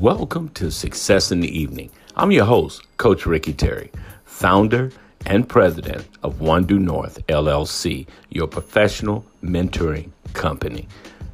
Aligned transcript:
Welcome 0.00 0.50
to 0.50 0.70
Success 0.70 1.32
in 1.32 1.40
the 1.40 1.58
Evening. 1.58 1.90
I'm 2.16 2.30
your 2.30 2.44
host, 2.44 2.82
Coach 2.98 3.24
Ricky 3.24 3.54
Terry, 3.54 3.90
founder 4.26 4.92
and 5.24 5.48
president 5.48 6.06
of 6.22 6.42
One 6.42 6.66
Due 6.66 6.78
North 6.78 7.26
LLC, 7.28 8.06
your 8.28 8.46
professional 8.46 9.24
mentoring 9.42 10.10
company. 10.34 10.86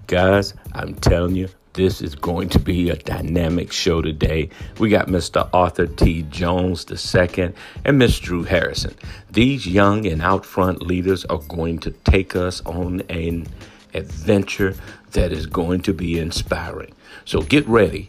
Guys, 0.06 0.54
I'm 0.74 0.94
telling 0.94 1.34
you, 1.34 1.48
this 1.72 2.00
is 2.00 2.14
going 2.14 2.50
to 2.50 2.60
be 2.60 2.88
a 2.88 2.94
dynamic 2.94 3.72
show 3.72 4.00
today. 4.00 4.48
We 4.78 4.90
got 4.90 5.08
Mr. 5.08 5.50
Arthur 5.52 5.88
T. 5.88 6.22
Jones 6.22 6.86
II 6.88 7.52
and 7.84 7.98
Miss 7.98 8.20
Drew 8.20 8.44
Harrison. 8.44 8.94
These 9.28 9.66
young 9.66 10.06
and 10.06 10.22
out 10.22 10.46
front 10.46 10.82
leaders 10.82 11.24
are 11.24 11.42
going 11.48 11.80
to 11.80 11.90
take 11.90 12.36
us 12.36 12.60
on 12.64 13.00
an 13.08 13.48
adventure 13.92 14.76
that 15.10 15.32
is 15.32 15.46
going 15.46 15.80
to 15.82 15.92
be 15.92 16.20
inspiring. 16.20 16.94
So 17.24 17.42
get 17.42 17.66
ready, 17.66 18.08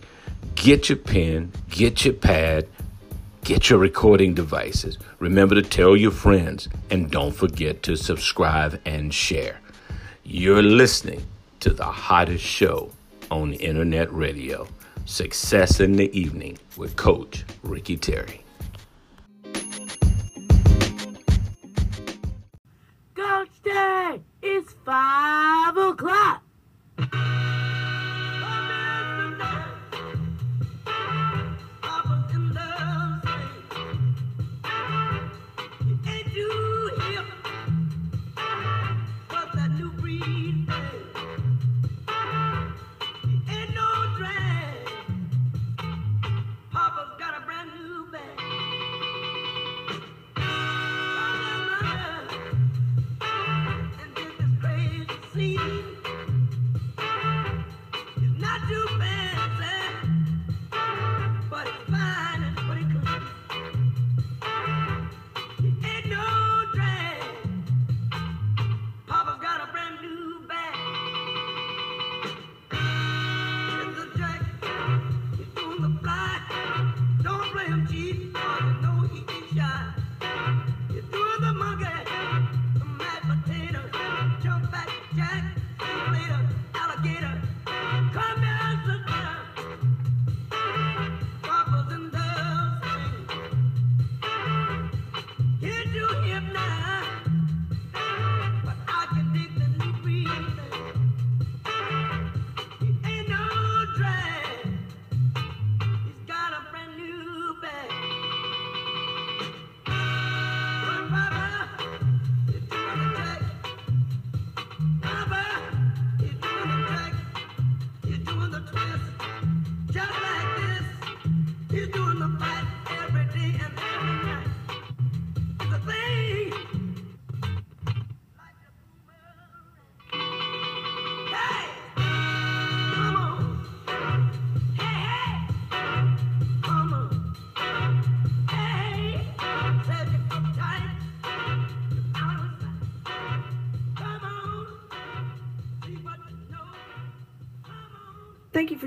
get 0.55 0.89
your 0.89 0.97
pen, 0.97 1.51
get 1.69 2.05
your 2.05 2.13
pad, 2.13 2.67
get 3.43 3.69
your 3.69 3.79
recording 3.79 4.33
devices. 4.33 4.97
Remember 5.19 5.55
to 5.55 5.61
tell 5.61 5.95
your 5.95 6.11
friends 6.11 6.69
and 6.89 7.11
don't 7.11 7.35
forget 7.35 7.83
to 7.83 7.95
subscribe 7.95 8.79
and 8.85 9.13
share. 9.13 9.59
You're 10.23 10.63
listening 10.63 11.25
to 11.59 11.71
the 11.71 11.85
hottest 11.85 12.43
show 12.43 12.91
on 13.29 13.53
internet 13.53 14.11
radio. 14.13 14.67
Success 15.05 15.79
in 15.79 15.93
the 15.93 16.17
Evening 16.17 16.57
with 16.77 16.95
Coach 16.95 17.43
Ricky 17.61 17.97
Terry. 17.97 18.41
Coach 23.15 23.61
Day, 23.63 24.21
it's 24.41 24.73
five 24.85 25.75
o'clock. 25.77 26.43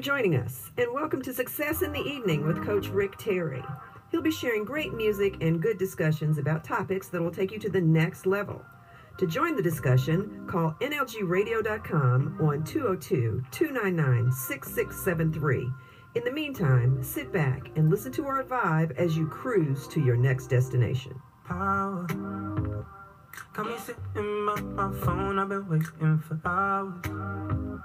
joining 0.06 0.36
us, 0.36 0.70
and 0.78 0.86
welcome 0.92 1.20
to 1.20 1.34
Success 1.34 1.82
in 1.82 1.90
the 1.90 1.98
Evening 1.98 2.46
with 2.46 2.64
Coach 2.64 2.86
Rick 2.86 3.18
Terry. 3.18 3.64
He'll 4.12 4.22
be 4.22 4.30
sharing 4.30 4.64
great 4.64 4.94
music 4.94 5.34
and 5.40 5.60
good 5.60 5.78
discussions 5.78 6.38
about 6.38 6.62
topics 6.62 7.08
that 7.08 7.20
will 7.20 7.32
take 7.32 7.50
you 7.50 7.58
to 7.58 7.68
the 7.68 7.80
next 7.80 8.24
level. 8.24 8.64
To 9.18 9.26
join 9.26 9.56
the 9.56 9.62
discussion, 9.62 10.46
call 10.48 10.76
NLGradio.com 10.80 12.38
on 12.40 12.62
202 12.62 13.42
299 13.50 14.30
6673. 14.30 15.68
In 16.14 16.22
the 16.22 16.30
meantime, 16.30 17.02
sit 17.02 17.32
back 17.32 17.76
and 17.76 17.90
listen 17.90 18.12
to 18.12 18.26
our 18.26 18.44
vibe 18.44 18.96
as 18.96 19.16
you 19.16 19.26
cruise 19.26 19.88
to 19.88 20.00
your 20.00 20.16
next 20.16 20.46
destination. 20.46 21.20
Power. 21.44 22.06
Got 23.54 23.66
me 23.66 23.74
sitting 23.78 24.46
by 24.46 24.60
my 24.60 25.00
phone, 25.00 25.40
I've 25.40 25.48
been 25.48 25.68
waiting 25.68 26.20
for 26.20 26.40
hours. 26.44 27.80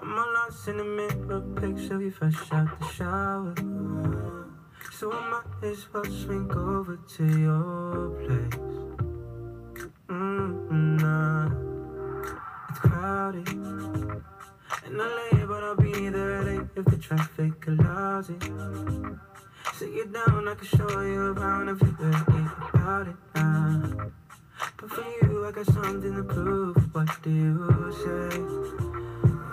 I'm 0.00 0.18
all 0.18 0.32
lost 0.34 0.68
in 0.68 0.76
the 0.78 0.84
mirror, 0.84 1.40
picture 1.56 2.00
you 2.00 2.10
fresh 2.10 2.52
out 2.52 2.78
the 2.80 2.86
shower. 2.88 3.54
So 4.92 5.12
I 5.12 5.30
might 5.30 5.68
as 5.68 5.86
well 5.92 6.04
swing 6.04 6.50
over 6.52 6.96
to 7.16 7.38
your 7.38 8.10
place. 8.20 8.54
Mm, 10.08 11.00
nah, 11.00 11.50
it's 12.70 12.78
crowded. 12.78 13.48
In 13.48 14.98
LA, 14.98 15.46
but 15.46 15.62
I'll 15.64 15.76
be 15.76 16.08
there 16.08 16.42
at 16.42 16.48
8 16.48 16.60
if 16.76 16.84
the 16.84 16.96
traffic 16.96 17.66
allows 17.66 18.30
it. 18.30 18.42
Sit 19.74 19.90
you 19.90 20.06
down, 20.06 20.48
I 20.48 20.54
can 20.54 20.66
show 20.66 21.00
you 21.00 21.32
around 21.32 21.68
if 21.70 21.80
you're 21.80 21.92
really 21.92 22.48
about 22.72 23.08
it. 23.08 23.16
Nah. 23.34 24.10
But 24.76 24.90
for 24.90 25.04
you, 25.22 25.46
I 25.46 25.50
got 25.50 25.66
something 25.66 26.14
to 26.14 26.22
prove. 26.22 26.94
What 26.94 27.22
do 27.22 27.30
you 27.30 27.92
say? 28.04 28.93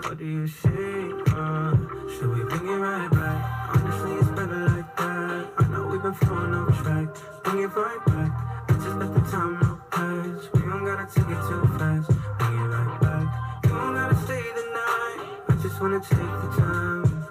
What 0.02 0.18
do 0.18 0.26
you 0.26 0.46
say? 0.46 0.68
Uh, 0.68 1.76
should 2.10 2.34
we 2.34 2.44
bring 2.44 2.68
it 2.68 2.76
right 2.76 3.10
back? 3.10 3.76
Honestly, 3.76 4.12
it's 4.14 4.28
better 4.30 4.68
like 4.68 4.96
that. 4.96 5.52
I 5.58 5.68
know 5.68 5.86
we've 5.86 6.02
been 6.02 6.12
falling 6.14 6.54
off 6.54 6.82
track. 6.82 7.08
Bring 7.44 7.62
it 7.62 7.68
right 7.68 8.04
back. 8.06 8.32
I 8.68 8.72
just 8.74 8.96
let 8.96 9.14
the 9.14 9.20
time 9.30 9.58
no 9.62 9.80
pass. 9.90 10.48
We 10.52 10.60
don't 10.60 10.84
gotta 10.84 11.06
take 11.06 11.30
it 11.30 11.42
too 11.48 11.66
fast. 11.78 12.08
Bring 12.38 12.58
it 12.58 12.68
right 12.74 13.00
back. 13.00 13.64
You 13.64 13.70
don't 13.70 13.94
gotta 13.94 14.16
stay 14.26 14.42
the 14.42 14.64
night. 14.74 15.20
I 15.48 15.54
just 15.62 15.80
wanna 15.80 16.00
take 16.00 16.32
the 16.42 16.50
time. 16.58 17.26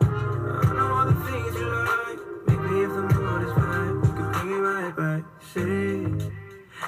I 0.00 0.72
know 0.72 0.88
all 0.96 1.06
the 1.06 1.14
things 1.26 1.54
you 1.60 1.68
like. 1.90 2.20
Maybe 2.46 2.80
if 2.86 2.90
the 2.96 3.02
mood 3.02 3.42
is 3.42 3.54
right, 3.60 3.94
we 4.02 4.08
can 4.16 4.32
bring 4.32 4.50
it 4.52 4.62
right 4.62 4.96
back. 4.96 5.22
Say, 5.52 6.06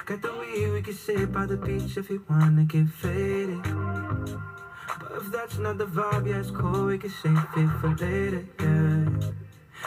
got 0.06 0.22
the 0.22 0.32
weed, 0.38 0.72
we 0.72 0.80
can 0.82 0.94
sit 0.94 1.32
by 1.32 1.44
the 1.44 1.56
beach 1.56 1.96
if 1.96 2.08
you 2.08 2.24
wanna 2.30 2.64
get 2.64 2.88
faded. 2.88 3.66
If 5.10 5.32
that's 5.32 5.58
not 5.58 5.78
the 5.78 5.86
vibe, 5.86 6.28
yeah, 6.28 6.40
it's 6.40 6.50
cool, 6.50 6.86
we 6.86 6.98
can 6.98 7.10
save 7.10 7.38
it 7.56 7.68
for 7.80 7.88
later, 7.96 8.44
yeah. 8.60 9.30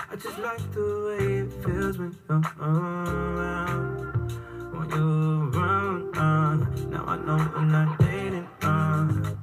I 0.09 0.15
just 0.15 0.39
like 0.39 0.71
the 0.73 0.87
way 1.07 1.25
it 1.41 1.51
feels 1.63 1.97
when 1.97 2.15
you're 2.27 2.41
around. 2.59 4.31
When 4.73 4.89
you're 4.89 5.49
around, 5.51 6.17
uh. 6.17 6.55
Now 6.89 7.05
I 7.05 7.17
know 7.17 7.37
I'm 7.55 7.71
not 7.71 7.99
dating, 7.99 8.47
uh. 8.63 9.35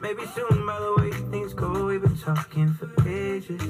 Maybe 0.00 0.26
soon, 0.34 0.66
by 0.66 0.78
the 0.78 0.94
way 0.98 1.10
things 1.30 1.54
go, 1.54 1.86
we've 1.86 2.02
been 2.02 2.18
talking 2.18 2.74
for 2.74 2.90
ages. 3.08 3.60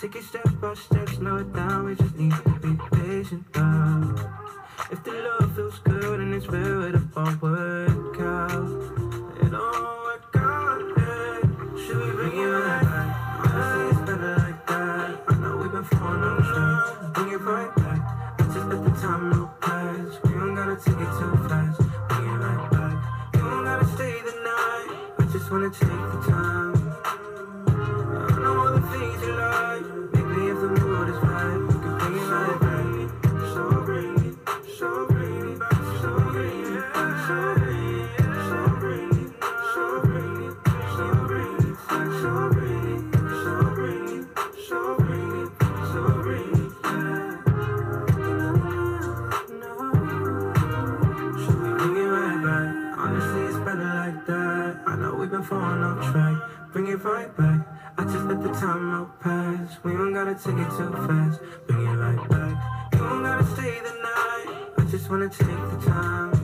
Take 0.00 0.16
it 0.16 0.24
step 0.24 0.48
by 0.60 0.74
step, 0.74 1.08
slow 1.10 1.36
it 1.36 1.52
down, 1.52 1.84
we 1.84 1.94
just 1.94 2.16
need 2.16 2.32
to 2.32 2.50
be 2.60 2.76
patient, 2.96 3.44
uh. 3.54 4.14
If 4.90 5.04
the 5.04 5.12
love 5.12 5.54
feels 5.54 5.78
good 5.80 6.20
and 6.20 6.34
it's 6.34 6.46
real, 6.46 6.84
it'll 6.84 7.02
all 7.16 7.36
work 7.40 8.20
out. 8.20 8.93
Wanna 25.54 25.70
take 25.70 25.88
the 25.88 26.23
falling 55.44 55.82
off 55.82 56.12
track. 56.12 56.72
Bring 56.72 56.88
it 56.88 57.04
right 57.04 57.36
back. 57.36 57.66
I 57.98 58.04
just 58.04 58.24
let 58.24 58.42
the 58.42 58.48
time 58.48 58.94
out 58.94 59.20
pass. 59.20 59.76
We 59.84 59.92
don't 59.92 60.12
gotta 60.12 60.34
take 60.34 60.58
it 60.58 60.70
too 60.70 60.90
fast. 61.06 61.40
Bring 61.66 61.86
it 61.86 61.96
right 61.96 62.28
back. 62.28 62.92
You 62.92 62.98
don't 62.98 63.22
gotta 63.22 63.46
stay 63.54 63.80
the 63.80 63.94
night. 64.02 64.72
I 64.78 64.84
just 64.90 65.10
wanna 65.10 65.28
take 65.28 65.46
the 65.46 65.82
time. 65.86 66.43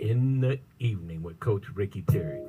in 0.00 0.40
the 0.40 0.58
Evening 0.78 1.22
with 1.22 1.38
Coach 1.40 1.64
Ricky 1.74 2.02
Terry. 2.02 2.40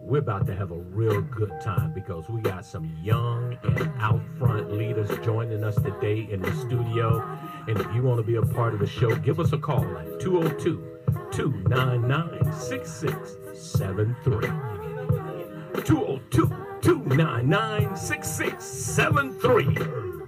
We're 0.00 0.18
about 0.18 0.46
to 0.46 0.54
have 0.54 0.70
a 0.70 0.78
real 0.78 1.20
good 1.20 1.52
time 1.60 1.92
because 1.92 2.28
we 2.28 2.40
got 2.40 2.64
some 2.64 2.96
young 3.02 3.58
and 3.64 3.90
out 3.98 4.22
front 4.38 4.72
leaders 4.72 5.10
joining 5.24 5.64
us 5.64 5.74
today 5.76 6.28
in 6.30 6.40
the 6.40 6.54
studio. 6.54 7.20
And 7.66 7.80
if 7.80 7.92
you 7.94 8.02
want 8.02 8.18
to 8.18 8.22
be 8.22 8.36
a 8.36 8.42
part 8.42 8.74
of 8.74 8.80
the 8.80 8.86
show, 8.86 9.16
give 9.16 9.40
us 9.40 9.52
a 9.52 9.58
call 9.58 9.84
at 9.98 10.20
202 10.20 11.00
299 11.32 12.52
6673. 12.52 14.48
202 15.84 16.48
299 16.82 17.96
6673. 17.96 20.21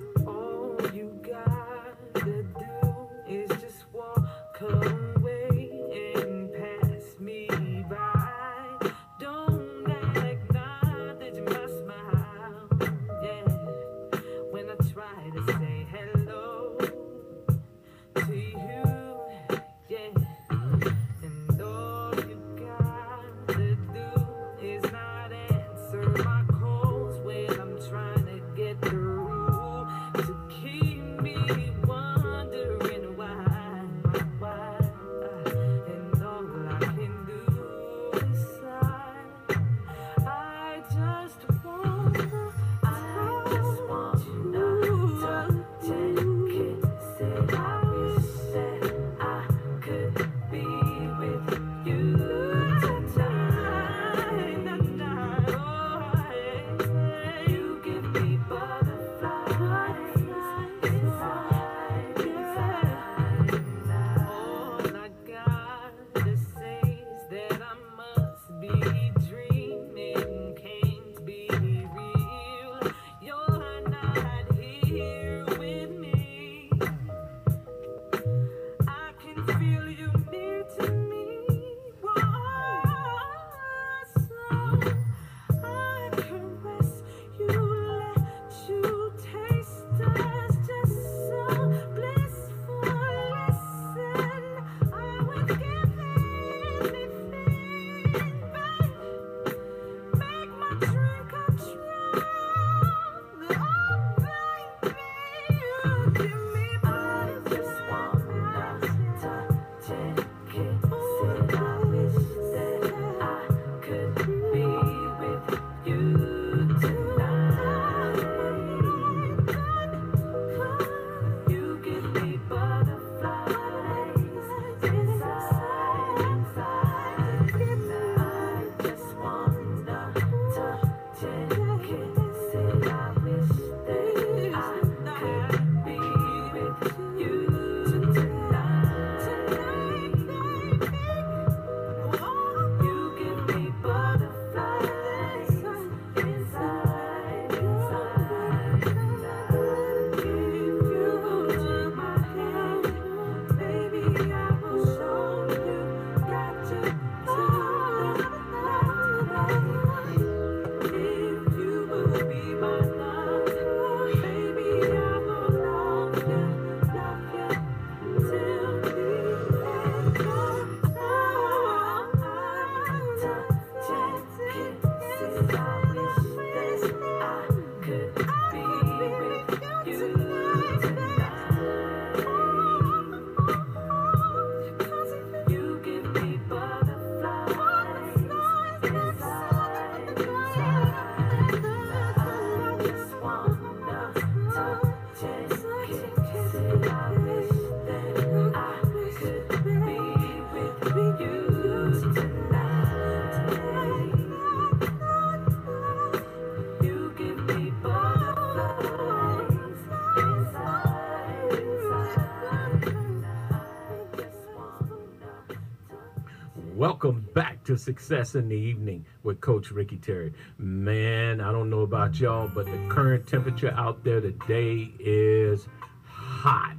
Success 217.79 218.35
in 218.35 218.49
the 218.49 218.57
Evening 218.57 219.05
with 219.23 219.41
Coach 219.41 219.71
Ricky 219.71 219.97
Terry. 219.97 220.33
Man, 220.59 221.41
I 221.41 221.53
don't 221.53 221.71
know 221.71 221.81
about 221.81 222.19
y'all, 222.21 222.49
but 222.49 222.67
the 222.67 222.87
current 222.89 223.27
temperature 223.27 223.73
out 223.77 224.05
there 224.05 224.21
today 224.21 224.93
is 224.99 225.67
hot. 226.07 226.77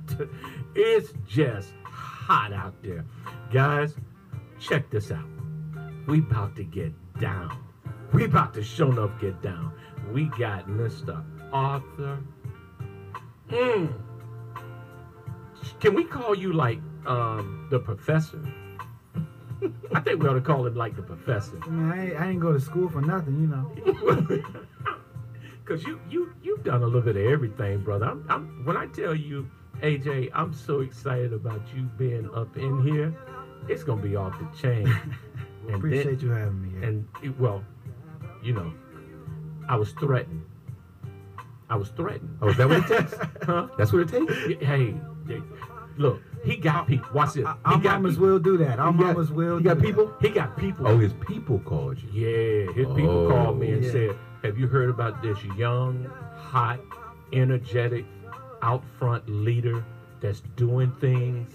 It's 0.76 1.14
just 1.28 1.70
hot 1.84 2.52
out 2.52 2.74
there. 2.84 3.06
Guys, 3.52 3.96
check 4.60 4.90
this 4.90 5.12
out. 5.12 5.30
We 6.08 6.20
about 6.20 6.56
to 6.58 6.64
get 6.64 6.94
down. 7.20 7.58
We 8.14 8.26
about 8.26 8.54
to 8.56 8.64
show 8.64 8.92
enough 8.92 9.20
get 9.20 9.42
down. 9.42 9.74
We 10.12 10.26
got 10.26 10.68
Mr. 10.68 11.24
Arthur. 11.52 12.20
Mm. 13.50 13.94
Can 15.80 15.94
we 15.94 16.04
call 16.04 16.36
you 16.36 16.54
like 16.54 16.80
um, 17.06 17.68
the 17.70 17.80
professor? 17.80 18.42
I 19.94 20.00
think 20.02 20.22
we 20.22 20.28
ought 20.30 20.34
to 20.34 20.42
call 20.42 20.66
him 20.66 20.76
like 20.76 20.96
the 20.96 21.02
professor. 21.02 21.60
I 21.64 21.68
mean, 21.70 21.92
I 21.92 22.06
ain't, 22.08 22.20
I 22.22 22.30
ain't 22.32 22.40
go 22.40 22.54
to 22.54 22.60
school 22.60 22.90
for 22.90 23.02
nothing, 23.02 23.40
you 23.42 23.48
know. 23.48 24.42
Cause 25.66 25.84
you 25.84 26.00
you 26.10 26.32
you've 26.44 26.64
done 26.64 26.84
a 26.84 26.86
little 26.86 27.02
bit 27.02 27.16
of 27.18 27.24
everything, 27.26 27.80
brother. 27.84 28.06
I'm, 28.06 28.24
I'm 28.30 28.66
when 28.66 28.78
I 28.78 28.86
tell 28.88 29.16
you, 29.16 29.50
AJ, 29.82 30.30
I'm 30.36 30.54
so 30.54 30.82
excited 30.82 31.34
about 31.34 31.62
you 31.76 31.84
being 31.98 32.30
up 32.36 32.56
in 32.56 32.84
here. 32.84 33.16
It's 33.68 33.84
gonna 33.84 34.02
be 34.02 34.16
off 34.16 34.38
the 34.40 34.48
chain. 34.58 34.88
And 35.68 35.78
Appreciate 35.78 36.20
then- 36.20 36.30
you 36.30 36.30
having 36.30 36.62
me 36.62 36.70
here. 36.80 36.84
And 36.84 37.08
it, 37.24 37.40
well, 37.40 37.64
you 38.44 38.54
know, 38.54 38.72
I 39.68 39.76
was 39.78 39.94
threatened. 39.94 40.46
I 41.72 41.76
was 41.76 41.90
threatened. 41.90 42.38
Oh, 42.40 42.50
is 42.50 42.58
that 42.58 42.70
what 42.70 42.78
it 42.78 42.88
takes? 42.88 43.16
Huh? 43.48 43.68
That's 43.76 43.92
what 43.92 44.04
it 44.04 44.10
takes. 44.10 44.32
Hey, 44.64 44.94
hey, 45.28 45.42
look, 45.98 46.22
he 46.46 46.58
got 46.58 46.88
people. 46.88 47.08
Watch 47.14 47.34
this. 47.34 47.46
Our- 47.46 47.54
He 47.68 47.74
Our 47.76 47.78
got 47.80 48.02
mamas 48.02 48.16
people. 48.16 48.28
will 48.28 48.40
do 48.40 48.58
that. 48.58 48.80
Our 48.80 48.92
He 48.94 48.98
got- 49.00 49.08
mamas 49.16 49.32
will 49.32 49.58
he 49.58 49.64
do 49.64 49.70
got 49.70 49.78
that. 49.78 49.84
people? 49.86 50.14
He 50.22 50.30
got 50.30 50.58
people. 50.58 50.88
Oh, 50.88 50.98
his 50.98 51.14
people 51.14 51.60
called 51.60 51.98
you. 52.02 52.10
Yeah, 52.12 52.72
his 52.74 52.88
people 52.96 53.10
Oh. 53.10 53.30
called 53.30 53.60
me 53.60 53.72
and 53.72 53.84
Yeah. 53.84 53.92
said, 53.92 54.16
"Have 54.44 54.58
you 54.58 54.68
heard 54.68 54.90
about 54.90 55.22
this 55.22 55.38
young, 55.58 56.06
hot, 56.38 56.80
energetic, 57.34 58.06
out 58.62 58.84
front 59.00 59.28
leader 59.30 59.84
that's 60.22 60.42
doing 60.56 60.92
things 61.00 61.54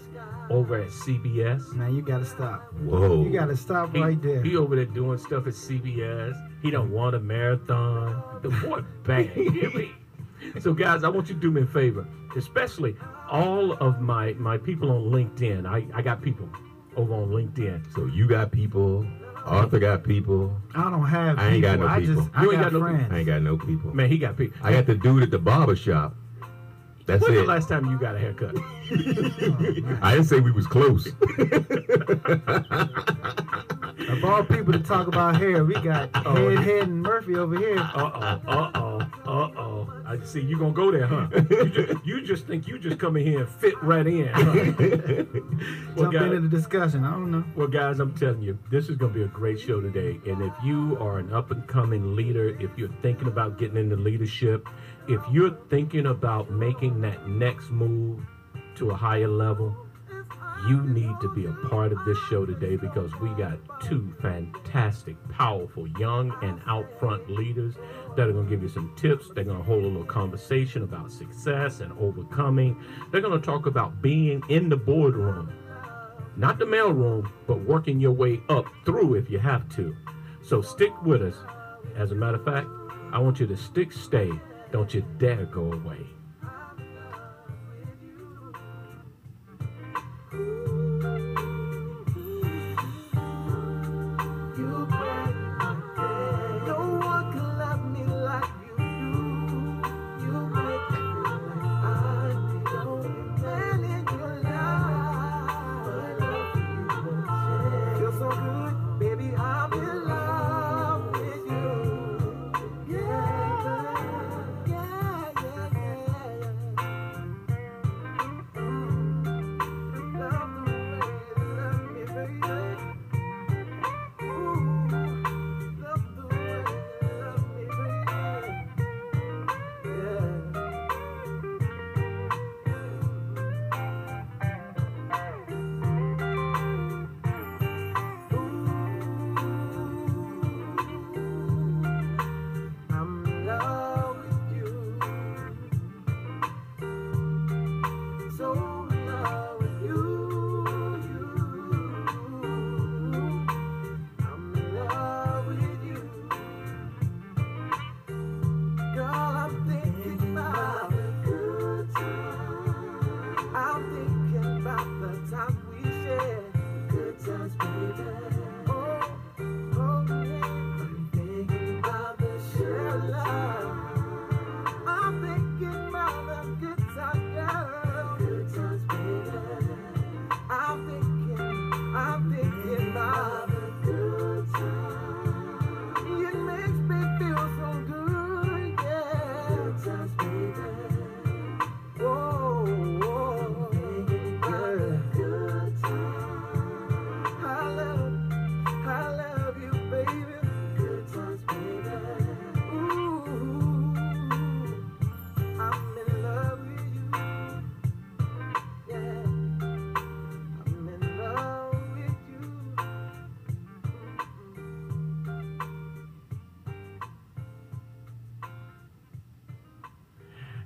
over 0.51 0.77
at 0.77 0.91
CBS?" 0.91 1.73
Now 1.75 1.89
you 1.89 2.03
gotta 2.03 2.25
stop. 2.25 2.73
Whoa. 2.85 3.23
You 3.25 3.31
gotta 3.31 3.57
stop 3.57 3.95
He, 3.95 4.01
right 4.03 4.21
there. 4.21 4.43
he 4.43 4.57
over 4.57 4.77
there 4.77 4.85
doing 4.87 5.19
stuff 5.19 5.47
at 5.47 5.55
CBS. 5.55 6.35
He 6.63 6.71
don't 6.71 6.91
want 6.91 7.15
a 7.15 7.21
marathon. 7.21 8.23
The 8.43 8.49
boy 8.51 8.83
bad. 9.05 9.31
You 9.37 9.51
hear 9.61 9.71
me? 9.71 9.93
So 10.59 10.73
guys, 10.73 11.05
I 11.05 11.09
want 11.09 11.29
you 11.29 11.35
to 11.35 11.41
do 11.41 11.51
me 11.51 11.63
a 11.63 11.67
favor, 11.67 12.07
especially 12.37 12.97
all 13.31 13.73
of 13.75 14.01
my 14.01 14.35
my 14.35 14.59
people 14.59 14.91
on 14.91 15.11
LinkedIn. 15.11 15.67
I, 15.67 15.87
I 15.97 16.03
got 16.03 16.21
people 16.23 16.49
over 16.97 17.15
on 17.15 17.29
LinkedIn. 17.31 17.93
So 17.95 18.07
you 18.07 18.27
got 18.29 18.51
people. 18.53 19.07
Arthur 19.47 19.79
got 19.79 20.05
people. 20.05 20.55
I 20.75 20.91
don't 20.91 21.07
have 21.07 21.39
I 21.39 21.49
ain't 21.49 21.63
got 21.63 21.73
people. 21.79 21.87
no 21.89 21.95
I 21.95 22.01
just 22.01 22.11
people. 22.13 22.31
I 22.35 22.43
You 22.43 22.53
ain't 22.53 22.61
got, 22.63 22.73
got 22.73 22.73
no- 22.75 22.81
friends. 22.87 23.09
I 23.13 23.17
ain't 23.19 23.27
got 23.27 23.43
no 23.43 23.57
people. 23.57 23.95
Man, 23.95 24.09
he 24.11 24.19
got 24.19 24.37
people. 24.37 24.59
I 24.63 24.73
got 24.73 24.87
the 24.87 24.95
dude 24.95 25.23
at 25.23 25.31
the 25.31 25.39
barber 25.39 25.77
shop. 25.77 26.15
That's 27.07 27.23
it. 27.25 27.31
When's 27.31 27.41
the 27.41 27.47
last 27.47 27.69
time 27.69 27.87
you 27.91 27.99
got 27.99 28.15
a 28.15 28.19
haircut? 28.19 28.55
I 30.03 30.13
didn't 30.13 30.27
say 30.27 30.39
we 30.41 30.53
was 30.53 30.67
close. 30.67 31.07
Of 34.09 34.25
all 34.25 34.45
people 34.45 34.73
to 34.73 34.79
talk 34.81 35.07
about 35.07 35.37
hair, 35.37 35.65
we 35.65 35.75
got 35.75 36.11
Oh. 36.27 36.35
Head 36.51 36.59
Head 36.59 36.83
and 36.89 37.03
Murphy 37.03 37.37
over 37.37 37.57
here. 37.57 37.79
Uh 37.79 37.91
oh, 37.95 38.21
uh 38.47 38.71
oh, 38.75 39.01
uh 39.27 39.51
oh. 39.59 40.00
I 40.11 40.19
see 40.25 40.41
you 40.41 40.59
gonna 40.59 40.73
go 40.73 40.91
there, 40.91 41.07
huh? 41.07 41.29
You 41.33 41.69
just, 41.69 41.93
you 42.05 42.21
just 42.23 42.47
think 42.49 42.67
you 42.67 42.81
just 42.81 42.99
come 42.99 43.17
in 43.17 43.25
here 43.25 43.41
and 43.43 43.49
fit 43.49 43.81
right 43.81 44.05
in. 44.05 44.27
Huh? 44.27 44.43
well, 45.97 46.11
Jump 46.11 46.27
into 46.27 46.41
the 46.41 46.49
discussion. 46.49 47.05
I 47.05 47.13
don't 47.13 47.31
know. 47.31 47.45
well, 47.55 47.69
guys, 47.69 48.01
I'm 48.01 48.13
telling 48.15 48.43
you, 48.43 48.59
this 48.73 48.89
is 48.89 48.97
gonna 48.97 49.13
be 49.13 49.23
a 49.23 49.29
great 49.29 49.61
show 49.61 49.81
today. 49.81 50.19
And 50.27 50.43
if 50.43 50.53
you 50.65 50.99
are 50.99 51.21
an 51.21 51.33
up 51.33 51.53
and 51.53 51.65
coming 51.69 52.17
leader, 52.17 52.49
if 52.61 52.77
you're 52.77 52.93
thinking 53.03 53.29
about 53.29 53.57
getting 53.57 53.77
into 53.77 53.95
leadership, 53.95 54.69
if 55.07 55.21
you're 55.31 55.57
thinking 55.69 56.07
about 56.07 56.51
making 56.51 57.01
that 57.03 57.29
next 57.29 57.71
move 57.71 58.21
to 58.79 58.91
a 58.91 58.97
higher 58.97 59.29
level, 59.29 59.77
you 60.67 60.83
need 60.83 61.21
to 61.21 61.29
be 61.29 61.47
a 61.47 61.53
part 61.69 61.93
of 61.93 62.05
this 62.05 62.19
show 62.29 62.45
today 62.45 62.77
because 62.77 63.15
we 63.21 63.29
got 63.31 63.59
two 63.81 64.13
fantastic, 64.21 65.17
powerful, 65.31 65.87
young, 65.87 66.37
and 66.43 66.61
out 66.67 66.87
front 66.99 67.31
leaders 67.31 67.77
that 68.17 68.29
are 68.29 68.33
going 68.33 68.47
to 68.47 68.51
give 68.51 68.63
you 68.63 68.69
some 68.69 68.95
tips. 68.97 69.31
They're 69.35 69.45
going 69.45 69.59
to 69.59 69.65
hold 69.65 69.85
a 69.85 69.87
little 69.87 70.05
conversation 70.05 70.83
about 70.83 71.11
success 71.13 71.81
and 71.81 71.93
overcoming. 71.99 72.77
They're 73.11 73.21
going 73.21 73.41
to 73.41 73.45
talk 73.45 73.67
about 73.67 74.03
being 74.03 74.43
in 74.49 74.69
the 74.69 74.77
boardroom, 74.77 75.53
not 76.37 76.59
the 76.59 76.65
mailroom, 76.65 77.31
but 77.47 77.61
working 77.61 78.01
your 78.01 78.13
way 78.13 78.41
up 78.49 78.67
through 78.85 79.15
if 79.15 79.31
you 79.31 79.39
have 79.39 79.69
to. 79.77 79.97
So 80.43 80.63
stick 80.63 80.93
with 81.03 81.23
us. 81.23 81.37
As 81.97 82.13
a 82.13 82.15
matter 82.15 82.39
of 82.39 82.45
fact, 82.45 82.69
I 83.13 83.19
want 83.19 83.41
you 83.41 83.47
to 83.47 83.57
stick, 83.57 83.93
stay. 83.93 84.31
Don't 84.73 84.95
you 84.95 85.05
dare 85.19 85.47
go 85.47 85.73
away. 85.73 86.07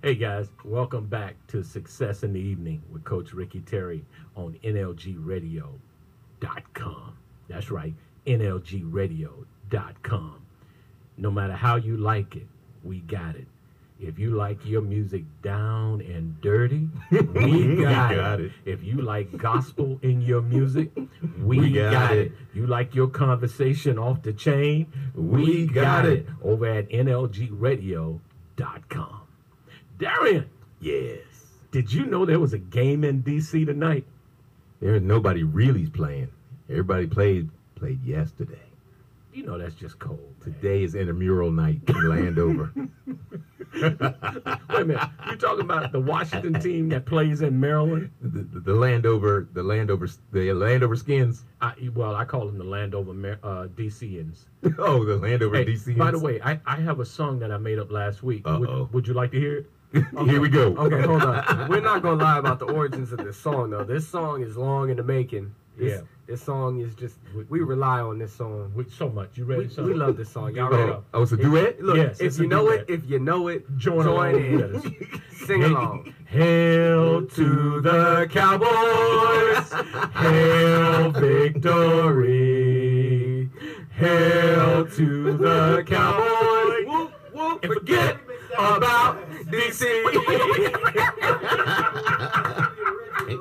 Hey 0.05 0.15
guys, 0.17 0.51
welcome 0.67 1.07
back 1.07 1.35
to 1.47 1.63
Success 1.63 2.25
in 2.25 2.35
the 2.35 2.39
Evening 2.39 2.83
with 2.93 3.05
Coach 3.05 3.33
Ricky 3.33 3.61
Terry 3.61 4.05
on 4.37 4.55
NLGradio.com. 4.63 7.17
That's 7.49 7.71
right, 7.71 7.95
NLGradio.com. 8.27 10.43
No 11.17 11.31
matter 11.31 11.55
how 11.55 11.77
you 11.77 11.97
like 11.97 12.37
it, 12.37 12.47
we 12.83 12.99
got 13.01 13.35
it. 13.37 13.47
If 13.99 14.19
you 14.19 14.35
like 14.35 14.67
your 14.67 14.83
music 14.83 15.25
down 15.41 16.03
and 16.03 16.39
dirty, 16.43 16.91
we 17.11 17.77
got, 17.77 18.15
got 18.15 18.41
it. 18.41 18.47
it. 18.47 18.53
If 18.67 18.85
you 18.85 19.01
like 19.01 19.35
gospel 19.39 19.99
in 20.03 20.21
your 20.21 20.43
music, 20.43 20.91
we, 21.41 21.61
We 21.61 21.73
got, 21.73 21.93
got 21.93 22.13
it. 22.13 22.27
it. 22.27 22.33
You 22.53 22.67
like 22.67 22.95
your 22.95 23.09
conversation 23.09 23.99
off 23.99 24.21
the 24.21 24.35
chain, 24.35 24.93
We 25.15 25.67
got 25.67 26.05
it. 26.05 26.27
over 26.43 26.67
at 26.67 26.91
NLGradio.com. 26.91 28.21
Darian, 29.99 30.49
Yes. 30.81 31.21
did 31.71 31.93
you 31.93 32.05
know 32.07 32.25
there 32.25 32.41
was 32.41 32.53
a 32.53 32.59
game 32.59 33.05
in 33.05 33.23
DC 33.23 33.65
tonight? 33.67 34.05
There's 34.81 35.01
nobody 35.03 35.43
really's 35.45 35.89
playing. 35.91 36.31
Everybody 36.69 37.07
played 37.07 37.49
played 37.75 38.03
yesterday. 38.05 38.59
You 39.33 39.45
know 39.45 39.59
that's 39.59 39.75
just 39.75 39.99
cold. 39.99 40.21
man. 40.45 40.55
Today 40.55 40.83
is 40.83 40.95
intramural 40.95 41.51
night 41.51 41.81
in 41.89 42.09
Landover. 42.09 42.71
Wait 43.75 44.01
a 44.01 44.85
minute. 44.85 45.09
You're 45.27 45.37
talking 45.37 45.63
about 45.63 45.91
the 45.91 46.01
Washington 46.01 46.61
team 46.61 46.89
that 46.91 47.07
plays 47.07 47.41
in 47.43 47.59
Maryland? 47.59 48.11
the, 48.21 48.43
the, 48.43 48.61
the 48.61 48.75
Landover, 48.75 49.49
the 49.53 49.63
Landover, 49.63 50.09
the 50.31 50.53
Landover 50.53 50.95
Skins. 50.95 51.45
I, 51.61 51.73
well, 51.95 52.15
I 52.15 52.25
call 52.25 52.47
them 52.47 52.59
the 52.59 52.65
Landover 52.65 53.11
uh, 53.43 53.67
DCians. 53.75 54.45
Oh, 54.79 55.05
the 55.05 55.17
Landover 55.17 55.57
Hey, 55.57 55.65
DC. 55.67 55.97
by 55.99 56.11
the 56.13 56.19
way, 56.19 56.41
I, 56.41 56.61
I 56.67 56.77
have 56.77 57.01
a 57.01 57.05
song 57.05 57.39
that 57.41 57.51
I 57.51 57.59
made 57.59 57.79
up 57.81 57.91
last 57.91 58.23
week. 58.23 58.47
Would, 58.47 58.69
Uh-oh. 58.69 58.89
would 58.93 59.07
you 59.09 59.15
like 59.15 59.33
to 59.33 59.41
hear 59.41 59.57
it? 59.59 59.71
Here 59.95 60.41
we 60.41 60.49
go. 60.49 60.75
Okay, 60.77 61.03
hold 61.03 61.23
on. 61.23 61.69
We're 61.69 61.81
not 61.81 62.03
gonna 62.03 62.23
lie 62.23 62.39
about 62.39 62.59
the 62.59 62.67
origins 62.67 63.13
of 63.13 63.19
this 63.19 63.37
song 63.37 63.71
though. 63.71 63.85
This 63.85 64.07
song 64.09 64.43
is 64.43 64.57
long 64.57 64.91
in 64.91 64.97
the 64.97 65.03
making. 65.05 65.55
This, 65.77 65.93
Yeah. 65.93 66.01
This 66.27 66.43
song 66.43 66.81
is 66.81 66.95
just 66.95 67.17
we 67.51 67.61
rely 67.61 68.01
on 68.01 68.19
this 68.19 68.33
song. 68.33 68.73
With 68.75 68.91
so 68.93 69.09
much. 69.11 69.37
You 69.37 69.45
We, 69.45 69.55
ready? 69.57 69.69
son? 69.69 69.85
we 69.87 69.93
love 69.95 70.17
this 70.17 70.31
song. 70.31 70.55
Y'all 70.55 70.73
Oh, 70.73 70.77
ready? 70.79 70.97
Oh, 71.13 71.23
it's 71.23 71.33
a 71.33 71.37
duet. 71.37 71.83
Look, 71.83 71.97
Yes, 71.99 72.19
if 72.21 72.39
you 72.39 72.47
know 72.47 72.65
duet. 72.69 72.81
it, 72.89 72.91
if 72.95 73.05
you 73.11 73.19
know 73.19 73.49
it, 73.49 73.67
Join 73.77 74.05
join, 74.05 74.35
in. 74.37 74.97
Sing 75.47 75.63
along. 75.65 76.15
Hail 76.27 77.27
to 77.27 77.81
the 77.83 78.27
Cowboys! 78.31 79.71
Hail 80.15 81.11
victory! 82.45 83.51
Hail 83.91 84.87
to 84.87 85.37
the 85.37 85.85
Cowboys! 85.87 86.87
Whoop, 86.87 87.13
whoop, 87.35 87.65
And 87.65 87.73
forget 87.75 88.17
about 88.59 89.19
DC! 89.55 89.85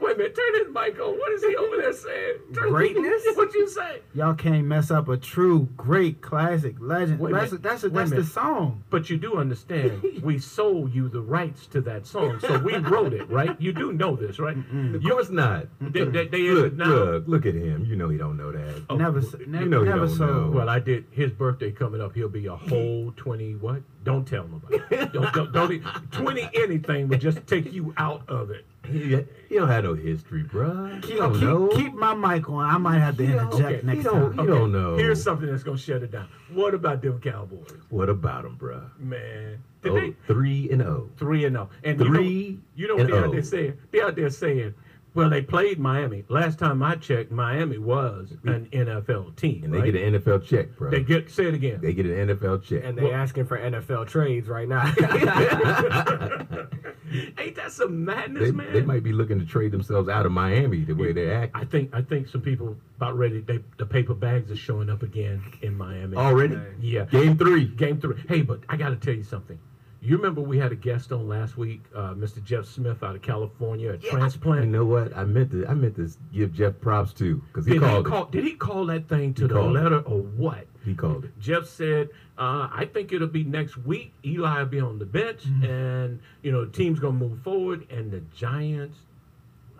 a 0.11 0.17
minute, 0.17 0.35
turn 0.35 0.53
his 0.65 0.73
mic 0.73 0.99
on. 0.99 1.17
What 1.17 1.31
is 1.33 1.43
he 1.43 1.55
over 1.55 1.77
there 1.77 1.93
saying? 1.93 2.35
Turn- 2.53 2.69
Greatness? 2.69 3.23
What 3.35 3.53
you 3.53 3.67
say? 3.67 4.01
Y'all 4.13 4.33
can't 4.35 4.65
mess 4.65 4.91
up 4.91 5.07
a 5.09 5.17
true, 5.17 5.67
great, 5.77 6.21
classic, 6.21 6.75
legend. 6.79 7.19
Wait 7.19 7.33
that's 7.33 7.51
minute. 7.51 7.63
that's, 7.63 7.83
a, 7.83 7.89
Wait 7.89 8.03
a 8.03 8.09
that's 8.09 8.27
the 8.27 8.33
song. 8.33 8.83
But 8.89 9.09
you 9.09 9.17
do 9.17 9.37
understand, 9.37 10.01
we 10.23 10.37
sold 10.37 10.93
you 10.93 11.09
the 11.09 11.21
rights 11.21 11.65
to 11.67 11.81
that 11.81 12.05
song, 12.05 12.39
so 12.39 12.59
we 12.59 12.75
wrote 12.77 13.13
it, 13.13 13.29
right? 13.29 13.59
You 13.59 13.71
do 13.73 13.93
know 13.93 14.15
this, 14.15 14.37
right? 14.39 14.57
Of 14.57 15.03
course 15.03 15.29
not. 15.29 15.67
They, 15.79 16.03
they, 16.05 16.27
they 16.27 16.41
Look, 16.51 16.73
now. 16.73 16.85
look, 16.85 17.27
look 17.27 17.45
at 17.45 17.55
him. 17.55 17.85
You 17.85 17.95
know 17.95 18.09
he 18.09 18.17
don't 18.17 18.37
know 18.37 18.51
that. 18.51 18.83
Oh, 18.89 18.97
never, 18.97 19.19
well, 19.19 19.27
s- 19.27 19.35
never, 19.47 19.65
know 19.65 19.83
never 19.83 20.05
don't 20.07 20.17
so. 20.17 20.25
know. 20.25 20.51
Well, 20.51 20.69
I 20.69 20.79
did. 20.79 21.05
His 21.11 21.31
birthday 21.31 21.71
coming 21.71 22.01
up. 22.01 22.13
He'll 22.13 22.27
be 22.29 22.45
a 22.47 22.55
whole 22.55 23.11
twenty. 23.15 23.55
What? 23.55 23.81
Don't 24.03 24.27
tell 24.27 24.47
nobody. 24.47 24.79
don't, 25.13 25.33
don't, 25.33 25.51
don't 25.53 26.11
twenty 26.11 26.49
anything 26.53 27.07
would 27.07 27.21
just 27.21 27.45
take 27.47 27.71
you 27.71 27.93
out 27.97 28.27
of 28.27 28.49
it. 28.51 28.65
He, 28.85 29.23
he 29.47 29.55
don't 29.55 29.67
have 29.67 29.83
no 29.83 29.93
history, 29.93 30.43
bruh. 30.43 31.01
keep, 31.03 31.17
don't 31.17 31.33
keep, 31.33 31.43
know. 31.43 31.67
keep 31.69 31.93
my 31.93 32.13
mic 32.15 32.49
on. 32.49 32.65
I 32.65 32.77
might 32.79 32.97
have 32.99 33.15
to 33.17 33.23
You 33.23 33.35
know, 33.35 33.41
interject 33.51 33.63
okay, 33.83 33.85
next 33.87 33.97
you 33.97 34.03
don't- 34.03 34.35
time. 34.35 34.45
you 34.47 34.53
don't 34.53 34.71
know. 34.71 34.97
Here's 34.97 35.21
something 35.23 35.47
that's 35.47 35.63
gonna 35.63 35.77
shut 35.77 36.01
it 36.01 36.11
down. 36.11 36.27
What 36.51 36.73
about 36.73 37.01
them 37.01 37.19
Cowboys, 37.21 37.71
What 37.89 38.09
about 38.09 38.43
them, 38.43 38.57
bruh? 38.59 38.83
man? 38.99 39.61
Did 39.83 39.91
Oh, 39.91 39.95
they 39.99 40.15
three 40.27 40.69
and 40.71 40.81
oh. 40.81 41.09
three 41.17 41.45
and 41.45 41.55
zero? 41.55 41.69
And 41.83 41.99
you 41.99 42.05
know- 42.05 42.13
Three 42.13 42.59
You 42.75 42.87
know, 42.87 42.95
what 42.95 43.07
they 43.07 43.17
out 43.17 43.31
there 43.31 43.39
oh. 43.39 43.43
saying? 43.43 43.77
They 43.91 44.01
out 44.01 44.15
there 44.15 44.29
saying, 44.29 44.73
well, 45.13 45.29
they 45.29 45.41
played 45.41 45.77
Miami. 45.77 46.23
Last 46.29 46.57
time 46.57 46.81
I 46.81 46.95
checked, 46.95 47.31
Miami 47.31 47.77
was 47.77 48.33
an 48.45 48.67
NFL 48.71 49.35
team. 49.35 49.65
And 49.65 49.73
they 49.73 49.79
right? 49.79 49.91
get 49.93 50.01
an 50.01 50.13
NFL 50.13 50.45
check, 50.45 50.77
bro. 50.77 50.89
They 50.89 51.01
get 51.01 51.29
say 51.29 51.45
it 51.45 51.53
again. 51.53 51.79
They 51.81 51.93
get 51.93 52.05
an 52.05 52.29
NFL 52.29 52.63
check. 52.63 52.83
And 52.85 52.97
they're 52.97 53.13
asking 53.13 53.45
for 53.45 53.59
NFL 53.59 54.07
trades 54.07 54.47
right 54.47 54.69
now. 54.69 54.85
Ain't 57.37 57.55
that 57.55 57.73
some 57.73 58.05
madness, 58.05 58.43
they, 58.43 58.51
man? 58.51 58.71
they 58.71 58.81
might 58.81 59.03
be 59.03 59.11
looking 59.11 59.37
to 59.37 59.45
trade 59.45 59.71
themselves 59.73 60.07
out 60.07 60.25
of 60.25 60.31
Miami 60.31 60.85
the 60.85 60.93
way 60.93 61.11
they're 61.11 61.43
acting. 61.43 61.61
I 61.61 61.65
think 61.65 61.93
I 61.93 62.01
think 62.01 62.29
some 62.29 62.41
people 62.41 62.77
about 62.95 63.17
ready. 63.17 63.41
They, 63.41 63.59
the 63.77 63.85
paper 63.85 64.13
bags 64.13 64.49
are 64.49 64.55
showing 64.55 64.89
up 64.89 65.03
again 65.03 65.43
in 65.61 65.77
Miami. 65.77 66.15
Already? 66.15 66.57
Yeah. 66.79 67.03
Game 67.05 67.37
three. 67.37 67.65
Game 67.65 67.99
three. 67.99 68.15
Hey, 68.29 68.43
but 68.43 68.61
I 68.69 68.77
got 68.77 68.89
to 68.89 68.95
tell 68.95 69.13
you 69.13 69.23
something. 69.23 69.59
You 70.03 70.17
remember 70.17 70.41
we 70.41 70.57
had 70.57 70.71
a 70.71 70.75
guest 70.75 71.11
on 71.11 71.27
last 71.27 71.57
week, 71.57 71.83
uh, 71.95 72.15
Mr. 72.15 72.43
Jeff 72.43 72.65
Smith 72.65 73.03
out 73.03 73.15
of 73.15 73.21
California, 73.21 73.91
a 73.91 73.97
transplant. 73.97 74.65
You 74.65 74.71
know 74.71 74.85
what? 74.85 75.15
I 75.15 75.25
meant 75.25 75.51
to. 75.51 75.67
I 75.67 75.75
meant 75.75 75.95
to 75.97 76.09
give 76.33 76.53
Jeff 76.53 76.79
props 76.81 77.13
too, 77.13 77.43
because 77.47 77.67
he 77.67 77.73
did 77.73 77.81
called. 77.83 78.05
he 78.07 78.11
call? 78.11 78.25
Did 78.25 78.43
he 78.43 78.53
call 78.55 78.85
that 78.87 79.07
thing 79.07 79.35
to 79.35 79.43
He 79.43 79.47
the 79.47 79.53
called 79.53 79.77
it. 79.77 79.79
letter 79.83 79.99
or 79.99 80.21
what? 80.21 80.65
He 80.83 80.95
called 80.95 81.25
it. 81.25 81.39
Jeff 81.39 81.67
said, 81.67 82.09
uh, 82.39 82.67
"I 82.73 82.89
think 82.91 83.13
it'll 83.13 83.27
be 83.27 83.43
next 83.43 83.77
week. 83.77 84.13
Eli 84.25 84.57
will 84.59 84.65
be 84.65 84.79
on 84.79 84.97
the 84.97 85.05
bench, 85.05 85.43
Mm-hmm. 85.43 85.65
and 85.65 86.19
you 86.41 86.51
know 86.51 86.65
the 86.65 86.71
team's 86.71 86.99
gonna 86.99 87.13
move 87.19 87.39
forward. 87.43 87.85
And 87.91 88.09
the 88.11 88.21
Giants, 88.35 88.97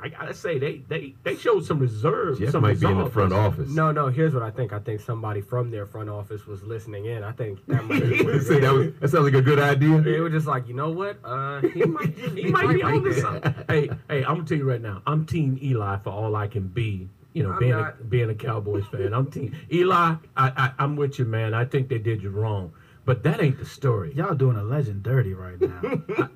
I 0.04 0.10
gotta 0.10 0.34
say, 0.34 0.58
they 0.58 0.82
they 0.88 1.14
they 1.24 1.36
showed 1.36 1.66
some 1.66 1.80
reserve. 1.80 2.40
Jeff 2.40 2.52
some 2.52 2.62
might 2.64 2.80
be 2.80 2.88
in 2.88 2.98
the 2.98 3.10
front 3.10 3.34
office. 3.34 3.70
no, 3.70 3.92
no. 3.92 4.08
Here's 4.08 4.34
what 4.34 4.44
I 4.44 4.50
think. 4.50 4.74
I 4.74 4.80
think 4.80 5.00
somebody 5.02 5.42
from 5.42 5.70
their 5.70 5.86
front 5.86 6.10
office 6.10 6.48
was 6.48 6.64
listening 6.64 7.06
in. 7.06 7.24
I 7.24 7.32
think 7.32 7.64
that 7.68 7.86
might 7.86 8.02
be 8.10 8.24
what 8.24 8.36
it 8.36 8.42
Say 8.48 8.60
was, 8.62 8.94
that 9.00 9.10
sounds 9.10 9.26
like 9.26 9.34
a 9.36 9.42
good 9.42 9.60
idea. 9.60 10.02
They 10.02 10.20
were 10.20 10.30
just 10.30 10.48
like, 10.48 10.68
you 10.68 10.74
know 10.74 10.90
what? 10.92 11.18
Uh, 11.24 11.62
he 11.62 11.84
might, 11.86 12.18
He 12.18 12.46
might 12.52 12.74
be 12.74 12.82
on 12.84 13.04
to 13.04 13.14
something. 13.22 13.54
hey, 13.70 13.90
hey, 14.10 14.24
I'm 14.26 14.36
gonna 14.36 14.46
tell 14.46 14.58
you 14.58 14.70
right 14.70 14.82
now. 14.82 15.02
I'm 15.06 15.26
Team 15.26 15.60
Eli 15.62 15.98
for 16.00 16.10
all 16.10 16.36
I 16.36 16.48
can 16.48 16.68
be. 16.68 17.08
You 17.34 17.44
know, 17.44 17.52
I'm 17.54 17.60
being 17.60 17.74
a, 17.74 17.96
being 18.10 18.30
a 18.30 18.36
Cowboys 18.36 18.86
fan, 18.92 19.14
I'm 19.14 19.30
Team 19.32 19.56
Eli. 19.72 19.94
I, 19.96 20.18
I 20.36 20.72
I'm 20.80 20.96
with 20.98 21.18
you, 21.20 21.26
man. 21.26 21.54
I 21.54 21.64
think 21.64 21.88
they 21.88 21.98
did 21.98 22.22
you 22.22 22.30
wrong, 22.30 22.74
but 23.06 23.24
that 23.24 23.42
ain't 23.42 23.58
the 23.60 23.66
story. 23.66 24.14
Y'all 24.14 24.36
doing 24.36 24.58
a 24.58 24.64
legend 24.64 25.04
dirty 25.04 25.34
right 25.34 25.60
now. 25.60 25.82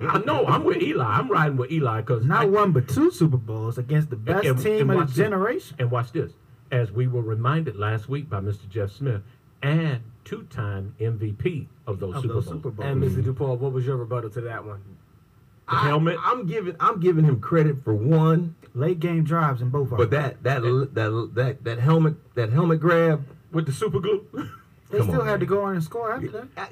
I 0.00 0.18
know 0.18 0.44
I'm 0.46 0.64
with 0.64 0.82
Eli. 0.82 1.04
I'm 1.04 1.30
riding 1.30 1.56
with 1.56 1.70
Eli 1.70 2.00
because 2.00 2.24
Not 2.24 2.50
one 2.50 2.72
but 2.72 2.88
two 2.88 3.10
Super 3.10 3.36
Bowls 3.36 3.78
against 3.78 4.10
the 4.10 4.16
best 4.16 4.44
and- 4.46 4.58
team 4.58 4.90
and 4.90 4.90
of 4.92 4.96
watch 4.96 5.06
the 5.08 5.14
this. 5.14 5.16
generation. 5.24 5.76
And 5.78 5.90
watch 5.90 6.12
this. 6.12 6.32
As 6.72 6.90
we 6.90 7.06
were 7.06 7.22
reminded 7.22 7.76
last 7.76 8.08
week 8.08 8.28
by 8.28 8.40
Mr. 8.40 8.68
Jeff 8.68 8.90
Smith 8.90 9.22
and 9.62 10.00
two-time 10.24 10.94
MVP 11.00 11.68
of 11.86 12.00
those 12.00 12.16
Of 12.16 12.22
Super 12.22 12.34
those 12.34 12.44
Bowls. 12.46 12.56
Super 12.56 12.70
Bowls. 12.70 12.88
And 12.88 13.02
Mr. 13.02 13.22
DuPaul, 13.24 13.58
what 13.58 13.72
was 13.72 13.86
your 13.86 13.96
rebuttal 13.96 14.30
to 14.30 14.40
that 14.42 14.64
one? 14.64 14.82
The 15.70 15.76
helmet. 15.76 16.16
I, 16.20 16.32
am 16.32 16.46
giving. 16.46 16.74
I'm 16.80 17.00
giving 17.00 17.24
him 17.24 17.40
credit 17.40 17.82
for 17.84 17.94
one, 17.94 18.54
Late 18.74 19.00
game 19.00 19.24
drives 19.24 19.62
in 19.62 19.70
both 19.70 19.90
of 19.90 19.96
but 19.98 20.10
them. 20.10 20.22
that 20.42 20.42
that 20.42 20.62
that 20.94 21.30
that 21.34 21.64
that 21.64 21.78
helmet 21.78 22.14
that 22.34 22.52
helmet 22.52 22.78
grab. 22.78 23.24
with 23.52 23.66
the 23.66 23.72
super 23.72 23.98
glue. 24.00 24.26
They 24.90 24.98
come 24.98 25.08
still 25.08 25.20
on, 25.22 25.26
had 25.26 25.40
to 25.40 25.46
go 25.46 25.62
on 25.62 25.74
and 25.74 25.82
score 25.84 26.12
after 26.12 26.28
that. 26.28 26.46
I- 26.56 26.68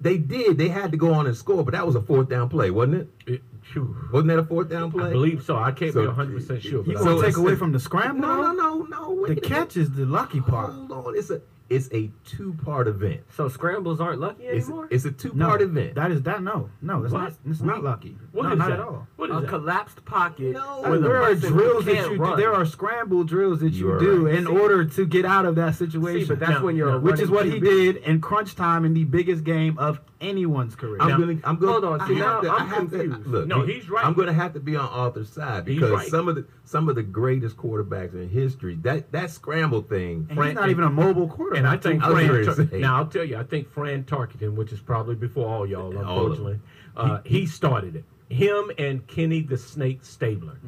They 0.00 0.18
did. 0.18 0.58
They 0.58 0.68
had 0.68 0.90
to 0.92 0.96
go 0.98 1.12
on 1.14 1.26
and 1.26 1.36
score, 1.36 1.64
but 1.64 1.72
that 1.72 1.86
was 1.86 1.96
a 1.96 2.02
fourth 2.02 2.28
down 2.28 2.48
play, 2.48 2.70
wasn't 2.70 2.94
it? 2.96 3.08
It- 3.26 3.42
phew. 3.62 3.96
Wasn't 4.12 4.28
that 4.28 4.38
a 4.38 4.44
fourth 4.44 4.68
down 4.68 4.92
play? 4.92 5.06
I 5.08 5.10
believe 5.10 5.42
so. 5.42 5.56
I 5.56 5.72
can't 5.72 5.94
be 5.94 6.06
100 6.06 6.34
percent 6.36 6.62
sure. 6.62 6.84
You 6.84 6.94
But 6.94 7.04
gonna 7.04 7.22
take 7.22 7.36
away 7.36 7.56
from 7.56 7.72
the 7.72 7.80
scramble? 7.80 8.20
No, 8.20 8.42
no, 8.42 8.52
no, 8.52 8.82
no. 8.84 9.10
Wait 9.12 9.22
The 9.28 9.34
minute. 9.36 9.42
catch 9.44 9.76
is 9.76 9.90
the 9.92 10.04
lucky 10.06 10.40
part. 10.40 10.70
Hold 10.72 10.92
on. 11.08 11.16
It's 11.16 11.30
a 11.30 11.40
it's 11.68 11.88
a 11.92 12.10
two 12.24 12.54
part 12.64 12.86
event. 12.86 13.22
So 13.34 13.48
scrambles 13.48 14.00
aren't 14.00 14.20
lucky 14.20 14.44
It's 14.44 14.66
anymore. 14.66 14.86
it's 14.90 15.04
a 15.04 15.10
two 15.10 15.32
No, 15.34 15.46
part 15.48 15.62
event. 15.62 15.94
that 15.96 16.10
is 16.12 16.22
that. 16.22 16.42
No, 16.42 16.70
no, 16.80 17.02
it's 17.02 17.12
What? 17.12 17.20
not. 17.22 17.32
It's 17.46 17.60
not 17.60 17.82
lucky. 17.82 18.16
what 18.32 18.44
no, 18.44 18.52
is 18.52 18.58
not 18.58 18.68
that? 18.68 18.80
at 18.80 18.86
all. 18.86 19.08
What 19.16 19.30
a 19.30 19.40
that? 19.40 19.48
collapsed 19.48 20.04
pocket. 20.04 20.52
No. 20.52 20.82
With 20.88 21.00
a 21.04 21.08
there 21.08 21.22
are 21.22 21.34
drills 21.34 21.84
that 21.86 21.94
can't 21.94 22.12
you 22.12 22.18
do. 22.18 22.36
There 22.36 22.54
are 22.54 22.64
scramble 22.64 23.24
drills 23.24 23.60
that 23.60 23.72
You 23.72 23.94
you 23.94 23.98
do 23.98 24.26
right. 24.26 24.34
in 24.36 24.46
See- 24.46 24.52
order 24.52 24.84
to 24.84 25.06
get 25.06 25.24
out 25.24 25.44
of 25.44 25.56
that 25.56 25.74
situation. 25.74 26.20
See, 26.26 26.28
but 26.28 26.38
that's 26.38 26.52
Now- 26.60 26.64
when 26.64 26.76
you're 26.76 26.90
now- 26.90 26.96
a 26.98 27.00
which 27.00 27.20
is 27.20 27.28
running 27.30 27.52
what 27.52 27.54
he 27.54 27.60
did 27.60 27.96
in 27.96 28.20
crunch 28.20 28.54
time 28.54 28.84
in 28.84 28.94
the 28.94 29.04
biggest 29.04 29.42
game 29.44 29.76
of 29.78 30.00
anyone's 30.20 30.74
career. 30.74 30.96
I'm 31.00 31.08
Now- 31.08 31.18
gonna. 31.18 31.38
I'm 31.44 31.56
gonna. 31.56 31.72
Hold 31.72 31.84
on, 31.84 32.06
see, 32.08 32.14
have 32.16 32.26
now 32.26 32.40
to, 32.40 32.50
I 32.50 32.56
I'm 32.56 32.66
have 32.68 32.90
to- 32.90 32.98
confused. 32.98 33.26
look, 33.26 33.46
No, 33.46 33.62
he's 33.62 33.88
right. 33.90 34.04
I'm 34.04 34.14
gonna 34.14 34.32
have 34.32 34.52
to 34.54 34.60
be 34.60 34.76
on 34.76 34.88
Arthur's 34.88 35.28
side 35.30 35.64
because 35.64 35.90
right. 35.90 36.08
some 36.08 36.28
of 36.28 36.34
the 36.36 36.44
some 36.64 36.88
of 36.88 36.94
the 36.94 37.02
greatest 37.02 37.56
quarterbacks 37.56 38.14
in 38.14 38.28
history 38.28 38.76
that 38.82 39.12
that 39.12 39.30
scramble 39.30 39.82
thing. 39.82 40.26
and 40.28 40.36
Fran- 40.36 40.48
he's 40.50 40.54
not 40.56 40.70
even 40.70 40.84
a 40.84 40.90
mobile 40.90 41.28
quarterback. 41.28 41.58
And 41.58 41.66
I 41.68 41.76
think 41.76 42.02
I 42.02 42.10
Fran. 42.10 42.30
ready 42.30 42.46
Tar- 42.46 42.78
now 42.78 42.96
I'll 42.96 43.06
tell 43.06 43.24
you, 43.24 43.36
I 43.36 43.42
think 43.44 43.68
Fran 43.70 44.04
Tarkenton, 44.04 44.54
which 44.54 44.72
is 44.72 44.80
probably 44.80 45.14
before 45.14 45.48
all 45.48 45.66
y'all, 45.66 45.96
All 45.96 46.22
unfortunately, 46.24 46.60
uh, 46.96 47.20
he 47.24 47.46
started 47.46 47.96
it. 47.96 48.04
Him 48.28 48.72
and 48.76 49.06
Kenny 49.06 49.40
the 49.42 49.56
Snake 49.56 50.00
Stabler. 50.02 50.58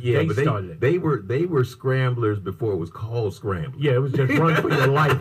Yeah, 0.00 0.18
they 0.18 0.26
but 0.26 0.34
they 0.36 0.42
started 0.42 0.70
it. 0.70 0.80
they 0.80 0.98
were 0.98 1.22
they 1.24 1.46
were 1.46 1.62
scramblers 1.62 2.40
before 2.40 2.72
it 2.72 2.76
was 2.76 2.90
called 2.90 3.34
scramble. 3.34 3.78
Yeah, 3.80 3.92
it 3.92 4.02
was 4.02 4.10
just 4.12 4.32
run 4.36 4.60
for 4.60 4.68
your 4.68 4.86
life. 4.88 5.20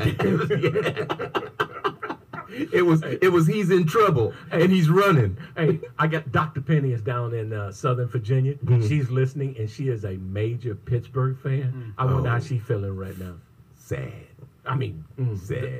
It 2.54 2.86
was 2.86 3.02
hey. 3.02 3.18
it 3.22 3.30
was 3.30 3.48
he's 3.48 3.72
in 3.72 3.86
trouble 3.86 4.34
hey. 4.52 4.64
and 4.64 4.72
he's 4.72 4.90
running. 4.90 5.38
Hey, 5.58 5.80
I 5.98 6.08
got 6.08 6.32
Dr. 6.32 6.62
Penny 6.62 6.92
is 6.92 7.02
down 7.02 7.34
in 7.34 7.54
uh, 7.54 7.72
Southern 7.72 8.08
Virginia. 8.08 8.56
Mm. 8.56 8.88
She's 8.88 9.10
listening 9.10 9.56
and 9.58 9.70
she 9.70 9.90
is 9.90 10.06
a 10.06 10.14
major 10.18 10.76
Pittsburgh 10.76 11.40
fan. 11.40 11.74
Mm. 11.74 11.94
I 11.98 12.06
wonder 12.06 12.30
oh. 12.30 12.32
how 12.32 12.40
she's 12.40 12.62
feeling 12.62 12.96
right 12.96 13.18
now. 13.18 13.36
Sad. 13.76 14.14
I 14.66 14.76
mean, 14.76 15.04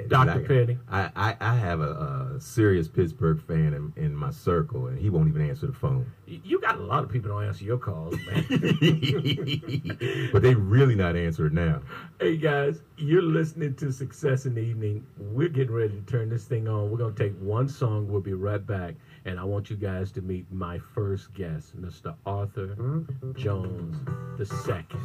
Dr. 0.10 0.42
Penny. 0.42 0.46
Petty. 0.46 0.78
I, 0.92 1.10
I, 1.16 1.38
I 1.40 1.56
have 1.56 1.80
a, 1.80 2.34
a, 2.36 2.40
serious 2.42 2.90
Pittsburgh 2.90 3.42
fan 3.42 3.74
in, 3.74 3.94
in 3.96 4.14
my 4.14 4.30
circle, 4.30 4.88
and 4.88 5.00
he 5.00 5.10
won't 5.10 5.30
even 5.30 5.48
answer 5.48 5.68
the 5.68 5.74
phone. 5.74 6.12
You 6.26 6.60
got 6.60 6.78
a 6.78 6.84
lot 6.84 7.04
of 7.04 7.10
people 7.10 7.32
don't 7.32 7.46
answer 7.46 7.64
your 7.64 7.78
calls, 7.78 8.16
man. 8.28 8.46
but 10.34 10.42
they 10.42 10.54
really 10.54 10.96
not 10.96 11.16
answering 11.16 11.54
now. 11.54 11.82
Hey, 12.20 12.36
guys, 12.36 12.82
you're 12.98 13.22
listening 13.22 13.76
to 13.76 13.92
Success 13.92 14.46
in 14.46 14.56
the 14.56 14.62
Evening. 14.62 15.06
We're 15.18 15.50
getting 15.50 15.74
ready 15.74 15.94
to 15.94 16.02
turn 16.02 16.30
this 16.30 16.44
thing 16.44 16.68
on. 16.68 16.92
We're 16.92 16.98
going 16.98 17.16
to 17.16 17.24
take 17.24 17.38
one 17.40 17.70
song. 17.70 18.10
We'll 18.10 18.22
be 18.22 18.34
right 18.34 18.66
back. 18.66 18.96
And 19.24 19.40
I 19.40 19.46
want 19.46 19.70
you 19.70 19.78
guys 19.78 20.12
to 20.14 20.22
meet 20.22 20.52
my 20.52 20.78
first 20.94 21.34
guest, 21.34 21.80
Mr. 21.82 22.16
Arthur 22.26 22.76
mm-hmm. 22.76 23.34
Jones 23.40 23.96
the 24.38 24.46
second. 24.46 25.00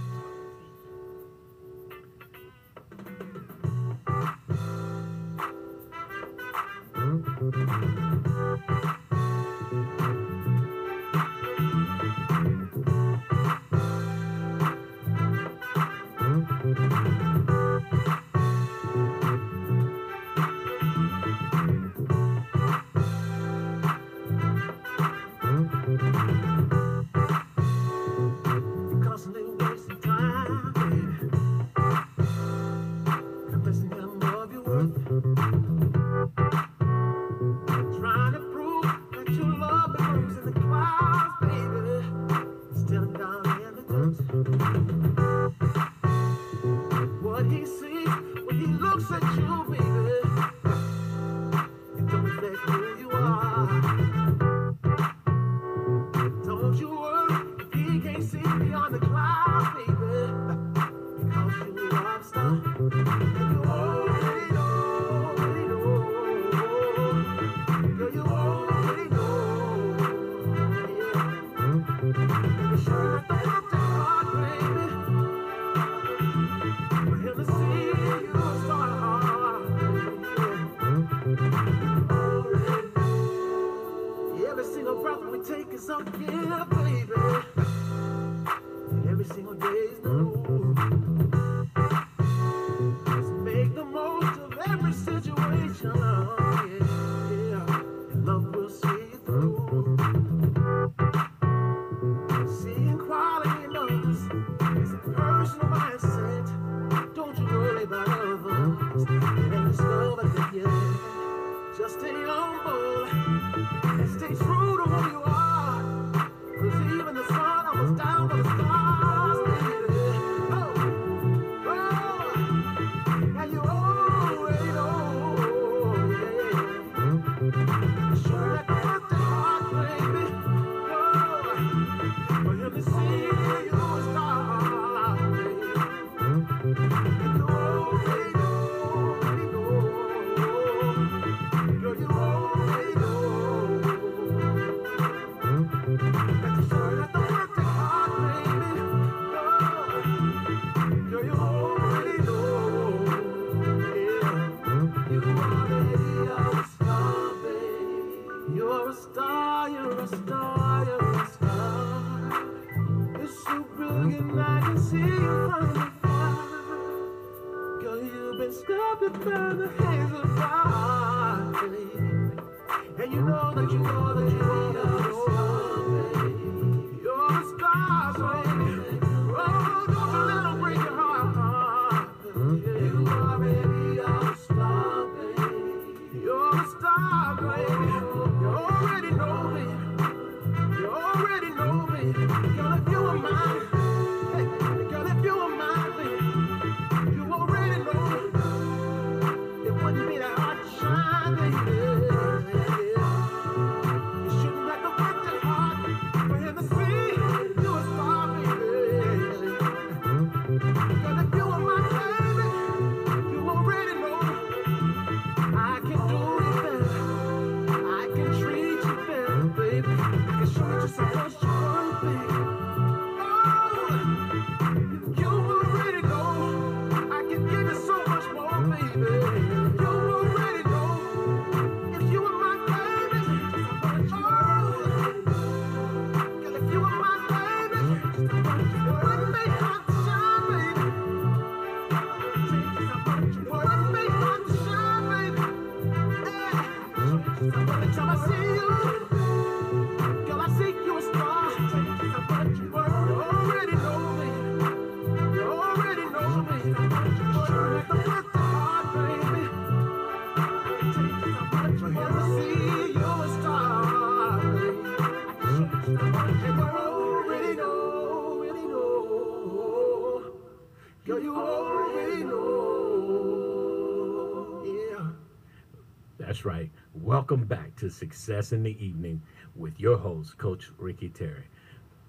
Welcome 277.28 277.46
back 277.46 277.76
to 277.76 277.90
Success 277.90 278.52
in 278.52 278.62
the 278.62 278.74
Evening 278.82 279.20
with 279.54 279.78
your 279.78 279.98
host, 279.98 280.38
Coach 280.38 280.70
Ricky 280.78 281.10
Terry. 281.10 281.44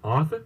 Arthur, 0.02 0.44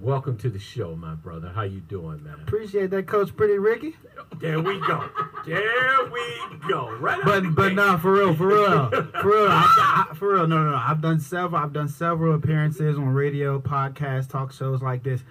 welcome 0.00 0.36
to 0.38 0.48
the 0.48 0.60
show, 0.60 0.94
my 0.94 1.16
brother. 1.16 1.48
How 1.52 1.62
you 1.62 1.80
doing, 1.80 2.22
man? 2.22 2.34
Appreciate 2.46 2.90
that, 2.90 3.08
Coach 3.08 3.36
Pretty 3.36 3.58
Ricky. 3.58 3.96
There 4.40 4.60
we 4.60 4.78
go. 4.78 5.10
There 5.44 6.04
we 6.04 6.68
go. 6.68 6.96
Right 6.98 7.20
But 7.24 7.52
but 7.56 7.70
gate. 7.70 7.74
no, 7.74 7.98
for 7.98 8.12
real, 8.12 8.32
for 8.36 8.46
real, 8.46 8.90
for 9.20 9.26
real, 9.26 9.48
I, 9.50 10.06
I, 10.08 10.14
for 10.14 10.34
real. 10.34 10.46
No, 10.46 10.62
no, 10.62 10.70
no. 10.70 10.76
I've 10.76 11.02
done 11.02 11.18
several. 11.18 11.60
I've 11.60 11.72
done 11.72 11.88
several 11.88 12.36
appearances 12.36 12.96
on 12.96 13.08
radio, 13.08 13.58
podcasts, 13.58 14.30
talk 14.30 14.52
shows 14.52 14.82
like 14.82 15.02
this. 15.02 15.24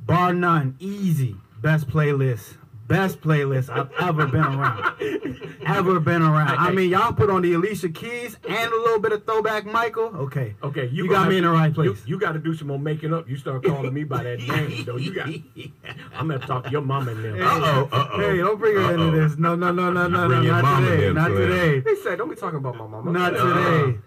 Bar 0.00 0.34
none, 0.34 0.76
easy, 0.78 1.34
best 1.62 1.88
playlist, 1.88 2.57
best 2.88 3.20
playlist 3.20 3.68
I've 3.68 3.90
ever 4.00 4.26
been 4.26 4.40
around. 4.44 4.94
ever 5.66 6.00
been 6.00 6.22
around. 6.22 6.58
I 6.58 6.72
mean, 6.72 6.90
y'all 6.90 7.12
put 7.12 7.28
on 7.30 7.42
the 7.42 7.52
Alicia 7.52 7.90
Keys 7.90 8.36
and 8.48 8.72
a 8.72 8.76
little 8.76 8.98
bit 8.98 9.12
of 9.12 9.24
throwback 9.26 9.66
Michael. 9.66 10.06
Okay, 10.16 10.54
Okay, 10.62 10.86
you, 10.88 11.04
You 11.04 11.10
got 11.10 11.24
have 11.24 11.28
me 11.30 11.38
in 11.38 11.44
the 11.44 11.50
right 11.50 11.72
place. 11.72 12.02
you 12.06 12.18
got 12.18 12.32
to 12.32 12.38
do 12.38 12.54
some 12.54 12.68
more 12.68 12.78
making 12.78 13.12
up. 13.12 13.28
You 13.28 13.36
start 13.36 13.62
calling 13.64 13.92
me 13.92 14.04
by 14.04 14.22
that 14.22 14.38
name, 14.40 14.84
though. 14.84 14.96
You 14.96 15.14
got. 15.14 15.28
I'm 16.14 16.28
gonna 16.28 16.38
talk 16.38 16.64
to 16.64 16.70
your 16.70 16.80
mama 16.80 17.12
and 17.12 17.24
them. 17.24 17.36
Hey, 17.36 17.42
Uh-oh, 17.42 17.88
uh-oh. 17.92 18.18
Hey, 18.20 18.36
don't 18.38 18.58
bring 18.58 18.74
her 18.76 18.92
into 18.94 19.04
Uh-oh. 19.04 19.10
this. 19.28 19.38
No, 19.38 19.54
no, 19.54 19.70
no, 19.70 19.92
no, 19.92 20.08
no, 20.08 20.26
no. 20.26 20.40
Not 20.42 20.80
today. 20.80 21.12
Not 21.12 21.28
today. 21.28 21.80
They 21.80 21.94
said, 21.96 22.18
don't 22.18 22.28
be 22.30 22.36
talking 22.36 22.58
about 22.58 22.76
my 22.76 22.86
mama. 22.86 23.12
Not 23.12 23.34
Uh-uh. 23.36 23.82
today. 23.86 23.98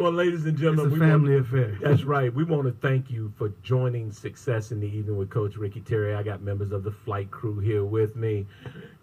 Well, 0.00 0.12
ladies 0.12 0.46
and 0.46 0.56
gentlemen, 0.56 0.86
It's 0.86 0.98
gentlemen, 0.98 1.02
a 1.02 1.04
we 1.04 1.12
family 1.12 1.34
want, 1.34 1.46
affair. 1.46 1.78
That's 1.82 2.04
right. 2.04 2.34
We 2.34 2.42
want 2.44 2.64
to 2.64 2.72
thank 2.72 3.10
you 3.10 3.34
for 3.36 3.50
joining 3.62 4.10
Success 4.10 4.72
in 4.72 4.80
the 4.80 4.86
Evening 4.86 5.18
with 5.18 5.28
Coach 5.28 5.56
Ricky 5.56 5.82
Terry. 5.82 6.14
I 6.14 6.22
got 6.22 6.40
members 6.40 6.72
of 6.72 6.84
the 6.84 6.90
flight 6.90 7.30
crew 7.30 7.58
here 7.58 7.84
with 7.84 8.16
me. 8.16 8.46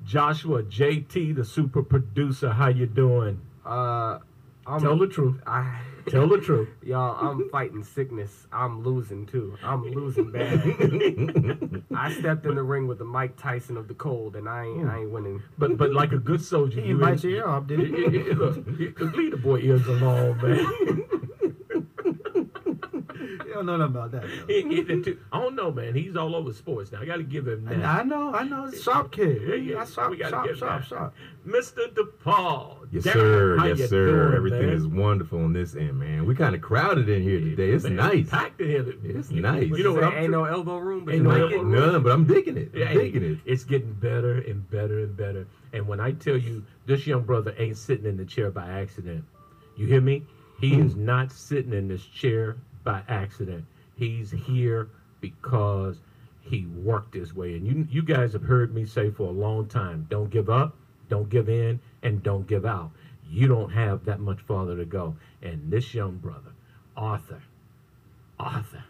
Joshua 0.04 0.64
JT, 0.64 1.36
the 1.36 1.46
super 1.46 1.84
producer. 1.84 2.50
How 2.50 2.70
you 2.70 2.88
doing? 2.88 3.40
Uh, 3.64 4.18
I'm, 4.66 4.82
Tell 4.82 4.98
the 4.98 5.06
truth. 5.06 5.40
I, 5.46 5.80
Tell 6.10 6.28
the 6.28 6.38
truth. 6.40 6.70
y'all, 6.84 7.18
I'm 7.30 7.50
fighting 7.50 7.84
sickness. 7.84 8.48
I'm 8.52 8.84
losing 8.84 9.26
too. 9.26 9.58
I'm 9.64 9.84
losing 9.84 10.32
bad. 10.32 11.84
I 11.96 12.14
stepped 12.14 12.46
in 12.46 12.56
the 12.56 12.64
ring 12.64 12.88
with 12.88 12.98
the 13.00 13.06
Mike 13.06 13.38
Tyson 13.38 13.78
of 13.78 13.88
the 13.88 13.94
cold, 13.94 14.36
and 14.36 14.48
I 14.48 14.66
ain't, 14.66 14.88
I 14.88 15.00
ain't 15.00 15.12
winning. 15.12 15.42
But 15.58 15.78
but 15.78 15.94
like 15.94 16.12
a 16.14 16.18
good 16.18 16.42
soldier, 16.44 16.80
He 16.82 16.90
you 16.90 16.96
invite 16.96 17.24
in- 17.24 17.30
your 17.32 17.40
ear 17.40 17.48
off, 17.50 17.68
did 17.68 17.80
he? 17.80 17.86
Look, 18.34 18.56
you- 18.80 18.94
leave 19.16 19.32
the 19.32 19.38
boy 19.38 19.60
ears 19.60 19.86
alone, 19.88 20.38
man. 20.42 21.10
You 23.58 23.66
don't 23.66 23.80
know 23.80 23.88
nothing 23.88 23.96
about 23.96 24.12
that. 24.12 24.24
He- 24.48 24.62
he- 24.76 24.82
the 24.84 25.02
two- 25.02 25.18
I 25.34 25.40
don't 25.42 25.56
know, 25.56 25.72
man. 25.72 25.96
He's 25.96 26.16
all 26.16 26.36
over 26.36 26.54
sports 26.54 26.92
now. 26.92 27.02
I 27.02 27.06
got 27.06 27.18
to 27.18 27.24
give 27.24 27.48
him 27.48 27.66
that. 27.66 27.84
I 27.84 28.04
know, 28.04 28.32
I 28.34 28.44
know. 28.44 28.70
Sharp 28.70 29.12
kid. 29.12 29.42
Yeah, 29.48 29.56
yeah. 29.56 29.82
I 29.82 29.86
sharp, 29.86 30.12
We 30.12 30.18
gotta 30.18 30.30
sharp, 30.30 30.56
sharp, 30.58 30.84
sharp. 30.84 31.16
Mr. 31.48 31.88
DePaul. 31.96 32.88
Yes, 32.92 33.04
Darren, 33.04 33.14
sir. 33.14 33.58
how 33.58 33.66
Yes, 33.66 33.90
sir. 33.90 34.06
doing, 34.26 34.36
Everything 34.36 34.66
man? 34.68 34.76
is 34.76 34.86
wonderful 34.88 35.40
on 35.44 35.54
this 35.54 35.76
end, 35.76 35.98
man. 36.00 36.26
We 36.28 36.36
kind 36.36 36.54
of 36.54 36.62
crowded 36.62 37.10
in 37.10 37.24
here 37.24 37.40
today. 37.40 37.72
It's 37.72 37.84
Man, 37.86 37.96
nice. 37.96 38.30
Packed 38.30 38.62
in 38.62 38.68
here. 38.70 38.86
It's 39.04 39.32
You- 39.32 39.42
nice. 39.42 39.70
You 39.70 39.84
know 39.84 39.94
what? 39.94 40.04
I'm 40.04 40.14
ain't 40.14 40.32
no 40.32 40.44
elbow 40.44 40.78
room, 40.78 41.04
but 41.06 41.16
Ain't 41.16 41.24
no 41.24 41.32
elbow 41.32 41.64
room. 41.64 41.72
None, 41.72 42.04
but 42.04 42.12
I'm 42.12 42.26
digging 42.26 42.58
it. 42.58 42.72
I'm 42.76 42.80
Yeah, 42.80 42.94
digging 42.94 43.24
it. 43.24 43.38
It's 43.46 43.64
getting 43.64 43.94
better 43.94 44.34
and 44.34 44.70
better 44.70 45.00
and 45.00 45.18
better. 45.18 45.48
And 45.74 45.88
when 45.88 46.00
I 46.00 46.12
tell 46.12 46.38
you 46.38 46.64
this 46.86 47.08
young 47.08 47.24
brother 47.24 47.56
ain't 47.58 47.78
sitting 47.78 48.06
in 48.06 48.18
the 48.18 48.26
chair 48.26 48.52
by 48.52 48.68
accident, 48.68 49.24
you 49.76 49.88
hear 49.88 50.02
me? 50.02 50.26
He 50.60 50.80
is 50.80 50.96
not 50.96 51.32
sitting 51.32 51.72
in 51.74 51.88
this 51.88 52.04
chair 52.04 52.56
by 52.88 53.04
accident. 53.10 53.66
He's 53.96 54.32
here 54.32 54.88
because 55.20 56.00
he 56.40 56.66
worked 56.68 57.14
his 57.14 57.34
way. 57.34 57.54
And 57.56 57.68
you 57.68 57.86
you 57.92 58.02
guys 58.02 58.32
have 58.32 58.44
heard 58.44 58.74
me 58.74 58.86
say 58.86 59.12
for 59.12 59.24
a 59.24 59.32
long 59.32 59.68
time, 59.68 60.08
don't 60.10 60.30
give 60.30 60.50
up, 60.50 60.74
don't 61.10 61.30
give 61.30 61.50
in, 61.50 61.82
and 62.02 62.24
don't 62.24 62.48
give 62.48 62.66
out. 62.66 62.92
You 63.30 63.50
don't 63.50 63.72
have 63.72 64.06
that 64.06 64.22
much 64.22 64.40
farther 64.40 64.78
to 64.78 64.86
go. 64.86 65.18
And 65.42 65.70
this 65.70 65.94
young 65.94 66.16
brother, 66.16 66.54
Arthur, 66.96 67.42
Arthur 68.40 68.86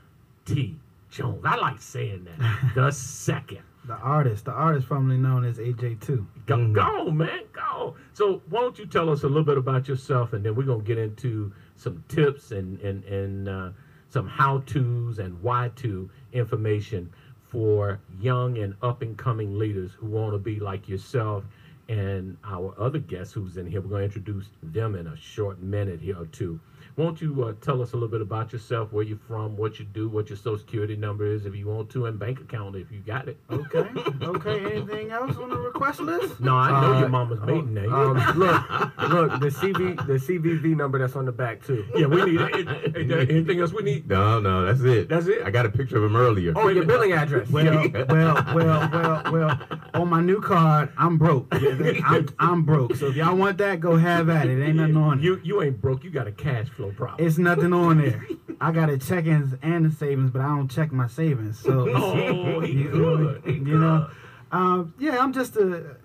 T. 0.45 0.75
Jones, 1.09 1.41
I 1.43 1.55
like 1.55 1.81
saying 1.81 2.25
that. 2.25 2.71
the 2.75 2.91
second. 2.91 3.63
The 3.85 3.95
artist, 3.95 4.45
the 4.45 4.51
artist 4.51 4.85
formerly 4.85 5.17
known 5.17 5.45
as 5.45 5.57
AJ2. 5.57 6.25
Go, 6.45 6.67
go, 6.73 7.09
man, 7.09 7.43
go. 7.53 7.95
So 8.13 8.41
why 8.49 8.59
don't 8.59 8.77
you 8.77 8.85
tell 8.85 9.09
us 9.09 9.23
a 9.23 9.27
little 9.27 9.45
bit 9.45 9.57
about 9.57 9.87
yourself, 9.87 10.33
and 10.33 10.45
then 10.45 10.55
we're 10.55 10.63
gonna 10.63 10.83
get 10.83 10.97
into 10.97 11.53
some 11.77 12.03
tips 12.09 12.51
and 12.51 12.79
and 12.81 13.03
and 13.05 13.47
uh, 13.47 13.69
some 14.09 14.27
how 14.27 14.59
tos 14.59 15.19
and 15.19 15.41
why 15.41 15.71
to 15.77 16.09
information 16.33 17.09
for 17.49 17.99
young 18.19 18.57
and 18.57 18.75
up 18.81 19.01
and 19.01 19.17
coming 19.17 19.57
leaders 19.57 19.91
who 19.97 20.07
want 20.07 20.33
to 20.33 20.37
be 20.37 20.59
like 20.59 20.87
yourself 20.89 21.43
and 21.89 22.37
our 22.43 22.73
other 22.77 22.99
guest 22.99 23.33
who's 23.33 23.57
in 23.57 23.65
here. 23.65 23.81
We're 23.81 23.89
gonna 23.89 24.03
introduce 24.03 24.49
them 24.61 24.95
in 24.95 25.07
a 25.07 25.15
short 25.15 25.61
minute 25.61 26.01
here 26.01 26.19
or 26.19 26.25
two. 26.25 26.59
Won't 26.97 27.21
you 27.21 27.43
uh, 27.43 27.53
tell 27.61 27.83
us 27.83 27.91
a 27.91 27.95
little 27.95 28.07
bit 28.09 28.21
about 28.21 28.51
yourself, 28.51 28.91
where 28.91 29.03
you're 29.03 29.19
from, 29.27 29.55
what 29.55 29.77
you 29.77 29.85
do, 29.85 30.09
what 30.09 30.29
your 30.29 30.35
social 30.37 30.57
security 30.57 30.95
number 30.95 31.27
is, 31.31 31.45
if 31.45 31.55
you 31.55 31.67
want 31.67 31.91
to, 31.91 32.07
and 32.07 32.17
bank 32.17 32.39
account 32.39 32.75
if 32.75 32.91
you 32.91 33.01
got 33.01 33.27
it. 33.27 33.37
Okay, 33.51 33.87
okay. 34.23 34.65
Anything 34.77 35.11
else 35.11 35.37
on 35.37 35.51
the 35.51 35.57
request 35.57 35.99
list? 35.99 36.39
No, 36.39 36.55
I 36.55 36.71
know 36.81 36.93
Uh, 36.95 36.99
your 37.01 37.09
mama's 37.09 37.39
maiden 37.41 37.75
name. 37.75 37.93
Um, 37.93 38.15
look, 38.35 38.61
look, 39.09 39.39
the 39.39 39.49
CV, 39.51 39.95
the 40.07 40.13
CVV 40.13 40.75
number 40.75 40.97
that's 40.97 41.15
on 41.15 41.25
the 41.25 41.31
back 41.31 41.63
too. 41.63 41.85
Yeah, 41.95 42.07
we 42.07 42.25
need 42.25 42.41
it. 42.41 42.97
Is 42.97 43.07
there 43.07 43.19
anything 43.19 43.59
else 43.59 43.71
we 43.71 43.83
need? 43.83 44.09
No, 44.09 44.39
no, 44.39 44.65
that's 44.65 44.81
it. 44.81 45.07
That's 45.07 45.27
it? 45.27 45.43
I 45.45 45.51
got 45.51 45.67
a 45.67 45.69
picture 45.69 45.97
of 45.97 46.03
him 46.03 46.15
earlier. 46.15 46.53
Oh, 46.55 46.67
your 46.69 46.85
billing 46.85 47.11
address. 47.11 47.47
Well, 47.49 47.91
well, 48.09 48.43
well, 48.55 48.89
well, 48.91 49.31
well. 49.31 49.59
On 49.93 50.09
my 50.09 50.21
new 50.21 50.41
card, 50.41 50.89
I'm 50.97 51.19
broke. 51.19 51.47
I'm, 51.51 52.27
I'm 52.39 52.63
broke. 52.63 52.95
So 52.95 53.07
if 53.07 53.15
y'all 53.15 53.35
want 53.35 53.59
that, 53.59 53.79
go 53.79 53.97
have 53.97 54.29
at 54.29 54.47
it. 54.47 54.63
Ain't 54.63 54.77
nothing 54.77 54.97
on 54.97 55.19
it. 55.19 55.23
You 55.23 55.39
you 55.43 55.61
ain't 55.61 55.79
broke. 55.79 56.03
You 56.03 56.09
got 56.09 56.25
a 56.27 56.31
cash 56.31 56.69
flow 56.69 56.86
problem. 56.91 57.25
It's 57.25 57.37
nothing 57.37 57.73
on 57.73 57.99
there. 57.99 58.25
I 58.59 58.71
got 58.71 58.89
a 58.89 58.97
check-ins 58.97 59.53
and 59.61 59.85
a 59.85 59.91
savings, 59.91 60.31
but 60.31 60.41
I 60.41 60.47
don't 60.47 60.69
check 60.69 60.91
my 60.91 61.07
savings. 61.07 61.59
So 61.59 61.87
oh, 61.95 62.59
he 62.61 62.73
you, 62.73 62.89
good. 62.89 63.41
He 63.45 63.53
you 63.53 63.77
know, 63.77 64.07
good. 64.51 64.57
um, 64.57 64.93
yeah, 64.99 65.19
I'm 65.19 65.33
just 65.33 65.55
a 65.55 65.97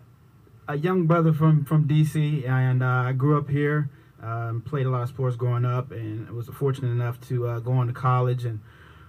a 0.68 0.76
young 0.76 1.06
brother 1.06 1.32
from 1.32 1.64
from 1.64 1.86
DC, 1.88 2.48
and 2.48 2.82
uh, 2.82 2.86
I 2.86 3.12
grew 3.12 3.38
up 3.38 3.48
here. 3.48 3.90
Um, 4.22 4.62
played 4.62 4.86
a 4.86 4.90
lot 4.90 5.02
of 5.02 5.08
sports 5.08 5.36
growing 5.36 5.64
up, 5.64 5.90
and 5.90 6.30
was 6.30 6.46
fortunate 6.48 6.90
enough 6.90 7.20
to 7.28 7.46
uh, 7.48 7.58
go 7.58 7.72
on 7.72 7.88
to 7.88 7.92
college. 7.92 8.44
And 8.44 8.60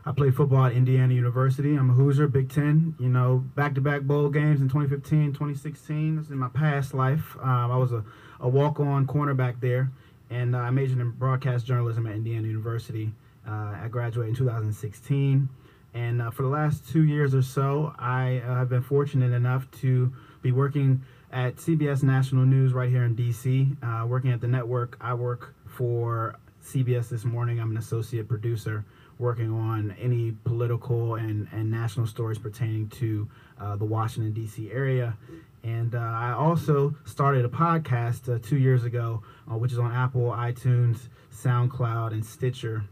I 0.06 0.12
played 0.12 0.36
football 0.36 0.66
at 0.66 0.74
Indiana 0.74 1.14
University. 1.14 1.76
I'm 1.76 1.92
a 1.92 1.94
Hoosier, 1.94 2.28
Big 2.28 2.52
Ten. 2.52 2.96
You 3.00 3.10
know, 3.10 3.44
back-to-back 3.56 4.02
bowl 4.02 4.30
games 4.30 4.60
in 4.60 4.70
2015, 4.70 5.34
2016. 5.34 6.16
This 6.16 6.26
is 6.26 6.32
in 6.32 6.40
my 6.40 6.50
past 6.50 6.94
life. 6.94 7.38
Um, 7.40 7.72
I 7.72 7.78
was 7.78 7.92
a, 7.92 8.04
a 8.40 8.50
walk-on 8.50 9.06
cornerback 9.06 9.62
there, 9.62 9.92
and 10.30 10.56
I 10.56 10.70
majored 10.70 11.00
in 11.00 11.12
broadcast 11.12 11.66
journalism 11.66 12.08
at 12.08 12.16
Indiana 12.16 12.48
University. 12.48 13.14
Uh, 13.48 13.76
I 13.84 13.88
graduated 13.90 14.30
in 14.30 14.36
2016. 14.36 15.50
And 15.94 16.22
uh, 16.22 16.32
for 16.32 16.42
the 16.44 16.50
last 16.50 16.88
two 16.88 17.04
years 17.04 17.36
or 17.36 17.42
so, 17.42 17.94
I 18.00 18.42
uh, 18.46 18.56
have 18.56 18.70
been 18.70 18.82
fortunate 18.82 19.32
enough 19.32 19.70
to 19.82 20.12
be 20.42 20.52
working 20.52 21.04
at 21.32 21.58
CBS 21.58 22.04
National 22.04 22.46
News 22.46 22.74
right 22.74 22.90
here 22.90 23.04
in 23.04 23.16
DC. 23.16 23.78
Uh, 23.84 24.06
working 24.08 24.32
at 24.32 24.42
the 24.42 24.48
network, 24.48 24.98
I 25.00 25.14
work 25.14 25.54
for 25.68 26.36
CBS 26.64 27.10
this 27.10 27.26
morning. 27.26 27.60
I'm 27.60 27.72
an 27.72 27.78
associate 27.78 28.28
producer 28.28 28.86
working 29.20 29.52
on 29.52 29.96
any 30.00 30.32
political 30.44 31.16
and, 31.16 31.48
and 31.52 31.70
national 31.70 32.08
stories 32.08 32.38
pertaining 32.40 32.90
to 32.90 33.28
uh, 33.60 33.76
the 33.76 33.86
Washington, 33.86 34.34
D.C. 34.34 34.72
area. 34.72 35.16
And 35.64 35.96
uh, 35.96 36.00
I 36.00 36.34
also 36.34 36.96
started 37.06 37.46
a 37.46 37.50
podcast 37.50 38.34
uh, 38.34 38.40
two 38.42 38.58
years 38.58 38.84
ago, 38.84 39.24
uh, 39.50 39.56
which 39.56 39.72
is 39.72 39.80
on 39.80 39.92
Apple, 39.94 40.32
iTunes, 40.32 41.08
SoundCloud, 41.34 42.12
and 42.12 42.26
Stitcher 42.26 42.84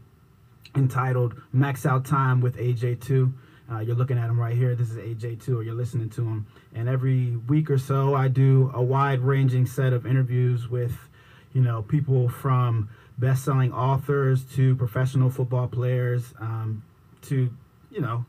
entitled 0.74 1.34
Max 1.52 1.84
Out 1.84 2.04
Time 2.04 2.40
with 2.40 2.56
AJ2. 2.56 3.32
Uh, 3.70 3.78
you're 3.80 3.96
looking 3.96 4.18
at 4.18 4.28
him 4.28 4.40
right 4.40 4.56
here. 4.56 4.74
This 4.74 4.90
is 4.90 4.96
AJ2, 4.96 5.56
or 5.56 5.62
you're 5.62 5.74
listening 5.74 6.10
to 6.10 6.22
him. 6.22 6.46
And 6.74 6.88
every 6.88 7.36
week 7.36 7.70
or 7.70 7.78
so, 7.78 8.14
I 8.14 8.28
do 8.28 8.70
a 8.74 8.82
wide 8.82 9.20
ranging 9.20 9.66
set 9.66 9.92
of 9.92 10.06
interviews 10.06 10.68
with, 10.68 10.96
you 11.52 11.60
know, 11.60 11.82
people 11.82 12.28
from 12.28 12.88
best 13.18 13.44
selling 13.44 13.72
authors 13.72 14.44
to 14.56 14.74
professional 14.76 15.30
football 15.30 15.68
players 15.68 16.32
um, 16.40 16.82
to, 17.22 17.50
you 17.90 18.00
know, 18.00 18.24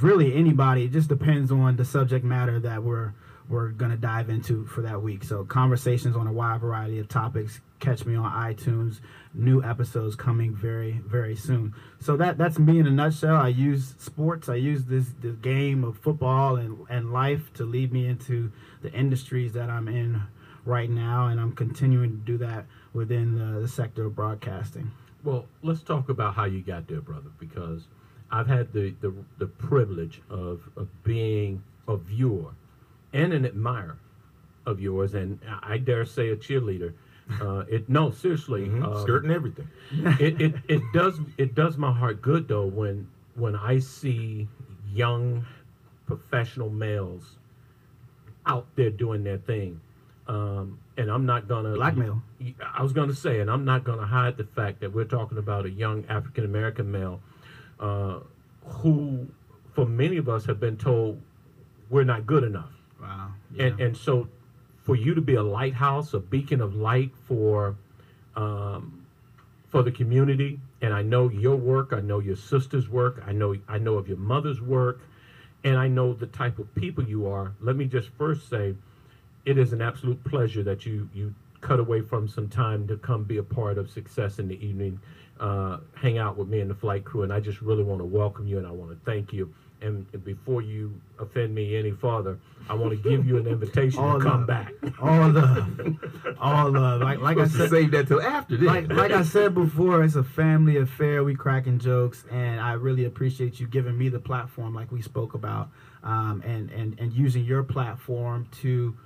really 0.00 0.34
anybody. 0.34 0.84
It 0.84 0.92
just 0.92 1.08
depends 1.08 1.52
on 1.52 1.76
the 1.76 1.84
subject 1.84 2.24
matter 2.24 2.58
that 2.60 2.82
we're 2.82 3.12
we're 3.50 3.70
gonna 3.70 3.96
dive 3.96 4.30
into 4.30 4.64
for 4.66 4.80
that 4.82 5.02
week. 5.02 5.24
So 5.24 5.44
conversations 5.44 6.16
on 6.16 6.26
a 6.26 6.32
wide 6.32 6.60
variety 6.60 7.00
of 7.00 7.08
topics. 7.08 7.60
Catch 7.80 8.06
me 8.06 8.14
on 8.14 8.30
iTunes. 8.30 9.00
New 9.34 9.62
episodes 9.62 10.14
coming 10.14 10.54
very 10.54 11.00
very 11.04 11.34
soon. 11.34 11.74
So 11.98 12.16
that 12.16 12.38
that's 12.38 12.58
me 12.58 12.78
in 12.78 12.86
a 12.86 12.90
nutshell. 12.90 13.36
I 13.36 13.48
use 13.48 13.94
sports. 13.98 14.48
I 14.48 14.54
use 14.54 14.84
this 14.84 15.06
this 15.20 15.34
game 15.36 15.82
of 15.82 15.98
football 15.98 16.56
and 16.56 16.78
and 16.88 17.12
life 17.12 17.52
to 17.54 17.64
lead 17.64 17.92
me 17.92 18.06
into 18.06 18.52
the 18.82 18.92
industries 18.92 19.52
that 19.52 19.68
I'm 19.68 19.88
in 19.88 20.22
right 20.64 20.90
now, 20.90 21.26
and 21.26 21.40
I'm 21.40 21.52
continuing 21.52 22.10
to 22.10 22.16
do 22.18 22.38
that 22.38 22.66
within 22.92 23.38
the, 23.38 23.60
the 23.60 23.68
sector 23.68 24.06
of 24.06 24.14
broadcasting. 24.14 24.90
Well, 25.24 25.46
let's 25.62 25.82
talk 25.82 26.08
about 26.08 26.34
how 26.34 26.44
you 26.44 26.60
got 26.62 26.86
there, 26.88 27.00
brother, 27.00 27.30
because 27.38 27.88
I've 28.30 28.46
had 28.46 28.72
the 28.72 28.94
the, 29.00 29.12
the 29.38 29.46
privilege 29.46 30.22
of, 30.30 30.62
of 30.76 30.88
being 31.02 31.62
a 31.88 31.96
viewer 31.96 32.52
and 33.12 33.32
an 33.32 33.44
admirer 33.44 33.98
of 34.66 34.80
yours, 34.80 35.14
and 35.14 35.38
I 35.62 35.78
dare 35.78 36.04
say 36.04 36.30
a 36.30 36.36
cheerleader 36.36 36.92
Uh, 37.40 37.62
it 37.68 37.88
no 37.88 38.10
seriously. 38.10 38.66
Mhm. 38.66 38.84
um, 38.84 39.02
Skirt 39.02 39.22
and 39.22 39.32
everything. 39.32 39.68
it, 40.18 40.40
it 40.40 40.54
it 40.66 40.82
does 40.92 41.20
it 41.38 41.54
does 41.54 41.76
my 41.76 41.92
heart 41.92 42.20
good 42.20 42.48
though 42.48 42.66
when 42.66 43.06
when 43.36 43.54
I 43.54 43.78
see 43.78 44.48
young 44.92 45.44
professional 46.06 46.70
males 46.70 47.36
out 48.46 48.66
there 48.74 48.90
doing 48.90 49.22
their 49.22 49.38
thing. 49.38 49.80
Um, 50.26 50.78
and 50.96 51.08
I'm 51.08 51.24
not 51.24 51.46
gonna 51.46 51.74
Blackmail. 51.74 52.20
I 52.74 52.82
was 52.82 52.92
gonna 52.92 53.14
say, 53.14 53.38
and 53.40 53.48
I'm 53.48 53.64
not 53.64 53.84
gonna 53.84 54.06
hide 54.06 54.36
the 54.36 54.44
fact 54.44 54.80
that 54.80 54.92
we're 54.92 55.04
talking 55.04 55.38
about 55.38 55.66
a 55.66 55.70
young 55.70 56.04
African 56.08 56.44
American 56.44 56.90
male 56.90 57.20
uh, 57.78 58.18
who, 58.64 59.26
for 59.72 59.86
many 59.86 60.16
of 60.16 60.28
us, 60.28 60.44
have 60.46 60.58
been 60.58 60.76
told 60.76 61.20
we're 61.90 62.02
not 62.04 62.26
good 62.26 62.42
enough. 62.42 62.72
Wow. 63.00 63.32
And 63.58 63.80
and 63.80 63.96
so, 63.96 64.28
for 64.82 64.96
you 64.96 65.14
to 65.14 65.20
be 65.20 65.34
a 65.34 65.42
lighthouse, 65.42 66.14
a 66.14 66.20
beacon 66.20 66.60
of 66.60 66.74
light 66.74 67.12
for, 67.26 67.76
um, 68.36 69.06
for 69.68 69.82
the 69.82 69.92
community, 69.92 70.60
and 70.80 70.92
I 70.92 71.02
know 71.02 71.28
your 71.28 71.56
work, 71.56 71.92
I 71.92 72.00
know 72.00 72.18
your 72.18 72.36
sister's 72.36 72.88
work, 72.88 73.22
I 73.26 73.32
know 73.32 73.56
I 73.68 73.78
know 73.78 73.94
of 73.94 74.08
your 74.08 74.16
mother's 74.16 74.60
work, 74.60 75.00
and 75.64 75.76
I 75.76 75.88
know 75.88 76.12
the 76.12 76.26
type 76.26 76.58
of 76.58 76.74
people 76.74 77.04
you 77.04 77.28
are. 77.28 77.52
Let 77.60 77.76
me 77.76 77.86
just 77.86 78.08
first 78.18 78.48
say, 78.48 78.74
it 79.44 79.58
is 79.58 79.72
an 79.72 79.82
absolute 79.82 80.22
pleasure 80.24 80.62
that 80.62 80.86
you 80.86 81.08
you 81.14 81.34
cut 81.60 81.78
away 81.78 82.00
from 82.00 82.26
some 82.26 82.48
time 82.48 82.86
to 82.88 82.96
come 82.96 83.24
be 83.24 83.36
a 83.36 83.42
part 83.42 83.76
of 83.78 83.90
Success 83.90 84.38
in 84.38 84.48
the 84.48 84.64
Evening, 84.64 84.98
uh, 85.38 85.78
hang 85.94 86.18
out 86.18 86.36
with 86.36 86.48
me 86.48 86.60
and 86.60 86.70
the 86.70 86.74
flight 86.74 87.04
crew, 87.04 87.22
and 87.22 87.32
I 87.32 87.40
just 87.40 87.60
really 87.60 87.82
want 87.84 88.00
to 88.00 88.04
welcome 88.04 88.46
you 88.46 88.58
and 88.58 88.66
I 88.66 88.70
want 88.70 88.90
to 88.90 88.98
thank 89.04 89.32
you. 89.32 89.52
And, 89.82 90.06
and 90.12 90.22
before 90.24 90.60
you 90.60 91.00
offend 91.18 91.54
me 91.54 91.76
any 91.76 91.90
further, 91.90 92.38
I 92.68 92.74
want 92.74 92.90
to 92.90 92.96
give 92.96 93.26
you 93.26 93.38
an 93.38 93.46
invitation 93.46 94.02
to 94.02 94.20
come 94.20 94.40
love. 94.40 94.46
back. 94.46 94.72
all 95.00 95.30
love, 95.30 95.98
all 96.38 96.70
love. 96.70 97.00
Like 97.00 97.18
like 97.20 97.38
I 97.38 97.48
said, 97.48 97.70
save 97.70 97.90
that 97.92 98.08
till 98.08 98.20
after 98.20 98.56
this. 98.56 98.66
like 98.66 98.92
like 98.92 99.10
I 99.10 99.22
said 99.22 99.54
before, 99.54 100.04
it's 100.04 100.16
a 100.16 100.22
family 100.22 100.76
affair. 100.76 101.24
We 101.24 101.34
cracking 101.34 101.78
jokes, 101.78 102.24
and 102.30 102.60
I 102.60 102.72
really 102.74 103.04
appreciate 103.06 103.58
you 103.58 103.66
giving 103.66 103.96
me 103.96 104.08
the 104.08 104.20
platform, 104.20 104.74
like 104.74 104.92
we 104.92 105.00
spoke 105.00 105.34
about, 105.34 105.70
um, 106.02 106.42
and 106.44 106.70
and 106.70 106.98
and 107.00 107.12
using 107.12 107.44
your 107.44 107.62
platform 107.62 108.48
to 108.60 108.96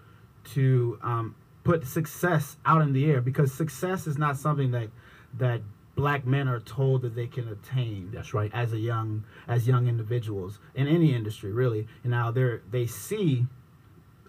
to 0.55 0.99
um, 1.03 1.35
put 1.63 1.87
success 1.87 2.57
out 2.67 2.83
in 2.83 2.93
the 2.93 3.11
air 3.11 3.21
because 3.21 3.53
success 3.53 4.07
is 4.07 4.19
not 4.19 4.37
something 4.37 4.71
that 4.73 4.91
that 5.39 5.63
black 5.95 6.27
men 6.27 6.49
are 6.49 6.61
told 6.61 7.03
that 7.03 7.15
they 7.15 7.27
can 7.27 7.49
attain 7.49 8.11
That's 8.13 8.35
right. 8.35 8.51
as 8.53 8.73
a 8.73 8.79
young 8.79 9.25
as 9.47 9.67
young 9.67 9.87
individuals 9.89 10.59
in 10.75 10.89
any 10.89 11.15
industry 11.15 11.53
really. 11.53 11.87
And 12.03 12.11
now 12.11 12.31
they're 12.31 12.63
they 12.71 12.87
see 12.87 13.47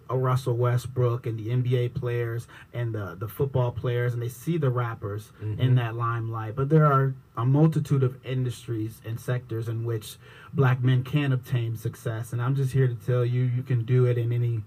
a 0.08 0.16
Russell 0.16 0.56
Westbrook 0.56 1.26
and 1.26 1.40
the 1.40 1.48
NBA 1.48 1.96
players 1.96 2.48
and 2.74 2.94
the 2.94 3.16
the 3.18 3.28
football 3.28 3.72
players 3.72 4.14
and 4.14 4.22
they 4.22 4.30
see 4.30 4.58
the 4.58 4.70
rappers 4.70 5.32
mm-hmm. 5.42 5.60
in 5.60 5.76
that 5.76 5.96
limelight. 5.96 6.56
But 6.56 6.70
there 6.70 6.86
are 6.86 7.16
a 7.36 7.46
multitude 7.46 8.04
of 8.04 8.24
industries 8.24 9.02
and 9.04 9.20
sectors 9.20 9.68
in 9.68 9.84
which 9.84 10.18
black 10.54 10.84
men 10.84 11.04
can 11.04 11.32
obtain 11.32 11.76
success 11.76 12.32
and 12.32 12.42
I'm 12.42 12.56
just 12.56 12.74
here 12.74 12.88
to 12.88 12.96
tell 12.96 13.26
you 13.26 13.42
you 13.42 13.64
can 13.64 13.86
do 13.86 14.06
it 14.06 14.18
in 14.18 14.32
any 14.32 14.64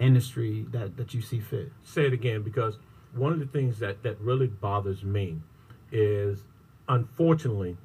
industry 0.00 0.66
that 0.72 0.96
that 0.96 1.14
you 1.14 1.22
see 1.22 1.38
fit. 1.38 1.72
Say 1.84 2.06
it 2.06 2.12
again 2.12 2.42
because 2.42 2.78
one 3.14 3.32
of 3.32 3.38
the 3.38 3.46
things 3.46 3.78
that 3.78 4.02
that 4.02 4.20
really 4.20 4.48
bothers 4.48 5.04
me 5.04 5.38
is 5.92 6.44
unfortunately 6.88 7.76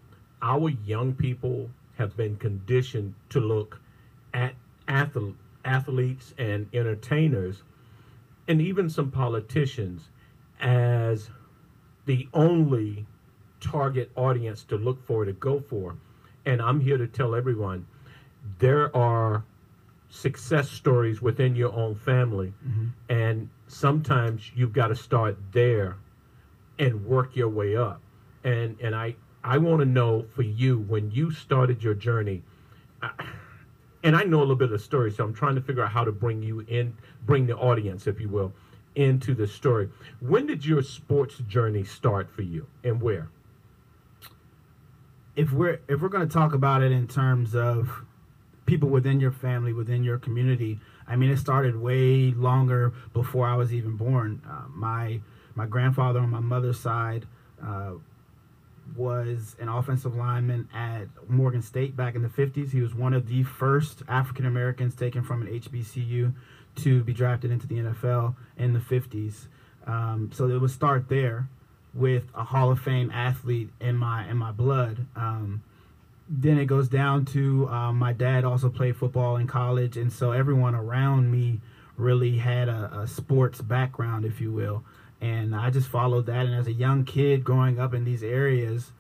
our 0.42 0.70
young 0.70 1.14
people 1.14 1.70
have 1.98 2.16
been 2.18 2.36
conditioned 2.38 3.14
to 3.30 3.40
look 3.40 3.80
at 4.34 4.54
athle- 4.88 5.36
athletes 5.64 6.34
and 6.38 6.68
entertainers 6.74 7.64
and 8.48 8.62
even 8.62 8.90
some 8.90 9.10
politicians 9.10 10.10
as 10.60 11.30
the 12.06 12.28
only 12.34 13.06
target 13.60 14.12
audience 14.16 14.64
to 14.64 14.76
look 14.76 15.04
for 15.06 15.26
to 15.26 15.34
go 15.34 15.60
for. 15.60 15.96
And 16.46 16.62
i'm 16.62 16.80
here 16.80 16.98
to 16.98 17.08
tell 17.08 17.34
everyone 17.34 17.88
there 18.60 18.96
are 18.96 19.44
success 20.10 20.70
stories 20.70 21.22
within 21.22 21.56
your 21.56 21.74
own 21.74 21.96
family. 21.96 22.54
Mm-hmm. 22.66 22.88
And 23.10 23.50
sometimes 23.68 24.52
you've 24.56 24.74
got 24.74 24.88
to 24.88 24.96
start 24.96 25.38
there 25.52 25.98
and 26.80 27.06
work 27.06 27.36
your 27.36 27.50
way 27.50 27.76
up. 27.76 28.02
And 28.44 28.78
and 28.82 28.96
i 28.96 29.16
i 29.44 29.58
want 29.58 29.80
to 29.80 29.86
know 29.86 30.26
for 30.36 30.44
you 30.44 30.80
when 30.80 31.10
you 31.12 31.32
started 31.32 31.82
your 31.82 31.96
journey 31.96 32.44
and 34.04 34.16
i 34.16 34.24
know 34.24 34.38
a 34.38 34.42
little 34.42 34.56
bit 34.56 34.66
of 34.66 34.72
the 34.72 34.80
story 34.80 35.12
so 35.12 35.24
i'm 35.24 35.34
trying 35.34 35.56
to 35.56 35.62
figure 35.62 35.84
out 35.84 35.92
how 35.92 36.04
to 36.04 36.12
bring 36.12 36.44
you 36.44 36.60
in 36.62 36.96
bring 37.26 37.48
the 37.48 37.56
audience 37.56 38.06
if 38.06 38.20
you 38.20 38.30
will 38.30 38.54
into 38.96 39.34
the 39.34 39.48
story. 39.48 39.90
When 40.20 40.48
did 40.48 40.66
your 40.66 40.82
sports 40.82 41.38
journey 41.40 41.84
start 41.84 42.32
for 42.32 42.42
you 42.42 42.68
and 42.84 43.02
where? 43.02 43.30
If 45.36 45.52
we're 45.52 45.82
if 45.88 46.02
we're 46.02 46.10
going 46.10 46.28
to 46.28 46.34
talk 46.34 46.54
about 46.54 46.82
it 46.82 46.92
in 46.92 47.08
terms 47.08 47.56
of 47.56 48.06
people 48.66 48.90
within 48.90 49.20
your 49.20 49.32
family 49.32 49.72
within 49.74 50.04
your 50.04 50.18
community 50.18 50.80
i 51.08 51.16
mean 51.16 51.30
it 51.30 51.38
started 51.38 51.76
way 51.80 52.32
longer 52.32 52.92
before 53.14 53.46
i 53.46 53.56
was 53.56 53.72
even 53.74 53.96
born. 53.96 54.42
Uh, 54.50 54.64
my 54.70 55.20
my 55.56 55.66
grandfather 55.66 56.20
on 56.20 56.30
my 56.30 56.40
mother's 56.40 56.80
side 56.80 57.26
uh, 57.64 57.94
was 58.96 59.56
an 59.60 59.70
offensive 59.70 60.16
lineman 60.16 60.70
at 60.74 61.08
Morgan 61.28 61.62
State 61.62 61.96
back 61.96 62.16
in 62.16 62.22
the 62.22 62.30
50s. 62.30 62.72
He 62.72 62.82
was 62.82 62.94
one 62.94 63.14
of 63.14 63.28
the 63.28 63.44
first 63.44 64.04
African 64.08 64.46
Americans 64.46 64.96
taken 64.96 65.24
from 65.24 65.42
an 65.42 65.48
HBCU 65.48 66.34
to 66.76 67.04
be 67.04 67.14
drafted 67.14 67.52
into 67.52 67.68
the 67.68 67.76
NFL 67.76 68.36
in 68.58 68.74
the 68.74 68.80
50s. 68.80 69.48
Um, 69.88 70.30
so 70.34 70.48
it 70.50 70.60
would 70.60 70.72
start 70.72 71.10
there 71.10 71.48
with 71.94 72.26
a 72.36 72.44
Hall 72.44 72.72
of 72.72 72.80
Fame 72.80 73.10
athlete 73.12 73.70
in 73.80 73.96
my 73.96 74.30
in 74.30 74.38
my 74.38 74.52
blood. 74.52 75.06
Um, 75.16 75.64
then 76.28 76.58
it 76.58 76.66
goes 76.66 76.90
down 76.90 77.26
to 77.26 77.70
um, 77.70 77.98
my 77.98 78.12
dad 78.12 78.44
also 78.44 78.70
played 78.70 78.98
football 78.98 79.38
in 79.38 79.48
college, 79.48 79.96
and 79.96 80.12
so 80.12 80.32
everyone 80.32 80.76
around 80.76 81.32
me 81.32 81.62
really 81.98 82.38
had 82.38 82.68
a, 82.68 83.00
a 83.02 83.08
sports 83.08 83.62
background, 83.62 84.26
if 84.26 84.42
you 84.42 84.52
will. 84.52 84.84
And 85.22 85.56
I 85.56 85.70
just 85.70 85.88
followed 85.88 86.26
that. 86.28 86.46
And 86.46 86.56
as 86.56 86.68
a 86.68 86.74
young 86.74 87.06
kid 87.06 87.44
growing 87.44 87.80
up 87.80 87.94
in 87.94 88.04
these 88.04 88.24
areas, 88.24 88.92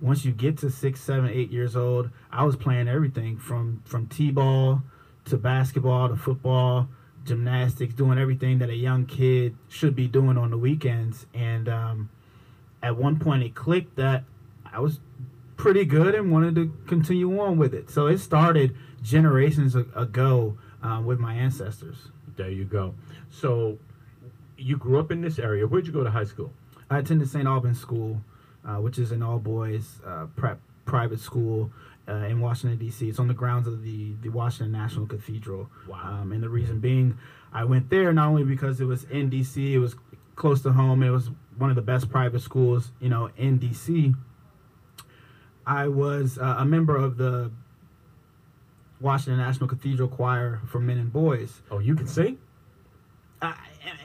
once 0.00 0.24
you 0.24 0.32
get 0.32 0.58
to 0.58 0.70
six, 0.70 1.00
seven, 1.00 1.30
eight 1.30 1.50
years 1.50 1.76
old, 1.76 2.10
I 2.30 2.44
was 2.44 2.56
playing 2.56 2.88
everything 2.88 3.38
from 3.38 3.82
from 3.84 4.06
t-ball 4.06 4.82
to 5.24 5.36
basketball 5.36 6.08
to 6.08 6.16
football, 6.16 6.88
gymnastics, 7.24 7.94
doing 7.94 8.18
everything 8.18 8.58
that 8.58 8.68
a 8.68 8.76
young 8.76 9.06
kid 9.06 9.56
should 9.68 9.96
be 9.96 10.06
doing 10.06 10.36
on 10.36 10.50
the 10.50 10.58
weekends. 10.58 11.26
And 11.34 11.68
um, 11.68 12.10
at 12.82 12.96
one 12.96 13.18
point, 13.18 13.42
it 13.42 13.54
clicked 13.54 13.96
that 13.96 14.24
I 14.70 14.80
was 14.80 15.00
pretty 15.56 15.86
good 15.86 16.14
and 16.14 16.30
wanted 16.30 16.54
to 16.56 16.72
continue 16.86 17.40
on 17.40 17.56
with 17.56 17.74
it. 17.74 17.90
So 17.90 18.06
it 18.06 18.18
started 18.18 18.76
generations 19.02 19.74
ago 19.74 20.58
um, 20.82 21.06
with 21.06 21.18
my 21.18 21.34
ancestors. 21.34 22.08
there 22.36 22.50
you 22.50 22.64
go 22.64 22.94
so 23.30 23.78
you 24.56 24.76
grew 24.76 24.98
up 24.98 25.10
in 25.10 25.20
this 25.20 25.38
area 25.38 25.66
where'd 25.66 25.86
you 25.86 25.92
go 25.92 26.04
to 26.04 26.10
high 26.10 26.24
school 26.24 26.52
I 26.88 26.98
attended 26.98 27.28
St. 27.28 27.46
Albans 27.46 27.80
School, 27.80 28.20
uh, 28.64 28.76
which 28.76 28.98
is 28.98 29.10
an 29.10 29.22
all 29.22 29.38
boys 29.38 30.00
uh, 30.06 30.26
prep 30.36 30.60
private 30.84 31.18
school 31.18 31.72
uh, 32.06 32.12
in 32.12 32.40
Washington 32.40 32.78
D.C. 32.78 33.08
It's 33.08 33.18
on 33.18 33.26
the 33.26 33.34
grounds 33.34 33.66
of 33.66 33.82
the 33.82 34.14
the 34.22 34.28
Washington 34.28 34.70
National 34.72 35.06
Cathedral. 35.06 35.68
Wow. 35.88 36.20
Um, 36.22 36.30
and 36.32 36.42
the 36.42 36.48
reason 36.48 36.78
being, 36.78 37.18
I 37.52 37.64
went 37.64 37.90
there 37.90 38.12
not 38.12 38.28
only 38.28 38.44
because 38.44 38.80
it 38.80 38.84
was 38.84 39.02
in 39.04 39.30
D.C. 39.30 39.74
It 39.74 39.78
was 39.78 39.96
close 40.36 40.62
to 40.62 40.72
home. 40.72 41.02
It 41.02 41.10
was 41.10 41.30
one 41.58 41.70
of 41.70 41.76
the 41.76 41.82
best 41.82 42.08
private 42.08 42.40
schools, 42.40 42.92
you 43.00 43.08
know, 43.08 43.30
in 43.36 43.58
D.C. 43.58 44.14
I 45.66 45.88
was 45.88 46.38
uh, 46.38 46.56
a 46.58 46.64
member 46.64 46.96
of 46.96 47.16
the 47.16 47.50
Washington 49.00 49.38
National 49.38 49.68
Cathedral 49.68 50.08
Choir 50.08 50.60
for 50.68 50.78
men 50.78 50.98
and 50.98 51.12
boys. 51.12 51.62
oh 51.70 51.80
you 51.80 51.96
can 51.96 52.06
sing 52.06 52.38
Uh, 53.42 53.54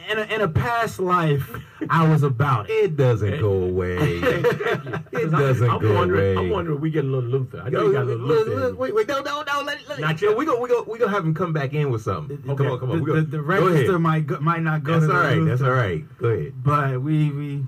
in, 0.09 0.19
a, 0.19 0.21
in 0.36 0.41
a 0.41 0.47
past 0.47 0.99
life, 0.99 1.49
I 1.89 2.07
was 2.07 2.23
about 2.23 2.69
it. 2.69 2.73
It 2.73 2.97
doesn't 2.97 3.39
go 3.39 3.51
away. 3.63 3.97
it 3.99 5.11
'Cause 5.11 5.32
doesn't 5.32 5.69
I'm, 5.69 5.75
I'm 5.77 5.82
go 5.82 5.93
wondering, 5.95 6.38
away. 6.38 6.45
I'm 6.45 6.51
wondering 6.51 6.77
if 6.77 6.82
we 6.82 6.91
get 6.91 7.05
a 7.05 7.07
little 7.07 7.29
Luther. 7.29 7.61
I 7.65 7.69
know 7.69 7.82
Yo, 7.82 7.88
you 7.88 7.93
got 7.93 8.01
a 8.03 8.05
little 8.05 8.25
look, 8.27 8.47
Luther. 8.47 8.51
in 8.53 8.59
look, 8.59 8.71
you. 8.73 8.77
wait, 8.77 8.95
wait, 8.95 9.07
no, 9.07 9.21
no, 9.21 9.43
no. 9.43 9.61
Let, 9.63 9.88
let, 9.89 9.99
Not 9.99 10.21
yet. 10.21 10.36
we 10.38 10.45
go, 10.45 10.59
we 10.59 10.67
go, 10.69 10.84
we 10.84 10.99
gonna 10.99 11.11
have 11.11 11.25
him 11.25 11.34
come 11.34 11.53
back 11.53 11.73
in 11.73 11.91
with 11.91 12.01
something. 12.03 12.38
Okay. 12.47 12.55
Come 12.63 12.67
on, 12.73 12.79
come 12.79 12.91
on. 12.91 12.97
The, 12.97 13.03
We 13.03 13.07
go, 13.07 13.15
the, 13.15 13.21
the 13.21 13.38
go 13.38 13.43
register 13.43 13.89
ahead. 13.91 14.01
might 14.01 14.27
go, 14.27 14.39
might 14.39 14.61
not 14.61 14.84
go 14.84 14.93
That's 14.99 15.05
to 15.07 15.11
all 15.17 15.23
the 15.23 15.27
right. 15.39 15.45
That's 15.47 15.61
all 15.61 15.71
right. 15.71 16.17
Go 16.19 16.27
ahead. 16.29 16.53
But 16.63 17.01
we 17.01 17.32
we 17.32 17.65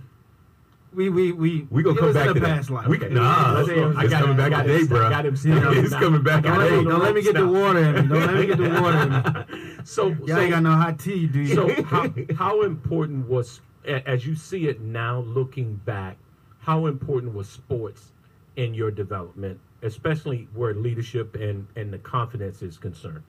we 0.94 1.10
we 1.10 1.32
we 1.32 1.68
We 1.70 1.84
gonna 1.84 2.00
come 2.00 2.14
back 2.14 2.34
to 2.34 2.40
that. 2.40 2.70
life. 2.70 2.88
We, 2.88 2.98
nah, 2.98 3.54
Let's. 3.66 3.70
I 3.98 4.08
got 4.08 4.22
coming 4.22 4.30
him- 4.32 4.38
back 4.38 4.50
got 4.52 4.64
today, 4.64 4.86
bro. 4.88 5.06
I 5.06 5.10
got 5.10 5.26
him 5.26 5.36
stuck. 5.36 5.76
It's 5.78 5.94
coming 5.94 6.24
back 6.24 6.44
Don't, 6.44 6.60
today. 6.60 6.76
let- 6.78 6.86
don't 6.88 7.02
let 7.02 7.14
me 7.16 7.22
get 7.22 7.36
the 7.36 7.48
water 7.48 7.80
in 7.80 7.96
me. 7.96 8.02
Don't 8.16 8.26
let 8.28 8.36
me 8.36 8.46
get 8.46 8.58
the 8.58 8.70
water 8.82 9.48
in 9.48 9.58
me. 9.58 9.76
So, 9.86 10.08
Y'all 10.10 10.28
so, 10.28 10.40
ain't 10.40 10.52
got 10.52 10.64
no 10.64 10.72
hot 10.72 11.00
tea, 11.00 11.28
do 11.28 11.40
you? 11.42 11.56
so 11.56 11.84
how, 11.84 12.10
how 12.38 12.62
important 12.64 13.28
was, 13.28 13.62
as 13.86 14.26
you 14.26 14.36
see 14.36 14.68
it 14.68 14.82
now, 14.82 15.20
looking 15.22 15.76
back, 15.86 16.18
how 16.60 16.86
important 16.86 17.34
was 17.34 17.50
sports 17.50 18.12
in 18.56 18.74
your 18.74 18.92
development, 18.92 19.60
especially 19.82 20.48
where 20.54 20.74
leadership 20.74 21.36
and, 21.36 21.68
and 21.76 21.92
the 21.92 21.98
confidence 21.98 22.62
is 22.62 22.78
concerned? 22.78 23.24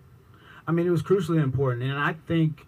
I 0.66 0.72
mean, 0.72 0.86
it 0.86 0.90
was 0.90 1.02
crucially 1.02 1.42
important, 1.42 1.82
and 1.82 1.98
I 1.98 2.14
think, 2.26 2.66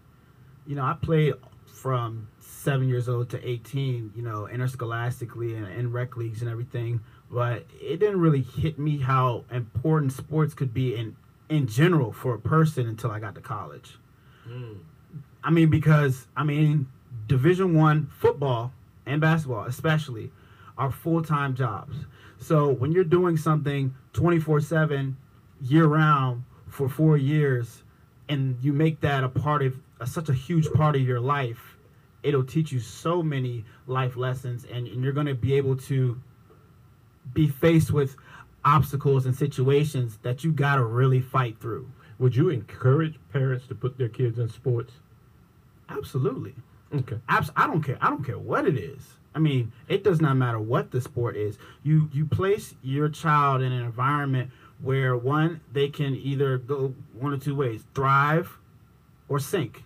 you 0.67 0.75
know, 0.75 0.83
I 0.83 0.95
played 1.01 1.35
from 1.67 2.27
seven 2.67 2.89
years 2.89 3.09
old 3.09 3.31
to 3.31 3.49
18, 3.49 4.13
you 4.17 4.23
know, 4.23 4.49
interscholastically 4.49 5.55
and 5.55 5.69
in 5.69 5.93
rec 5.93 6.17
leagues 6.17 6.43
and 6.43 6.51
everything. 6.51 7.01
But 7.31 7.65
it 7.81 7.99
didn't 8.01 8.21
really 8.21 8.43
hit 8.43 8.77
me 8.77 8.99
how 8.99 9.45
important 9.53 10.13
sports 10.13 10.53
could 10.53 10.75
be 10.75 10.97
in 10.97 11.17
in 11.49 11.69
general 11.69 12.13
for 12.13 12.35
a 12.35 12.41
person 12.41 12.89
until 12.89 13.13
I 13.13 13.21
got 13.21 13.37
to 13.37 13.41
college. 13.41 13.99
Hmm. 14.49 14.79
I 15.45 15.51
mean, 15.51 15.71
because 15.71 16.27
I 16.37 16.43
mean, 16.43 16.89
Division 17.29 17.73
One 17.75 18.11
football 18.19 18.73
and 19.07 19.21
basketball, 19.21 19.67
especially, 19.67 20.33
are 20.77 20.91
full 20.91 21.23
time 21.23 21.55
jobs. 21.55 21.95
So 22.39 22.73
when 22.73 22.91
you're 22.91 23.05
doing 23.05 23.37
something 23.37 23.95
24 24.13 24.61
seven, 24.61 25.17
year 25.61 25.87
round 25.87 26.43
for 26.67 26.89
four 26.89 27.17
years, 27.17 27.85
and 28.29 28.57
you 28.61 28.73
make 28.73 29.01
that 29.03 29.23
a 29.23 29.29
part 29.29 29.63
of 29.63 29.77
a, 30.01 30.07
such 30.07 30.29
a 30.29 30.35
huge 30.35 30.69
part 30.73 30.97
of 30.97 31.03
your 31.03 31.21
life, 31.21 31.66
it'll 32.27 32.45
teach 32.45 32.73
you 32.73 32.81
so 32.81 33.23
many 33.23 33.65
life 33.87 34.17
lessons, 34.17 34.67
and, 34.71 34.87
and 34.87 35.03
you're 35.03 35.13
going 35.13 35.27
to 35.27 35.35
be 35.35 35.55
able 35.55 35.77
to 35.77 36.21
be 37.33 37.49
faced 37.49 37.93
with 37.93 38.17
obstacles 38.65 39.27
and 39.27 39.35
situations 39.35 40.19
that 40.23 40.43
you 40.43 40.53
got 40.53 40.77
to 40.77 40.85
really 40.85 41.21
fight 41.21 41.59
through. 41.61 41.89
Would 42.19 42.35
you 42.35 42.49
encourage 42.49 43.19
parents 43.33 43.67
to 43.69 43.75
put 43.75 43.97
their 43.97 44.09
kids 44.09 44.39
in 44.39 44.49
sports? 44.49 44.93
Absolutely. 45.89 46.55
Okay. 46.95 47.19
Abs- 47.29 47.53
I 47.57 47.67
don't 47.67 47.83
care. 47.83 47.99
I 48.01 48.11
don't 48.11 48.25
care 48.25 48.39
what 48.39 48.67
it 48.67 48.77
is. 48.77 49.03
I 49.35 49.39
mean, 49.39 49.73
it 49.87 50.03
does 50.03 50.21
not 50.21 50.37
matter 50.37 50.59
what 50.59 50.91
the 50.91 51.01
sport 51.01 51.37
is. 51.37 51.59
You 51.83 52.09
you 52.13 52.25
place 52.27 52.75
your 52.83 53.09
child 53.09 53.61
in 53.61 53.71
an 53.71 53.85
environment 53.85 54.51
where 54.81 55.17
one 55.17 55.61
they 55.73 55.89
can 55.89 56.15
either 56.17 56.59
go 56.59 56.95
one 57.13 57.33
or 57.35 57.39
two 57.39 57.55
ways: 57.55 57.85
thrive 57.95 58.59
or 59.29 59.39
sink. 59.39 59.85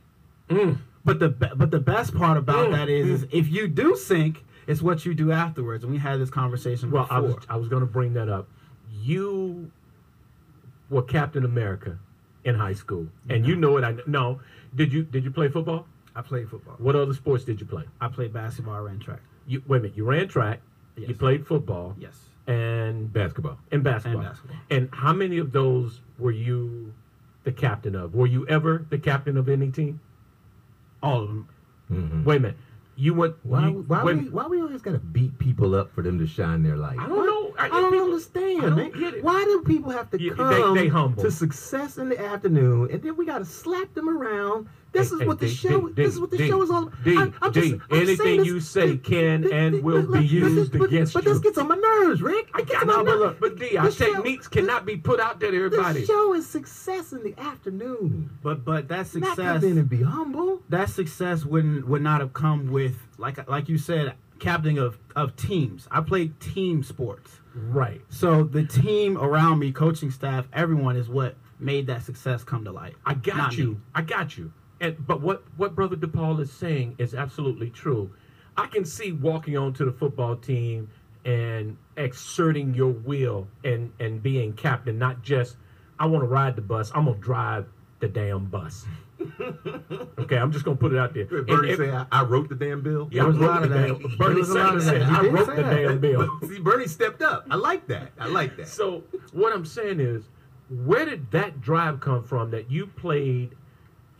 Mm. 0.48 0.78
But 1.04 1.18
the 1.18 1.28
but 1.30 1.70
the 1.70 1.80
best 1.80 2.14
part 2.14 2.36
about 2.36 2.68
Mm, 2.68 2.72
that 2.72 2.88
is, 2.88 3.22
is 3.22 3.28
if 3.30 3.48
you 3.48 3.68
do 3.68 3.96
sink, 3.96 4.44
it's 4.66 4.82
what 4.82 5.06
you 5.06 5.14
do 5.14 5.32
afterwards. 5.32 5.82
And 5.84 5.92
we 5.92 5.98
had 5.98 6.20
this 6.20 6.30
conversation 6.30 6.90
Well, 6.90 7.04
before. 7.04 7.16
I 7.16 7.20
was 7.20 7.34
I 7.48 7.56
was 7.56 7.68
going 7.68 7.80
to 7.80 7.86
bring 7.86 8.12
that 8.14 8.28
up. 8.28 8.48
You 9.02 9.70
were 10.90 11.02
Captain 11.02 11.44
America 11.44 11.98
in 12.44 12.54
high 12.54 12.74
school, 12.74 13.06
and 13.28 13.46
you 13.46 13.56
know 13.56 13.76
it. 13.78 13.84
I 13.84 13.96
no. 14.06 14.40
Did 14.74 14.92
you 14.92 15.02
did 15.04 15.24
you 15.24 15.30
play 15.30 15.48
football? 15.48 15.86
I 16.14 16.22
played 16.22 16.48
football. 16.50 16.74
What 16.78 16.96
other 16.96 17.14
sports 17.14 17.44
did 17.44 17.60
you 17.60 17.66
play? 17.66 17.84
I 18.00 18.08
played 18.08 18.32
basketball. 18.32 18.74
I 18.74 18.78
ran 18.80 18.98
track. 18.98 19.20
You 19.46 19.62
wait 19.66 19.78
a 19.78 19.82
minute. 19.82 19.96
You 19.96 20.04
ran 20.04 20.28
track. 20.28 20.60
Yes. 20.96 21.08
You 21.08 21.14
played 21.14 21.46
football 21.46 21.94
Yes. 21.98 22.18
and 22.46 23.10
Basketball. 23.12 23.58
and 23.70 23.82
basketball. 23.82 24.20
And 24.20 24.28
basketball. 24.30 24.56
And 24.70 24.88
how 24.92 25.12
many 25.14 25.38
of 25.38 25.52
those 25.52 26.00
were 26.18 26.32
you 26.32 26.92
the 27.44 27.52
captain 27.52 27.94
of? 27.94 28.14
Were 28.14 28.26
you 28.26 28.46
ever 28.48 28.84
the 28.90 28.98
captain 28.98 29.36
of 29.38 29.48
any 29.48 29.70
team? 29.70 30.00
All 31.02 31.22
of 31.22 31.28
them. 31.28 31.48
Mm-hmm. 31.90 32.24
Wait 32.24 32.36
a 32.36 32.40
minute. 32.40 32.56
You 32.96 33.14
went. 33.14 33.36
Why, 33.44 33.68
you, 33.68 33.84
why, 33.86 34.04
we, 34.04 34.12
why 34.28 34.46
we 34.46 34.60
always 34.60 34.82
gotta 34.82 34.98
beat 34.98 35.38
people 35.38 35.74
up 35.74 35.90
for 35.94 36.02
them 36.02 36.18
to 36.18 36.26
shine 36.26 36.62
their 36.62 36.76
light? 36.76 36.98
I 36.98 37.06
don't 37.08 37.26
know. 37.26 37.54
I, 37.58 37.66
I 37.66 37.68
don't 37.68 37.90
people- 37.92 38.04
understand, 38.06 38.58
I 38.60 38.66
don't 38.66 38.76
man. 38.76 38.90
get 38.92 39.14
it. 39.14 39.24
Why 39.24 39.42
do 39.44 39.62
people 39.66 39.90
have 39.90 40.10
to 40.10 40.20
Yeah, 40.22 40.32
come 40.34 40.74
they- 40.74 40.82
they 40.82 40.88
humble. 40.88 41.22
to 41.22 41.30
success 41.30 41.96
in 41.98 42.08
the 42.10 42.20
afternoon, 42.22 42.90
and 42.90 43.02
then 43.02 43.16
we 43.16 43.24
gotta 43.24 43.44
slap 43.46 43.94
them 43.94 44.08
around? 44.08 44.68
This 44.92 45.12
is 45.12 45.22
what 45.24 45.38
the 45.38 45.48
show. 45.48 45.88
This 45.90 46.14
is 46.14 46.20
what 46.20 46.30
the 46.30 46.46
show 46.48 46.62
is 46.62 46.70
all 46.70 46.84
about. 46.88 47.04
D, 47.04 47.16
I- 47.16 47.32
I'm 47.42 47.52
just- 47.52 47.72
I'm 47.74 47.82
anything 47.90 48.44
you 48.44 48.58
say 48.60 48.96
can 48.96 49.50
and 49.52 49.82
will 49.82 50.02
be 50.10 50.24
used 50.26 50.72
but- 50.76 50.86
against 50.86 51.14
But 51.14 51.24
you. 51.24 51.30
this 51.32 51.40
gets 51.40 51.58
on 51.58 51.68
my 51.68 51.76
nerves, 51.76 52.22
Rick. 52.22 52.50
I 52.54 52.62
get 52.62 52.80
on 52.82 52.86
my 52.88 52.94
but 52.96 53.04
nerves. 53.04 53.18
look, 53.20 53.40
but 53.40 53.58
D, 53.58 53.76
our 53.76 53.90
techniques 53.90 54.48
cannot 54.48 54.84
be 54.86 54.96
put 54.96 55.20
out 55.20 55.38
there 55.40 55.50
to 55.52 55.56
everybody. 55.64 56.00
The 56.00 56.06
show 56.06 56.34
is 56.34 56.46
success 56.46 57.12
in 57.12 57.22
the 57.22 57.34
afternoon. 57.38 58.30
But 58.42 58.64
but 58.64 58.88
that 58.88 58.96
Not 58.98 59.06
success. 59.06 59.62
in 59.62 59.78
and 59.78 59.88
be 59.88 60.02
humble. 60.02 60.62
that 60.68 60.88
success 60.90 61.44
wouldn't 61.44 61.86
would 61.86 62.02
not 62.02 62.20
have 62.20 62.32
come 62.32 62.70
with 62.70 62.96
like 63.18 63.48
like 63.48 63.68
you 63.68 63.78
said 63.78 64.14
captaining 64.38 64.78
of 64.78 64.96
of 65.14 65.36
teams 65.36 65.86
i 65.90 66.00
played 66.00 66.38
team 66.40 66.82
sports 66.82 67.40
Right. 67.54 68.00
so 68.08 68.42
the 68.42 68.64
team 68.64 69.18
around 69.18 69.58
me 69.58 69.70
coaching 69.70 70.10
staff 70.10 70.46
everyone 70.52 70.96
is 70.96 71.08
what 71.10 71.36
made 71.58 71.86
that 71.88 72.02
success 72.04 72.42
come 72.42 72.64
to 72.64 72.72
light 72.72 72.94
I 73.04 73.14
got 73.14 73.36
Not 73.36 73.58
you. 73.58 73.68
me. 73.72 73.76
I 73.94 74.00
got 74.02 74.38
you. 74.38 74.52
And 74.80 74.96
but 75.06 75.20
what 75.20 75.44
what 75.56 75.74
Brother 75.74 75.96
DePaul 75.96 76.40
is 76.40 76.50
saying 76.52 76.96
is 76.98 77.14
absolutely 77.14 77.70
true. 77.70 78.10
I 78.56 78.66
can 78.66 78.84
see 78.84 79.12
walking 79.12 79.56
onto 79.56 79.84
the 79.84 79.92
football 79.92 80.36
team 80.36 80.88
and 81.24 81.76
exerting 81.96 82.74
your 82.74 82.90
will 82.92 83.46
and 83.64 83.92
and 84.00 84.22
being 84.22 84.52
captain, 84.54 84.98
not 84.98 85.22
just 85.22 85.56
I 85.98 86.06
want 86.06 86.22
to 86.24 86.28
ride 86.28 86.56
the 86.56 86.62
bus. 86.62 86.90
I'm 86.94 87.04
gonna 87.04 87.18
drive 87.18 87.66
the 88.00 88.08
damn 88.08 88.46
bus. 88.46 88.86
okay, 90.18 90.36
I'm 90.38 90.50
just 90.50 90.64
gonna 90.64 90.76
put 90.78 90.92
it 90.94 90.98
out 90.98 91.12
there. 91.12 91.26
And 91.30 91.46
Bernie 91.46 91.70
if- 91.72 91.78
say 91.78 91.90
I, 91.90 92.06
I 92.10 92.22
wrote 92.24 92.48
the 92.48 92.54
damn 92.54 92.80
bill. 92.82 93.08
yeah, 93.12 93.24
I 93.24 93.26
was 93.26 93.36
a 93.36 93.40
wrote 93.40 93.46
lot 93.50 93.62
the 93.62 93.66
of 93.66 93.70
that. 93.74 94.00
damn. 94.02 94.16
Bernie 94.16 94.40
was 94.40 94.48
a 94.50 94.54
lot 94.54 94.74
of 94.76 94.82
Sanders 94.82 94.84
said, 94.84 95.00
that. 95.02 95.24
I 95.24 95.28
wrote 95.28 95.46
the 95.56 95.62
that. 95.62 95.76
damn 95.76 95.98
bill. 96.00 96.40
See, 96.48 96.58
Bernie 96.58 96.86
stepped 96.86 97.20
up. 97.22 97.46
I 97.50 97.56
like 97.56 97.86
that. 97.88 98.12
I 98.18 98.28
like 98.28 98.56
that. 98.56 98.68
So 98.68 99.04
what 99.32 99.52
I'm 99.52 99.66
saying 99.66 100.00
is, 100.00 100.24
where 100.84 101.04
did 101.04 101.30
that 101.32 101.60
drive 101.60 102.00
come 102.00 102.22
from 102.24 102.50
that 102.52 102.70
you 102.70 102.86
played, 102.86 103.54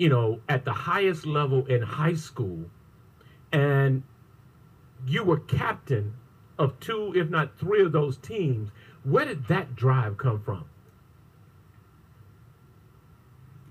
you 0.01 0.09
know, 0.09 0.41
at 0.49 0.65
the 0.65 0.73
highest 0.73 1.27
level 1.27 1.67
in 1.67 1.83
high 1.83 2.15
school, 2.15 2.71
and 3.53 4.03
you 5.07 5.23
were 5.23 5.39
captain 5.39 6.15
of 6.59 6.81
two, 6.81 7.13
if 7.15 7.29
not 7.29 7.59
three, 7.59 7.83
of 7.83 7.93
those 7.93 8.17
teams? 8.17 8.71
Where 9.05 9.27
did 9.27 9.47
that 9.49 9.77
drive 9.77 10.17
come 10.17 10.41
from? 10.41 10.65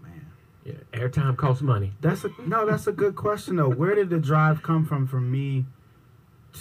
man 0.03 0.27
Yeah, 0.63 0.73
airtime 0.93 1.35
costs 1.35 1.63
money. 1.63 1.93
that's 1.99 2.23
a 2.23 2.29
no 2.45 2.63
that's 2.63 2.85
a 2.85 2.91
good 2.91 3.15
question 3.15 3.55
though 3.55 3.69
where 3.69 3.95
did 3.95 4.11
the 4.11 4.19
drive 4.19 4.61
come 4.61 4.85
from 4.85 5.07
for 5.07 5.19
me 5.19 5.65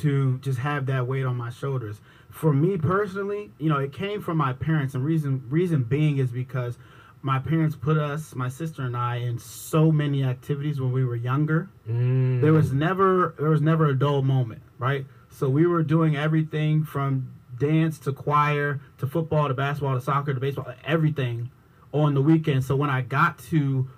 to 0.01 0.39
just 0.39 0.61
have 0.61 0.87
that 0.87 1.07
weight 1.07 1.27
on 1.27 1.37
my 1.37 1.51
shoulders 1.51 2.01
for 2.31 2.55
me 2.55 2.79
personally 2.79 3.51
you 3.59 3.69
know 3.69 3.79
it 3.79 3.93
came 3.93 4.23
from 4.23 4.39
my 4.39 4.55
parents 4.55 4.95
and 4.95 5.05
reason 5.05 5.43
reason 5.51 5.83
being 5.83 6.17
is 6.17 6.31
because 6.31 6.79
my 7.21 7.39
parents 7.39 7.75
put 7.75 7.99
us 7.99 8.35
my 8.35 8.49
sister 8.49 8.83
and 8.83 8.97
i 8.97 9.17
in 9.17 9.39
so 9.39 9.91
many 9.91 10.23
activities 10.23 10.81
when 10.81 10.93
we 10.93 11.05
were 11.05 11.17
younger. 11.17 11.69
Mm. 11.89 12.41
there 12.41 12.53
was 12.53 12.73
never 12.73 13.35
there 13.39 13.51
was 13.51 13.61
never 13.61 13.87
a 13.87 13.99
dull 13.99 14.23
moment 14.23 14.63
right? 14.79 15.07
So 15.31 15.49
we 15.49 15.67
were 15.67 15.83
doing 15.83 16.17
everything 16.17 16.85
from 16.85 17.35
dance 17.59 17.99
to 17.99 18.13
choir 18.13 18.81
to 18.99 19.07
football 19.07 19.49
to 19.49 19.55
basketball 19.55 19.95
to 19.95 20.01
soccer 20.01 20.33
to 20.33 20.41
baseball 20.41 20.73
everything 20.85 21.51
on 21.93 22.15
the 22.15 22.23
weekend. 22.23 22.65
So 22.65 22.77
when 22.77 22.91
i 22.91 23.03
got 23.03 23.39
to 23.51 23.89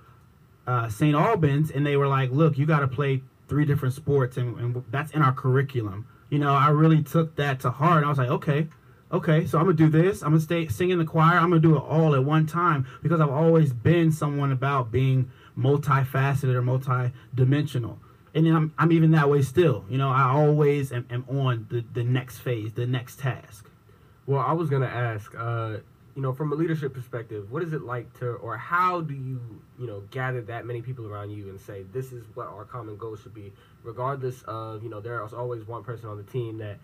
uh, 0.66 0.88
st 0.88 1.14
albans 1.16 1.70
and 1.70 1.86
they 1.86 1.96
were 1.96 2.06
like 2.06 2.30
look 2.30 2.56
you 2.56 2.66
got 2.66 2.80
to 2.80 2.88
play 2.88 3.22
three 3.48 3.64
different 3.64 3.94
sports 3.94 4.36
and, 4.36 4.56
and 4.58 4.84
that's 4.90 5.12
in 5.12 5.22
our 5.22 5.32
curriculum. 5.32 6.06
You 6.30 6.38
know 6.38 6.54
i 6.54 6.68
really 6.68 7.02
took 7.02 7.36
that 7.36 7.60
to 7.60 7.70
heart. 7.70 8.04
I 8.04 8.08
was 8.08 8.18
like 8.18 8.30
okay 8.30 8.68
okay 9.12 9.46
so 9.46 9.58
i'm 9.58 9.64
gonna 9.64 9.76
do 9.76 9.88
this. 9.88 10.22
I'm 10.22 10.30
gonna 10.30 10.40
stay 10.40 10.68
sing 10.68 10.90
in 10.90 10.98
the 10.98 11.04
choir. 11.04 11.38
I'm 11.38 11.50
gonna 11.50 11.60
do 11.60 11.76
it 11.76 11.80
all 11.80 12.14
at 12.14 12.24
one 12.24 12.46
time 12.46 12.86
because 13.02 13.20
i've 13.20 13.30
always 13.30 13.72
been 13.72 14.12
someone 14.12 14.52
about 14.52 14.90
being 14.90 15.30
multifaceted 15.58 16.54
or 16.54 16.62
multi-dimensional. 16.62 17.98
And 18.32 18.46
then 18.46 18.54
I'm, 18.54 18.72
I'm 18.78 18.92
even 18.92 19.10
that 19.10 19.28
way 19.28 19.42
still. 19.42 19.84
You 19.88 19.98
know 19.98 20.10
i 20.10 20.22
always 20.22 20.92
am, 20.92 21.06
am 21.10 21.24
on 21.28 21.66
the, 21.70 21.84
the 21.92 22.04
next 22.04 22.38
phase 22.38 22.72
the 22.72 22.86
next 22.86 23.18
task. 23.20 23.68
Well, 24.26 24.40
I 24.40 24.52
was 24.52 24.70
gonna 24.70 24.86
ask, 24.86 25.34
uh, 25.36 25.78
you 26.14 26.22
know, 26.22 26.32
from 26.32 26.52
a 26.52 26.54
leadership 26.54 26.92
perspective, 26.94 27.50
what 27.50 27.62
is 27.62 27.72
it 27.72 27.82
like 27.82 28.12
to, 28.18 28.34
or 28.34 28.56
how 28.56 29.00
do 29.00 29.14
you, 29.14 29.40
you 29.78 29.86
know, 29.86 30.02
gather 30.10 30.40
that 30.42 30.66
many 30.66 30.82
people 30.82 31.06
around 31.06 31.30
you 31.30 31.48
and 31.48 31.60
say 31.60 31.84
this 31.92 32.12
is 32.12 32.24
what 32.34 32.46
our 32.46 32.64
common 32.64 32.96
goal 32.96 33.16
should 33.16 33.34
be, 33.34 33.52
regardless 33.82 34.42
of, 34.42 34.82
you 34.82 34.88
know, 34.88 35.00
there 35.00 35.24
is 35.24 35.32
always 35.32 35.66
one 35.66 35.82
person 35.82 36.08
on 36.08 36.16
the 36.16 36.22
team 36.24 36.58
that 36.58 36.78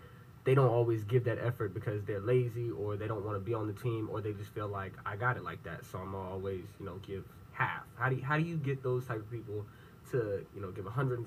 they 0.46 0.54
don't 0.54 0.70
always 0.70 1.02
give 1.02 1.24
that 1.24 1.38
effort 1.42 1.74
because 1.74 2.04
they're 2.04 2.20
lazy 2.20 2.70
or 2.70 2.96
they 2.96 3.08
don't 3.08 3.24
want 3.24 3.36
to 3.36 3.40
be 3.40 3.52
on 3.52 3.66
the 3.66 3.72
team 3.72 4.08
or 4.10 4.20
they 4.20 4.32
just 4.32 4.54
feel 4.54 4.68
like 4.68 4.92
I 5.04 5.16
got 5.16 5.36
it 5.36 5.42
like 5.42 5.62
that, 5.64 5.84
so 5.84 5.98
I'm 5.98 6.14
always, 6.14 6.62
you 6.78 6.86
know, 6.86 7.00
give 7.06 7.24
half. 7.52 7.82
How 7.96 8.08
do 8.08 8.14
you, 8.14 8.22
how 8.22 8.36
do 8.36 8.44
you 8.44 8.56
get 8.56 8.80
those 8.80 9.04
type 9.06 9.16
of 9.18 9.28
people 9.30 9.66
to, 10.12 10.46
you 10.54 10.62
know, 10.62 10.70
give 10.70 10.84
110% 10.84 11.26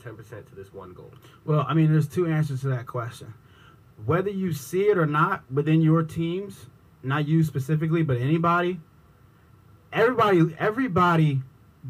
to 0.49 0.55
this 0.55 0.73
one 0.73 0.93
goal? 0.93 1.11
Well, 1.43 1.65
I 1.67 1.73
mean, 1.73 1.91
there's 1.91 2.07
two 2.07 2.27
answers 2.27 2.61
to 2.61 2.69
that 2.69 2.87
question. 2.87 3.33
Whether 4.05 4.29
you 4.29 4.53
see 4.53 4.83
it 4.83 4.97
or 4.97 5.05
not 5.05 5.43
within 5.51 5.81
your 5.81 6.01
teams, 6.01 6.67
not 7.03 7.27
you 7.27 7.43
specifically, 7.43 8.03
but 8.03 8.15
anybody, 8.17 8.79
everybody, 9.91 10.55
everybody 10.57 11.41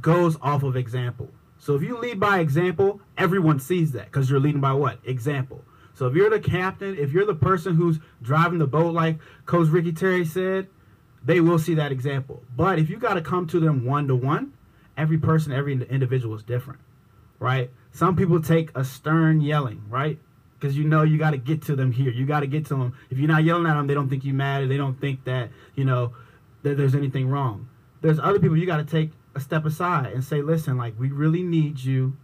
goes 0.01 0.35
off 0.41 0.63
of 0.63 0.75
example. 0.75 1.29
So 1.59 1.75
if 1.75 1.83
you 1.83 1.95
lead 1.99 2.19
by 2.19 2.39
example, 2.39 3.01
everyone 3.19 3.59
sees 3.59 3.91
that 3.91 4.05
because 4.05 4.31
you're 4.31 4.39
leading 4.39 4.61
by 4.61 4.73
what? 4.73 4.97
Example. 5.03 5.63
So 5.99 6.07
if 6.07 6.15
you're 6.15 6.29
the 6.29 6.39
captain, 6.39 6.97
if 6.97 7.11
you're 7.11 7.25
the 7.25 7.35
person 7.35 7.75
who's 7.75 7.99
driving 8.21 8.57
the 8.57 8.67
boat, 8.67 8.93
like 8.93 9.17
Coach 9.45 9.67
Ricky 9.67 9.91
Terry 9.91 10.23
said, 10.23 10.69
they 11.25 11.41
will 11.41 11.59
see 11.59 11.73
that 11.73 11.91
example. 11.91 12.41
But 12.55 12.79
if 12.79 12.89
you 12.89 12.95
got 12.95 13.15
to 13.15 13.21
come 13.21 13.47
to 13.47 13.59
them 13.59 13.83
one 13.83 14.07
to 14.07 14.15
one, 14.15 14.53
every 14.95 15.17
person, 15.17 15.51
every 15.51 15.73
individual 15.73 16.33
is 16.35 16.41
different, 16.41 16.79
right? 17.37 17.69
Some 17.91 18.15
people 18.15 18.41
take 18.41 18.71
a 18.75 18.85
stern 18.85 19.41
yelling, 19.41 19.83
right? 19.89 20.17
Because 20.57 20.77
you 20.77 20.85
know 20.85 21.03
you 21.03 21.17
got 21.17 21.31
to 21.31 21.37
get 21.37 21.63
to 21.63 21.75
them 21.75 21.91
here. 21.91 22.11
You 22.11 22.25
got 22.25 22.39
to 22.39 22.47
get 22.47 22.65
to 22.67 22.75
them. 22.75 22.93
If 23.09 23.17
you're 23.17 23.27
not 23.27 23.43
yelling 23.43 23.65
at 23.65 23.73
them, 23.73 23.87
they 23.87 23.93
don't 23.93 24.07
think 24.07 24.23
you 24.23 24.33
mad, 24.33 24.63
or 24.63 24.67
they 24.67 24.77
don't 24.77 25.01
think 25.01 25.25
that 25.25 25.49
you 25.75 25.83
know 25.83 26.13
that 26.63 26.77
there's 26.77 26.95
anything 26.95 27.27
wrong. 27.27 27.67
There's 27.99 28.19
other 28.19 28.39
people 28.39 28.55
you 28.55 28.65
got 28.65 28.77
to 28.77 28.85
take 28.85 29.11
a 29.35 29.41
step 29.41 29.65
aside 29.65 30.13
and 30.13 30.23
say, 30.23 30.41
listen, 30.41 30.77
like 30.77 30.97
we 30.97 31.09
really 31.09 31.43
need 31.43 31.77
you 31.81 32.15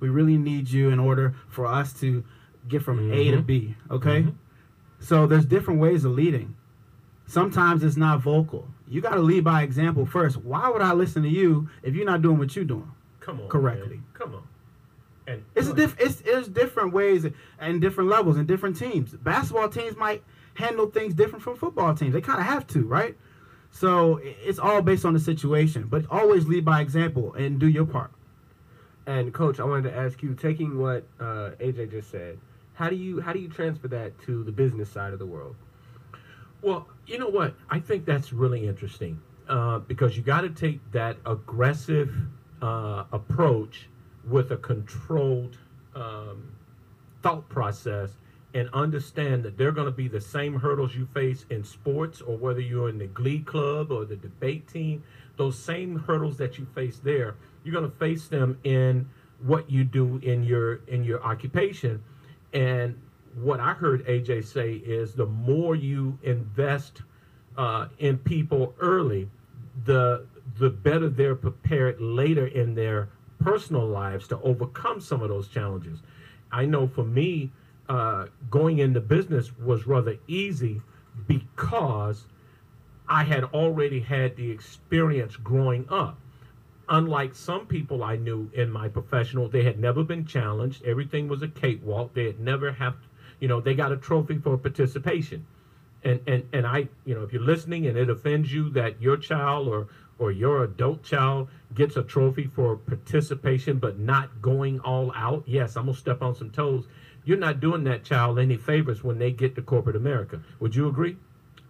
We 0.00 0.08
really 0.08 0.38
need 0.38 0.70
you 0.70 0.88
in 0.88 0.98
order 0.98 1.34
for 1.48 1.66
us 1.66 1.92
to 2.00 2.24
get 2.70 2.82
from 2.82 3.12
A 3.12 3.30
to 3.32 3.38
Mhm. 3.38 3.46
B. 3.46 3.76
Okay. 3.90 4.22
Mhm. 4.22 4.34
So 4.98 5.26
there's 5.26 5.44
different 5.46 5.80
ways 5.80 6.04
of 6.04 6.12
leading. 6.12 6.54
Sometimes 7.26 7.82
it's 7.84 7.96
not 7.96 8.20
vocal. 8.22 8.68
You 8.88 9.00
got 9.00 9.14
to 9.14 9.20
lead 9.20 9.44
by 9.44 9.62
example 9.62 10.04
first. 10.04 10.36
Why 10.38 10.68
would 10.68 10.82
I 10.82 10.92
listen 10.94 11.22
to 11.22 11.28
you 11.28 11.68
if 11.82 11.94
you're 11.94 12.04
not 12.06 12.22
doing 12.22 12.38
what 12.38 12.56
you're 12.56 12.64
doing? 12.64 12.90
Come 13.20 13.40
on, 13.40 13.48
Correctly. 13.48 13.96
man. 13.96 14.04
Come 14.14 14.34
on. 14.34 14.42
And 15.26 15.44
It's 15.54 15.68
a 15.68 15.74
diff- 15.74 15.96
it's, 16.00 16.20
it's 16.22 16.48
different 16.48 16.92
ways 16.92 17.24
and 17.60 17.80
different 17.80 18.10
levels 18.10 18.36
and 18.36 18.48
different 18.48 18.76
teams. 18.76 19.12
Basketball 19.14 19.68
teams 19.68 19.96
might 19.96 20.24
handle 20.54 20.86
things 20.86 21.14
different 21.14 21.42
from 21.44 21.54
football 21.56 21.94
teams. 21.94 22.14
They 22.14 22.20
kind 22.20 22.40
of 22.40 22.46
have 22.46 22.66
to, 22.68 22.84
right? 22.84 23.16
So 23.70 24.18
it's 24.22 24.58
all 24.58 24.82
based 24.82 25.04
on 25.04 25.12
the 25.14 25.20
situation. 25.20 25.86
But 25.88 26.06
always 26.10 26.48
lead 26.48 26.64
by 26.64 26.80
example 26.80 27.32
and 27.34 27.60
do 27.60 27.68
your 27.68 27.86
part. 27.86 28.10
And 29.06 29.32
coach, 29.32 29.60
I 29.60 29.64
wanted 29.64 29.90
to 29.90 29.96
ask 29.96 30.20
you, 30.22 30.34
taking 30.34 30.78
what 30.78 31.06
uh, 31.20 31.50
AJ 31.60 31.92
just 31.92 32.10
said, 32.10 32.38
how 32.80 32.88
do 32.88 32.96
you 32.96 33.20
how 33.20 33.34
do 33.34 33.38
you 33.38 33.48
transfer 33.48 33.88
that 33.88 34.18
to 34.22 34.42
the 34.42 34.50
business 34.50 34.88
side 34.88 35.12
of 35.12 35.18
the 35.18 35.26
world? 35.26 35.54
Well, 36.62 36.88
you 37.06 37.18
know 37.18 37.28
what? 37.28 37.54
I 37.68 37.78
think 37.78 38.06
that's 38.06 38.32
really 38.32 38.66
interesting 38.66 39.20
uh, 39.50 39.80
because 39.80 40.16
you 40.16 40.22
got 40.22 40.40
to 40.40 40.48
take 40.48 40.80
that 40.92 41.18
aggressive 41.26 42.10
uh, 42.62 43.04
approach 43.12 43.88
with 44.26 44.50
a 44.50 44.56
controlled 44.56 45.58
um, 45.94 46.52
thought 47.22 47.46
process 47.50 48.12
and 48.54 48.70
understand 48.72 49.42
that 49.42 49.58
they're 49.58 49.72
going 49.72 49.86
to 49.86 49.92
be 49.92 50.08
the 50.08 50.20
same 50.20 50.58
hurdles 50.58 50.94
you 50.94 51.06
face 51.12 51.44
in 51.50 51.62
sports 51.62 52.22
or 52.22 52.38
whether 52.38 52.60
you're 52.60 52.88
in 52.88 52.96
the 52.96 53.06
glee 53.08 53.40
club 53.40 53.92
or 53.92 54.06
the 54.06 54.16
debate 54.16 54.66
team. 54.66 55.02
Those 55.36 55.58
same 55.58 55.98
hurdles 55.98 56.38
that 56.38 56.58
you 56.58 56.66
face 56.74 56.98
there, 56.98 57.36
you're 57.62 57.74
going 57.74 57.90
to 57.90 57.96
face 57.98 58.28
them 58.28 58.58
in 58.64 59.10
what 59.42 59.70
you 59.70 59.84
do 59.84 60.18
in 60.22 60.42
your 60.44 60.76
in 60.86 61.04
your 61.04 61.22
occupation. 61.22 62.02
And 62.52 63.00
what 63.34 63.60
I 63.60 63.74
heard 63.74 64.06
AJ 64.06 64.44
say 64.44 64.74
is 64.74 65.14
the 65.14 65.26
more 65.26 65.74
you 65.74 66.18
invest 66.22 67.02
uh, 67.56 67.88
in 67.98 68.18
people 68.18 68.74
early, 68.80 69.28
the 69.84 70.26
the 70.58 70.70
better 70.70 71.08
they're 71.08 71.36
prepared 71.36 72.00
later 72.00 72.46
in 72.46 72.74
their 72.74 73.08
personal 73.38 73.86
lives 73.86 74.28
to 74.28 74.40
overcome 74.40 75.00
some 75.00 75.22
of 75.22 75.28
those 75.28 75.48
challenges. 75.48 76.00
I 76.52 76.66
know 76.66 76.88
for 76.88 77.04
me, 77.04 77.50
uh, 77.88 78.26
going 78.50 78.78
into 78.78 79.00
business 79.00 79.56
was 79.58 79.86
rather 79.86 80.16
easy 80.26 80.82
because 81.26 82.26
I 83.08 83.24
had 83.24 83.44
already 83.44 84.00
had 84.00 84.36
the 84.36 84.50
experience 84.50 85.36
growing 85.36 85.86
up. 85.88 86.19
Unlike 86.92 87.36
some 87.36 87.66
people 87.66 88.02
I 88.02 88.16
knew 88.16 88.50
in 88.52 88.68
my 88.68 88.88
professional, 88.88 89.48
they 89.48 89.62
had 89.62 89.78
never 89.78 90.02
been 90.02 90.26
challenged. 90.26 90.84
Everything 90.84 91.28
was 91.28 91.40
a 91.40 91.46
cakewalk. 91.46 92.14
They 92.14 92.24
had 92.24 92.40
never 92.40 92.72
have, 92.72 92.96
you 93.38 93.46
know, 93.46 93.60
they 93.60 93.74
got 93.74 93.92
a 93.92 93.96
trophy 93.96 94.38
for 94.38 94.58
participation. 94.58 95.46
And 96.02 96.20
and 96.26 96.48
and 96.52 96.66
I, 96.66 96.88
you 97.04 97.14
know, 97.14 97.22
if 97.22 97.32
you're 97.32 97.42
listening 97.42 97.86
and 97.86 97.96
it 97.96 98.10
offends 98.10 98.52
you 98.52 98.70
that 98.70 99.00
your 99.00 99.16
child 99.16 99.68
or 99.68 99.86
or 100.18 100.32
your 100.32 100.64
adult 100.64 101.04
child 101.04 101.48
gets 101.74 101.96
a 101.96 102.02
trophy 102.02 102.48
for 102.48 102.76
participation 102.76 103.78
but 103.78 104.00
not 104.00 104.42
going 104.42 104.80
all 104.80 105.12
out, 105.14 105.44
yes, 105.46 105.76
I'm 105.76 105.86
gonna 105.86 105.96
step 105.96 106.22
on 106.22 106.34
some 106.34 106.50
toes. 106.50 106.88
You're 107.24 107.38
not 107.38 107.60
doing 107.60 107.84
that 107.84 108.02
child 108.02 108.40
any 108.40 108.56
favors 108.56 109.04
when 109.04 109.18
they 109.18 109.30
get 109.30 109.54
to 109.54 109.62
corporate 109.62 109.94
America. 109.94 110.42
Would 110.58 110.74
you 110.74 110.88
agree? 110.88 111.18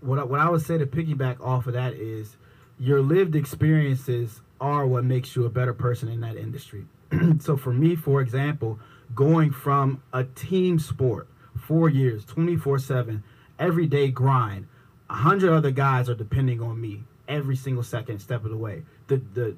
What 0.00 0.18
I, 0.18 0.24
what 0.24 0.40
I 0.40 0.48
would 0.48 0.62
say 0.62 0.78
to 0.78 0.86
piggyback 0.86 1.42
off 1.42 1.66
of 1.66 1.74
that 1.74 1.92
is 1.92 2.38
your 2.78 3.02
lived 3.02 3.36
experiences 3.36 4.40
are 4.60 4.86
what 4.86 5.04
makes 5.04 5.34
you 5.34 5.44
a 5.44 5.50
better 5.50 5.74
person 5.74 6.08
in 6.08 6.20
that 6.20 6.36
industry. 6.36 6.86
so 7.38 7.56
for 7.56 7.72
me, 7.72 7.96
for 7.96 8.20
example, 8.20 8.78
going 9.14 9.50
from 9.50 10.02
a 10.12 10.24
team 10.24 10.78
sport, 10.78 11.28
four 11.56 11.88
years, 11.88 12.24
24 12.24 12.78
7, 12.78 13.22
everyday 13.58 14.10
grind, 14.10 14.66
a 15.08 15.14
hundred 15.14 15.52
other 15.52 15.70
guys 15.70 16.08
are 16.08 16.14
depending 16.14 16.60
on 16.60 16.80
me 16.80 17.04
every 17.28 17.56
single 17.56 17.82
second, 17.82 18.18
step 18.20 18.44
of 18.44 18.50
the 18.50 18.56
way. 18.56 18.82
The, 19.08 19.22
the, 19.34 19.56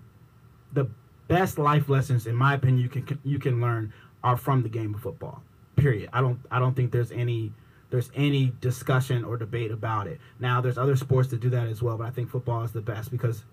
the 0.72 0.88
best 1.28 1.58
life 1.58 1.88
lessons, 1.88 2.26
in 2.26 2.36
my 2.36 2.54
opinion, 2.54 2.78
you 2.82 2.88
can 2.88 3.18
you 3.24 3.38
can 3.38 3.60
learn 3.60 3.92
are 4.22 4.36
from 4.36 4.62
the 4.62 4.68
game 4.68 4.94
of 4.94 5.00
football. 5.00 5.42
Period. 5.76 6.10
I 6.12 6.20
don't 6.20 6.38
I 6.50 6.58
don't 6.58 6.74
think 6.74 6.92
there's 6.92 7.12
any 7.12 7.52
there's 7.90 8.10
any 8.14 8.52
discussion 8.60 9.24
or 9.24 9.36
debate 9.36 9.70
about 9.70 10.06
it. 10.06 10.20
Now 10.38 10.60
there's 10.60 10.78
other 10.78 10.96
sports 10.96 11.28
that 11.30 11.40
do 11.40 11.50
that 11.50 11.66
as 11.68 11.82
well, 11.82 11.98
but 11.98 12.06
I 12.06 12.10
think 12.10 12.30
football 12.30 12.62
is 12.64 12.72
the 12.72 12.80
best 12.80 13.10
because 13.10 13.44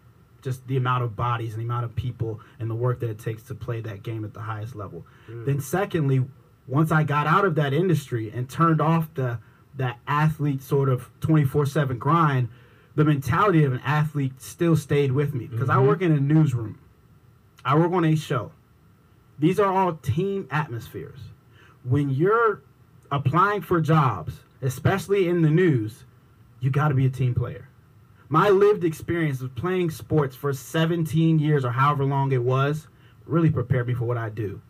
just 0.41 0.65
the 0.67 0.77
amount 0.77 1.03
of 1.03 1.15
bodies 1.15 1.53
and 1.53 1.61
the 1.61 1.65
amount 1.65 1.85
of 1.85 1.95
people 1.95 2.39
and 2.59 2.69
the 2.69 2.75
work 2.75 2.99
that 2.99 3.09
it 3.09 3.19
takes 3.19 3.43
to 3.43 3.55
play 3.55 3.81
that 3.81 4.03
game 4.03 4.23
at 4.23 4.33
the 4.33 4.41
highest 4.41 4.75
level. 4.75 5.05
Then 5.27 5.59
secondly, 5.59 6.25
once 6.67 6.91
I 6.91 7.03
got 7.03 7.27
out 7.27 7.45
of 7.45 7.55
that 7.55 7.73
industry 7.73 8.31
and 8.31 8.49
turned 8.49 8.81
off 8.81 9.13
the 9.13 9.39
that 9.77 9.99
athlete 10.07 10.61
sort 10.61 10.89
of 10.89 11.09
24/7 11.21 11.97
grind, 11.99 12.49
the 12.95 13.05
mentality 13.05 13.63
of 13.63 13.71
an 13.71 13.79
athlete 13.85 14.41
still 14.41 14.75
stayed 14.75 15.11
with 15.13 15.33
me 15.33 15.47
because 15.47 15.69
I 15.69 15.77
Mhm. 15.77 15.87
work 15.87 16.01
in 16.01 16.11
a 16.11 16.19
newsroom. 16.19 16.77
I 17.63 17.77
work 17.77 17.91
on 17.93 18.03
a 18.03 18.15
show. 18.15 18.51
These 19.37 19.59
are 19.59 19.71
all 19.71 19.93
team 19.93 20.47
atmospheres. 20.51 21.29
When 21.83 22.09
you're 22.09 22.61
applying 23.09 23.61
for 23.61 23.79
jobs, 23.79 24.43
especially 24.61 25.29
in 25.29 25.43
the 25.43 25.49
news, 25.49 26.03
you 26.59 26.69
got 26.69 26.89
to 26.89 26.93
be 26.93 27.05
a 27.05 27.09
team 27.09 27.33
player. 27.33 27.69
My 28.31 28.49
lived 28.49 28.83
experience 28.83 29.41
of 29.41 29.55
playing 29.55 29.89
sports 29.89 30.35
for 30.35 30.53
17 30.53 31.39
years 31.39 31.65
or 31.65 31.71
however 31.71 32.05
long 32.05 32.31
it 32.31 32.43
was 32.43 32.87
really 33.25 33.49
prepared 33.49 33.87
me 33.87 33.95
for 33.95 34.05
what 34.05 34.17
I 34.17 34.29
do. 34.29 34.61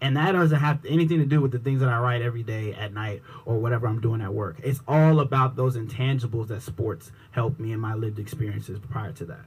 And 0.00 0.16
that 0.16 0.32
doesn't 0.32 0.60
have 0.60 0.84
anything 0.86 1.18
to 1.18 1.26
do 1.26 1.40
with 1.40 1.50
the 1.50 1.58
things 1.58 1.80
that 1.80 1.88
I 1.88 1.98
write 1.98 2.22
every 2.22 2.44
day 2.44 2.72
at 2.74 2.92
night 2.92 3.22
or 3.44 3.58
whatever 3.58 3.88
I'm 3.88 4.00
doing 4.00 4.20
at 4.20 4.32
work. 4.32 4.60
It's 4.62 4.80
all 4.86 5.18
about 5.18 5.56
those 5.56 5.76
intangibles 5.76 6.46
that 6.48 6.62
sports 6.62 7.10
helped 7.32 7.58
me 7.58 7.72
in 7.72 7.80
my 7.80 7.94
lived 7.94 8.20
experiences 8.20 8.78
prior 8.78 9.12
to 9.12 9.24
that. 9.26 9.46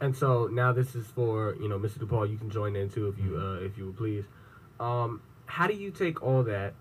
And 0.00 0.16
so 0.16 0.48
now 0.48 0.72
this 0.72 0.96
is 0.96 1.06
for 1.06 1.56
you 1.60 1.68
know, 1.68 1.78
Mr. 1.78 1.98
DePaul. 1.98 2.28
You 2.28 2.36
can 2.36 2.50
join 2.50 2.74
in 2.74 2.90
too 2.90 3.06
if 3.08 3.18
you 3.24 3.38
uh, 3.38 3.64
if 3.64 3.78
you 3.78 3.86
would 3.86 3.96
please. 3.96 4.24
Um, 4.80 5.22
how 5.46 5.68
do 5.68 5.74
you 5.74 5.90
take 5.90 6.22
all 6.22 6.42
that, 6.44 6.74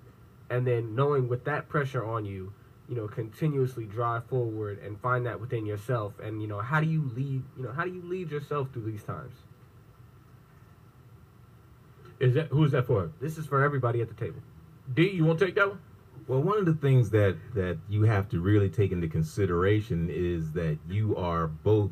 and 0.49 0.65
then 0.65 0.95
knowing 0.95 1.27
with 1.27 1.43
that 1.45 1.69
pressure 1.69 2.05
on 2.05 2.25
you, 2.25 2.53
you 2.89 2.95
know, 2.95 3.07
continuously 3.07 3.85
drive 3.85 4.25
forward 4.25 4.79
and 4.79 4.99
find 5.01 5.25
that 5.25 5.39
within 5.39 5.65
yourself, 5.65 6.13
and 6.23 6.41
you 6.41 6.47
know, 6.47 6.59
how 6.59 6.79
do 6.79 6.87
you 6.87 7.09
lead? 7.15 7.43
You 7.57 7.63
know, 7.63 7.71
how 7.71 7.83
do 7.83 7.91
you 7.91 8.01
lead 8.03 8.31
yourself 8.31 8.69
through 8.71 8.89
these 8.91 9.03
times? 9.03 9.33
Is 12.19 12.33
that 12.35 12.47
who's 12.47 12.71
that 12.71 12.87
for? 12.87 13.11
This 13.21 13.37
is 13.37 13.45
for 13.45 13.63
everybody 13.63 14.01
at 14.01 14.07
the 14.07 14.15
table. 14.15 14.41
D, 14.93 15.09
you 15.09 15.25
want 15.25 15.39
to 15.39 15.45
take 15.45 15.55
that 15.55 15.69
one? 15.69 15.79
Well, 16.27 16.41
one 16.41 16.57
of 16.57 16.65
the 16.65 16.73
things 16.73 17.09
that 17.11 17.37
that 17.55 17.77
you 17.89 18.03
have 18.03 18.29
to 18.29 18.39
really 18.39 18.69
take 18.69 18.91
into 18.91 19.07
consideration 19.07 20.09
is 20.09 20.51
that 20.53 20.77
you 20.89 21.15
are 21.15 21.47
both 21.47 21.91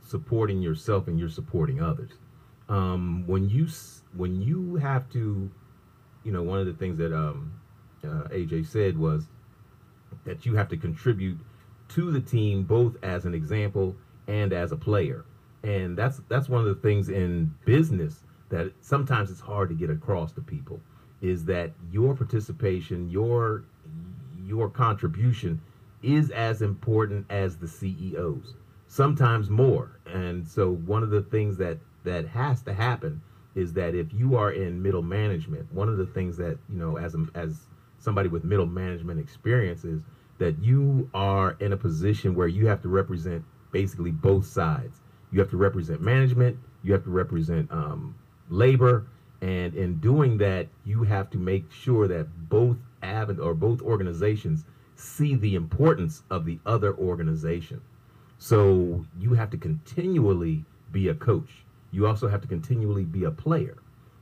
supporting 0.00 0.62
yourself 0.62 1.08
and 1.08 1.18
you're 1.18 1.28
supporting 1.28 1.80
others. 1.82 2.12
Um, 2.68 3.24
when 3.26 3.48
you 3.48 3.66
s- 3.66 4.02
when 4.16 4.40
you 4.40 4.76
have 4.76 5.08
to, 5.10 5.50
you 6.24 6.32
know, 6.32 6.42
one 6.42 6.58
of 6.58 6.66
the 6.66 6.72
things 6.72 6.98
that 6.98 7.12
um, 7.12 7.52
uh, 8.02 8.28
AJ 8.30 8.66
said 8.66 8.98
was 8.98 9.28
that 10.26 10.44
you 10.44 10.54
have 10.56 10.68
to 10.68 10.76
contribute 10.76 11.38
to 11.88 12.10
the 12.10 12.20
team 12.20 12.64
both 12.64 12.96
as 13.02 13.24
an 13.24 13.34
example 13.34 13.96
and 14.26 14.52
as 14.52 14.72
a 14.72 14.76
player, 14.76 15.24
and 15.62 15.96
that's 15.96 16.20
that's 16.28 16.48
one 16.48 16.60
of 16.60 16.66
the 16.66 16.82
things 16.82 17.08
in 17.08 17.54
business 17.64 18.22
that 18.48 18.72
sometimes 18.80 19.30
it's 19.30 19.40
hard 19.40 19.68
to 19.68 19.74
get 19.74 19.90
across 19.90 20.32
to 20.32 20.40
people 20.40 20.80
is 21.20 21.44
that 21.46 21.72
your 21.90 22.14
participation, 22.14 23.10
your 23.10 23.64
your 24.46 24.68
contribution 24.68 25.60
is 26.02 26.30
as 26.30 26.62
important 26.62 27.26
as 27.30 27.56
the 27.56 27.66
CEO's, 27.66 28.54
sometimes 28.86 29.50
more. 29.50 29.98
And 30.06 30.46
so 30.46 30.70
one 30.70 31.02
of 31.02 31.10
the 31.10 31.22
things 31.22 31.56
that 31.58 31.78
that 32.04 32.28
has 32.28 32.62
to 32.62 32.74
happen 32.74 33.20
is 33.54 33.72
that 33.72 33.94
if 33.94 34.12
you 34.12 34.36
are 34.36 34.52
in 34.52 34.82
middle 34.82 35.02
management, 35.02 35.72
one 35.72 35.88
of 35.88 35.96
the 35.96 36.06
things 36.06 36.36
that 36.36 36.58
you 36.68 36.78
know 36.78 36.98
as 36.98 37.16
as 37.34 37.66
somebody 37.98 38.28
with 38.28 38.44
middle 38.44 38.66
management 38.66 39.18
experience 39.18 39.84
is 39.84 40.02
that 40.38 40.62
you 40.62 41.10
are 41.14 41.56
in 41.60 41.72
a 41.72 41.76
position 41.76 42.34
where 42.34 42.48
you 42.48 42.66
have 42.66 42.82
to 42.82 42.88
represent 42.88 43.44
basically 43.72 44.10
both 44.10 44.46
sides. 44.46 45.00
You 45.30 45.40
have 45.40 45.50
to 45.50 45.56
represent 45.56 46.00
management. 46.00 46.58
You 46.82 46.92
have 46.92 47.04
to 47.04 47.10
represent 47.10 47.70
um, 47.72 48.14
labor, 48.48 49.06
and 49.40 49.74
in 49.74 49.98
doing 49.98 50.38
that, 50.38 50.68
you 50.84 51.02
have 51.02 51.30
to 51.30 51.38
make 51.38 51.70
sure 51.72 52.08
that 52.08 52.48
both 52.48 52.76
avid 53.02 53.40
or 53.40 53.54
both 53.54 53.82
organizations 53.82 54.64
see 54.94 55.34
the 55.34 55.54
importance 55.54 56.22
of 56.30 56.44
the 56.44 56.58
other 56.64 56.94
organization. 56.96 57.80
So 58.38 59.04
you 59.18 59.34
have 59.34 59.50
to 59.50 59.56
continually 59.56 60.64
be 60.92 61.08
a 61.08 61.14
coach. 61.14 61.64
You 61.90 62.06
also 62.06 62.28
have 62.28 62.40
to 62.42 62.48
continually 62.48 63.04
be 63.04 63.24
a 63.24 63.30
player. 63.30 63.76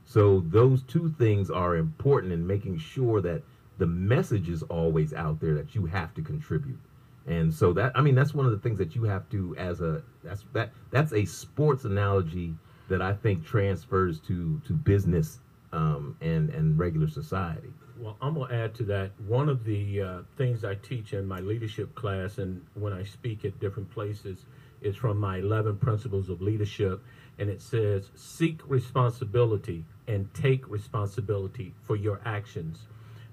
So 0.05 0.43
those 0.47 0.83
two 0.83 1.13
things 1.17 1.49
are 1.49 1.75
important 1.75 2.31
in 2.33 2.45
making 2.45 2.77
sure 2.77 3.21
that 3.21 3.41
the 3.77 3.87
message 3.87 4.49
is 4.49 4.63
always 4.63 5.13
out 5.13 5.39
there 5.39 5.53
that 5.55 5.75
you 5.75 5.85
have 5.85 6.13
to 6.15 6.21
contribute. 6.21 6.79
And 7.27 7.53
so 7.53 7.73
that 7.73 7.91
I 7.95 8.01
mean 8.01 8.15
that's 8.15 8.33
one 8.33 8.45
of 8.45 8.51
the 8.51 8.59
things 8.59 8.77
that 8.77 8.95
you 8.95 9.03
have 9.03 9.27
to 9.29 9.55
as 9.57 9.81
a 9.81 10.03
that's 10.23 10.45
that 10.53 10.71
that's 10.91 11.11
a 11.13 11.25
sports 11.25 11.83
analogy 11.85 12.53
that 12.87 13.01
I 13.01 13.13
think 13.13 13.43
transfers 13.43 14.19
to 14.21 14.61
to 14.67 14.73
business 14.73 15.39
um, 15.73 16.15
and 16.21 16.49
and 16.51 16.77
regular 16.77 17.07
society. 17.07 17.73
Well, 17.97 18.17
I'm 18.21 18.35
to 18.35 18.53
add 18.53 18.75
to 18.75 18.83
that. 18.85 19.11
One 19.25 19.47
of 19.47 19.63
the 19.63 20.01
uh, 20.01 20.19
things 20.37 20.65
I 20.65 20.75
teach 20.75 21.13
in 21.13 21.25
my 21.25 21.39
leadership 21.39 21.95
class 21.95 22.37
and 22.37 22.61
when 22.73 22.91
I 22.91 23.03
speak 23.03 23.45
at 23.45 23.59
different 23.59 23.89
places 23.89 24.45
is 24.81 24.95
from 24.95 25.17
my 25.17 25.37
11 25.37 25.77
principles 25.77 26.29
of 26.29 26.41
leadership. 26.41 27.01
And 27.39 27.49
it 27.49 27.61
says, 27.61 28.11
seek 28.15 28.61
responsibility 28.67 29.85
and 30.07 30.33
take 30.33 30.69
responsibility 30.69 31.73
for 31.83 31.95
your 31.95 32.21
actions. 32.25 32.85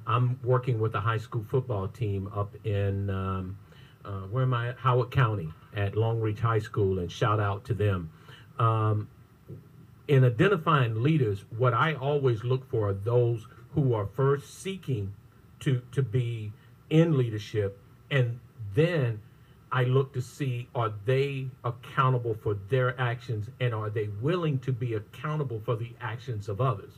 I'm 0.06 0.38
working 0.42 0.80
with 0.80 0.94
a 0.94 1.00
high 1.00 1.18
school 1.18 1.44
football 1.48 1.88
team 1.88 2.28
up 2.34 2.54
in, 2.64 3.10
um, 3.10 3.58
uh, 4.04 4.22
where 4.22 4.42
am 4.42 4.54
I? 4.54 4.72
Howard 4.78 5.10
County 5.10 5.52
at 5.74 5.96
Long 5.96 6.20
Reach 6.20 6.40
High 6.40 6.58
School, 6.58 6.98
and 6.98 7.10
shout 7.10 7.40
out 7.40 7.64
to 7.66 7.74
them. 7.74 8.10
Um, 8.58 9.08
in 10.08 10.24
identifying 10.24 11.02
leaders, 11.02 11.44
what 11.56 11.72
I 11.72 11.94
always 11.94 12.44
look 12.44 12.68
for 12.68 12.88
are 12.88 12.94
those 12.94 13.46
who 13.74 13.94
are 13.94 14.06
first 14.06 14.60
seeking 14.60 15.14
to 15.60 15.80
to 15.92 16.02
be 16.02 16.52
in 16.90 17.16
leadership, 17.16 17.78
and 18.10 18.40
then 18.74 19.20
I 19.70 19.84
look 19.84 20.12
to 20.12 20.20
see 20.20 20.68
are 20.74 20.92
they 21.06 21.48
accountable 21.64 22.34
for 22.34 22.54
their 22.68 23.00
actions, 23.00 23.48
and 23.60 23.72
are 23.72 23.88
they 23.88 24.08
willing 24.20 24.58
to 24.60 24.72
be 24.72 24.94
accountable 24.94 25.62
for 25.64 25.76
the 25.76 25.92
actions 26.00 26.48
of 26.48 26.60
others. 26.60 26.92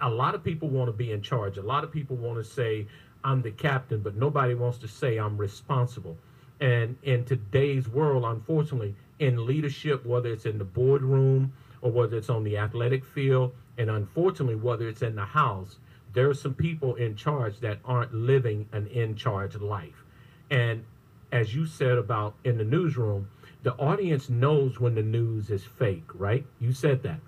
A 0.00 0.08
lot 0.08 0.34
of 0.34 0.42
people 0.42 0.68
want 0.68 0.88
to 0.88 0.92
be 0.92 1.12
in 1.12 1.22
charge. 1.22 1.58
A 1.58 1.62
lot 1.62 1.84
of 1.84 1.92
people 1.92 2.16
want 2.16 2.38
to 2.38 2.44
say 2.44 2.86
I'm 3.24 3.42
the 3.42 3.50
captain, 3.50 4.00
but 4.00 4.16
nobody 4.16 4.54
wants 4.54 4.78
to 4.78 4.88
say 4.88 5.18
I'm 5.18 5.36
responsible. 5.36 6.16
And 6.60 6.96
in 7.02 7.24
today's 7.24 7.88
world, 7.88 8.24
unfortunately, 8.24 8.94
in 9.18 9.46
leadership, 9.46 10.06
whether 10.06 10.32
it's 10.32 10.46
in 10.46 10.58
the 10.58 10.64
boardroom 10.64 11.52
or 11.82 11.90
whether 11.90 12.16
it's 12.16 12.30
on 12.30 12.44
the 12.44 12.56
athletic 12.56 13.04
field, 13.04 13.52
and 13.78 13.90
unfortunately, 13.90 14.56
whether 14.56 14.88
it's 14.88 15.02
in 15.02 15.16
the 15.16 15.24
house, 15.24 15.76
there 16.14 16.30
are 16.30 16.34
some 16.34 16.54
people 16.54 16.94
in 16.94 17.14
charge 17.14 17.60
that 17.60 17.78
aren't 17.84 18.14
living 18.14 18.68
an 18.72 18.86
in 18.86 19.16
charge 19.16 19.54
life. 19.56 20.04
And 20.50 20.84
as 21.30 21.54
you 21.54 21.66
said 21.66 21.98
about 21.98 22.34
in 22.44 22.56
the 22.56 22.64
newsroom, 22.64 23.28
the 23.62 23.74
audience 23.74 24.30
knows 24.30 24.80
when 24.80 24.94
the 24.94 25.02
news 25.02 25.50
is 25.50 25.64
fake, 25.64 26.08
right? 26.14 26.46
You 26.58 26.72
said 26.72 27.02
that. 27.02 27.20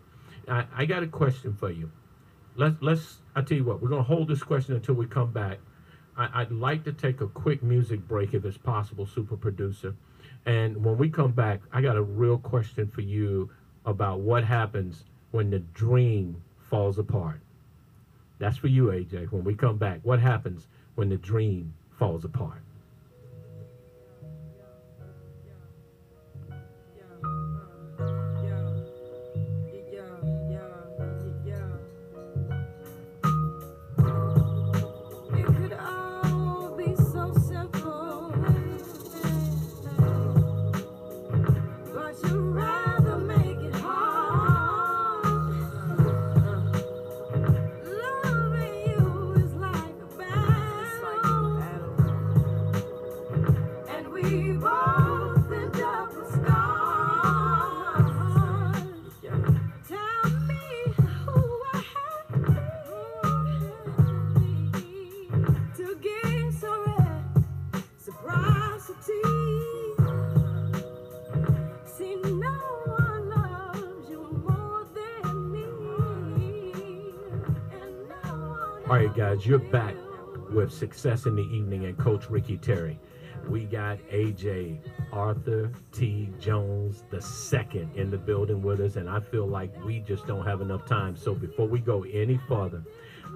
I, 0.49 0.65
I 0.75 0.85
got 0.87 1.03
a 1.03 1.07
question 1.09 1.55
for 1.55 1.71
you. 1.71 1.91
Let's 2.59 2.75
let's 2.81 3.19
I 3.37 3.43
tell 3.43 3.57
you 3.57 3.63
what, 3.63 3.81
we're 3.81 3.89
gonna 3.89 4.03
hold 4.03 4.27
this 4.27 4.43
question 4.43 4.75
until 4.75 4.97
we 4.97 5.07
come 5.07 5.31
back. 5.31 5.59
I, 6.17 6.43
I'd 6.43 6.51
like 6.51 6.83
to 6.85 6.93
take 6.93 7.21
a 7.21 7.29
quick 7.29 7.63
music 7.63 8.01
break 8.09 8.35
if 8.35 8.45
it's 8.45 8.59
possible, 8.59 9.07
super 9.07 9.37
producer. 9.37 9.95
And 10.45 10.85
when 10.85 10.99
we 10.99 11.09
come 11.09 11.31
back, 11.31 11.61
I 11.73 11.81
got 11.81 11.97
a 11.97 12.03
real 12.03 12.37
question 12.37 12.89
for 12.89 13.01
you 13.01 13.49
about 13.87 14.21
what 14.21 14.43
happens 14.43 15.05
when 15.31 15.51
the 15.51 15.61
dream 15.61 16.43
falls 16.59 16.99
apart. 16.99 17.41
That's 18.41 18.57
for 18.57 18.67
you, 18.67 18.87
AJ. 18.87 19.31
When 19.31 19.45
we 19.45 19.55
come 19.55 19.79
back, 19.79 20.01
what 20.03 20.19
happens 20.19 20.67
when 20.97 21.11
the 21.11 21.17
dream 21.17 21.75
falls 21.97 22.25
apart? 22.25 22.63
Guys, 79.39 79.47
you're 79.47 79.59
back 79.59 79.95
with 80.51 80.73
Success 80.73 81.27
in 81.27 81.37
the 81.37 81.43
Evening 81.43 81.85
and 81.85 81.97
Coach 81.97 82.29
Ricky 82.29 82.57
Terry. 82.57 82.99
We 83.49 83.65
got 83.65 83.99
AJ 84.11 84.79
Arthur 85.13 85.71
T. 85.93 86.29
Jones 86.41 87.05
the 87.11 87.23
second 87.23 87.95
in 87.95 88.11
the 88.11 88.19
building 88.19 88.63
with 88.63 88.81
us, 88.81 88.97
and 88.97 89.09
I 89.09 89.21
feel 89.21 89.47
like 89.47 89.73
we 89.85 90.01
just 90.01 90.27
don't 90.27 90.45
have 90.45 90.61
enough 90.61 90.87
time. 90.87 91.17
So 91.17 91.35
before 91.35 91.69
we 91.69 91.79
go 91.79 92.03
any 92.05 92.41
further, 92.49 92.83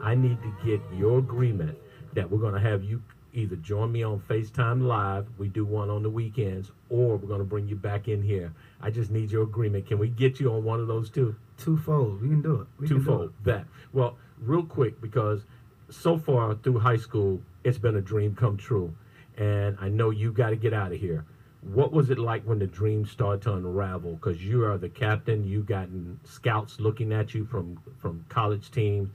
I 0.03 0.15
need 0.17 0.39
to 0.43 0.55
get 0.65 0.81
your 0.93 1.19
agreement 1.19 1.79
that 2.15 2.29
we're 2.29 2.41
going 2.41 2.55
to 2.55 2.69
have 2.69 2.83
you 2.83 3.01
either 3.33 3.57
join 3.57 3.93
me 3.93 4.03
on 4.03 4.21
FaceTime 4.21 4.87
Live, 4.87 5.27
we 5.39 5.49
do 5.49 5.65
one 5.65 5.89
on 5.89 6.03
the 6.03 6.11
weekends, 6.11 6.71
or 6.91 7.17
we're 7.17 7.29
going 7.29 7.39
to 7.39 7.47
bring 7.47 7.67
you 7.67 7.77
back 7.77 8.09
in 8.09 8.23
here. 8.23 8.53
I 8.81 8.91
just 8.91 9.11
need 9.11 9.31
your 9.31 9.45
agreement. 9.45 9.87
Can 9.87 9.99
we 9.99 10.09
get 10.09 10.39
you 10.39 10.53
on 10.53 10.65
one 10.65 10.81
of 10.81 10.87
those 10.87 11.09
two? 11.09 11.35
Twofold. 11.57 12.21
We 12.21 12.29
can 12.29 12.43
do 12.43 12.61
it. 12.63 12.67
We 12.79 12.89
can 12.89 12.99
do 12.99 13.05
twofold 13.05 13.33
that 13.45 13.67
well 13.93 14.17
real 14.45 14.65
quick 14.65 15.01
because 15.01 15.45
so 15.93 16.19
far 16.19 16.55
through 16.55 16.79
high 16.79 16.97
school 16.97 17.41
it's 17.65 17.79
been 17.79 17.97
a 17.97 18.01
dream 18.01 18.35
come 18.35 18.57
true. 18.57 18.95
And 19.37 19.77
i 19.81 19.89
know 19.89 20.11
you 20.11 20.33
got 20.33 20.51
to 20.51 20.57
get 20.57 20.73
out 20.73 20.93
of 20.93 21.01
here. 21.01 21.25
What 21.63 21.93
was 21.93 22.11
it 22.11 22.19
like 22.19 22.43
when 22.43 22.59
the 22.59 22.67
dream 22.67 23.07
started 23.07 23.43
to 23.43 23.53
unravel? 23.55 24.15
Because 24.15 24.45
you 24.45 24.65
are 24.65 24.77
the 24.79 24.89
captain. 24.89 25.45
You've 25.45 25.67
gotten 25.67 26.19
scouts 26.25 26.81
looking 26.81 27.13
at 27.13 27.35
you 27.35 27.45
from 27.45 27.81
from 27.99 28.25
college 28.29 28.71
teams. 28.71 29.11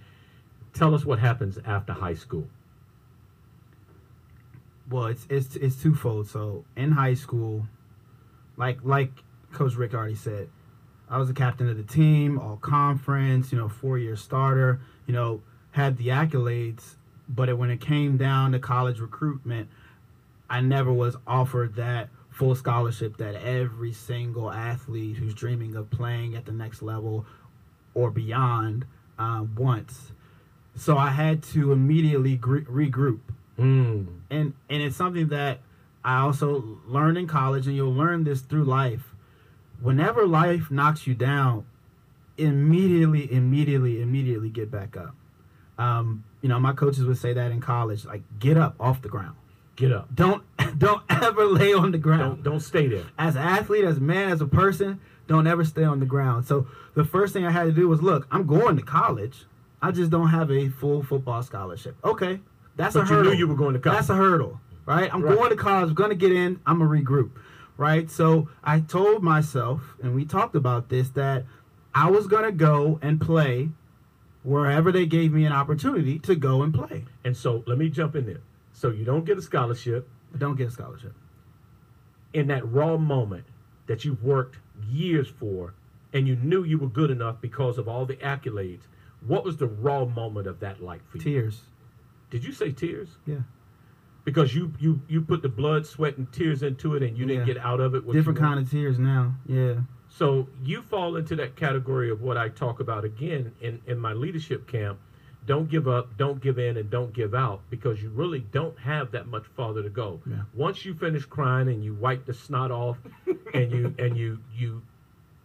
Tell 0.74 0.96
us 0.96 1.06
what 1.06 1.20
happens 1.20 1.60
after 1.66 1.94
high 1.94 2.16
school. 2.16 2.48
Well 4.90 5.08
it's 5.08 5.28
it's 5.30 5.56
it's 5.58 5.82
twofold. 5.82 6.28
So 6.28 6.64
in 6.76 6.92
high 6.92 7.16
school 7.16 7.68
like 8.56 8.80
like 8.84 9.12
coach 9.54 9.76
rick 9.76 9.94
already 9.94 10.16
said 10.16 10.50
i 11.10 11.18
was 11.18 11.30
the 11.30 11.34
captain 11.34 11.70
of 11.70 11.78
the 11.78 11.84
team 11.84 12.38
all 12.38 12.58
conference 12.58 13.52
you 13.52 13.58
know 13.58 13.70
four 13.70 13.98
year 13.98 14.16
starter 14.16 14.82
you 15.06 15.14
know 15.14 15.42
had 15.78 15.98
the 15.98 16.08
accolades 16.08 16.96
but 17.30 17.50
it, 17.50 17.58
when 17.58 17.70
it 17.70 17.82
came 17.82 18.18
down 18.18 18.52
to 18.52 18.60
college 18.60 19.00
recruitment 19.00 19.70
i 20.50 20.60
never 20.60 20.92
was 20.92 21.16
offered 21.26 21.76
that 21.76 22.10
full 22.30 22.56
scholarship 22.56 23.18
that 23.18 23.36
every 23.36 23.94
single 23.94 24.52
athlete 24.52 25.18
who's 25.18 25.34
dreaming 25.34 25.76
of 25.76 25.90
playing 25.90 26.36
at 26.36 26.46
the 26.46 26.52
next 26.52 26.82
level 26.82 27.26
or 27.94 28.12
beyond 28.12 28.86
um, 29.18 29.56
wants 29.56 30.12
so 30.76 30.98
i 30.98 31.10
had 31.10 31.42
to 31.42 31.72
immediately 31.72 32.38
regroup 32.38 33.20
mm. 33.58 34.06
and 34.30 34.54
and 34.70 34.82
it's 34.84 34.96
something 34.96 35.30
that 35.30 35.60
I 36.08 36.20
also 36.20 36.80
learned 36.88 37.18
in 37.18 37.28
college, 37.28 37.68
and 37.68 37.76
you'll 37.76 37.94
learn 37.94 38.24
this 38.24 38.40
through 38.40 38.64
life. 38.64 39.14
Whenever 39.82 40.26
life 40.26 40.72
knocks 40.72 41.06
you 41.06 41.14
down, 41.14 41.66
immediately, 42.38 43.30
immediately, 43.30 44.02
immediately 44.02 44.50
get 44.50 44.72
back 44.72 44.96
up. 44.96 45.16
Um, 45.78 46.24
you 46.42 46.50
know, 46.50 46.60
my 46.60 46.74
coaches 46.74 47.06
would 47.06 47.18
say 47.18 47.34
that 47.34 47.52
in 47.52 47.60
college, 47.62 48.06
like 48.06 48.22
get 48.40 48.58
up 48.58 48.76
off 48.80 49.02
the 49.02 49.10
ground. 49.10 49.36
get 49.76 49.92
up 49.92 50.14
Don't 50.16 50.44
don't 50.78 51.04
ever 51.10 51.46
lay 51.46 51.74
on 51.74 51.92
the 51.92 51.98
ground 51.98 52.44
don't 52.44 52.44
don't 52.44 52.60
stay 52.60 52.88
there 52.88 53.06
as 53.18 53.36
an 53.36 53.44
athlete, 53.44 53.86
as 53.86 53.98
a 53.98 54.02
man, 54.02 54.30
as 54.32 54.42
a 54.42 54.48
person, 54.48 55.00
don't 55.28 55.46
ever 55.48 55.64
stay 55.66 55.84
on 55.84 56.00
the 56.00 56.06
ground. 56.06 56.46
So 56.46 56.68
the 56.96 57.04
first 57.04 57.34
thing 57.34 57.46
I 57.46 57.52
had 57.52 57.64
to 57.66 57.72
do 57.72 57.88
was 57.88 58.02
look, 58.02 58.28
I'm 58.32 58.46
going 58.48 58.76
to 58.78 58.82
college. 58.84 59.46
I 59.82 59.92
just 59.92 60.10
don't 60.10 60.30
have 60.30 60.50
a 60.52 60.70
full 60.70 61.04
football 61.04 61.44
scholarship. 61.44 61.96
Okay. 62.04 62.40
That's 62.76 62.96
a 62.96 63.00
but 63.02 63.10
you 63.10 63.16
hurdle. 63.16 63.32
knew 63.32 63.38
you 63.38 63.48
were 63.48 63.56
going 63.56 63.74
to 63.74 63.80
college 63.80 63.98
That's 63.98 64.10
a 64.10 64.16
hurdle, 64.16 64.60
right? 64.86 65.12
I'm 65.14 65.22
Right. 65.22 65.36
going 65.36 65.50
to 65.52 65.56
college, 65.56 65.90
I'm 65.90 65.96
going 65.96 66.10
to 66.12 66.16
get 66.16 66.32
in, 66.32 66.60
I'm 66.66 66.80
going 66.80 66.90
to 67.04 67.06
regroup, 67.12 67.32
right? 67.78 68.10
So 68.10 68.50
I 68.64 68.80
told 68.80 69.24
myself, 69.24 69.96
and 70.02 70.14
we 70.16 70.26
talked 70.26 70.56
about 70.56 70.90
this, 70.90 71.10
that 71.12 71.46
I 71.96 72.10
was 72.10 72.28
going 72.28 72.44
to 72.46 72.52
go 72.52 73.00
and 73.02 73.20
play 73.22 73.70
wherever 74.48 74.94
they 74.94 75.06
gave 75.06 75.34
me 75.34 75.44
an 75.46 75.52
opportunity 75.52 76.18
to 76.20 76.34
go 76.36 76.62
and 76.64 76.74
play. 76.74 77.04
and 77.26 77.36
so 77.36 77.64
let 77.68 77.78
me 77.78 77.90
jump 77.90 78.16
in 78.16 78.26
there 78.26 78.40
so 78.72 78.90
you 78.90 79.04
don't 79.04 79.26
get 79.26 79.38
a 79.38 79.42
scholarship 79.42 80.08
But 80.32 80.40
don't 80.40 80.56
get 80.56 80.68
a 80.70 80.72
scholarship. 80.72 81.14
in 82.34 82.48
that 82.48 82.66
raw 82.72 82.96
moment 82.98 83.46
that 83.88 84.06
you've 84.06 84.24
worked 84.24 84.58
years 84.90 85.28
for 85.28 85.74
and 86.14 86.28
you 86.30 86.36
knew 86.38 86.64
you 86.64 86.78
were 86.78 86.88
good 86.88 87.12
enough 87.12 87.42
because 87.42 87.78
of 87.78 87.88
all 87.90 88.06
the 88.06 88.16
accolades 88.18 88.84
what 89.26 89.44
was 89.44 89.58
the 89.58 89.68
raw 89.68 90.06
moment 90.06 90.48
of 90.48 90.60
that 90.62 90.82
like 90.82 91.06
for 91.10 91.18
you 91.18 91.24
Tears. 91.24 91.62
did 92.30 92.46
you 92.46 92.54
say 92.54 92.72
tears 92.72 93.10
Yeah. 93.26 93.40
because 94.24 94.56
you 94.56 94.72
you 94.80 95.02
you 95.10 95.22
put 95.22 95.42
the 95.42 95.50
blood 95.50 95.86
sweat 95.86 96.18
and 96.18 96.32
tears 96.32 96.64
into 96.64 96.96
it 96.96 97.04
and 97.04 97.18
you 97.18 97.26
didn't 97.26 97.46
get 97.48 97.58
out 97.58 97.82
of 97.82 97.96
it 97.96 98.10
Different 98.12 98.40
kind 98.40 98.60
of 98.62 98.72
tears 98.72 98.98
now. 98.98 99.36
Yeah. 99.46 99.76
So 100.18 100.48
you 100.64 100.82
fall 100.82 101.16
into 101.16 101.36
that 101.36 101.56
category 101.56 102.10
of 102.10 102.24
what 102.24 102.38
I 102.38 102.50
talk 102.50 102.80
about 102.80 103.06
again 103.06 103.54
in, 103.62 103.80
in 103.86 104.00
my 104.00 104.14
leadership 104.14 104.68
camp. 104.68 104.98
Don't 105.46 105.70
give 105.70 105.88
up, 105.88 106.18
don't 106.18 106.42
give 106.42 106.58
in, 106.58 106.76
and 106.76 106.90
don't 106.90 107.14
give 107.14 107.36
out 107.36 107.62
because 107.70 108.02
you 108.02 108.10
really 108.10 108.40
don't 108.52 108.78
have 108.80 109.12
that 109.12 109.28
much 109.28 109.46
farther 109.56 109.84
to 109.84 109.90
go. 109.90 110.20
Yeah. 110.26 110.38
Once 110.56 110.84
you 110.84 110.96
finish 110.96 111.24
crying 111.24 111.68
and 111.68 111.84
you 111.84 111.94
wipe 111.94 112.26
the 112.26 112.34
snot 112.34 112.72
off 112.72 112.98
and 113.54 113.72
you 113.72 113.94
and 114.00 114.18
you 114.18 114.40
you 114.56 114.82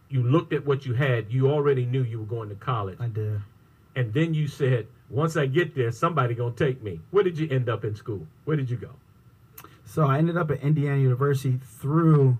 you 0.09 0.23
looked 0.23 0.53
at 0.53 0.65
what 0.65 0.87
you 0.87 0.93
had, 0.95 1.31
you 1.31 1.51
already 1.51 1.85
knew 1.85 2.03
you 2.03 2.19
were 2.19 2.25
going 2.25 2.49
to 2.49 2.55
college. 2.55 2.97
I 2.99 3.07
did. 3.07 3.41
And 3.95 4.11
then 4.11 4.33
you 4.33 4.47
said, 4.47 4.87
once 5.09 5.37
I 5.37 5.45
get 5.45 5.75
there, 5.75 5.91
somebody 5.91 6.33
gonna 6.33 6.55
take 6.55 6.81
me. 6.81 6.99
Where 7.11 7.23
did 7.23 7.37
you 7.37 7.47
end 7.49 7.69
up 7.69 7.85
in 7.85 7.95
school? 7.95 8.25
Where 8.45 8.57
did 8.57 8.71
you 8.71 8.77
go? 8.77 8.89
So 9.85 10.07
I 10.07 10.17
ended 10.17 10.35
up 10.35 10.49
at 10.49 10.61
Indiana 10.61 10.97
University 10.97 11.59
through 11.79 12.39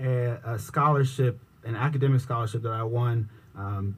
a, 0.00 0.38
a 0.44 0.58
scholarship, 0.58 1.38
an 1.64 1.76
academic 1.76 2.20
scholarship 2.20 2.62
that 2.62 2.72
I 2.72 2.82
won. 2.82 3.28
Um, 3.56 3.96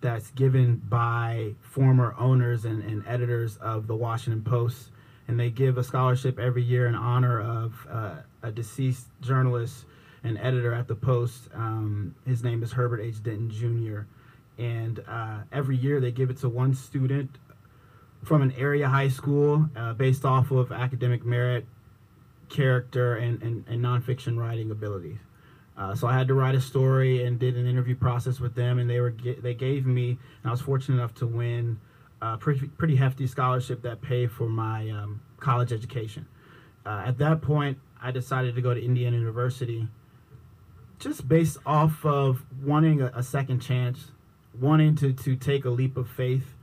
that's 0.00 0.30
given 0.30 0.76
by 0.76 1.54
former 1.60 2.14
owners 2.18 2.64
and, 2.64 2.82
and 2.82 3.04
editors 3.06 3.56
of 3.56 3.86
the 3.86 3.96
Washington 3.96 4.42
Post, 4.42 4.90
and 5.26 5.38
they 5.38 5.50
give 5.50 5.76
a 5.76 5.82
scholarship 5.84 6.38
every 6.38 6.62
year 6.62 6.86
in 6.86 6.94
honor 6.94 7.40
of 7.40 7.86
uh, 7.90 8.14
a 8.42 8.50
deceased 8.52 9.06
journalist 9.20 9.84
and 10.22 10.38
editor 10.38 10.72
at 10.72 10.88
the 10.88 10.94
Post. 10.94 11.48
Um, 11.54 12.14
his 12.26 12.42
name 12.42 12.62
is 12.62 12.72
Herbert 12.72 13.00
H. 13.00 13.22
Denton 13.22 13.50
Jr. 13.50 14.00
And 14.62 15.02
uh, 15.06 15.40
every 15.52 15.76
year 15.76 16.00
they 16.00 16.10
give 16.10 16.30
it 16.30 16.38
to 16.38 16.48
one 16.48 16.74
student 16.74 17.38
from 18.24 18.42
an 18.42 18.52
area 18.52 18.88
high 18.88 19.08
school 19.08 19.68
uh, 19.76 19.92
based 19.92 20.24
off 20.24 20.50
of 20.50 20.72
academic 20.72 21.24
merit 21.24 21.66
character 22.48 23.14
and, 23.14 23.42
and, 23.42 23.64
and 23.68 23.84
nonfiction 23.84 24.38
writing 24.38 24.70
abilities. 24.70 25.18
Uh, 25.78 25.94
so 25.94 26.08
I 26.08 26.18
had 26.18 26.26
to 26.28 26.34
write 26.34 26.56
a 26.56 26.60
story 26.60 27.24
and 27.24 27.38
did 27.38 27.56
an 27.56 27.66
interview 27.66 27.94
process 27.94 28.40
with 28.40 28.56
them, 28.56 28.80
and 28.80 28.90
they 28.90 28.98
were 28.98 29.14
they 29.40 29.54
gave 29.54 29.86
me, 29.86 30.10
and 30.42 30.46
I 30.46 30.50
was 30.50 30.60
fortunate 30.60 30.96
enough 30.96 31.14
to 31.16 31.26
win 31.26 31.78
a 32.20 32.36
pretty 32.36 32.66
pretty 32.66 32.96
hefty 32.96 33.28
scholarship 33.28 33.82
that 33.82 34.02
paid 34.02 34.32
for 34.32 34.48
my 34.48 34.90
um, 34.90 35.20
college 35.38 35.72
education. 35.72 36.26
Uh, 36.84 37.04
at 37.06 37.18
that 37.18 37.42
point, 37.42 37.78
I 38.02 38.10
decided 38.10 38.56
to 38.56 38.60
go 38.60 38.74
to 38.74 38.84
Indiana 38.84 39.18
University, 39.18 39.86
just 40.98 41.28
based 41.28 41.58
off 41.64 42.04
of 42.04 42.44
wanting 42.60 43.00
a, 43.00 43.12
a 43.14 43.22
second 43.22 43.60
chance, 43.60 44.10
wanting 44.60 44.96
to 44.96 45.12
to 45.12 45.36
take 45.36 45.64
a 45.64 45.70
leap 45.70 45.96
of 45.96 46.10
faith, 46.10 46.56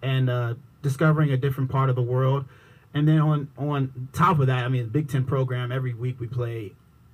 and 0.00 0.30
uh, 0.30 0.54
discovering 0.80 1.30
a 1.30 1.36
different 1.36 1.70
part 1.70 1.90
of 1.90 1.96
the 1.96 2.02
world. 2.02 2.46
And 2.94 3.06
then 3.06 3.20
on 3.20 3.48
on 3.58 4.08
top 4.14 4.40
of 4.40 4.46
that, 4.46 4.64
I 4.64 4.68
mean, 4.68 4.84
the 4.84 4.90
Big 4.90 5.10
Ten 5.10 5.24
program 5.24 5.70
every 5.70 5.92
week 5.92 6.18
we 6.18 6.26
play 6.26 6.72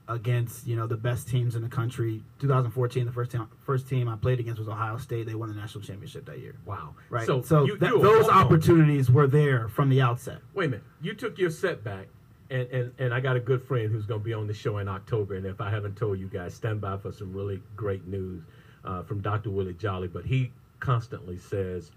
against 0.09 0.67
you 0.67 0.75
know 0.75 0.87
the 0.87 0.97
best 0.97 1.29
teams 1.29 1.55
in 1.55 1.63
the 1.63 1.69
country. 1.69 2.23
2014, 2.41 3.05
the 3.05 3.13
first 3.13 3.31
team 3.31 3.47
first 3.65 3.89
team 3.89 4.09
I 4.09 4.17
played 4.17 4.41
against 4.41 4.59
was 4.59 4.69
Ohio 4.69 4.97
State. 4.97 5.27
They 5.27 5.35
won 5.35 5.49
the 5.51 5.55
national 5.55 5.85
championship 5.85 6.25
that 6.27 6.39
year. 6.39 6.57
Wow. 6.65 6.95
Right. 7.11 7.27
So, 7.27 7.43
So, 7.43 7.65
you, 7.67 7.77
that, 7.79 7.91
you- 7.91 8.03
those 8.03 8.29
opportunities 8.29 9.11
were 9.11 9.27
there 9.27 9.69
from 9.69 9.91
the 9.91 10.01
outset. 10.01 10.39
Wait 10.55 10.67
a 10.67 10.69
minute. 10.71 10.85
You 11.03 11.15
took 11.15 11.39
your 11.39 11.51
setback, 11.51 12.09
and, 12.51 12.67
and, 12.71 12.93
and 12.99 13.15
I 13.15 13.21
got 13.21 13.37
a 13.37 13.41
good 13.41 13.63
friend 13.63 13.93
who's 13.93 14.07
going 14.07 14.21
to 14.21 14.25
be 14.25 14.33
on 14.33 14.47
the 14.47 14.55
show 14.55 14.79
in 14.79 14.89
October. 14.89 15.35
And 15.35 15.45
if 15.47 15.61
I 15.61 15.71
haven't 15.71 15.97
told 15.97 16.19
you 16.19 16.27
guys, 16.29 16.55
stand 16.55 16.81
by 16.81 16.97
for 16.97 17.13
some 17.13 17.33
really 17.33 17.61
great 17.77 18.07
news 18.07 18.43
uh, 18.85 19.03
from 19.03 19.21
Dr. 19.21 19.51
Willie 19.51 19.75
Jolly. 19.75 20.09
But 20.09 20.25
he 20.25 20.51
constantly 20.81 21.37
says 21.37 21.91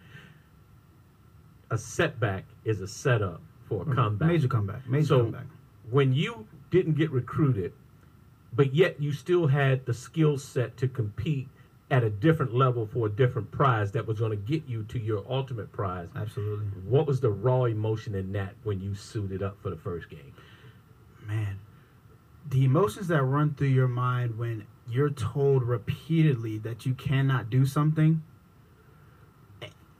a 1.69 1.77
setback 1.77 2.43
is 2.65 2.81
a 2.81 2.87
setup 2.87 3.41
for 3.69 3.83
a 3.89 3.95
comeback. 3.95 4.27
Major 4.27 4.47
comeback. 4.49 4.87
Major 4.89 5.07
so 5.07 5.19
comeback. 5.19 5.45
when 5.89 6.13
you 6.13 6.45
didn't 6.71 6.95
get 6.95 7.09
recruited, 7.11 7.71
but 8.53 8.73
yet 8.73 9.01
you 9.01 9.11
still 9.13 9.47
had 9.47 9.85
the 9.85 9.93
skill 9.93 10.37
set 10.37 10.77
to 10.77 10.87
compete 10.87 11.47
at 11.89 12.03
a 12.03 12.09
different 12.09 12.53
level 12.53 12.85
for 12.85 13.07
a 13.07 13.09
different 13.09 13.51
prize 13.51 13.91
that 13.91 14.07
was 14.07 14.19
going 14.19 14.31
to 14.31 14.37
get 14.37 14.65
you 14.65 14.83
to 14.83 14.97
your 14.97 15.25
ultimate 15.29 15.71
prize. 15.73 16.07
Absolutely. 16.15 16.65
What 16.87 17.05
was 17.05 17.19
the 17.19 17.29
raw 17.29 17.65
emotion 17.65 18.15
in 18.15 18.31
that 18.31 18.53
when 18.63 18.79
you 18.79 18.95
suited 18.95 19.43
up 19.43 19.61
for 19.61 19.69
the 19.69 19.75
first 19.75 20.09
game? 20.09 20.33
man, 21.31 21.59
the 22.49 22.65
emotions 22.65 23.07
that 23.07 23.21
run 23.23 23.53
through 23.53 23.67
your 23.67 23.87
mind 23.87 24.37
when 24.37 24.65
you're 24.89 25.09
told 25.09 25.63
repeatedly 25.63 26.57
that 26.59 26.85
you 26.85 26.93
cannot 26.93 27.49
do 27.49 27.65
something. 27.65 28.23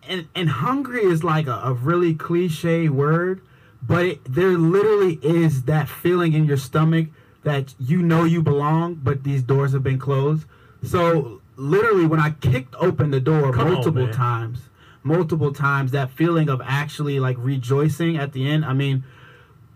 And 0.08 0.28
and 0.36 0.50
hungry 0.50 1.04
is 1.04 1.24
like 1.24 1.48
a, 1.48 1.62
a 1.64 1.74
really 1.74 2.14
cliche 2.16 2.90
word, 2.90 3.42
but 3.82 4.06
it, 4.06 4.26
there 4.26 4.58
literally 4.58 5.20
is 5.22 5.64
that 5.64 5.88
feeling 5.88 6.34
in 6.34 6.46
your 6.46 6.58
stomach 6.58 7.08
that 7.44 7.74
you 7.80 8.02
know 8.02 8.24
you 8.24 8.42
belong, 8.42 8.96
but 8.96 9.24
these 9.24 9.42
doors 9.42 9.74
have 9.74 9.84
been 9.84 10.00
closed. 10.00 10.46
So 10.84 11.42
literally, 11.56 12.06
when 12.06 12.20
I 12.20 12.32
kicked 12.32 12.76
open 12.76 13.12
the 13.12 13.20
door 13.20 13.54
Come 13.54 13.72
multiple 13.72 14.06
man. 14.06 14.14
times, 14.14 14.70
multiple 15.04 15.54
times, 15.54 15.92
that 15.92 16.12
feeling 16.12 16.50
of 16.50 16.62
actually 16.64 17.20
like 17.20 17.38
rejoicing 17.40 18.18
at 18.18 18.34
the 18.34 18.50
end. 18.50 18.66
I 18.66 18.74
mean, 18.74 19.04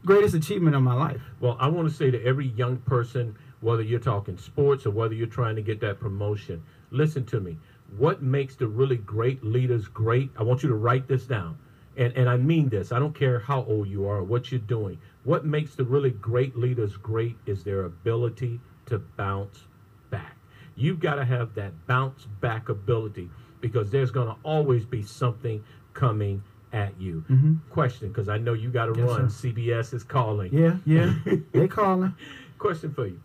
greatest 0.06 0.36
achievement 0.36 0.76
of 0.76 0.84
my 0.84 0.94
life. 0.94 1.22
Well, 1.40 1.58
I 1.60 1.68
want 1.68 1.90
to 1.90 1.94
say 1.94 2.12
to 2.12 2.24
every 2.24 2.48
young 2.48 2.78
person, 2.78 3.36
whether 3.62 3.82
you're 3.82 4.00
talking 4.00 4.38
sports 4.38 4.86
or 4.86 4.92
whether 4.92 5.14
you're 5.14 5.28
trying 5.28 5.56
to 5.56 5.62
get 5.62 5.80
that 5.82 6.00
promotion, 6.00 6.64
listen 6.92 7.26
to 7.28 7.40
me. 7.40 7.58
What 7.98 8.22
makes 8.22 8.56
the 8.56 8.68
really 8.68 8.98
great 8.98 9.44
leaders 9.44 9.88
great? 9.88 10.30
I 10.38 10.44
want 10.44 10.64
you 10.64 10.70
to 10.70 10.76
write 10.76 11.08
this 11.08 11.26
down. 11.26 11.58
And, 11.98 12.14
and 12.18 12.30
I 12.30 12.38
mean 12.38 12.70
this. 12.70 12.92
I 12.92 13.00
don't 13.00 13.16
care 13.16 13.40
how 13.40 13.64
old 13.64 13.88
you 13.88 14.06
are 14.08 14.18
or 14.18 14.24
what 14.24 14.52
you're 14.52 14.60
doing. 14.60 15.00
What 15.26 15.44
makes 15.44 15.76
the 15.76 15.84
really 15.84 16.12
great 16.12 16.56
leaders 16.56 16.96
great 16.98 17.36
is 17.46 17.64
their 17.64 17.84
ability 17.84 18.62
to 18.86 19.00
bounce 19.00 19.64
back. 20.12 20.38
You've 20.76 21.00
got 21.00 21.16
to 21.16 21.26
have 21.26 21.56
that 21.56 21.88
bounce 21.88 22.26
back 22.42 22.70
ability 22.70 23.30
because 23.60 23.90
there's 23.90 24.12
going 24.12 24.28
to 24.28 24.36
always 24.44 24.86
be 24.86 25.02
something 25.02 25.64
coming 25.94 26.44
at 26.72 27.00
you. 27.02 27.26
Mm-hmm. 27.30 27.56
Question, 27.72 28.10
because 28.10 28.30
I 28.30 28.38
know 28.38 28.54
you 28.54 28.70
got 28.70 28.86
to 28.86 29.00
Yes, 29.00 29.10
run. 29.10 29.30
sir. 29.30 29.48
CBS 29.48 29.94
is 29.94 30.04
calling. 30.04 30.54
Yeah, 30.54 30.78
yeah. 30.86 31.14
they 31.52 31.68
calling. 31.68 32.14
Question 32.60 32.94
for 32.94 33.08
you. 33.08 33.20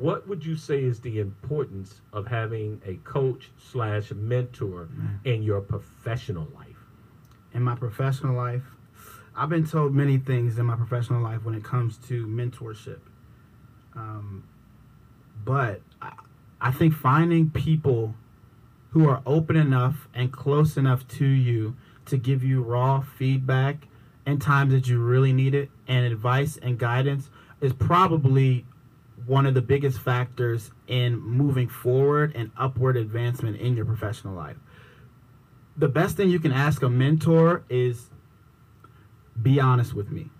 What 0.00 0.26
would 0.26 0.44
you 0.44 0.56
say 0.56 0.82
is 0.82 1.00
the 1.00 1.20
importance 1.20 2.00
of 2.12 2.26
having 2.26 2.80
a 2.86 2.94
coach 3.08 3.50
slash 3.70 4.10
mentor 4.10 4.88
mm. 4.90 5.18
in 5.24 5.42
your 5.42 5.60
professional 5.60 6.48
life? 6.54 6.76
In 7.52 7.62
my 7.62 7.74
professional 7.74 8.34
life, 8.34 8.62
I've 9.36 9.50
been 9.50 9.66
told 9.66 9.94
many 9.94 10.16
things 10.16 10.58
in 10.58 10.64
my 10.64 10.76
professional 10.76 11.22
life 11.22 11.44
when 11.44 11.54
it 11.54 11.62
comes 11.62 11.98
to 12.08 12.26
mentorship. 12.26 13.00
Um, 13.94 14.44
but 15.44 15.82
I, 16.00 16.12
I 16.60 16.70
think 16.70 16.94
finding 16.94 17.50
people 17.50 18.14
who 18.90 19.06
are 19.08 19.20
open 19.26 19.56
enough 19.56 20.08
and 20.14 20.32
close 20.32 20.78
enough 20.78 21.06
to 21.08 21.26
you 21.26 21.76
to 22.06 22.16
give 22.16 22.42
you 22.42 22.62
raw 22.62 23.02
feedback 23.02 23.88
in 24.26 24.38
times 24.38 24.72
that 24.72 24.88
you 24.88 25.00
really 25.00 25.34
need 25.34 25.54
it 25.54 25.70
and 25.86 26.06
advice 26.06 26.56
and 26.56 26.78
guidance 26.78 27.28
is 27.60 27.74
probably 27.74 28.64
one 29.26 29.44
of 29.44 29.54
the 29.54 29.60
biggest 29.60 29.98
factors 29.98 30.70
in 30.86 31.20
moving 31.20 31.68
forward 31.68 32.32
and 32.34 32.50
upward 32.56 32.96
advancement 32.96 33.58
in 33.58 33.76
your 33.76 33.84
professional 33.84 34.34
life. 34.34 34.56
The 35.76 35.88
best 35.88 36.16
thing 36.16 36.30
you 36.30 36.38
can 36.40 36.52
ask 36.52 36.82
a 36.82 36.88
mentor 36.88 37.64
is 37.68 38.08
be 39.42 39.60
honest 39.60 39.94
with 39.94 40.10
me. 40.10 40.30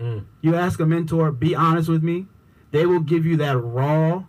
Mm. 0.00 0.24
You 0.42 0.54
ask 0.54 0.78
a 0.80 0.86
mentor, 0.86 1.32
be 1.32 1.54
honest 1.54 1.88
with 1.88 2.02
me. 2.02 2.26
They 2.70 2.86
will 2.86 3.00
give 3.00 3.24
you 3.26 3.36
that 3.38 3.56
raw, 3.58 4.24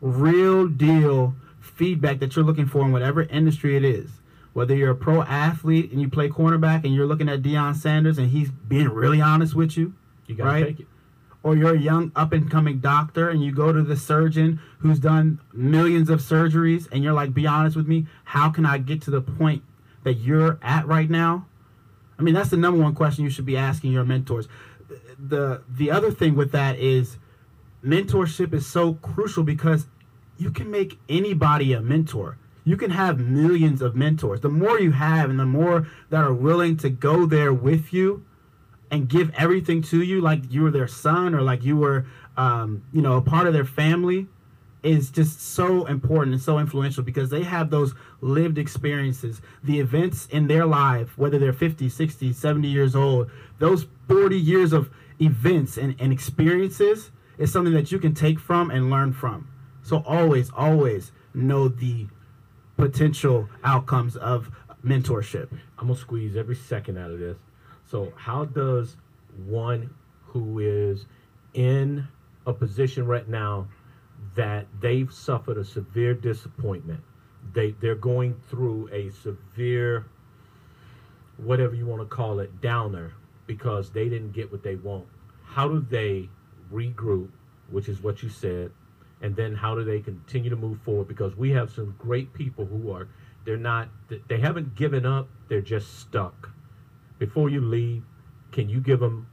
real 0.00 0.66
deal 0.68 1.34
feedback 1.60 2.18
that 2.20 2.36
you're 2.36 2.44
looking 2.44 2.66
for 2.66 2.82
in 2.84 2.92
whatever 2.92 3.22
industry 3.22 3.76
it 3.76 3.84
is. 3.84 4.10
Whether 4.52 4.76
you're 4.76 4.90
a 4.90 4.94
pro 4.96 5.22
athlete 5.22 5.90
and 5.90 6.00
you 6.00 6.08
play 6.08 6.28
cornerback 6.28 6.84
and 6.84 6.94
you're 6.94 7.06
looking 7.06 7.28
at 7.28 7.42
Deion 7.42 7.74
Sanders 7.74 8.18
and 8.18 8.30
he's 8.30 8.50
being 8.50 8.88
really 8.88 9.20
honest 9.20 9.54
with 9.54 9.76
you, 9.76 9.94
You 10.26 10.34
got 10.36 10.44
to 10.44 10.50
Right. 10.50 10.66
take 10.66 10.80
it. 10.80 10.86
or 11.42 11.54
you're 11.56 11.74
a 11.74 11.78
young 11.78 12.10
up 12.16 12.32
and 12.32 12.50
coming 12.50 12.78
doctor 12.78 13.28
and 13.28 13.42
you 13.44 13.52
go 13.52 13.70
to 13.72 13.82
the 13.82 13.96
surgeon 13.96 14.58
who's 14.78 14.98
done 14.98 15.38
millions 15.52 16.08
of 16.08 16.20
surgeries 16.20 16.88
and 16.90 17.04
you're 17.04 17.12
like 17.12 17.34
be 17.34 17.46
honest 17.46 17.76
with 17.76 17.86
me 17.86 18.06
how 18.24 18.48
can 18.48 18.64
i 18.64 18.78
get 18.78 19.02
to 19.02 19.10
the 19.10 19.20
point 19.20 19.62
that 20.04 20.14
you're 20.14 20.58
at 20.62 20.86
right 20.86 21.10
now 21.10 21.44
i 22.18 22.22
mean 22.22 22.34
that's 22.34 22.50
the 22.50 22.56
number 22.56 22.82
one 22.82 22.94
question 22.94 23.24
you 23.24 23.30
should 23.30 23.46
be 23.46 23.56
asking 23.56 23.92
your 23.92 24.04
mentors. 24.04 24.48
The 25.18 25.62
the 25.68 25.90
other 25.90 26.10
thing 26.10 26.34
with 26.34 26.52
that 26.52 26.78
is 26.78 27.18
mentorship 27.84 28.52
is 28.52 28.66
so 28.66 28.94
crucial 28.94 29.42
because 29.42 29.86
you 30.38 30.50
can 30.50 30.70
make 30.70 30.98
anybody 31.08 31.72
a 31.72 31.80
mentor. 31.80 32.38
You 32.64 32.76
can 32.76 32.90
have 32.90 33.18
millions 33.18 33.82
of 33.82 33.94
mentors. 33.94 34.40
The 34.40 34.48
more 34.48 34.80
you 34.80 34.92
have 34.92 35.28
and 35.30 35.38
the 35.38 35.44
more 35.44 35.86
that 36.10 36.24
are 36.24 36.32
willing 36.32 36.76
to 36.78 36.88
go 36.88 37.26
there 37.26 37.52
with 37.52 37.92
you 37.92 38.24
and 38.90 39.08
give 39.08 39.30
everything 39.36 39.82
to 39.82 40.02
you 40.02 40.20
like 40.20 40.52
you 40.52 40.62
were 40.62 40.70
their 40.70 40.88
son 40.88 41.34
or 41.34 41.42
like 41.42 41.62
you 41.62 41.76
were 41.76 42.06
um, 42.36 42.82
you 42.92 43.02
know 43.02 43.16
a 43.16 43.22
part 43.22 43.46
of 43.46 43.52
their 43.52 43.64
family 43.64 44.28
is 44.84 45.10
just 45.10 45.40
so 45.40 45.86
important 45.86 46.34
and 46.34 46.42
so 46.42 46.58
influential 46.58 47.02
because 47.02 47.30
they 47.30 47.42
have 47.42 47.70
those 47.70 47.94
lived 48.20 48.58
experiences 48.58 49.40
the 49.62 49.80
events 49.80 50.26
in 50.26 50.46
their 50.46 50.66
life 50.66 51.16
whether 51.16 51.38
they're 51.38 51.52
50 51.52 51.88
60 51.88 52.32
70 52.32 52.68
years 52.68 52.94
old 52.94 53.30
those 53.58 53.86
40 54.08 54.38
years 54.38 54.72
of 54.72 54.90
events 55.20 55.76
and, 55.76 55.94
and 55.98 56.12
experiences 56.12 57.10
is 57.38 57.52
something 57.52 57.72
that 57.72 57.90
you 57.90 57.98
can 57.98 58.14
take 58.14 58.38
from 58.38 58.70
and 58.70 58.90
learn 58.90 59.12
from 59.12 59.48
So 59.82 60.02
always, 60.06 60.50
always 60.56 61.12
know 61.34 61.68
the 61.68 62.06
potential 62.76 63.48
outcomes 63.62 64.16
of 64.16 64.50
mentorship. 64.84 65.50
I'm 65.78 65.88
gonna 65.88 65.98
squeeze 65.98 66.36
every 66.36 66.56
second 66.56 66.98
out 66.98 67.10
of 67.10 67.18
this. 67.18 67.36
So, 67.84 68.12
how 68.16 68.46
does 68.46 68.96
one 69.46 69.90
who 70.22 70.58
is 70.58 71.06
in 71.52 72.08
a 72.46 72.52
position 72.52 73.06
right 73.06 73.28
now 73.28 73.68
that 74.34 74.66
they've 74.80 75.12
suffered 75.12 75.58
a 75.58 75.64
severe 75.64 76.14
disappointment, 76.14 77.00
they 77.52 77.72
they're 77.80 77.94
going 77.94 78.34
through 78.48 78.88
a 78.92 79.10
severe, 79.10 80.06
whatever 81.36 81.74
you 81.74 81.86
want 81.86 82.02
to 82.02 82.06
call 82.06 82.40
it, 82.40 82.60
downer 82.60 83.12
because 83.46 83.90
they 83.90 84.08
didn't 84.08 84.32
get 84.32 84.50
what 84.50 84.62
they 84.62 84.76
want. 84.76 85.06
How 85.44 85.68
do 85.68 85.80
they 85.80 86.28
regroup, 86.72 87.28
which 87.70 87.88
is 87.88 88.02
what 88.02 88.22
you 88.22 88.28
said, 88.28 88.70
and 89.20 89.36
then 89.36 89.54
how 89.54 89.74
do 89.74 89.84
they 89.84 90.00
continue 90.00 90.50
to 90.50 90.56
move 90.56 90.80
forward? 90.82 91.08
Because 91.08 91.36
we 91.36 91.50
have 91.50 91.70
some 91.70 91.94
great 91.98 92.32
people 92.34 92.64
who 92.64 92.90
are 92.90 93.08
they're 93.44 93.56
not 93.56 93.88
they 94.28 94.40
haven't 94.40 94.74
given 94.74 95.04
up, 95.06 95.28
they're 95.48 95.60
just 95.60 95.98
stuck. 96.00 96.50
Before 97.18 97.48
you 97.48 97.60
leave, 97.60 98.02
can 98.52 98.68
you 98.68 98.80
give 98.80 99.00
them 99.00 99.28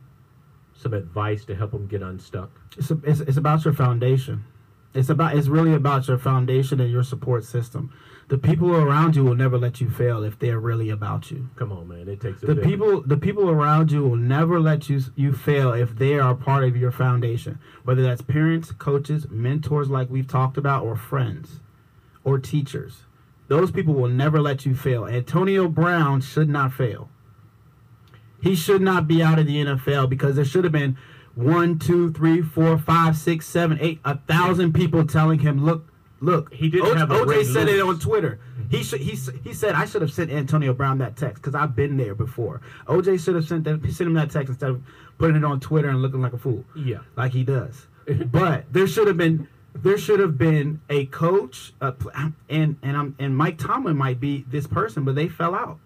some 0.73 0.93
advice 0.93 1.45
to 1.45 1.55
help 1.55 1.71
them 1.71 1.87
get 1.87 2.01
unstuck? 2.01 2.49
It's, 2.77 2.91
a, 2.91 2.99
it's, 3.03 3.19
it's 3.21 3.37
about 3.37 3.65
your 3.65 3.73
foundation. 3.73 4.45
It's 4.93 5.09
about 5.09 5.35
it's 5.37 5.47
really 5.47 5.73
about 5.73 6.07
your 6.07 6.17
foundation 6.17 6.79
and 6.79 6.91
your 6.91 7.03
support 7.03 7.43
system. 7.45 7.93
The 8.27 8.37
people 8.37 8.73
around 8.75 9.15
you 9.15 9.23
will 9.25 9.35
never 9.35 9.57
let 9.57 9.81
you 9.81 9.89
fail 9.89 10.23
if 10.23 10.39
they're 10.39 10.59
really 10.59 10.89
about 10.89 11.31
you. 11.31 11.49
Come 11.57 11.71
on, 11.71 11.87
man, 11.87 12.07
it 12.07 12.21
takes 12.21 12.41
a 12.43 12.45
The 12.45 12.55
village. 12.55 12.69
people 12.69 13.01
the 13.01 13.17
people 13.17 13.49
around 13.49 13.91
you 13.91 14.03
will 14.03 14.15
never 14.15 14.59
let 14.59 14.89
you 14.89 15.01
you 15.15 15.33
fail 15.33 15.71
if 15.73 15.95
they 15.95 16.17
are 16.19 16.35
part 16.35 16.63
of 16.63 16.75
your 16.75 16.91
foundation. 16.91 17.59
Whether 17.83 18.03
that's 18.03 18.21
parents, 18.21 18.71
coaches, 18.71 19.27
mentors 19.29 19.89
like 19.89 20.09
we've 20.09 20.27
talked 20.27 20.57
about 20.57 20.83
or 20.83 20.95
friends 20.95 21.59
or 22.23 22.37
teachers. 22.39 23.03
Those 23.47 23.71
people 23.71 23.93
will 23.93 24.09
never 24.09 24.39
let 24.41 24.65
you 24.65 24.75
fail. 24.75 25.05
Antonio 25.05 25.67
Brown 25.67 26.21
should 26.21 26.47
not 26.47 26.71
fail. 26.71 27.09
He 28.41 28.55
should 28.55 28.81
not 28.81 29.07
be 29.07 29.21
out 29.21 29.39
of 29.39 29.45
the 29.45 29.63
NFL 29.63 30.09
because 30.09 30.35
there 30.35 30.45
should 30.45 30.63
have 30.63 30.73
been 30.73 30.97
one, 31.35 31.79
two, 31.79 32.11
three, 32.13 32.41
four, 32.41 32.77
five, 32.77 33.15
six, 33.17 33.47
seven, 33.47 33.77
eight, 33.81 33.99
a 34.05 34.17
thousand 34.17 34.73
people 34.73 35.05
telling 35.05 35.39
him, 35.39 35.63
"Look, 35.63 35.87
look." 36.19 36.53
He 36.53 36.69
didn't 36.69 36.87
O- 36.87 36.95
have 36.95 37.09
OJ 37.09 37.45
said 37.45 37.67
it 37.69 37.79
on 37.81 37.99
Twitter. 37.99 38.39
He 38.69 38.83
should. 38.83 39.01
He 39.01 39.17
he 39.43 39.53
said 39.53 39.75
I 39.75 39.85
should 39.85 40.01
have 40.01 40.11
sent 40.13 40.31
Antonio 40.31 40.73
Brown 40.73 40.97
that 40.99 41.15
text 41.15 41.41
because 41.41 41.55
I've 41.55 41.75
been 41.75 41.97
there 41.97 42.15
before. 42.15 42.61
OJ 42.87 43.23
should 43.23 43.35
have 43.35 43.45
sent 43.47 43.63
that 43.65 43.81
sent 43.91 44.01
him 44.07 44.13
that 44.13 44.31
text 44.31 44.49
instead 44.49 44.69
of 44.71 44.81
putting 45.17 45.35
it 45.37 45.43
on 45.43 45.59
Twitter 45.59 45.89
and 45.89 46.01
looking 46.01 46.21
like 46.21 46.33
a 46.33 46.37
fool 46.37 46.65
Yeah. 46.75 46.99
like 47.15 47.31
he 47.33 47.43
does. 47.43 47.87
but 48.31 48.71
there 48.73 48.87
should 48.87 49.07
have 49.07 49.17
been 49.17 49.47
there 49.73 49.97
should 49.97 50.19
have 50.19 50.37
been 50.37 50.81
a 50.89 51.05
coach, 51.05 51.73
uh, 51.79 51.91
and 52.49 52.75
and 52.81 52.97
I'm 52.97 53.15
and 53.19 53.37
Mike 53.37 53.57
Tomlin 53.57 53.95
might 53.95 54.19
be 54.19 54.43
this 54.49 54.67
person, 54.67 55.05
but 55.05 55.15
they 55.15 55.29
fell 55.29 55.55
out. 55.55 55.79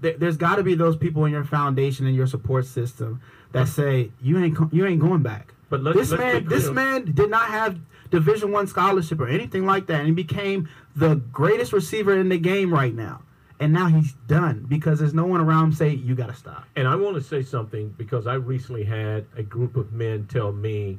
There, 0.00 0.16
there's 0.16 0.36
got 0.36 0.56
to 0.56 0.62
be 0.62 0.74
those 0.74 0.96
people 0.96 1.24
in 1.26 1.32
your 1.32 1.44
foundation 1.44 2.06
and 2.06 2.14
your 2.16 2.26
support 2.26 2.64
system 2.66 3.20
that 3.52 3.68
say 3.68 4.10
you 4.20 4.38
ain't 4.38 4.56
you 4.72 4.86
ain't 4.86 5.00
going 5.00 5.22
back. 5.22 5.54
But 5.68 5.82
let's- 5.82 5.98
this 5.98 6.10
let's 6.10 6.20
man 6.22 6.44
this 6.46 6.70
man 6.70 7.12
did 7.12 7.30
not 7.30 7.48
have 7.48 7.78
Division 8.10 8.50
One 8.50 8.66
scholarship 8.66 9.20
or 9.20 9.28
anything 9.28 9.66
like 9.66 9.86
that, 9.86 9.98
and 10.00 10.06
he 10.06 10.12
became 10.12 10.68
the 10.96 11.16
greatest 11.16 11.72
receiver 11.72 12.18
in 12.18 12.28
the 12.28 12.38
game 12.38 12.72
right 12.72 12.94
now. 12.94 13.22
And 13.60 13.72
now 13.74 13.88
he's 13.88 14.14
done 14.26 14.64
because 14.68 14.98
there's 15.00 15.12
no 15.12 15.26
one 15.26 15.40
around 15.40 15.64
him 15.64 15.72
say 15.72 15.90
you 15.90 16.14
got 16.14 16.28
to 16.28 16.34
stop. 16.34 16.64
And 16.76 16.88
I 16.88 16.96
want 16.96 17.16
to 17.16 17.22
say 17.22 17.42
something 17.42 17.94
because 17.98 18.26
I 18.26 18.34
recently 18.34 18.84
had 18.84 19.26
a 19.36 19.42
group 19.42 19.76
of 19.76 19.92
men 19.92 20.26
tell 20.28 20.50
me 20.50 20.98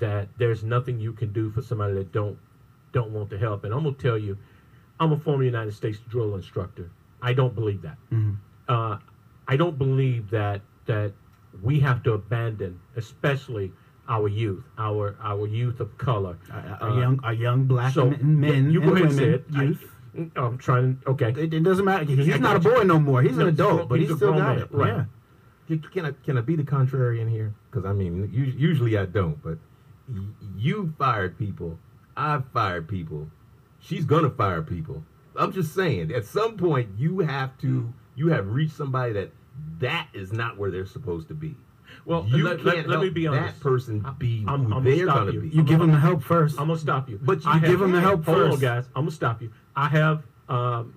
that 0.00 0.28
there's 0.38 0.64
nothing 0.64 0.98
you 0.98 1.12
can 1.12 1.32
do 1.34 1.50
for 1.50 1.60
somebody 1.62 1.92
that 1.94 2.10
don't 2.12 2.38
don't 2.92 3.10
want 3.10 3.28
to 3.30 3.38
help. 3.38 3.64
And 3.64 3.74
I'm 3.74 3.82
gonna 3.84 3.94
tell 3.94 4.16
you, 4.18 4.38
I'm 4.98 5.12
a 5.12 5.18
former 5.18 5.44
United 5.44 5.74
States 5.74 5.98
drill 6.08 6.34
instructor. 6.34 6.90
I 7.20 7.34
don't 7.34 7.54
believe 7.54 7.82
that. 7.82 7.98
Uh, 8.68 8.98
I 9.46 9.56
don't 9.56 9.76
believe 9.78 10.30
that 10.30 10.62
that 10.86 11.12
we 11.62 11.80
have 11.80 12.02
to 12.04 12.12
abandon, 12.12 12.80
especially 12.96 13.72
our 14.08 14.28
youth, 14.28 14.64
our 14.78 15.16
our 15.22 15.46
youth 15.46 15.80
of 15.80 15.96
color. 15.98 16.36
A, 16.50 16.84
a 16.86 16.90
Uh, 16.90 17.00
young 17.00 17.20
a 17.24 17.32
young 17.32 17.64
black 17.66 17.92
so 17.94 18.10
men, 18.10 18.40
men 18.40 18.70
you 18.70 18.80
go 18.80 18.88
and 18.94 18.96
ahead 18.96 19.08
and 19.10 19.14
say 19.18 19.24
women, 19.24 19.34
it. 19.34 19.68
Youth. 19.68 19.92
I'm 20.36 20.58
trying. 20.58 20.98
Okay. 21.06 21.30
It, 21.36 21.52
it 21.54 21.62
doesn't 21.62 21.84
matter. 21.84 22.04
He's 22.04 22.34
I 22.34 22.38
not 22.38 22.56
a 22.56 22.58
got 22.58 22.64
you. 22.64 22.76
boy 22.78 22.82
no 22.84 22.98
more. 22.98 23.22
He's 23.22 23.36
No, 23.36 23.42
an 23.42 23.46
a 23.46 23.50
adult, 23.50 23.76
grown- 23.76 23.88
but 23.88 23.98
he's 24.00 24.08
he's 24.08 24.16
still 24.16 24.32
grown 24.32 24.40
got 24.42 24.56
man, 24.56 24.64
it. 24.64 24.68
right. 24.72 24.96
Yeah. 24.96 25.04
Can- 25.68 25.90
Can 25.92 26.04
I 26.06 26.12
can 26.24 26.38
I 26.38 26.40
be 26.40 26.56
the 26.56 26.62
contrarian 26.64 27.28
here? 27.30 27.54
Because 27.70 27.84
I 27.84 27.92
mean, 27.92 28.30
usually 28.32 28.96
I 28.96 29.04
don't, 29.04 29.40
but 29.42 29.58
you 30.56 30.94
fired 30.98 31.38
people. 31.38 31.78
I've 32.16 32.44
fired 32.52 32.88
people. 32.88 33.28
She's 33.80 34.04
gonna 34.04 34.30
fire 34.30 34.62
people. 34.62 35.04
I'm 35.36 35.52
just 35.52 35.74
saying. 35.74 36.10
At 36.12 36.24
some 36.24 36.56
point, 36.56 36.88
you 36.96 37.20
have 37.20 37.56
to. 37.58 37.92
You 38.16 38.28
have 38.28 38.48
reached 38.48 38.74
somebody 38.74 39.12
that 39.12 39.30
that 39.80 40.08
is 40.12 40.32
not 40.32 40.58
where 40.58 40.70
they're 40.70 40.86
supposed 40.86 41.28
to 41.28 41.34
be. 41.34 41.54
Well, 42.04 42.26
you 42.28 42.44
let, 42.44 42.56
can't 42.62 42.66
let, 42.66 42.88
let 42.88 43.00
me 43.00 43.10
be 43.10 43.26
honest. 43.26 43.54
that 43.54 43.62
person 43.62 44.04
I- 44.04 44.10
be 44.12 44.44
I'm- 44.46 44.64
who 44.64 44.74
I'm 44.74 44.84
gonna 44.84 44.96
they're 44.96 45.06
stop 45.06 45.16
gonna 45.18 45.32
you. 45.32 45.40
be. 45.40 45.48
You 45.48 45.62
give 45.62 45.78
them 45.78 45.90
the 45.92 45.98
help 45.98 46.22
first. 46.22 46.58
I'm 46.60 46.68
gonna 46.68 46.78
stop 46.78 47.08
you. 47.08 47.18
But 47.22 47.44
you 47.44 47.50
I 47.50 47.58
them 47.58 47.92
the 47.92 48.00
help 48.00 48.24
hold 48.24 48.38
on, 48.38 48.50
first. 48.50 48.62
guys. 48.62 48.84
I'm 48.94 49.02
gonna 49.02 49.10
stop 49.10 49.42
you. 49.42 49.50
I 49.76 49.88
have 49.88 50.22
um, 50.48 50.94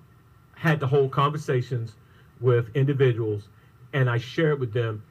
had 0.54 0.80
to 0.80 0.86
hold 0.86 1.10
conversations 1.12 1.94
with 2.40 2.74
individuals, 2.74 3.48
and 3.92 4.08
I 4.10 4.18
shared 4.18 4.60
with 4.60 4.72
them 4.72 5.02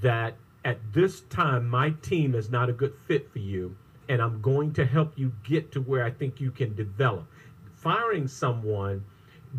that 0.00 0.34
at 0.64 0.78
this 0.92 1.20
time 1.22 1.68
my 1.68 1.90
team 2.02 2.34
is 2.34 2.50
not 2.50 2.68
a 2.68 2.72
good 2.72 2.94
fit 3.06 3.30
for 3.32 3.38
you, 3.38 3.76
and 4.08 4.20
I'm 4.20 4.40
going 4.40 4.72
to 4.74 4.84
help 4.84 5.12
you 5.18 5.32
get 5.44 5.72
to 5.72 5.80
where 5.80 6.04
I 6.04 6.10
think 6.10 6.40
you 6.40 6.50
can 6.50 6.74
develop. 6.74 7.26
Firing 7.74 8.26
someone 8.26 9.04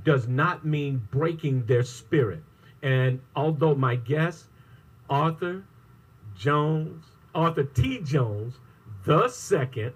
does 0.04 0.28
not 0.28 0.66
mean 0.66 1.08
breaking 1.12 1.66
their 1.66 1.84
spirit. 1.84 2.44
And 2.82 3.20
although 3.36 3.76
my 3.76 3.96
guest, 3.96 4.46
Arthur 5.10 5.64
Jones, 6.38 7.06
Arthur 7.34 7.64
T. 7.64 8.00
Jones, 8.00 8.56
the 9.06 9.28
second, 9.30 9.94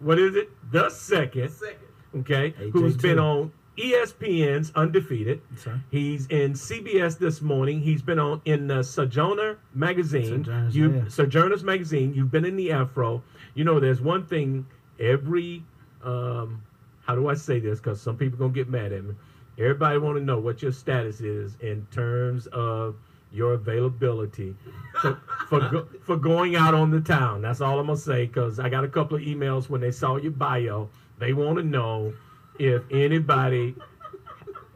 what 0.00 0.18
is 0.18 0.36
it? 0.36 0.50
The 0.70 0.90
second, 0.90 1.50
second. 1.50 1.78
okay, 2.20 2.54
who's 2.72 2.96
AJ2. 2.96 3.02
been 3.02 3.18
on 3.18 3.52
ESPN's 3.76 4.72
Undefeated. 4.74 5.40
Sorry. 5.56 5.80
He's 5.90 6.26
in 6.26 6.54
CBS 6.54 7.18
this 7.18 7.42
morning. 7.42 7.80
He's 7.80 8.02
been 8.02 8.18
on 8.18 8.40
in 8.44 8.66
the 8.66 8.82
Sojourner 8.82 9.58
magazine. 9.74 10.44
Sojourners, 10.44 10.76
you 10.76 10.94
yeah. 10.94 11.08
Sojourners 11.08 11.62
magazine. 11.62 12.14
You've 12.14 12.30
been 12.30 12.44
in 12.44 12.56
the 12.56 12.72
Afro. 12.72 13.22
You 13.54 13.64
know, 13.64 13.78
there's 13.78 14.00
one 14.00 14.24
thing 14.24 14.66
every 14.98 15.62
um, 16.02 16.62
how 17.06 17.14
do 17.14 17.28
I 17.28 17.34
say 17.34 17.60
this? 17.60 17.78
Because 17.78 18.00
some 18.00 18.16
people 18.16 18.38
gonna 18.38 18.52
get 18.52 18.68
mad 18.68 18.92
at 18.92 19.04
me. 19.04 19.14
Everybody 19.58 19.98
want 19.98 20.18
to 20.18 20.22
know 20.22 20.38
what 20.38 20.62
your 20.62 20.72
status 20.72 21.20
is 21.20 21.56
in 21.60 21.86
terms 21.90 22.46
of 22.48 22.96
your 23.32 23.54
availability 23.54 24.54
for 25.00 25.20
for, 25.48 25.60
go, 25.68 25.88
for 26.02 26.16
going 26.16 26.56
out 26.56 26.74
on 26.74 26.90
the 26.90 27.00
town. 27.00 27.42
That's 27.42 27.60
all 27.60 27.78
I'm 27.78 27.86
gonna 27.86 27.98
say. 27.98 28.26
Because 28.26 28.58
I 28.58 28.68
got 28.68 28.84
a 28.84 28.88
couple 28.88 29.16
of 29.16 29.22
emails 29.22 29.68
when 29.68 29.80
they 29.80 29.90
saw 29.90 30.16
your 30.16 30.32
bio. 30.32 30.88
They 31.18 31.32
want 31.32 31.58
to 31.58 31.64
know 31.64 32.12
if 32.58 32.82
anybody 32.90 33.74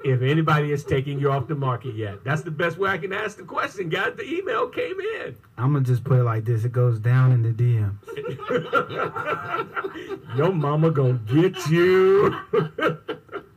if 0.02 0.22
anybody 0.22 0.72
is 0.72 0.82
taking 0.82 1.20
you 1.20 1.30
off 1.30 1.46
the 1.46 1.54
market 1.54 1.94
yet. 1.94 2.24
That's 2.24 2.40
the 2.42 2.50
best 2.50 2.78
way 2.78 2.88
I 2.90 2.96
can 2.98 3.12
ask 3.12 3.36
the 3.36 3.42
question, 3.42 3.90
guys. 3.90 4.14
The 4.16 4.24
email 4.24 4.68
came 4.68 4.98
in. 4.98 5.36
I'm 5.58 5.74
gonna 5.74 5.84
just 5.84 6.04
put 6.04 6.18
it 6.18 6.24
like 6.24 6.44
this: 6.44 6.64
it 6.64 6.72
goes 6.72 6.98
down 6.98 7.32
in 7.32 7.42
the 7.42 7.52
DMs. 7.52 7.96
Your 10.36 10.52
mama 10.52 10.90
gonna 10.90 11.20
get 11.26 11.66
you. 11.68 12.34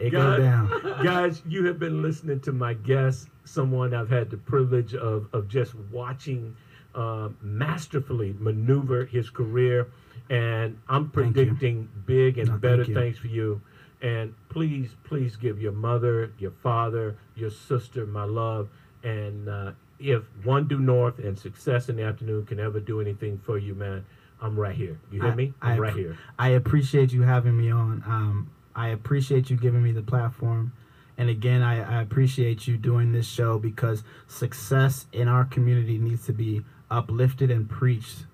It 0.00 0.10
goes 0.10 0.38
down. 0.38 0.68
Guys, 1.04 1.42
you 1.46 1.66
have 1.66 1.78
been 1.78 2.02
listening 2.02 2.40
to 2.40 2.52
my 2.52 2.74
guest, 2.74 3.28
someone 3.44 3.94
I've 3.94 4.08
had 4.10 4.30
the 4.30 4.36
privilege 4.38 4.94
of, 4.94 5.28
of 5.32 5.46
just 5.48 5.74
watching 5.92 6.56
uh, 6.94 7.28
masterfully 7.42 8.34
maneuver 8.38 9.04
his 9.04 9.30
career. 9.30 9.88
And 10.30 10.78
I'm 10.88 11.10
predicting 11.10 11.88
big 12.06 12.38
and 12.38 12.48
No, 12.48 12.56
better 12.56 12.84
things 12.84 13.18
for 13.18 13.26
you. 13.26 13.60
And 14.00 14.34
please, 14.48 14.96
please 15.04 15.36
give 15.36 15.60
your 15.60 15.72
mother, 15.72 16.32
your 16.38 16.52
father, 16.62 17.18
your 17.34 17.50
sister 17.50 18.06
my 18.06 18.24
love. 18.24 18.68
And 19.02 19.48
uh, 19.48 19.72
if 19.98 20.22
One 20.44 20.66
Due 20.66 20.78
North 20.78 21.18
and 21.18 21.38
Success 21.38 21.88
in 21.90 21.96
the 21.96 22.04
Afternoon 22.04 22.46
can 22.46 22.58
ever 22.58 22.80
do 22.80 23.00
anything 23.00 23.40
for 23.44 23.58
you, 23.58 23.74
man, 23.74 24.04
I'm 24.40 24.58
right 24.58 24.74
here. 24.74 24.98
You 25.10 25.20
hear 25.20 25.32
I- 25.32 25.34
me? 25.34 25.52
I 25.60 25.72
I'm 25.72 25.80
right 25.80 25.92
here. 25.94 26.16
I 26.38 26.48
appreciate 26.50 27.12
you 27.12 27.22
having 27.22 27.56
me 27.58 27.70
on. 27.70 28.02
Um, 28.06 28.50
I 28.80 28.88
appreciate 28.88 29.50
you 29.50 29.56
giving 29.56 29.82
me 29.82 29.92
the 29.92 30.02
platform. 30.02 30.72
And 31.18 31.28
again, 31.28 31.60
I, 31.62 31.98
I 31.98 32.02
appreciate 32.02 32.66
you 32.66 32.78
doing 32.78 33.12
this 33.12 33.28
show 33.28 33.58
because 33.58 34.02
success 34.26 35.06
in 35.12 35.28
our 35.28 35.44
community 35.44 35.98
needs 35.98 36.24
to 36.26 36.32
be 36.32 36.62
uplifted 36.90 37.50
and 37.50 37.68
preached 37.68 38.24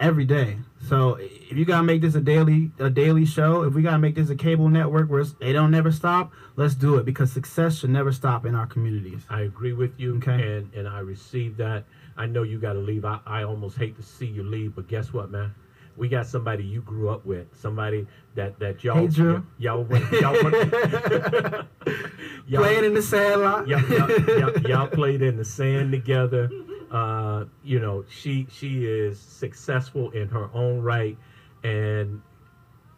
every 0.00 0.24
day. 0.24 0.56
So 0.88 1.18
if 1.20 1.52
you 1.58 1.66
gotta 1.66 1.82
make 1.82 2.00
this 2.00 2.14
a 2.14 2.20
daily 2.22 2.70
a 2.78 2.88
daily 2.88 3.26
show, 3.26 3.62
if 3.64 3.74
we 3.74 3.82
gotta 3.82 3.98
make 3.98 4.14
this 4.14 4.30
a 4.30 4.34
cable 4.34 4.70
network 4.70 5.10
where 5.10 5.22
they 5.24 5.52
don't 5.52 5.70
never 5.70 5.92
stop, 5.92 6.32
let's 6.56 6.74
do 6.74 6.96
it 6.96 7.04
because 7.04 7.30
success 7.30 7.78
should 7.80 7.90
never 7.90 8.10
stop 8.10 8.46
in 8.46 8.54
our 8.54 8.66
communities. 8.66 9.20
I 9.28 9.42
agree 9.42 9.74
with 9.74 10.00
you, 10.00 10.16
Okay. 10.16 10.32
and 10.56 10.72
and 10.72 10.88
I 10.88 11.00
receive 11.00 11.58
that. 11.58 11.84
I 12.16 12.24
know 12.24 12.42
you 12.42 12.58
got 12.58 12.72
to 12.72 12.78
leave. 12.78 13.04
I, 13.04 13.20
I 13.26 13.42
almost 13.42 13.76
hate 13.76 13.96
to 13.96 14.02
see 14.02 14.26
you 14.26 14.42
leave, 14.42 14.74
but 14.74 14.88
guess 14.88 15.12
what, 15.12 15.30
man? 15.30 15.54
We 15.96 16.08
got 16.08 16.26
somebody 16.26 16.64
you 16.64 16.80
grew 16.82 17.10
up 17.10 17.24
with, 17.26 17.46
somebody 17.54 18.06
that 18.34 18.58
that 18.58 18.82
y'all 18.84 18.96
Hey, 18.96 19.06
Drew. 19.08 19.44
y'all 19.58 19.86
y'all 20.12 20.42
went- 20.42 20.72
y'all- 22.46 22.62
Playing 22.62 22.84
in 22.84 22.94
the 22.94 23.02
sand 23.02 23.42
lot. 23.42 23.68
y'all, 23.68 23.80
y'all, 23.82 24.10
y'all, 24.38 24.58
y'all 24.68 24.86
played 24.88 25.22
in 25.22 25.36
the 25.36 25.44
sand 25.44 25.92
together. 25.92 26.50
Uh, 26.90 27.44
you 27.62 27.78
know, 27.78 28.04
she 28.08 28.46
she 28.50 28.84
is 28.86 29.18
successful 29.20 30.10
in 30.10 30.28
her 30.28 30.48
own 30.54 30.80
right, 30.80 31.16
and 31.62 32.20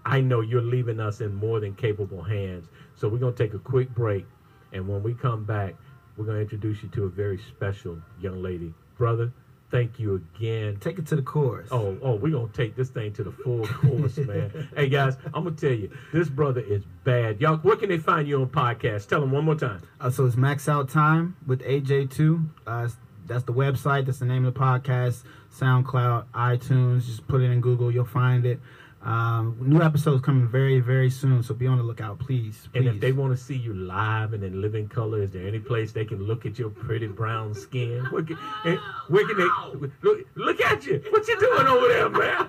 I 0.04 0.20
know 0.20 0.40
you're 0.40 0.62
leaving 0.62 0.98
us 1.00 1.20
in 1.20 1.34
more 1.34 1.60
than 1.60 1.74
capable 1.74 2.22
hands. 2.22 2.68
So 2.94 3.08
we're 3.08 3.18
gonna 3.18 3.32
take 3.32 3.54
a 3.54 3.58
quick 3.58 3.90
break, 3.94 4.26
and 4.72 4.88
when 4.88 5.02
we 5.02 5.12
come 5.14 5.44
back, 5.44 5.74
we're 6.16 6.24
gonna 6.24 6.38
introduce 6.40 6.82
you 6.82 6.88
to 6.90 7.04
a 7.04 7.08
very 7.08 7.38
special 7.38 7.98
young 8.20 8.42
lady, 8.42 8.72
brother. 8.96 9.32
Thank 9.72 9.98
you 9.98 10.22
again. 10.36 10.76
Take 10.80 10.98
it 10.98 11.06
to 11.06 11.16
the 11.16 11.22
chorus. 11.22 11.68
Oh, 11.72 11.96
oh, 12.02 12.16
we're 12.16 12.30
gonna 12.30 12.52
take 12.52 12.76
this 12.76 12.90
thing 12.90 13.10
to 13.14 13.24
the 13.24 13.32
full 13.32 13.66
course, 13.66 14.18
man. 14.18 14.68
hey 14.76 14.90
guys, 14.90 15.16
I'm 15.32 15.44
gonna 15.44 15.56
tell 15.56 15.72
you, 15.72 15.90
this 16.12 16.28
brother 16.28 16.60
is 16.60 16.84
bad. 17.04 17.40
Y'all, 17.40 17.56
where 17.56 17.76
can 17.76 17.88
they 17.88 17.96
find 17.96 18.28
you 18.28 18.42
on 18.42 18.50
podcast? 18.50 19.08
Tell 19.08 19.20
them 19.20 19.32
one 19.32 19.46
more 19.46 19.54
time. 19.54 19.80
Uh, 19.98 20.10
so 20.10 20.26
it's 20.26 20.36
Max 20.36 20.68
Out 20.68 20.90
Time 20.90 21.36
with 21.46 21.62
AJ2. 21.62 22.50
Uh, 22.66 22.88
that's 23.26 23.44
the 23.44 23.54
website. 23.54 24.04
That's 24.04 24.18
the 24.18 24.26
name 24.26 24.44
of 24.44 24.52
the 24.52 24.60
podcast. 24.60 25.22
SoundCloud, 25.58 26.26
iTunes. 26.34 27.06
Just 27.06 27.26
put 27.26 27.40
it 27.40 27.50
in 27.50 27.62
Google. 27.62 27.90
You'll 27.90 28.04
find 28.04 28.44
it. 28.44 28.60
Um, 29.04 29.56
new 29.60 29.82
episodes 29.82 30.22
coming 30.24 30.46
very, 30.46 30.80
very 30.80 31.10
soon. 31.10 31.42
So 31.42 31.54
be 31.54 31.66
on 31.66 31.78
the 31.78 31.82
lookout, 31.82 32.18
please. 32.18 32.68
please. 32.72 32.78
And 32.78 32.86
if 32.86 33.00
they 33.00 33.12
want 33.12 33.36
to 33.36 33.42
see 33.42 33.56
you 33.56 33.74
live 33.74 34.32
and 34.32 34.44
in 34.44 34.60
living 34.60 34.88
color, 34.88 35.22
is 35.22 35.32
there 35.32 35.46
any 35.46 35.58
place 35.58 35.92
they 35.92 36.04
can 36.04 36.22
look 36.22 36.46
at 36.46 36.58
your 36.58 36.70
pretty 36.70 37.08
brown 37.08 37.54
skin? 37.54 38.04
Where 38.10 38.22
can, 38.22 38.38
eh, 38.64 38.76
where 39.08 39.26
can 39.26 39.38
they 39.38 39.88
look, 40.02 40.18
look 40.36 40.60
at 40.60 40.86
you? 40.86 41.02
What 41.10 41.26
you 41.26 41.38
doing 41.40 41.66
over 41.66 41.88
there, 41.88 42.08
man? 42.10 42.48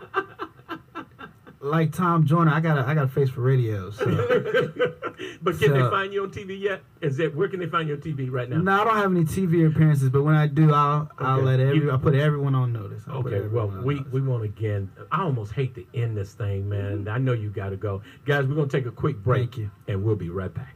Like 1.64 1.92
Tom 1.94 2.26
Joyner, 2.26 2.52
I 2.52 2.60
got 2.60 2.78
a, 2.78 2.86
I 2.86 2.94
got 2.94 3.06
a 3.06 3.08
face 3.08 3.30
for 3.30 3.42
radio. 3.42 3.92
So. 4.04 5.36
but 5.42 5.60
can 5.60 5.74
they 5.74 5.80
find 5.80 6.12
you 6.14 6.24
on 6.24 6.32
TV 6.32 6.60
yet? 6.60 6.82
Is 7.02 7.20
it 7.20 7.36
where 7.36 7.48
can 7.48 7.60
they 7.60 7.68
find 7.68 7.88
you 7.88 7.96
on 7.96 8.02
TV 8.02 8.30
right 8.32 8.50
now? 8.50 8.58
no, 8.58 8.82
I 8.82 8.84
don't 8.84 8.98
have 8.98 9.12
any 9.12 9.24
TV 9.24 9.68
appearances, 9.68 10.10
but 10.10 10.24
when 10.24 10.36
I 10.36 10.48
do, 10.48 10.74
I'll 10.74 11.10
I'll 11.20 11.42
let 11.42 11.60
every 11.60 11.90
I 11.90 11.98
put 11.98 12.16
everyone 12.16 12.56
on 12.56 12.74
notice. 12.74 13.04
I'll 13.08 13.18
Okay, 13.20 13.48
well, 13.48 13.68
we, 13.68 13.96
notice. 13.96 14.12
we 14.12 14.22
want 14.22 14.44
again. 14.44 14.92
I 15.12 15.22
almost 15.22 15.54
hate 15.54 15.76
to 15.76 15.86
end 15.94 16.18
this 16.18 16.34
thing, 16.34 16.68
man. 16.68 17.00
Mm-hmm. 17.06 17.10
I 17.10 17.18
know 17.20 17.34
you 17.34 17.50
got 17.50 17.70
to 17.70 17.78
go, 17.78 18.02
guys. 18.26 18.46
We're 18.46 18.56
gonna 18.56 18.68
take 18.68 18.86
a 18.88 18.92
quick 18.92 19.18
break, 19.18 19.52
Thank 19.52 19.58
you. 19.60 19.72
and 19.88 20.04
we'll 20.04 20.16
be 20.16 20.30
right 20.30 20.54
back. 20.54 20.76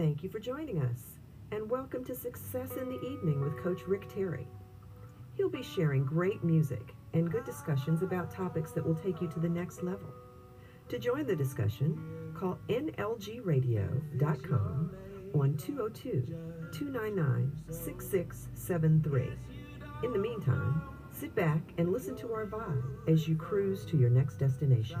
Thank 0.00 0.22
you 0.22 0.30
for 0.30 0.40
joining 0.40 0.80
us, 0.80 1.18
and 1.52 1.68
welcome 1.68 2.02
to 2.06 2.14
Success 2.14 2.70
in 2.80 2.88
the 2.88 3.02
Evening 3.02 3.42
with 3.42 3.62
Coach 3.62 3.82
Rick 3.86 4.08
Terry. 4.08 4.48
He'll 5.34 5.50
be 5.50 5.62
sharing 5.62 6.06
great 6.06 6.42
music 6.42 6.94
and 7.12 7.30
good 7.30 7.44
discussions 7.44 8.00
about 8.00 8.30
topics 8.30 8.72
that 8.72 8.86
will 8.86 8.94
take 8.94 9.20
you 9.20 9.28
to 9.28 9.38
the 9.38 9.50
next 9.50 9.82
level. 9.82 10.08
To 10.88 10.98
join 10.98 11.26
the 11.26 11.36
discussion, 11.36 12.32
call 12.34 12.58
nlgradio.com 12.70 13.20
on 15.34 15.56
202 15.58 16.34
299 16.72 17.52
6673. 17.70 19.32
In 20.02 20.12
the 20.14 20.18
meantime, 20.18 20.80
sit 21.10 21.34
back 21.34 21.60
and 21.76 21.92
listen 21.92 22.16
to 22.16 22.32
our 22.32 22.46
vibe 22.46 23.06
as 23.06 23.28
you 23.28 23.36
cruise 23.36 23.84
to 23.84 23.98
your 23.98 24.08
next 24.08 24.36
destination. 24.36 24.98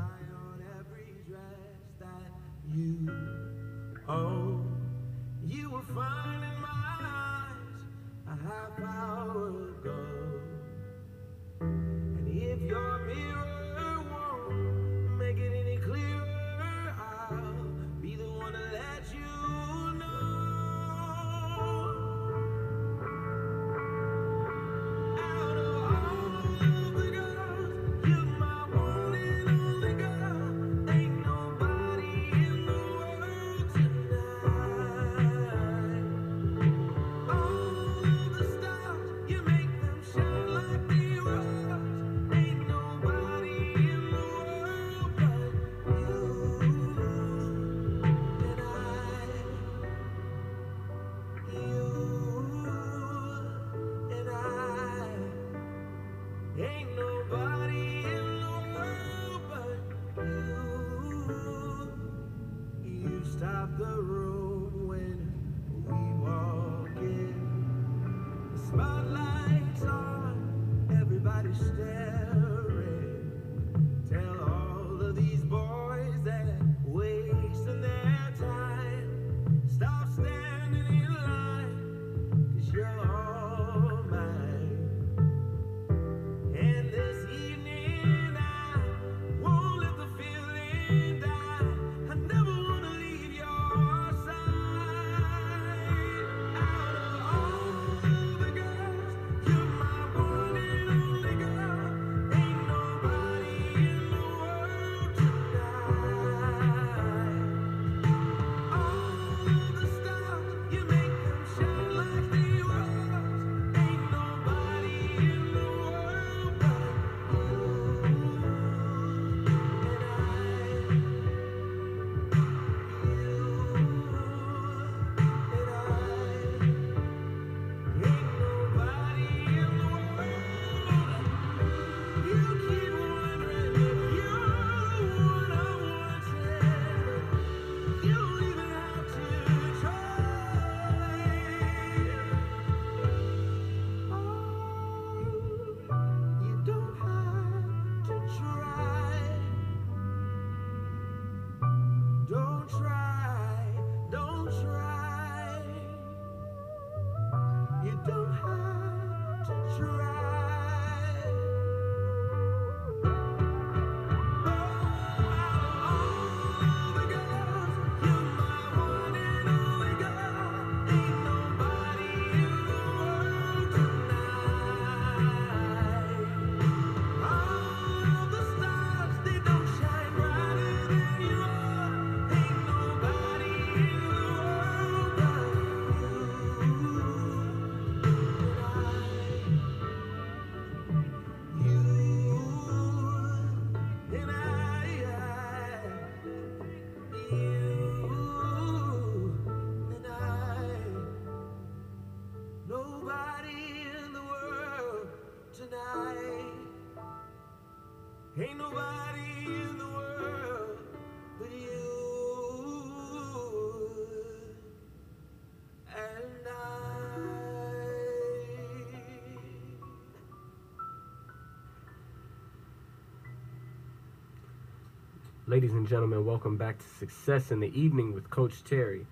Ladies 225.60 225.76
and 225.76 225.86
gentlemen, 225.86 226.24
welcome 226.24 226.56
back 226.56 226.78
to 226.78 226.88
Success 226.98 227.50
in 227.50 227.60
the 227.60 227.70
Evening 227.78 228.14
with 228.14 228.30
Coach 228.30 228.64
Terry. 228.64 229.06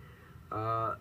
Uh, 0.50 0.94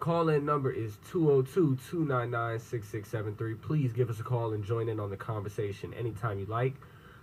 call 0.00 0.28
in 0.28 0.44
number 0.44 0.70
is 0.70 0.98
202 1.10 1.78
299 1.90 2.58
6673. 2.58 3.54
Please 3.54 3.94
give 3.94 4.10
us 4.10 4.20
a 4.20 4.22
call 4.22 4.52
and 4.52 4.62
join 4.62 4.90
in 4.90 5.00
on 5.00 5.08
the 5.08 5.16
conversation 5.16 5.94
anytime 5.94 6.38
you 6.38 6.44
like. 6.44 6.74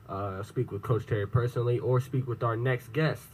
Uh, 0.09 0.41
speak 0.41 0.71
with 0.71 0.81
Coach 0.81 1.05
Terry 1.05 1.27
personally 1.27 1.77
or 1.77 2.01
speak 2.01 2.25
with 2.25 2.41
our 2.41 2.57
next 2.57 2.91
guest, 2.91 3.27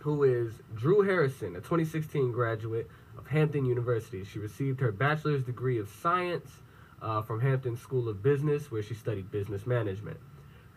who 0.00 0.24
is 0.24 0.54
Drew 0.74 1.02
Harrison, 1.02 1.54
a 1.54 1.60
2016 1.60 2.32
graduate 2.32 2.90
of 3.16 3.28
Hampton 3.28 3.64
University. 3.64 4.24
She 4.24 4.40
received 4.40 4.80
her 4.80 4.90
bachelor's 4.90 5.44
degree 5.44 5.78
of 5.78 5.88
science 6.02 6.50
uh, 7.00 7.22
from 7.22 7.40
Hampton 7.40 7.76
School 7.76 8.08
of 8.08 8.20
Business, 8.20 8.72
where 8.72 8.82
she 8.82 8.94
studied 8.94 9.30
business 9.30 9.64
management. 9.64 10.18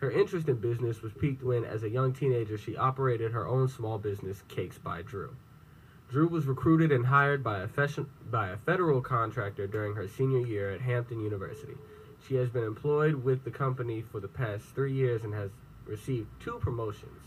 Her 0.02 0.10
interest 0.10 0.48
in 0.48 0.56
business 0.56 1.00
was 1.00 1.12
piqued 1.12 1.44
when, 1.44 1.64
as 1.64 1.84
a 1.84 1.88
young 1.88 2.12
teenager, 2.12 2.58
she 2.58 2.76
operated 2.76 3.30
her 3.30 3.46
own 3.46 3.68
small 3.68 3.98
business, 3.98 4.42
Cakes 4.48 4.76
by 4.76 5.00
Drew. 5.00 5.36
Drew 6.10 6.26
was 6.26 6.46
recruited 6.46 6.90
and 6.90 7.06
hired 7.06 7.44
by 7.44 7.60
a, 7.60 7.68
fashion, 7.68 8.08
by 8.28 8.48
a 8.48 8.56
federal 8.56 9.00
contractor 9.00 9.68
during 9.68 9.94
her 9.94 10.08
senior 10.08 10.44
year 10.44 10.72
at 10.72 10.80
Hampton 10.80 11.20
University. 11.20 11.76
She 12.26 12.34
has 12.34 12.50
been 12.50 12.64
employed 12.64 13.22
with 13.22 13.44
the 13.44 13.52
company 13.52 14.02
for 14.02 14.18
the 14.18 14.26
past 14.26 14.64
three 14.74 14.92
years 14.92 15.22
and 15.22 15.32
has 15.34 15.50
received 15.86 16.26
two 16.40 16.58
promotions. 16.58 17.22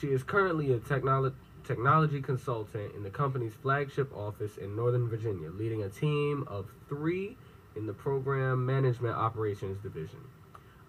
She 0.00 0.12
is 0.12 0.22
currently 0.22 0.72
a 0.72 0.78
technolo- 0.78 1.34
technology 1.64 2.22
consultant 2.22 2.94
in 2.94 3.02
the 3.02 3.10
company's 3.10 3.54
flagship 3.54 4.16
office 4.16 4.56
in 4.56 4.76
Northern 4.76 5.08
Virginia, 5.08 5.50
leading 5.50 5.82
a 5.82 5.88
team 5.88 6.44
of 6.46 6.70
three 6.88 7.36
in 7.74 7.86
the 7.86 7.92
program 7.92 8.64
management 8.64 9.16
operations 9.16 9.78
division. 9.78 10.20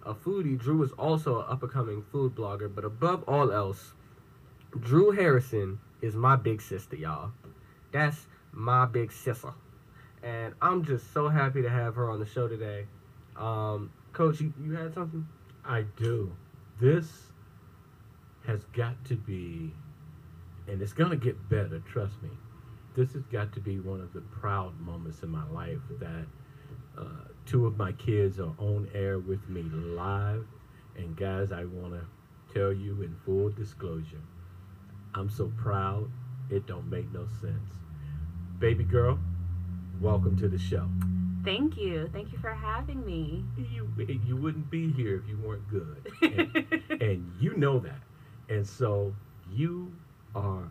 A 0.06 0.14
foodie, 0.14 0.58
Drew 0.58 0.82
is 0.84 0.92
also 0.94 1.40
an 1.40 1.46
up 1.50 1.64
and 1.64 1.72
coming 1.72 2.04
food 2.12 2.36
blogger, 2.36 2.74
but 2.74 2.86
above 2.86 3.24
all 3.28 3.52
else, 3.52 3.94
Drew 4.80 5.12
Harrison 5.12 5.80
is 6.02 6.16
my 6.16 6.36
big 6.36 6.62
sister, 6.62 6.96
y'all. 6.96 7.32
That's 7.92 8.28
my 8.52 8.86
big 8.86 9.12
sister. 9.12 9.54
And 10.24 10.54
I'm 10.62 10.84
just 10.86 11.14
so 11.14 11.30
happy 11.30 11.62
to 11.62 11.70
have 11.70 11.96
her 11.96 12.10
on 12.10 12.20
the 12.20 12.26
show 12.26 12.48
today. 12.48 12.86
Um, 13.36 13.92
Coach, 14.14 14.42
you, 14.42 14.54
you 14.62 14.74
had 14.74 14.94
something? 14.94 15.28
I 15.66 15.84
do. 15.98 16.32
This 16.80 17.08
has 18.48 18.64
got 18.74 19.04
to 19.06 19.16
be, 19.16 19.74
and 20.68 20.82
it's 20.82 20.94
going 20.94 21.12
to 21.12 21.18
get 21.18 21.50
better, 21.50 21.80
trust 21.92 22.22
me. 22.22 22.30
This 22.96 23.14
has 23.14 23.24
got 23.32 23.54
to 23.54 23.60
be 23.60 23.80
one 23.80 24.02
of 24.02 24.14
the 24.14 24.22
proud 24.22 24.80
moments 24.80 25.24
in 25.24 25.30
my 25.30 25.48
life 25.50 25.80
that 26.00 26.26
uh, 26.98 27.04
two 27.50 27.66
of 27.66 27.78
my 27.78 27.92
kids 27.94 28.40
are 28.40 28.54
on 28.60 28.88
air 28.94 29.18
with 29.18 29.50
me 29.50 29.64
live. 29.64 30.46
And 30.96 31.18
guys, 31.18 31.52
I 31.52 31.66
want 31.66 31.94
to 31.94 32.06
tell 32.54 32.72
you 32.72 33.02
in 33.02 33.16
full 33.26 33.50
disclosure, 33.50 34.22
I'm 35.16 35.32
so 35.32 35.52
proud, 35.58 36.12
it 36.52 36.68
don't 36.68 36.88
make 36.90 37.12
no 37.12 37.26
sense. 37.42 37.74
Baby 38.60 38.84
girl, 38.84 39.18
welcome 40.00 40.38
to 40.38 40.48
the 40.48 40.60
show. 40.60 40.88
Thank 41.44 41.76
you. 41.76 42.08
Thank 42.14 42.32
you 42.32 42.38
for 42.38 42.54
having 42.54 43.04
me. 43.04 43.44
You 43.58 43.90
you 44.26 44.36
wouldn't 44.36 44.70
be 44.70 44.92
here 44.92 45.16
if 45.16 45.28
you 45.28 45.38
weren't 45.38 45.68
good, 45.70 46.12
and, 46.22 47.02
and 47.02 47.34
you 47.40 47.56
know 47.58 47.80
that. 47.80 48.02
And 48.50 48.68
so 48.68 49.16
you 49.50 49.92
are 50.36 50.68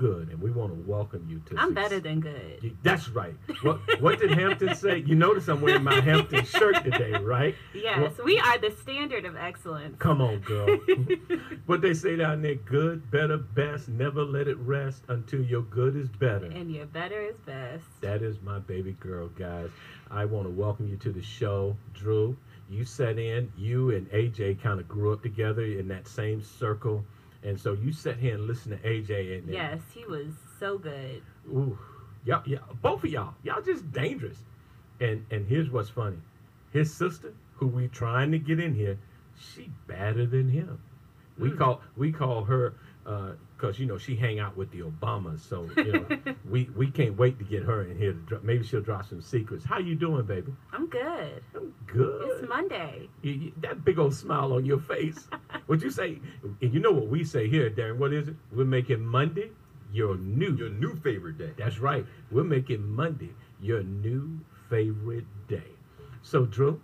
good, 0.00 0.30
and 0.30 0.40
we 0.40 0.50
want 0.50 0.72
to 0.72 0.90
welcome 0.90 1.26
you 1.28 1.40
to. 1.40 1.60
I'm 1.60 1.68
suc- 1.68 1.74
better 1.74 2.00
than 2.00 2.20
good. 2.20 2.74
That's 2.82 3.10
right. 3.10 3.34
What 3.62 3.78
what 4.00 4.18
did 4.18 4.30
Hampton 4.30 4.74
say? 4.74 5.04
You 5.06 5.14
notice 5.14 5.46
I'm 5.48 5.60
wearing 5.60 5.84
my 5.84 6.00
Hampton 6.00 6.44
shirt 6.46 6.82
today, 6.82 7.12
right? 7.20 7.54
Yes, 7.74 8.14
we 8.24 8.38
are 8.38 8.58
the 8.58 8.70
standard 8.80 9.26
of 9.26 9.36
excellence. 9.36 9.96
Come 9.98 10.22
on, 10.22 10.40
girl. 10.40 10.78
what 11.66 11.82
they 11.82 11.92
say 11.92 12.16
down 12.16 12.40
there: 12.40 12.54
good, 12.54 13.10
better, 13.10 13.36
best. 13.36 13.90
Never 13.90 14.24
let 14.24 14.48
it 14.48 14.56
rest 14.58 15.04
until 15.08 15.42
your 15.42 15.62
good 15.62 15.94
is 15.96 16.08
better. 16.08 16.46
And 16.46 16.72
your 16.72 16.86
better 16.86 17.20
is 17.20 17.36
best. 17.44 17.84
That 18.00 18.22
is 18.22 18.40
my 18.40 18.58
baby 18.58 18.96
girl, 19.00 19.28
guys. 19.28 19.68
I 20.10 20.24
want 20.24 20.46
to 20.46 20.50
welcome 20.50 20.88
you 20.88 20.96
to 20.96 21.12
the 21.12 21.22
show, 21.22 21.76
Drew. 21.92 22.36
You 22.70 22.84
set 22.86 23.18
in, 23.18 23.52
you 23.58 23.90
and 23.90 24.08
AJ 24.12 24.62
kind 24.62 24.80
of 24.80 24.88
grew 24.88 25.12
up 25.12 25.22
together 25.22 25.64
in 25.64 25.88
that 25.88 26.08
same 26.08 26.40
circle. 26.42 27.04
And 27.42 27.58
so 27.58 27.72
you 27.72 27.92
sat 27.92 28.18
here 28.18 28.34
and 28.34 28.46
listened 28.46 28.80
to 28.82 28.88
AJ 28.88 29.38
and 29.38 29.48
Yes, 29.48 29.80
he 29.94 30.04
was 30.04 30.32
so 30.58 30.78
good. 30.78 31.22
Ooh, 31.48 31.78
y'all, 32.24 32.42
yeah, 32.46 32.58
both 32.82 33.02
of 33.04 33.10
y'all, 33.10 33.34
y'all 33.42 33.62
just 33.62 33.90
dangerous. 33.92 34.38
And 35.00 35.24
and 35.30 35.46
here's 35.46 35.70
what's 35.70 35.88
funny, 35.88 36.18
his 36.72 36.92
sister, 36.92 37.32
who 37.56 37.66
we 37.66 37.88
trying 37.88 38.30
to 38.32 38.38
get 38.38 38.60
in 38.60 38.74
here, 38.74 38.98
she 39.38 39.70
better 39.86 40.26
than 40.26 40.50
him. 40.50 40.78
We 41.38 41.50
Mm. 41.50 41.58
call 41.58 41.80
we 41.96 42.12
call 42.12 42.44
her 42.44 42.74
because 43.60 43.78
you 43.78 43.86
know 43.86 43.98
she 43.98 44.16
hang 44.16 44.38
out 44.38 44.56
with 44.56 44.70
the 44.70 44.80
Obamas, 44.80 45.40
so 45.40 45.68
you 45.76 45.92
know 45.92 46.06
we 46.48 46.70
we 46.76 46.90
can't 46.90 47.16
wait 47.16 47.38
to 47.38 47.44
get 47.44 47.62
her 47.62 47.82
in 47.84 47.98
here. 47.98 48.12
To 48.12 48.18
dro- 48.20 48.40
maybe 48.42 48.64
she'll 48.64 48.80
drop 48.80 49.06
some 49.06 49.20
secrets. 49.20 49.64
How 49.64 49.78
you 49.78 49.94
doing, 49.94 50.24
baby? 50.24 50.52
I'm 50.72 50.86
good. 50.86 51.42
I'm 51.54 51.74
good. 51.86 52.22
It's 52.30 52.48
Monday. 52.48 53.08
You- 53.22 53.32
you- 53.32 53.52
that 53.60 53.84
big 53.84 53.98
old 53.98 54.14
smile 54.14 54.52
on 54.54 54.64
your 54.64 54.78
face. 54.78 55.28
Would 55.68 55.82
you 55.82 55.90
say? 55.90 56.18
And 56.62 56.72
you 56.74 56.80
know 56.80 56.92
what 56.92 57.08
we 57.08 57.22
say 57.24 57.48
here, 57.48 57.68
Darren? 57.70 57.96
What 57.98 58.12
is 58.12 58.28
it? 58.28 58.36
We're 58.52 58.64
making 58.64 59.04
Monday 59.04 59.50
your 59.92 60.16
new 60.16 60.54
Your 60.56 60.70
new 60.70 60.94
favorite 60.94 61.36
day. 61.36 61.50
that's 61.58 61.78
right. 61.78 62.06
We're 62.30 62.44
making 62.44 62.86
Monday 62.88 63.30
your 63.60 63.82
new 63.82 64.40
favorite 64.68 65.26
day. 65.48 65.72
So, 66.22 66.46
Drew, 66.46 66.80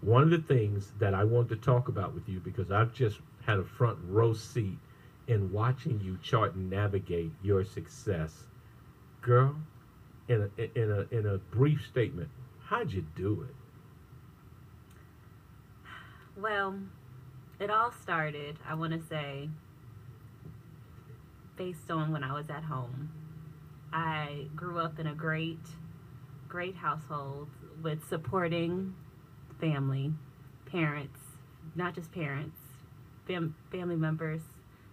one 0.00 0.22
of 0.22 0.30
the 0.30 0.38
things 0.38 0.92
that 0.98 1.14
I 1.14 1.24
want 1.24 1.48
to 1.50 1.56
talk 1.56 1.88
about 1.88 2.14
with 2.14 2.28
you 2.28 2.40
because 2.40 2.70
I've 2.70 2.92
just 2.94 3.20
had 3.44 3.58
a 3.58 3.64
front 3.64 3.98
row 4.08 4.32
seat 4.32 4.78
in 5.28 5.52
watching 5.52 6.00
you 6.00 6.18
chart 6.22 6.54
and 6.54 6.70
navigate 6.70 7.32
your 7.42 7.64
success, 7.64 8.44
girl. 9.20 9.56
In 10.28 10.50
a 10.58 10.78
in 10.78 10.90
a 10.90 11.16
in 11.16 11.26
a 11.26 11.38
brief 11.38 11.86
statement, 11.86 12.28
how'd 12.64 12.90
you 12.92 13.06
do 13.14 13.46
it? 13.48 13.54
Well, 16.40 16.78
it 17.58 17.70
all 17.70 17.92
started, 18.02 18.58
I 18.68 18.74
want 18.74 18.92
to 18.92 19.08
say, 19.08 19.48
based 21.56 21.90
on 21.90 22.12
when 22.12 22.22
I 22.22 22.32
was 22.34 22.50
at 22.50 22.64
home. 22.64 23.10
I 23.92 24.48
grew 24.54 24.78
up 24.78 24.98
in 24.98 25.06
a 25.06 25.14
great, 25.14 25.60
great 26.48 26.76
household 26.76 27.48
with 27.82 28.06
supporting 28.08 28.94
family, 29.60 30.12
parents, 30.66 31.20
not 31.74 31.94
just 31.94 32.12
parents, 32.12 32.58
fam- 33.26 33.54
family 33.70 33.96
members, 33.96 34.42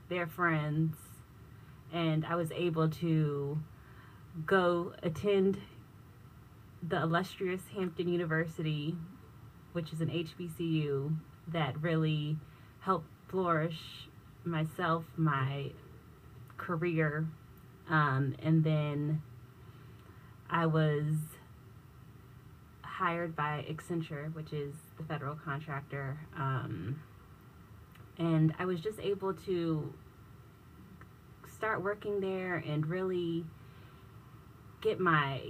their 0.10 0.28
friends, 0.28 0.96
and 1.92 2.26
I 2.26 2.36
was 2.36 2.52
able 2.52 2.90
to 2.90 3.60
go 4.46 4.94
attend 5.04 5.60
the 6.82 7.02
illustrious 7.02 7.62
Hampton 7.76 8.08
University, 8.08 8.96
which 9.74 9.94
is 9.94 10.02
an 10.02 10.10
HBCU 10.10 11.16
that 11.48 11.82
really 11.82 12.38
helped 12.80 13.08
flourish 13.28 14.08
myself, 14.44 15.06
my 15.16 15.72
career, 16.58 17.26
um, 17.90 18.36
and 18.42 18.64
then 18.64 19.22
I 20.50 20.66
was 20.66 21.16
hired 22.82 23.36
by 23.36 23.66
Accenture, 23.70 24.34
which 24.34 24.54
is 24.54 24.76
the 24.98 25.04
federal 25.04 25.36
contractor, 25.36 26.20
um, 26.38 27.02
and 28.18 28.53
I 28.60 28.65
was 28.65 28.80
just 28.81 28.99
able 28.99 29.34
to 29.34 29.94
start 31.52 31.81
working 31.81 32.19
there 32.19 32.56
and 32.57 32.85
really 32.85 33.45
get 34.81 34.99
my 34.99 35.41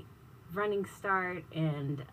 running 0.54 0.86
start 0.98 1.44
and 1.56 2.04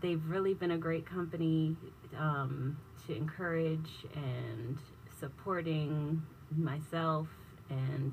they've 0.00 0.24
really 0.26 0.54
been 0.54 0.70
a 0.70 0.78
great 0.78 1.04
company 1.06 1.76
um, 2.18 2.76
to 3.06 3.14
encourage 3.14 4.06
and 4.14 4.78
supporting 5.18 6.22
myself 6.56 7.28
and 7.70 8.12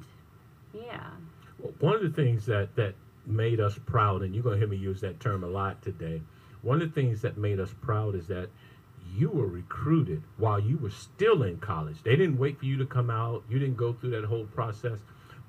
yeah 0.74 1.10
Well, 1.58 1.74
one 1.80 1.96
of 1.96 2.02
the 2.02 2.10
things 2.10 2.46
that 2.46 2.76
that 2.76 2.96
made 3.26 3.60
us 3.60 3.78
proud, 3.86 4.22
and 4.22 4.34
you're 4.34 4.44
gonna 4.44 4.58
hear 4.58 4.68
me 4.68 4.78
use 4.78 5.02
that 5.02 5.20
term 5.20 5.44
a 5.44 5.48
lot 5.48 5.82
today. 5.82 6.22
One 6.62 6.82
of 6.82 6.94
the 6.94 7.02
things 7.02 7.22
that 7.22 7.38
made 7.38 7.60
us 7.60 7.74
proud 7.82 8.16
is 8.16 8.28
that 8.28 8.50
you 9.20 9.30
were 9.30 9.48
recruited 9.48 10.24
while 10.38 10.60
you 10.60 10.78
were 10.78 10.90
still 10.90 11.44
in 11.44 11.58
college. 11.58 12.02
They 12.04 12.16
didn't 12.16 12.38
wait 12.38 12.58
for 12.60 12.66
you 12.66 12.78
to 12.78 12.86
come 12.86 13.10
out. 13.10 13.44
You 13.50 13.60
didn't 13.60 13.78
go 13.78 13.94
through 13.94 14.12
that 14.12 14.26
whole 14.26 14.46
process. 14.46 15.00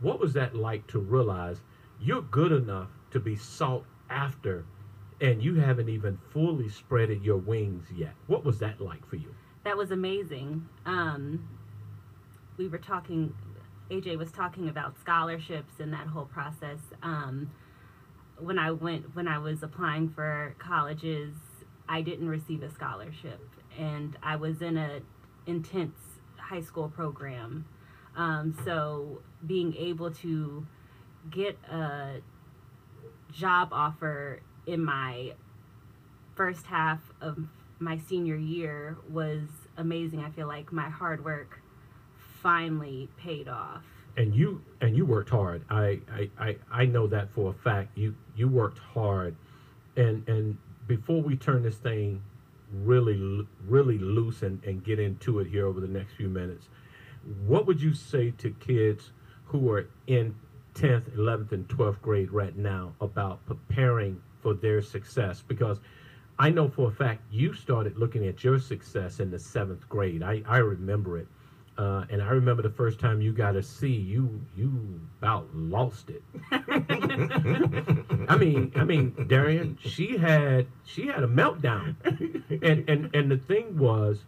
What 0.00 0.18
was 0.18 0.32
that 0.32 0.54
like 0.56 0.86
to 0.88 0.98
realize 0.98 1.60
you're 2.00 2.22
good 2.22 2.52
enough 2.52 2.88
to 3.12 3.20
be 3.20 3.36
sought 3.36 3.84
after, 4.08 4.64
and 5.20 5.42
you 5.42 5.54
haven't 5.56 5.88
even 5.88 6.18
fully 6.32 6.68
spreaded 6.68 7.24
your 7.24 7.36
wings 7.36 7.86
yet? 7.94 8.14
What 8.26 8.44
was 8.44 8.58
that 8.58 8.80
like 8.80 9.06
for 9.08 9.16
you? 9.16 9.34
that 9.64 9.76
was 9.76 9.90
amazing. 9.90 10.66
Um, 10.86 11.48
we 12.56 12.68
were 12.68 12.78
talking, 12.78 13.34
AJ 13.90 14.16
was 14.18 14.32
talking 14.32 14.68
about 14.68 14.98
scholarships 14.98 15.74
and 15.78 15.92
that 15.92 16.06
whole 16.06 16.24
process. 16.24 16.78
Um, 17.02 17.50
when 18.38 18.58
I 18.58 18.70
went, 18.70 19.14
when 19.14 19.28
I 19.28 19.38
was 19.38 19.62
applying 19.62 20.08
for 20.10 20.54
colleges, 20.58 21.34
I 21.88 22.00
didn't 22.00 22.28
receive 22.28 22.62
a 22.62 22.70
scholarship, 22.70 23.40
and 23.80 24.16
I 24.22 24.36
was 24.36 24.60
in 24.60 24.76
a 24.76 25.00
intense 25.46 25.98
high 26.36 26.60
school 26.60 26.88
program. 26.88 27.64
Um, 28.16 28.54
so 28.64 29.22
being 29.46 29.74
able 29.76 30.10
to 30.16 30.66
get 31.30 31.58
a 31.70 32.20
job 33.32 33.70
offer 33.72 34.42
in 34.66 34.84
my 34.84 35.32
first 36.34 36.66
half 36.66 37.00
of 37.20 37.38
my 37.78 37.96
senior 37.96 38.36
year 38.36 38.98
was 39.08 39.42
amazing. 39.76 40.20
I 40.20 40.30
feel 40.30 40.46
like 40.46 40.72
my 40.72 40.90
hard 40.90 41.24
work 41.24 41.62
finally 42.42 43.08
paid 43.16 43.48
off. 43.48 43.84
and 44.16 44.34
you 44.34 44.60
and 44.80 44.96
you 44.96 45.06
worked 45.06 45.30
hard. 45.30 45.62
I, 45.70 46.00
I 46.12 46.30
I 46.38 46.56
I 46.70 46.84
know 46.84 47.06
that 47.06 47.30
for 47.30 47.50
a 47.50 47.54
fact. 47.54 47.96
You 47.96 48.14
you 48.36 48.48
worked 48.48 48.78
hard, 48.78 49.36
and 49.96 50.28
and 50.28 50.58
before 50.86 51.22
we 51.22 51.36
turn 51.36 51.62
this 51.62 51.76
thing 51.76 52.20
really 52.72 53.46
really 53.66 53.98
loose 53.98 54.42
and, 54.42 54.62
and 54.64 54.84
get 54.84 54.98
into 54.98 55.38
it 55.40 55.46
here 55.46 55.66
over 55.66 55.80
the 55.80 55.88
next 55.88 56.12
few 56.14 56.28
minutes, 56.28 56.68
what 57.46 57.66
would 57.66 57.80
you 57.80 57.92
say 57.92 58.30
to 58.38 58.50
kids 58.50 59.10
who 59.46 59.70
are 59.70 59.86
in 60.06 60.34
tenth, 60.74 61.08
eleventh, 61.14 61.52
and 61.52 61.68
twelfth 61.68 62.00
grade 62.00 62.30
right 62.30 62.56
now 62.56 62.94
about 63.00 63.44
preparing 63.46 64.20
for 64.40 64.54
their 64.54 64.80
success? 64.80 65.42
Because 65.46 65.80
I 66.38 66.48
know 66.48 66.68
for 66.68 66.88
a 66.88 66.92
fact 66.92 67.22
you 67.30 67.52
started 67.52 67.98
looking 67.98 68.26
at 68.26 68.42
your 68.42 68.58
success 68.58 69.20
in 69.20 69.30
the 69.30 69.38
seventh 69.38 69.88
grade. 69.88 70.22
I, 70.22 70.42
I 70.46 70.58
remember 70.58 71.18
it. 71.18 71.26
Uh, 71.80 72.04
and 72.10 72.20
I 72.20 72.28
remember 72.28 72.60
the 72.60 72.68
first 72.68 73.00
time 73.00 73.22
you 73.22 73.32
got 73.32 73.56
a 73.56 73.62
C, 73.62 73.88
you 73.88 74.42
you 74.54 75.00
about 75.18 75.48
lost 75.54 76.10
it. 76.10 76.22
I 78.28 78.36
mean, 78.36 78.70
I 78.76 78.84
mean, 78.84 79.14
Darian, 79.26 79.78
she 79.80 80.18
had 80.18 80.66
she 80.84 81.06
had 81.06 81.24
a 81.24 81.26
meltdown, 81.26 81.96
and 82.62 82.86
and 82.86 83.08
and 83.14 83.30
the 83.30 83.38
thing 83.38 83.78
was, 83.78 84.26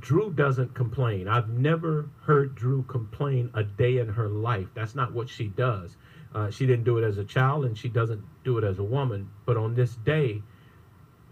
Drew 0.00 0.32
doesn't 0.32 0.74
complain. 0.74 1.28
I've 1.28 1.48
never 1.48 2.10
heard 2.22 2.56
Drew 2.56 2.82
complain 2.82 3.50
a 3.54 3.62
day 3.62 3.98
in 3.98 4.08
her 4.08 4.26
life. 4.28 4.66
That's 4.74 4.96
not 4.96 5.12
what 5.12 5.28
she 5.28 5.46
does. 5.46 5.96
Uh, 6.34 6.50
she 6.50 6.66
didn't 6.66 6.82
do 6.82 6.98
it 6.98 7.04
as 7.04 7.18
a 7.18 7.24
child, 7.24 7.66
and 7.66 7.78
she 7.78 7.88
doesn't 7.88 8.24
do 8.42 8.58
it 8.58 8.64
as 8.64 8.80
a 8.80 8.84
woman. 8.84 9.30
But 9.46 9.56
on 9.56 9.76
this 9.76 9.94
day, 9.94 10.42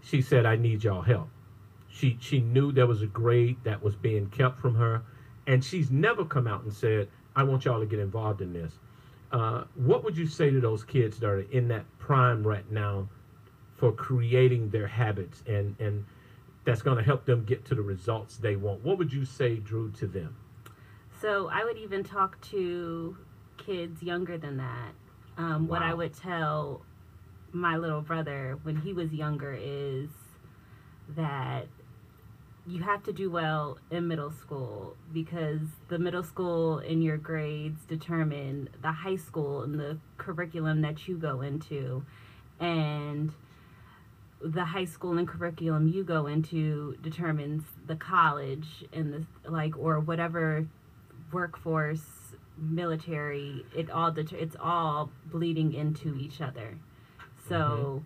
she 0.01 0.21
said, 0.21 0.45
"I 0.45 0.55
need 0.55 0.85
y'all 0.85 1.01
help." 1.01 1.27
She 1.89 2.17
she 2.21 2.39
knew 2.39 2.71
there 2.71 2.87
was 2.87 3.01
a 3.01 3.07
grade 3.07 3.57
that 3.65 3.83
was 3.83 3.95
being 3.97 4.29
kept 4.29 4.61
from 4.61 4.75
her, 4.75 5.01
and 5.49 5.65
she's 5.65 5.89
never 5.89 6.23
come 6.23 6.47
out 6.47 6.61
and 6.63 6.71
said, 6.71 7.09
"I 7.35 7.43
want 7.43 7.65
y'all 7.65 7.79
to 7.79 7.85
get 7.85 7.99
involved 7.99 8.41
in 8.41 8.53
this." 8.53 8.77
Uh, 9.31 9.63
what 9.75 10.03
would 10.03 10.15
you 10.15 10.27
say 10.27 10.49
to 10.51 10.59
those 10.59 10.83
kids 10.83 11.19
that 11.19 11.27
are 11.27 11.41
in 11.51 11.67
that 11.69 11.85
prime 11.97 12.45
right 12.45 12.69
now 12.71 13.09
for 13.75 13.91
creating 13.91 14.69
their 14.69 14.87
habits 14.87 15.43
and 15.47 15.75
and 15.79 16.05
that's 16.65 16.81
going 16.83 16.97
to 16.97 17.03
help 17.03 17.25
them 17.25 17.43
get 17.45 17.65
to 17.65 17.75
the 17.75 17.81
results 17.81 18.37
they 18.37 18.55
want? 18.55 18.83
What 18.83 18.99
would 18.99 19.11
you 19.11 19.25
say, 19.25 19.55
Drew, 19.55 19.89
to 19.93 20.07
them? 20.07 20.35
So 21.19 21.49
I 21.51 21.63
would 21.63 21.77
even 21.77 22.03
talk 22.03 22.39
to 22.51 23.17
kids 23.57 24.03
younger 24.03 24.37
than 24.37 24.57
that. 24.57 24.93
Um, 25.37 25.67
What 25.67 25.81
I 25.81 25.93
would 25.93 26.13
tell 26.13 26.85
my 27.51 27.75
little 27.75 28.01
brother 28.01 28.59
when 28.61 28.75
he 28.75 28.93
was 28.93 29.11
younger 29.11 29.53
is 29.59 30.09
that 31.15 31.67
you 32.69 32.83
have 32.83 33.01
to 33.03 33.11
do 33.11 33.31
well 33.31 33.79
in 33.89 34.07
middle 34.07 34.31
school 34.31 34.95
because 35.11 35.61
the 35.87 35.97
middle 35.97 36.21
school 36.21 36.77
and 36.77 37.03
your 37.03 37.17
grades 37.17 37.83
determine 37.85 38.69
the 38.83 38.91
high 38.91 39.15
school 39.15 39.63
and 39.63 39.79
the 39.79 39.97
curriculum 40.17 40.81
that 40.81 41.07
you 41.07 41.17
go 41.17 41.41
into. 41.41 42.05
And 42.59 43.31
the 44.41 44.65
high 44.65 44.85
school 44.85 45.17
and 45.17 45.27
curriculum 45.27 45.87
you 45.87 46.03
go 46.03 46.27
into 46.27 46.95
determines 47.01 47.63
the 47.87 47.95
college 47.95 48.85
and 48.93 49.13
the 49.13 49.49
like 49.49 49.75
or 49.77 49.99
whatever 49.99 50.67
workforce 51.31 52.35
military 52.57 53.65
it 53.75 53.89
all 53.89 54.11
det- 54.11 54.31
it's 54.31 54.55
all 54.61 55.11
bleeding 55.25 55.73
into 55.73 56.15
each 56.15 56.39
other 56.39 56.77
so 57.47 57.55
mm-hmm. 57.55 58.05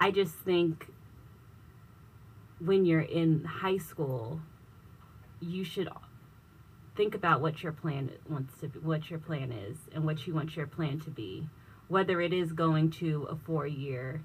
i 0.00 0.10
just 0.10 0.34
think 0.34 0.91
when 2.64 2.84
you're 2.84 3.00
in 3.00 3.44
high 3.44 3.78
school 3.78 4.40
you 5.40 5.64
should 5.64 5.88
think 6.96 7.14
about 7.14 7.40
what 7.40 7.62
your 7.62 7.72
plan 7.72 8.10
wants 8.28 8.54
to 8.60 8.68
be, 8.68 8.78
what 8.78 9.10
your 9.10 9.18
plan 9.18 9.50
is 9.50 9.76
and 9.94 10.04
what 10.04 10.26
you 10.26 10.34
want 10.34 10.54
your 10.56 10.66
plan 10.66 11.00
to 11.00 11.10
be 11.10 11.48
whether 11.88 12.20
it 12.20 12.32
is 12.32 12.52
going 12.52 12.90
to 12.90 13.24
a 13.24 13.36
four 13.36 13.66
year 13.66 14.22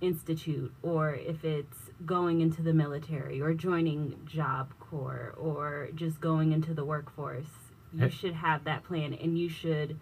institute 0.00 0.72
or 0.82 1.14
if 1.14 1.44
it's 1.44 1.90
going 2.06 2.40
into 2.40 2.62
the 2.62 2.72
military 2.72 3.40
or 3.40 3.52
joining 3.52 4.18
job 4.24 4.72
corps 4.78 5.34
or 5.36 5.88
just 5.94 6.20
going 6.20 6.52
into 6.52 6.72
the 6.72 6.84
workforce 6.84 7.46
you 7.92 8.04
Hey. 8.04 8.08
should 8.10 8.34
have 8.34 8.64
that 8.64 8.84
plan 8.84 9.12
and 9.14 9.36
you 9.38 9.48
should 9.48 9.98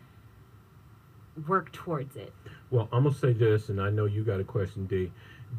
work 1.46 1.72
towards 1.72 2.16
it 2.16 2.32
Well, 2.70 2.88
I'm 2.92 3.04
gonna 3.04 3.14
say 3.14 3.32
this, 3.32 3.68
and 3.70 3.80
I 3.80 3.90
know 3.90 4.04
you 4.04 4.24
got 4.24 4.40
a 4.40 4.44
question, 4.44 4.86
D. 4.86 5.10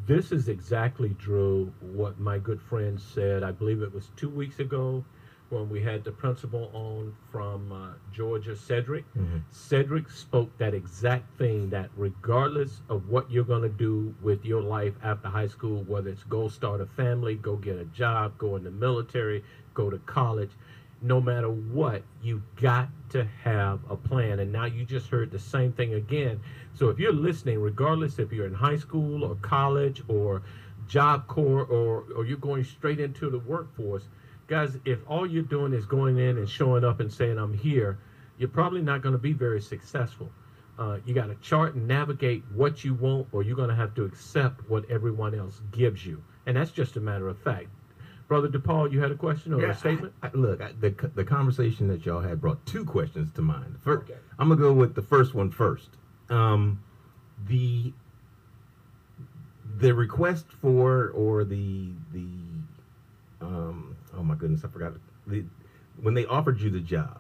This 0.05 0.31
is 0.31 0.47
exactly, 0.47 1.09
Drew, 1.19 1.73
what 1.81 2.19
my 2.19 2.37
good 2.37 2.61
friend 2.61 2.99
said. 2.99 3.43
I 3.43 3.51
believe 3.51 3.81
it 3.81 3.93
was 3.93 4.09
two 4.15 4.29
weeks 4.29 4.59
ago 4.59 5.03
when 5.49 5.67
we 5.69 5.81
had 5.81 6.03
the 6.03 6.11
principal 6.11 6.69
on 6.73 7.15
from 7.31 7.71
uh, 7.71 7.93
Georgia, 8.11 8.55
Cedric. 8.55 9.03
Cedric 9.49 10.09
spoke 10.09 10.55
that 10.59 10.73
exact 10.75 11.37
thing 11.39 11.69
that 11.71 11.89
regardless 11.97 12.81
of 12.89 13.09
what 13.09 13.29
you're 13.31 13.43
gonna 13.43 13.69
do 13.69 14.13
with 14.21 14.45
your 14.45 14.61
life 14.61 14.93
after 15.03 15.27
high 15.27 15.47
school, 15.47 15.83
whether 15.83 16.09
it's 16.09 16.23
go 16.23 16.47
start 16.47 16.81
a 16.81 16.85
family, 16.85 17.35
go 17.35 17.55
get 17.55 17.77
a 17.77 17.85
job, 17.85 18.37
go 18.37 18.55
in 18.57 18.63
the 18.63 18.71
military, 18.71 19.43
go 19.73 19.89
to 19.89 19.97
college, 19.99 20.51
no 21.01 21.21
matter 21.21 21.49
what, 21.49 22.03
you 22.21 22.43
got 22.61 22.89
to 23.09 23.25
have 23.43 23.79
a 23.89 23.95
plan. 23.95 24.39
And 24.39 24.51
now 24.51 24.65
you 24.65 24.85
just 24.85 25.07
heard 25.07 25.31
the 25.31 25.39
same 25.39 25.71
thing 25.71 25.93
again. 25.93 26.41
So 26.73 26.89
if 26.89 26.99
you're 26.99 27.11
listening, 27.13 27.59
regardless 27.59 28.19
if 28.19 28.31
you're 28.31 28.45
in 28.45 28.53
high 28.53 28.77
school 28.77 29.23
or 29.23 29.35
college 29.35 30.01
or 30.07 30.41
job 30.87 31.27
corps 31.27 31.65
or, 31.65 32.05
or 32.15 32.25
you're 32.25 32.37
going 32.37 32.63
straight 32.63 32.99
into 32.99 33.29
the 33.29 33.39
workforce, 33.39 34.07
guys, 34.47 34.77
if 34.85 34.99
all 35.07 35.25
you're 35.27 35.43
doing 35.43 35.73
is 35.73 35.85
going 35.85 36.17
in 36.17 36.37
and 36.37 36.49
showing 36.49 36.83
up 36.83 36.99
and 36.99 37.11
saying, 37.11 37.37
I'm 37.37 37.53
here, 37.53 37.97
you're 38.37 38.49
probably 38.49 38.81
not 38.81 39.01
going 39.01 39.13
to 39.13 39.19
be 39.19 39.33
very 39.33 39.61
successful. 39.61 40.31
Uh, 40.77 40.97
you 41.05 41.13
got 41.13 41.25
to 41.27 41.35
chart 41.35 41.75
and 41.75 41.85
navigate 41.87 42.41
what 42.53 42.85
you 42.85 42.93
want, 42.93 43.27
or 43.33 43.43
you're 43.43 43.55
going 43.57 43.67
to 43.69 43.75
have 43.75 43.93
to 43.95 44.05
accept 44.05 44.61
what 44.69 44.89
everyone 44.89 45.35
else 45.35 45.61
gives 45.71 46.05
you. 46.05 46.23
And 46.45 46.55
that's 46.55 46.71
just 46.71 46.95
a 46.95 47.01
matter 47.01 47.27
of 47.27 47.37
fact. 47.39 47.67
Brother 48.29 48.47
DePaul, 48.47 48.91
you 48.91 49.01
had 49.01 49.11
a 49.11 49.15
question 49.15 49.53
or 49.53 49.61
Yeah, 49.61 49.71
a 49.71 49.75
statement? 49.75 50.13
I- 50.23 50.27
I- 50.27 50.31
look, 50.35 50.61
I, 50.61 50.71
the 50.79 50.91
the 51.15 51.23
conversation 51.25 51.87
that 51.87 52.05
y'all 52.05 52.21
had 52.21 52.39
brought 52.39 52.63
two 52.65 52.85
questions 52.85 53.31
to 53.33 53.41
mind. 53.41 53.75
First, 53.81 54.03
Okay. 54.09 54.19
I'm 54.37 54.47
gonna 54.49 54.61
go 54.61 54.71
with 54.71 54.93
the 54.95 55.01
first 55.01 55.33
one 55.33 55.49
first. 55.49 55.89
Um, 56.30 56.84
the 57.47 57.93
the 59.77 59.93
request 59.93 60.45
for 60.61 61.10
or 61.10 61.43
the 61.43 61.91
the 62.11 62.27
um, 63.41 63.95
oh 64.15 64.23
my 64.23 64.35
goodness, 64.35 64.64
I 64.64 64.68
forgot 64.68 64.93
the 65.27 65.45
when 66.01 66.14
they 66.14 66.26
offered 66.26 66.60
you 66.61 66.69
the 66.69 66.80
job. 66.80 67.19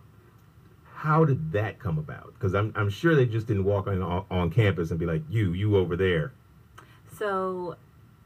How 0.93 1.23
did 1.23 1.53
that 1.53 1.79
come 1.79 1.97
about? 1.97 2.33
Because 2.33 2.53
I'm 2.53 2.73
I'm 2.75 2.89
sure 2.89 3.15
they 3.15 3.25
just 3.25 3.47
didn't 3.47 3.63
walk 3.63 3.87
on 3.87 4.01
on 4.01 4.49
campus 4.51 4.91
and 4.91 4.99
be 4.99 5.05
like, 5.05 5.23
you 5.29 5.53
you 5.53 5.77
over 5.77 5.95
there. 5.95 6.33
So 7.17 7.77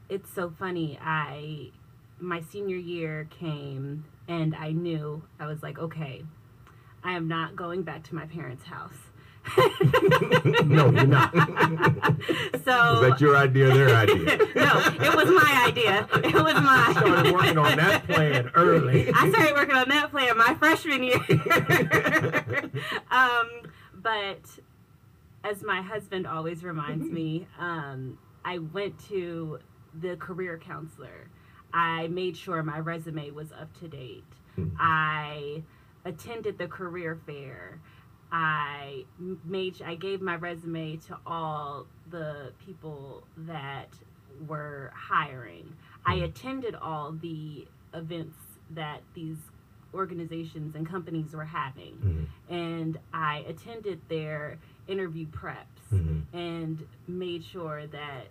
it's 0.08 0.32
so 0.32 0.50
funny. 0.58 0.98
I 1.00 1.70
my 2.20 2.40
senior 2.40 2.76
year 2.76 3.28
came 3.30 4.04
and 4.28 4.54
I 4.54 4.72
knew 4.72 5.22
I 5.38 5.46
was 5.46 5.62
like, 5.62 5.78
okay, 5.78 6.24
I 7.02 7.12
am 7.12 7.28
not 7.28 7.54
going 7.54 7.82
back 7.82 8.02
to 8.04 8.14
my 8.14 8.26
parents' 8.26 8.64
house. 8.64 9.10
No, 10.64 10.90
you're 10.90 11.06
not. 11.06 11.32
so 12.64 12.92
Was 12.92 13.00
that 13.02 13.16
your 13.20 13.36
idea 13.36 13.70
or 13.70 13.74
their 13.76 13.94
idea? 14.04 14.38
no, 14.56 14.82
it 15.00 15.14
was 15.14 15.28
my 15.30 15.64
idea. 15.68 16.08
It 16.24 16.34
was 16.34 16.54
my 16.54 16.84
I 16.88 16.92
started 16.92 17.32
working 17.32 17.58
on 17.58 17.76
that 17.76 18.06
plan 18.06 18.50
early. 18.54 19.10
I 19.14 19.30
started 19.30 19.54
working 19.54 19.76
on 19.76 19.88
that 19.90 20.10
plan 20.10 20.36
my 20.38 20.54
freshman 20.54 21.02
year. 21.02 22.70
um, 23.10 23.48
but 23.94 24.40
as 25.44 25.62
my 25.62 25.82
husband 25.82 26.26
always 26.26 26.64
reminds 26.64 27.10
me, 27.10 27.46
um, 27.58 28.18
I 28.44 28.58
went 28.58 28.98
to 29.08 29.58
the 30.00 30.16
career 30.16 30.58
counselor. 30.58 31.28
I 31.72 32.06
made 32.08 32.36
sure 32.36 32.62
my 32.62 32.78
resume 32.78 33.30
was 33.30 33.52
up 33.52 33.78
to 33.80 33.88
date. 33.88 34.24
I 34.78 35.62
attended 36.04 36.58
the 36.58 36.66
career 36.68 37.18
fair. 37.26 37.80
I 38.34 39.04
made 39.44 39.80
I 39.80 39.94
gave 39.94 40.20
my 40.20 40.34
resume 40.34 40.96
to 41.06 41.16
all 41.24 41.86
the 42.10 42.50
people 42.66 43.22
that 43.36 43.90
were 44.48 44.90
hiring. 44.92 45.72
I 46.04 46.16
attended 46.16 46.74
all 46.74 47.12
the 47.12 47.68
events 47.94 48.36
that 48.70 49.02
these 49.14 49.38
organizations 49.94 50.74
and 50.74 50.84
companies 50.84 51.32
were 51.32 51.44
having. 51.44 51.94
Mhm. 52.50 52.52
And 52.52 52.98
I 53.12 53.44
attended 53.46 54.00
their 54.08 54.58
interview 54.88 55.26
preps 55.28 55.92
Mhm. 55.92 56.22
and 56.32 56.84
made 57.06 57.44
sure 57.44 57.86
that 57.86 58.26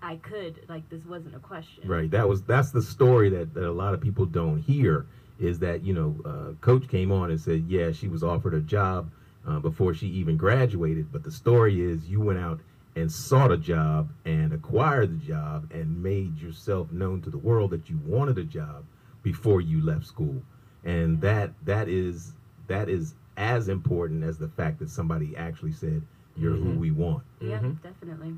I 0.00 0.16
could, 0.16 0.60
like, 0.68 0.88
this 0.90 1.04
wasn't 1.04 1.34
a 1.34 1.40
question. 1.40 1.88
Right. 1.88 2.08
That 2.10 2.28
was 2.28 2.42
that's 2.44 2.70
the 2.70 2.82
story 2.82 3.30
that, 3.30 3.52
that 3.54 3.68
a 3.68 3.72
lot 3.72 3.94
of 3.94 4.00
people 4.00 4.26
don't 4.26 4.58
hear 4.58 5.06
is 5.40 5.58
that 5.58 5.82
you 5.84 5.92
know 5.92 6.16
uh, 6.24 6.52
coach 6.60 6.86
came 6.88 7.10
on 7.10 7.30
and 7.30 7.40
said 7.40 7.64
yeah 7.66 7.90
she 7.90 8.06
was 8.08 8.22
offered 8.22 8.54
a 8.54 8.60
job 8.60 9.10
uh, 9.48 9.58
before 9.58 9.94
she 9.94 10.06
even 10.06 10.36
graduated 10.36 11.10
but 11.10 11.24
the 11.24 11.30
story 11.30 11.80
is 11.80 12.08
you 12.08 12.20
went 12.20 12.38
out 12.38 12.60
and 12.96 13.10
sought 13.10 13.50
a 13.50 13.56
job 13.56 14.12
and 14.24 14.52
acquired 14.52 15.10
the 15.20 15.24
job 15.26 15.70
and 15.72 16.02
made 16.02 16.38
yourself 16.38 16.90
known 16.92 17.20
to 17.22 17.30
the 17.30 17.38
world 17.38 17.70
that 17.70 17.88
you 17.88 17.98
wanted 18.04 18.36
a 18.38 18.44
job 18.44 18.84
before 19.22 19.60
you 19.60 19.82
left 19.82 20.06
school 20.06 20.42
and 20.84 21.20
that 21.20 21.50
that 21.64 21.88
is 21.88 22.34
that 22.66 22.88
is 22.88 23.14
as 23.36 23.68
important 23.68 24.22
as 24.22 24.36
the 24.38 24.48
fact 24.48 24.78
that 24.78 24.90
somebody 24.90 25.34
actually 25.36 25.72
said 25.72 26.02
you're 26.36 26.56
who 26.56 26.70
Mhm. 26.74 26.78
we 26.78 26.90
want 26.90 27.22
Yeah, 27.40 27.60
Mhm. 27.60 27.80
definitely. 27.82 28.34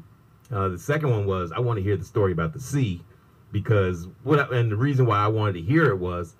uh, 0.52 0.68
the 0.68 0.78
second 0.78 1.10
one 1.10 1.26
was 1.26 1.50
I 1.50 1.58
want 1.60 1.78
to 1.78 1.82
hear 1.82 1.96
the 1.96 2.04
story 2.04 2.30
about 2.32 2.52
the 2.52 2.60
C 2.60 3.02
because 3.50 4.06
what 4.22 4.38
I, 4.38 4.56
and 4.56 4.70
the 4.70 4.76
reason 4.76 5.06
why 5.06 5.18
I 5.18 5.28
wanted 5.28 5.54
to 5.54 5.62
hear 5.62 5.86
it 5.86 5.98
was 5.98 6.36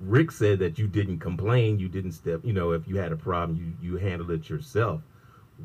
Rick 0.00 0.30
said 0.30 0.58
that 0.60 0.78
you 0.78 0.86
didn't 0.86 1.18
complain, 1.18 1.78
you 1.78 1.88
didn't 1.88 2.12
step, 2.12 2.40
you 2.42 2.52
know, 2.52 2.72
if 2.72 2.88
you 2.88 2.96
had 2.96 3.12
a 3.12 3.16
problem, 3.16 3.76
you 3.80 3.90
you 3.90 3.98
handled 3.98 4.30
it 4.30 4.48
yourself. 4.48 5.02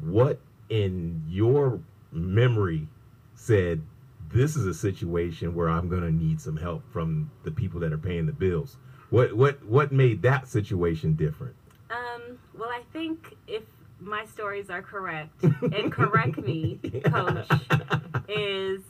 What 0.01 0.39
in 0.69 1.23
your 1.27 1.79
memory 2.11 2.87
said 3.33 3.81
this 4.29 4.55
is 4.55 4.65
a 4.65 4.73
situation 4.73 5.55
where 5.55 5.69
I'm 5.69 5.87
going 5.87 6.01
to 6.01 6.11
need 6.11 6.41
some 6.41 6.57
help 6.57 6.83
from 6.91 7.31
the 7.43 7.51
people 7.51 7.79
that 7.81 7.93
are 7.93 7.97
paying 7.97 8.25
the 8.25 8.33
bills? 8.33 8.77
What 9.09 9.33
what 9.33 9.63
what 9.65 9.91
made 9.91 10.21
that 10.23 10.47
situation 10.47 11.13
different? 11.13 11.55
Um, 11.89 12.39
well, 12.57 12.69
I 12.69 12.81
think 12.91 13.35
if 13.47 13.63
my 14.01 14.25
stories 14.25 14.69
are 14.69 14.81
correct, 14.81 15.43
and 15.61 15.91
correct 15.91 16.37
me, 16.37 16.79
Coach, 17.05 17.47
is 18.27 18.81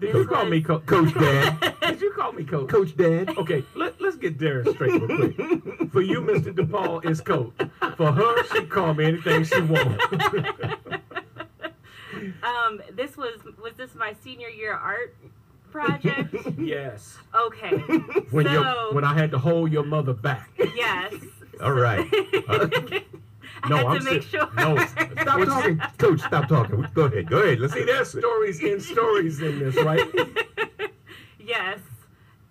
Did 0.00 0.14
you 0.14 0.26
call 0.26 0.44
me 0.46 0.60
co- 0.62 0.80
Coach 0.80 1.14
Dad, 1.18 1.74
Did 1.82 2.00
you 2.00 2.12
call 2.12 2.32
me 2.32 2.44
coach? 2.44 2.68
Coach 2.68 2.96
Dad. 2.96 3.36
Okay, 3.36 3.64
let, 3.74 4.00
let's 4.00 4.16
get 4.16 4.38
Darren 4.38 4.72
straight 4.74 5.00
real 5.02 5.32
quick. 5.32 5.90
For 5.90 6.00
you, 6.02 6.20
Mr. 6.20 6.54
DePaul 6.54 7.04
is 7.04 7.20
coach. 7.20 7.52
For 7.96 8.12
her, 8.12 8.44
she 8.44 8.58
can 8.60 8.68
call 8.68 8.94
me 8.94 9.04
anything 9.06 9.44
she 9.44 9.60
wants. 9.60 10.04
um, 12.42 12.80
this 12.92 13.16
was 13.16 13.40
was 13.62 13.74
this 13.76 13.94
my 13.94 14.14
senior 14.22 14.48
year 14.48 14.74
art 14.74 15.16
project? 15.70 16.34
yes. 16.58 17.18
Okay. 17.34 17.70
When 18.30 18.46
so 18.46 18.52
you 18.52 18.94
when 18.94 19.04
I 19.04 19.14
had 19.14 19.30
to 19.32 19.38
hold 19.38 19.72
your 19.72 19.84
mother 19.84 20.14
back. 20.14 20.50
yes. 20.74 21.14
All 21.60 21.72
right. 21.72 22.06
I 23.62 23.68
No, 23.68 23.76
had 23.76 23.86
I'm 23.86 23.98
to 23.98 24.04
make 24.04 24.22
sure. 24.22 24.48
no, 24.56 24.76
Stop 24.86 25.44
talking, 25.46 25.78
Coach. 25.98 26.20
Stop 26.20 26.48
talking. 26.48 26.86
Go 26.94 27.04
ahead. 27.06 27.28
Go 27.28 27.38
ahead. 27.42 27.60
Let's 27.60 27.72
See, 27.74 27.84
there's 27.84 28.10
stories 28.10 28.60
in 28.60 28.80
stories 28.80 29.40
in 29.40 29.58
this, 29.58 29.76
right? 29.76 30.00
yes. 31.40 31.78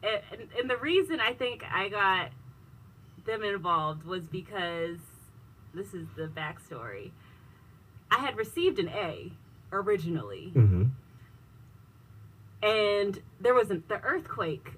And, 0.03 0.21
and- 0.31 0.49
and 0.59 0.69
the 0.69 0.77
reason 0.77 1.19
I 1.19 1.33
think 1.33 1.63
I 1.71 1.89
got 1.89 2.29
them 3.25 3.43
involved 3.43 4.03
was 4.05 4.23
because 4.27 4.97
this 5.73 5.93
is 5.93 6.07
the 6.15 6.27
backstory. 6.27 7.11
I 8.09 8.15
had 8.17 8.37
received 8.37 8.79
an 8.79 8.87
A 8.89 9.31
originally, 9.71 10.51
Mm-hmm. 10.55 10.83
and 12.63 13.21
there 13.39 13.53
was 13.53 13.69
an, 13.69 13.83
the 13.87 14.01
earthquake 14.01 14.71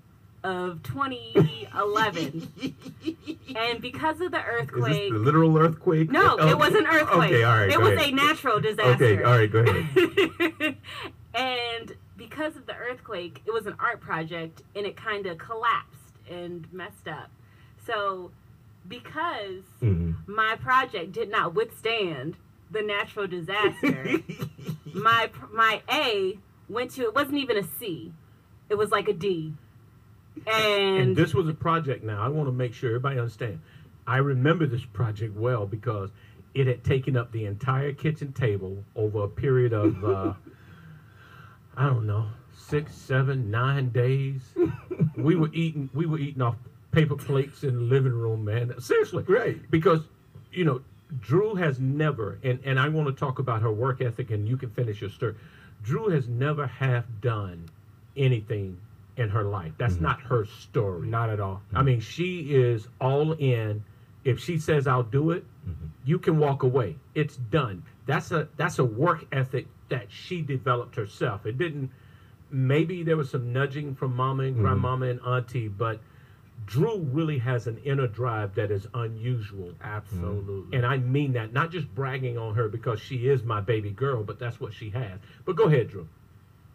of 0.44 0.82
2011. 0.84 2.52
and 3.56 3.82
because 3.82 4.22
of 4.22 4.32
the 4.32 4.41
earthquake, 4.44 5.11
the 5.11 5.18
literal 5.20 5.57
earthquake? 5.57 6.10
no, 6.11 6.36
Okay. 6.38 6.49
it 6.52 6.57
was 6.57 6.74
an 6.76 6.86
earthquake. 6.88 7.32
Okay, 7.32 7.44
all 7.44 7.57
right. 7.57 7.70
it 7.70 7.80
was 7.82 7.94
ahead. 7.94 8.10
a 8.14 8.16
natural 8.16 8.60
disaster. 8.60 8.91
Okay, 9.06 9.24
all 9.24 9.38
right, 9.38 9.52
go 9.52 9.60
ahead. 9.60 10.78
and 11.34 11.94
because 12.18 12.56
of 12.56 12.66
the 12.66 12.76
earthquake, 12.76 13.41
it 13.45 13.52
was 13.53 13.66
an 13.66 13.76
art 13.80 13.99
project 14.02 14.61
and 14.76 14.86
it 14.86 14.95
kind 14.95 15.26
of 15.26 15.38
collapsed 15.38 15.95
and 16.30 16.72
messed 16.72 17.07
up. 17.07 17.30
So, 17.86 18.32
because 18.88 19.64
Mhm. 19.82 20.16
my 20.28 20.56
project 20.56 21.11
did 21.11 21.30
not 21.30 21.53
withstand 21.53 22.36
the 22.72 22.82
natural 22.82 23.28
disaster, 23.28 24.20
my 24.94 25.30
my 25.52 25.82
A 25.91 26.38
went 26.70 26.91
to 26.91 27.02
it 27.03 27.16
wasn't 27.16 27.38
even 27.38 27.57
a 27.57 27.64
C. 27.64 28.14
It 28.70 28.76
was 28.76 28.91
like 28.91 29.07
a 29.07 29.14
D. 29.14 29.53
And 30.48 30.98
And, 30.99 31.16
this 31.16 31.34
was 31.34 31.48
a 31.48 31.53
project 31.53 32.03
now. 32.03 32.22
I 32.22 32.30
want 32.30 32.48
to 32.48 32.52
make 32.52 32.74
sure 32.74 32.90
everybody 32.90 33.20
understand. 33.20 33.60
I 34.07 34.18
remember 34.18 34.66
this 34.66 34.86
project 34.86 35.36
well 35.36 35.66
because 35.66 36.10
it 36.53 36.68
had 36.68 36.84
taken 36.84 37.16
up 37.16 37.32
the 37.32 37.45
entire 37.45 37.94
kitchen 37.94 38.34
table 38.34 38.84
over 38.95 39.24
a 39.24 39.28
period 39.28 39.72
of, 39.72 40.03
uh, 40.03 40.34
I 41.78 41.86
don't 41.86 42.07
know, 42.07 42.28
six, 42.57 42.94
seven, 42.95 43.52
nine 43.52 43.90
days. 43.90 44.41
we 45.18 45.36
were 45.36 45.49
eating. 45.53 45.90
We 45.94 46.06
were 46.06 46.20
eating 46.20 46.41
off 46.41 46.56
paper 46.91 47.16
plates 47.16 47.64
in 47.64 47.76
the 47.76 47.82
living 47.82 48.14
room, 48.14 48.45
man. 48.45 48.74
Seriously, 48.80 49.24
Right. 49.28 49.60
Because 49.70 50.02
you 50.52 50.66
know, 50.66 50.82
Drew 51.20 51.56
has 51.56 51.80
never, 51.80 52.40
and 52.44 52.60
and 52.64 52.80
I 52.80 52.90
want 52.90 53.07
to 53.07 53.14
talk 53.14 53.40
about 53.40 53.61
her 53.61 53.72
work 53.72 54.02
ethic, 54.02 54.32
and 54.32 54.48
you 54.48 54.57
can 54.57 54.70
finish 54.72 55.02
your 55.02 55.10
story. 55.10 55.36
Drew 55.84 56.10
has 56.10 56.28
never 56.28 56.68
half 56.68 57.06
done 57.22 57.70
anything 58.18 58.78
in 59.20 59.30
her 59.30 59.44
life. 59.44 59.74
That's 59.78 59.96
mm-hmm. 59.96 60.04
not 60.04 60.22
her 60.22 60.46
story. 60.46 61.08
Not 61.08 61.30
at 61.30 61.40
all. 61.40 61.62
I 61.74 61.84
mean, 61.84 62.00
she 62.00 62.40
is 62.54 62.88
all 63.00 63.34
in. 63.34 63.84
If 64.24 64.40
she 64.40 64.58
says 64.58 64.88
I'll 64.88 65.04
do 65.04 65.32
it, 65.32 65.46
mm-hmm. 65.68 65.88
you 66.06 66.20
can 66.20 66.40
walk 66.40 66.64
away. 66.64 66.98
It's 67.16 67.36
done. 67.36 67.84
That's 68.06 68.32
a 68.32 68.48
that's 68.58 68.80
a 68.80 68.86
work 68.86 69.26
ethic 69.32 69.68
that 69.90 70.08
she 70.10 70.41
developed 70.41 70.96
herself. 70.96 71.46
It 71.46 71.58
didn't. 71.58 71.91
Maybe 72.50 73.04
there 73.04 73.18
was 73.18 73.30
some 73.30 73.54
nudging 73.54 73.94
from 73.94 74.16
mama 74.16 74.44
and 74.44 74.54
mm-hmm. 74.54 74.64
grandmama 74.64 75.06
and 75.08 75.20
auntie, 75.22 75.68
but 75.68 76.00
Drew 76.66 77.00
really 77.00 77.38
has 77.40 77.68
an 77.68 77.80
inner 77.84 78.08
drive 78.08 78.56
that 78.56 78.72
is 78.72 78.88
unusual. 78.94 79.74
Absolutely. 79.82 80.76
And 80.78 80.86
I 80.86 80.98
mean 80.98 81.34
that, 81.34 81.54
not 81.54 81.72
just 81.72 81.94
bragging 81.94 82.38
on 82.38 82.56
her 82.56 82.68
because 82.68 83.00
she 83.00 83.28
is 83.28 83.44
my 83.44 83.62
baby 83.62 83.91
girl, 83.91 84.24
but 84.24 84.40
that's 84.40 84.60
what 84.60 84.74
she 84.74 84.90
has. 84.91 85.20
But 85.46 85.56
go 85.56 85.66
ahead, 85.66 85.90
Drew. 85.90 86.08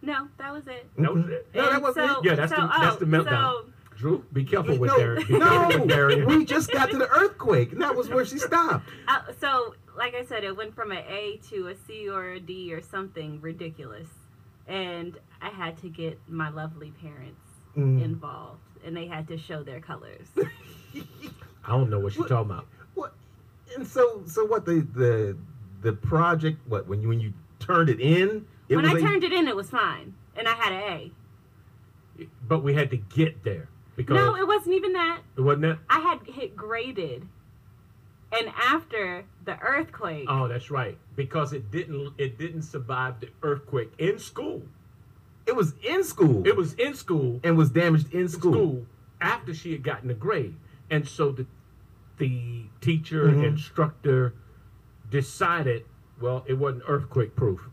No, 0.05 0.28
that 0.39 0.52
was 0.52 0.66
it. 0.66 0.86
That 0.98 1.14
was 1.14 1.28
it. 1.28 1.48
No, 1.55 1.70
that 1.70 1.82
wasn't 1.82 2.10
so, 2.10 2.18
it. 2.20 2.24
Yeah, 2.24 2.35
that's 2.35 2.52
so, 2.55 2.60
the- 2.62 2.72
that's 2.81 2.97
oh, 2.97 2.98
the 2.98 3.06
meltdown. 3.06 3.31
So, 3.31 3.64
Drew, 3.97 4.24
be 4.32 4.44
careful 4.44 4.76
with 4.76 4.90
no, 4.90 4.98
Darren. 4.98 5.18
Be 5.18 5.39
careful 5.39 5.86
no, 5.86 5.94
Darren. 5.97 6.26
we 6.26 6.44
just 6.44 6.70
got 6.72 6.90
to 6.90 6.98
the 6.98 7.09
earthquake, 7.09 7.72
and 7.72 7.81
that 7.81 7.94
was 7.94 8.09
where 8.09 8.24
she 8.24 8.39
stopped. 8.39 8.89
Uh, 9.09 9.20
so, 9.40 9.74
like 9.97 10.14
I 10.14 10.24
said, 10.24 10.43
it 10.44 10.56
went 10.56 10.74
from 10.74 10.90
an 10.90 11.05
A 11.09 11.40
to 11.51 11.68
a 11.68 11.74
C 11.86 12.09
or 12.09 12.31
a 12.32 12.40
D 12.40 12.74
or 12.74 12.81
something 12.82 13.40
ridiculous, 13.40 14.09
and 14.66 15.16
I 15.40 15.51
had 15.51 15.76
to 15.82 15.89
get 15.89 16.18
my 16.28 16.48
lovely 16.51 16.93
parents 17.01 17.40
Mm. 17.76 18.05
involved, 18.05 18.60
and 18.85 18.97
they 18.97 19.06
had 19.06 19.26
to 19.28 19.36
show 19.36 19.62
their 19.64 19.81
colors. 19.81 20.28
I 21.64 21.68
don't 21.68 21.90
know 21.90 21.98
what 21.98 22.12
she's 22.12 22.26
talking 22.26 22.51
about. 22.52 22.66
What? 22.94 23.14
And 23.76 23.85
so, 23.86 24.22
so 24.26 24.44
what? 24.44 24.64
The 24.64 24.86
the 24.94 25.36
the 25.82 25.93
project. 25.93 26.59
What 26.68 26.86
when 26.86 27.01
you 27.02 27.09
when 27.09 27.20
you 27.20 27.32
turned 27.59 27.89
it 27.89 28.01
in? 28.01 28.47
It 28.69 28.77
when 28.77 28.85
was 28.85 28.95
I 28.95 28.99
a- 28.99 29.01
turned 29.11 29.24
it 29.24 29.32
in, 29.32 29.47
it 29.49 29.57
was 29.57 29.70
fine, 29.70 30.15
and 30.36 30.49
I 30.49 30.53
had 30.55 30.73
an 30.73 30.81
A. 32.19 32.27
But 32.47 32.61
we 32.62 32.74
had 32.74 32.91
to 32.91 32.97
get 32.97 33.43
there 33.45 33.69
because 33.97 34.15
No, 34.15 34.36
it 34.36 34.47
wasn't 34.47 34.77
even 34.77 34.93
that. 34.93 35.20
it 35.36 35.41
wasn't 35.41 35.62
that. 35.62 35.78
I 35.91 35.99
had 36.01 36.20
hit 36.27 36.57
graded, 36.57 37.27
and 38.32 38.49
after 38.57 39.24
the 39.45 39.59
earthquake, 39.61 40.27
Oh, 40.28 40.49
that's 40.49 40.70
right. 40.70 40.97
Because 41.16 41.53
it 41.53 41.70
didn't 41.70 42.15
it 42.19 42.39
didn't 42.39 42.62
survive 42.62 43.20
the 43.20 43.28
earthquake 43.43 43.93
in 43.99 44.19
school. 44.19 44.62
It 45.47 45.55
was 45.57 45.74
in 45.82 46.03
school. 46.05 46.47
It 46.47 46.57
was 46.57 46.73
in 46.74 46.95
school. 46.95 47.41
and 47.45 47.57
was 47.59 47.70
damaged 47.70 48.15
in 48.15 48.28
school. 48.28 48.53
school 48.53 48.86
after 49.20 49.53
she 49.53 49.73
had 49.73 49.82
gotten 49.82 50.09
a 50.11 50.15
grade, 50.15 50.55
and 50.91 51.07
so 51.07 51.32
the 51.32 51.47
the 52.19 52.66
teacher 52.81 53.27
Mhm. 53.27 53.45
instructor 53.45 54.32
decided, 55.11 55.85
well, 56.20 56.45
it 56.47 56.55
wasn't 56.55 56.85
earthquake 56.86 57.35
proof 57.35 57.69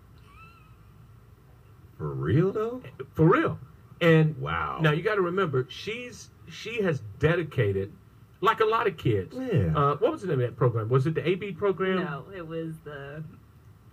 For 2.01 2.07
real 2.15 2.51
though? 2.51 2.81
for 3.13 3.27
real. 3.29 3.59
And 4.01 4.35
Wow. 4.41 4.79
now 4.81 4.89
you 4.91 5.03
got 5.03 5.15
to 5.15 5.21
remember, 5.21 5.67
she's 5.69 6.31
she 6.49 6.81
has 6.81 7.03
dedicated, 7.19 7.93
like 8.41 8.59
a 8.59 8.65
lot 8.65 8.87
of 8.87 8.97
kids. 8.97 9.37
Yeah. 9.37 9.71
Uh, 9.77 9.95
what 9.97 10.11
was 10.11 10.21
the 10.21 10.27
name 10.29 10.39
of 10.41 10.47
that 10.47 10.57
program? 10.57 10.89
Was 10.89 11.05
it 11.05 11.13
the 11.13 11.29
AB 11.29 11.51
program? 11.51 11.97
no, 12.03 12.25
it 12.35 12.47
was 12.47 12.79
the 12.79 13.23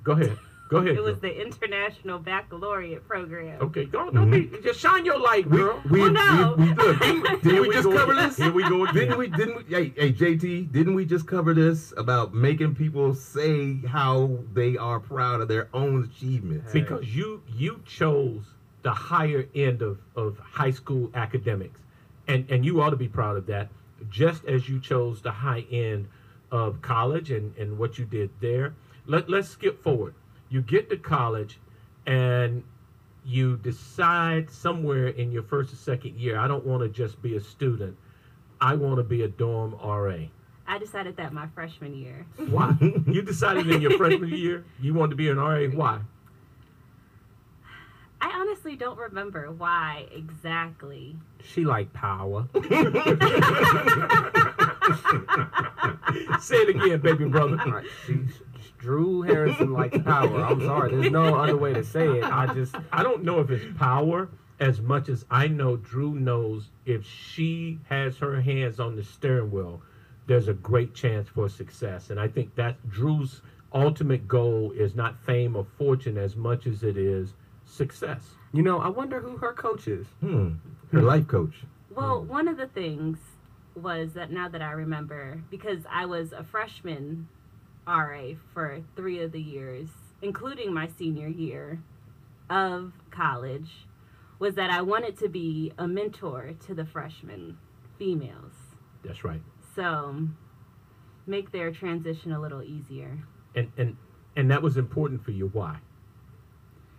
Go 0.05 0.13
ahead. 0.13 0.39
Go 0.69 0.79
ahead. 0.79 0.97
it 0.97 1.03
was 1.03 1.19
Drew. 1.19 1.31
the 1.31 1.41
International 1.41 2.19
Baccalaureate 2.19 3.07
program. 3.09 3.61
Okay, 3.63 3.87
go. 3.87 4.07
Mm-hmm. 4.07 4.17
Don't 4.17 4.31
be, 4.31 4.51
just 4.63 4.79
shine 4.81 5.05
your 5.05 5.19
light, 5.19 5.49
we, 5.49 5.57
girl. 5.59 5.83
we, 5.91 6.01
Well, 6.01 6.11
no. 6.13 6.55
we, 6.59 6.65
we, 6.65 6.75
look, 6.75 7.01
didn't, 7.01 7.23
we- 7.23 7.29
didn't 7.43 7.61
we 7.63 7.69
we 7.69 7.75
just 7.75 7.85
go 7.85 7.97
cover 7.97 8.15
this? 8.15 8.37
Here 8.37 8.53
we 8.53 8.63
go 8.69 8.85
again. 8.85 8.95
Didn't 8.95 9.19
we? 9.19 9.27
Didn't 9.29 9.57
we? 9.57 9.75
Hey, 9.75 9.93
hey, 9.97 10.13
JT, 10.13 10.71
didn't 10.71 10.95
we 10.95 11.05
just 11.07 11.27
cover 11.27 11.55
this 11.55 11.93
about 11.97 12.35
making 12.35 12.75
people 12.75 13.15
say 13.15 13.77
how 13.87 14.39
they 14.53 14.77
are 14.77 15.01
proud 15.01 15.41
of 15.41 15.49
their 15.49 15.69
own 15.73 16.05
achievements? 16.05 16.73
because 16.73 17.07
you 17.15 17.43
you 17.55 17.81
chose 17.87 18.45
the 18.83 18.93
higher 18.93 19.47
end 19.55 19.83
of, 19.83 19.99
of 20.15 20.39
high 20.39 20.71
school 20.71 21.11
academics 21.15 21.81
and 22.29 22.49
and 22.51 22.65
you 22.65 22.81
ought 22.83 22.91
to 22.91 22.97
be 22.97 23.09
proud 23.09 23.37
of 23.37 23.47
that. 23.47 23.69
Just 24.11 24.45
as 24.45 24.69
you 24.69 24.79
chose 24.81 25.23
the 25.23 25.33
high 25.33 25.65
end 25.71 26.09
of 26.53 26.81
college 26.83 27.31
and 27.31 27.57
and 27.57 27.79
what 27.79 27.99
you 27.99 28.05
did 28.05 28.31
there. 28.41 28.75
Let 29.07 29.29
let's 29.31 29.49
skip 29.49 29.83
forward. 29.83 30.15
You 30.51 30.63
get 30.63 30.89
to 30.91 30.97
college, 30.97 31.59
and 32.07 32.63
you 33.25 33.59
decide 33.59 34.51
somewhere 34.51 35.09
in 35.09 35.31
your 35.31 35.43
first 35.43 35.73
or 35.73 35.77
second 35.77 36.19
year, 36.19 36.39
I 36.39 36.49
don't 36.49 36.65
want 36.65 36.83
to 36.83 36.89
just 36.89 37.21
be 37.21 37.37
a 37.37 37.41
student. 37.41 37.97
I 38.61 38.75
want 38.75 38.97
to 38.97 39.03
be 39.03 39.23
a 39.23 39.29
dorm 39.29 39.77
RA. 39.85 40.17
I 40.67 40.79
decided 40.79 41.17
that 41.17 41.33
my 41.33 41.47
freshman 41.49 41.95
year. 41.95 42.27
Why? 42.49 42.75
you 43.07 43.23
decided 43.23 43.71
in 43.71 43.81
your 43.81 43.97
freshman 43.97 44.31
year 44.31 44.65
you 44.81 44.95
wanted 44.95 45.11
to 45.11 45.17
be 45.17 45.29
an 45.29 45.37
RA. 45.39 45.67
Why? 45.67 46.01
I 48.21 48.31
honestly 48.35 48.75
don't 48.75 48.99
remember 48.99 49.53
why 49.53 50.07
exactly. 50.13 51.17
She 51.43 51.65
liked 51.65 51.93
power. 51.93 52.49
Say 56.41 56.57
it 56.57 56.69
again, 56.71 57.01
baby 57.01 57.27
brother. 57.27 57.59
All 57.65 57.73
right, 57.73 57.87
she, 58.07 58.21
Drew 58.89 59.21
Harrison 59.21 59.75
likes 59.75 59.99
power. 59.99 60.43
I'm 60.43 60.63
sorry. 60.63 60.97
There's 60.97 61.13
no 61.13 61.39
other 61.39 61.59
way 61.59 61.75
to 61.75 61.85
say 61.85 62.07
it. 62.07 62.25
I 62.25 62.55
just 62.55 62.75
I 62.91 63.03
don't 63.03 63.23
know 63.23 63.39
if 63.41 63.51
it's 63.51 63.79
power 63.79 64.31
as 64.61 64.81
much 64.81 65.11
as 65.11 65.27
I 65.31 65.47
know 65.47 65.77
Drew 65.77 66.15
knows 66.15 66.71
if 66.87 67.05
she 67.05 67.81
has 67.91 68.17
her 68.17 68.41
hands 68.41 68.81
on 68.81 68.97
the 68.97 69.05
steering 69.05 69.51
wheel, 69.51 69.83
there's 70.27 70.49
a 70.49 70.55
great 70.55 70.95
chance 70.95 71.29
for 71.29 71.51
success. 71.51 72.09
And 72.09 72.19
I 72.19 72.29
think 72.29 72.55
that 72.55 72.89
Drew's 72.89 73.43
ultimate 73.75 74.27
goal 74.27 74.73
is 74.73 74.95
not 74.95 75.19
fame 75.19 75.55
or 75.55 75.67
fortune 75.77 76.17
as 76.17 76.35
much 76.35 76.67
as 76.67 76.83
it 76.83 76.97
is 76.97 77.35
success. 77.67 78.23
you 78.55 78.63
know, 78.63 78.79
I 78.79 78.89
wonder 78.89 79.21
who 79.21 79.37
her 79.37 79.53
coach 79.53 79.87
is. 79.87 80.07
Hmm. 80.21 80.55
Her 80.93 81.03
life 81.03 81.29
coach. 81.29 81.57
Well, 81.95 82.25
one 82.25 82.49
of 82.49 82.57
the 82.57 82.69
things 82.69 83.19
was 83.75 84.15
that 84.15 84.31
now 84.31 84.49
that 84.49 84.63
I 84.63 84.71
remember, 84.71 85.43
because 85.51 85.83
I 85.91 86.07
was 86.07 86.33
a 86.33 86.43
freshman 86.43 87.29
RA 87.89 88.35
for 88.53 88.83
three 88.95 89.21
of 89.21 89.33
the 89.33 89.41
years, 89.41 89.89
including 90.21 90.73
my 90.73 90.87
senior 90.87 91.29
year 91.29 91.83
of 92.51 92.93
college, 93.11 93.87
was 94.39 94.55
that 94.55 94.71
I 94.71 94.83
wanted 94.83 95.19
to 95.19 95.29
be 95.29 95.73
a 95.79 95.89
mentor 95.89 96.53
to 96.67 96.75
the 96.75 96.85
freshmen 96.85 97.57
females. 97.99 98.53
That's 99.03 99.25
right. 99.25 99.41
So 99.75 100.29
make 101.27 101.51
their 101.51 101.71
transition 101.71 102.33
a 102.33 102.41
little 102.41 102.63
easier. 102.63 103.19
And 103.55 103.73
and 103.77 103.97
and 104.37 104.51
that 104.51 104.63
was 104.63 104.77
important 104.77 105.25
for 105.25 105.31
you. 105.31 105.49
Why? 105.53 105.79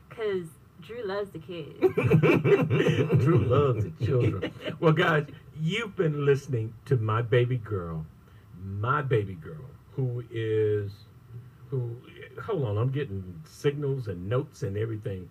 Because 0.10 0.48
Drew 0.82 1.06
loves 1.06 1.30
the 1.32 1.40
kids. 1.40 1.80
Drew 3.24 3.44
loves 3.46 3.84
the 3.84 4.06
children. 4.06 4.52
Well, 4.80 4.94
guys, 4.94 5.28
you've 5.60 5.96
been 5.96 6.26
listening 6.26 6.74
to 6.86 6.98
my 6.98 7.22
baby 7.22 7.58
girl, 7.58 8.06
my 8.62 9.02
baby 9.02 9.36
girl, 9.36 9.66
who 10.00 10.24
is, 10.32 10.94
who, 11.70 11.98
hold 12.42 12.64
on, 12.64 12.78
I'm 12.78 12.90
getting 12.90 13.42
signals 13.44 14.08
and 14.08 14.30
notes 14.30 14.64
and 14.64 14.78
everything, 14.78 15.28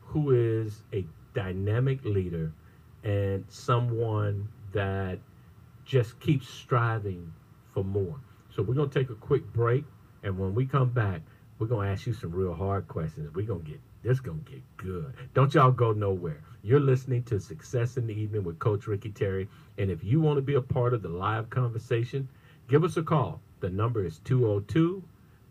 who 0.00 0.30
is 0.30 0.82
a 0.92 1.04
dynamic 1.34 2.04
leader 2.04 2.52
and 3.02 3.44
someone 3.48 4.48
that 4.72 5.18
just 5.84 6.20
keeps 6.20 6.48
striving 6.48 7.32
for 7.74 7.82
more. 7.82 8.14
So 8.54 8.62
we're 8.62 8.74
going 8.74 8.90
to 8.90 8.98
take 8.98 9.10
a 9.10 9.16
quick 9.16 9.44
break. 9.52 9.84
And 10.22 10.38
when 10.38 10.54
we 10.54 10.66
come 10.66 10.90
back, 10.90 11.22
we're 11.58 11.66
going 11.66 11.88
to 11.88 11.92
ask 11.92 12.06
you 12.06 12.12
some 12.12 12.30
real 12.30 12.54
hard 12.54 12.86
questions. 12.86 13.34
We're 13.34 13.46
going 13.46 13.64
to 13.64 13.70
get 13.72 13.80
this 14.04 14.20
going 14.20 14.44
to 14.44 14.52
get 14.52 14.62
good. 14.76 15.12
Don't 15.34 15.52
y'all 15.52 15.72
go 15.72 15.92
nowhere. 15.92 16.42
You're 16.62 16.80
listening 16.80 17.24
to 17.24 17.40
Success 17.40 17.96
in 17.96 18.06
the 18.06 18.14
Evening 18.14 18.44
with 18.44 18.60
Coach 18.60 18.86
Ricky 18.86 19.10
Terry. 19.10 19.48
And 19.78 19.90
if 19.90 20.04
you 20.04 20.20
want 20.20 20.36
to 20.36 20.42
be 20.42 20.54
a 20.54 20.60
part 20.60 20.94
of 20.94 21.02
the 21.02 21.08
live 21.08 21.50
conversation, 21.50 22.28
give 22.68 22.84
us 22.84 22.96
a 22.96 23.02
call. 23.02 23.40
The 23.62 23.70
number 23.70 24.04
is 24.04 24.18
202 24.24 25.04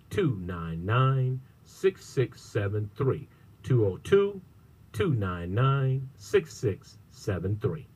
299 0.09 1.41
6673. 1.63 3.29
202 3.63 4.41
299 4.91 6.09
6673. 6.17 7.87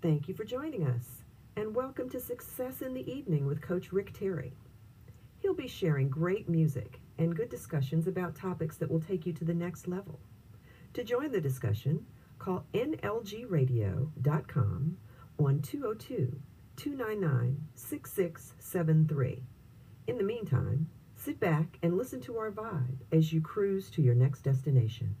Thank 0.00 0.28
you 0.28 0.34
for 0.34 0.44
joining 0.44 0.86
us, 0.86 1.24
and 1.56 1.74
welcome 1.74 2.08
to 2.10 2.20
Success 2.20 2.80
in 2.80 2.94
the 2.94 3.10
Evening 3.10 3.44
with 3.44 3.60
Coach 3.60 3.92
Rick 3.92 4.16
Terry. 4.16 4.52
He'll 5.40 5.52
be 5.52 5.66
sharing 5.66 6.08
great 6.08 6.48
music 6.48 7.00
and 7.18 7.34
good 7.34 7.48
discussions 7.48 8.06
about 8.06 8.36
topics 8.36 8.76
that 8.76 8.88
will 8.88 9.00
take 9.00 9.26
you 9.26 9.32
to 9.32 9.44
the 9.44 9.52
next 9.52 9.88
level. 9.88 10.20
To 10.92 11.02
join 11.02 11.32
the 11.32 11.40
discussion, 11.40 12.06
call 12.38 12.66
nlgradio.com 12.72 14.12
on 15.38 15.60
202 15.60 16.40
299 16.76 17.68
6673. 17.74 19.42
In 20.06 20.18
the 20.18 20.24
meantime, 20.24 20.88
sit 21.14 21.40
back 21.40 21.78
and 21.82 21.96
listen 21.96 22.20
to 22.20 22.36
our 22.36 22.50
vibe 22.50 22.98
as 23.10 23.32
you 23.32 23.40
cruise 23.40 23.90
to 23.90 24.02
your 24.02 24.14
next 24.14 24.42
destination. 24.42 25.16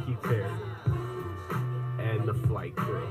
Ricky 0.00 0.16
Terry 0.22 0.50
and 1.98 2.26
the 2.26 2.34
Flight 2.34 2.74
Crew. 2.76 3.06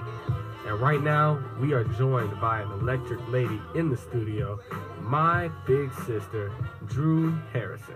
And 0.66 0.80
right 0.80 1.02
now, 1.02 1.44
we 1.60 1.74
are 1.74 1.84
joined 1.84 2.40
by 2.42 2.62
an 2.62 2.72
electric 2.72 3.20
lady 3.30 3.60
in 3.76 3.90
the 3.90 3.98
studio, 3.98 4.60
my 5.02 5.50
big 5.68 5.94
sister, 6.06 6.52
Drew 6.88 7.32
Harrison. 7.54 7.96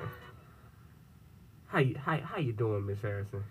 How 1.68 1.80
you, 1.80 1.96
how, 1.98 2.18
how 2.18 2.38
you 2.38 2.54
doing, 2.54 2.86
Miss 2.86 3.02
Harrison? 3.02 3.44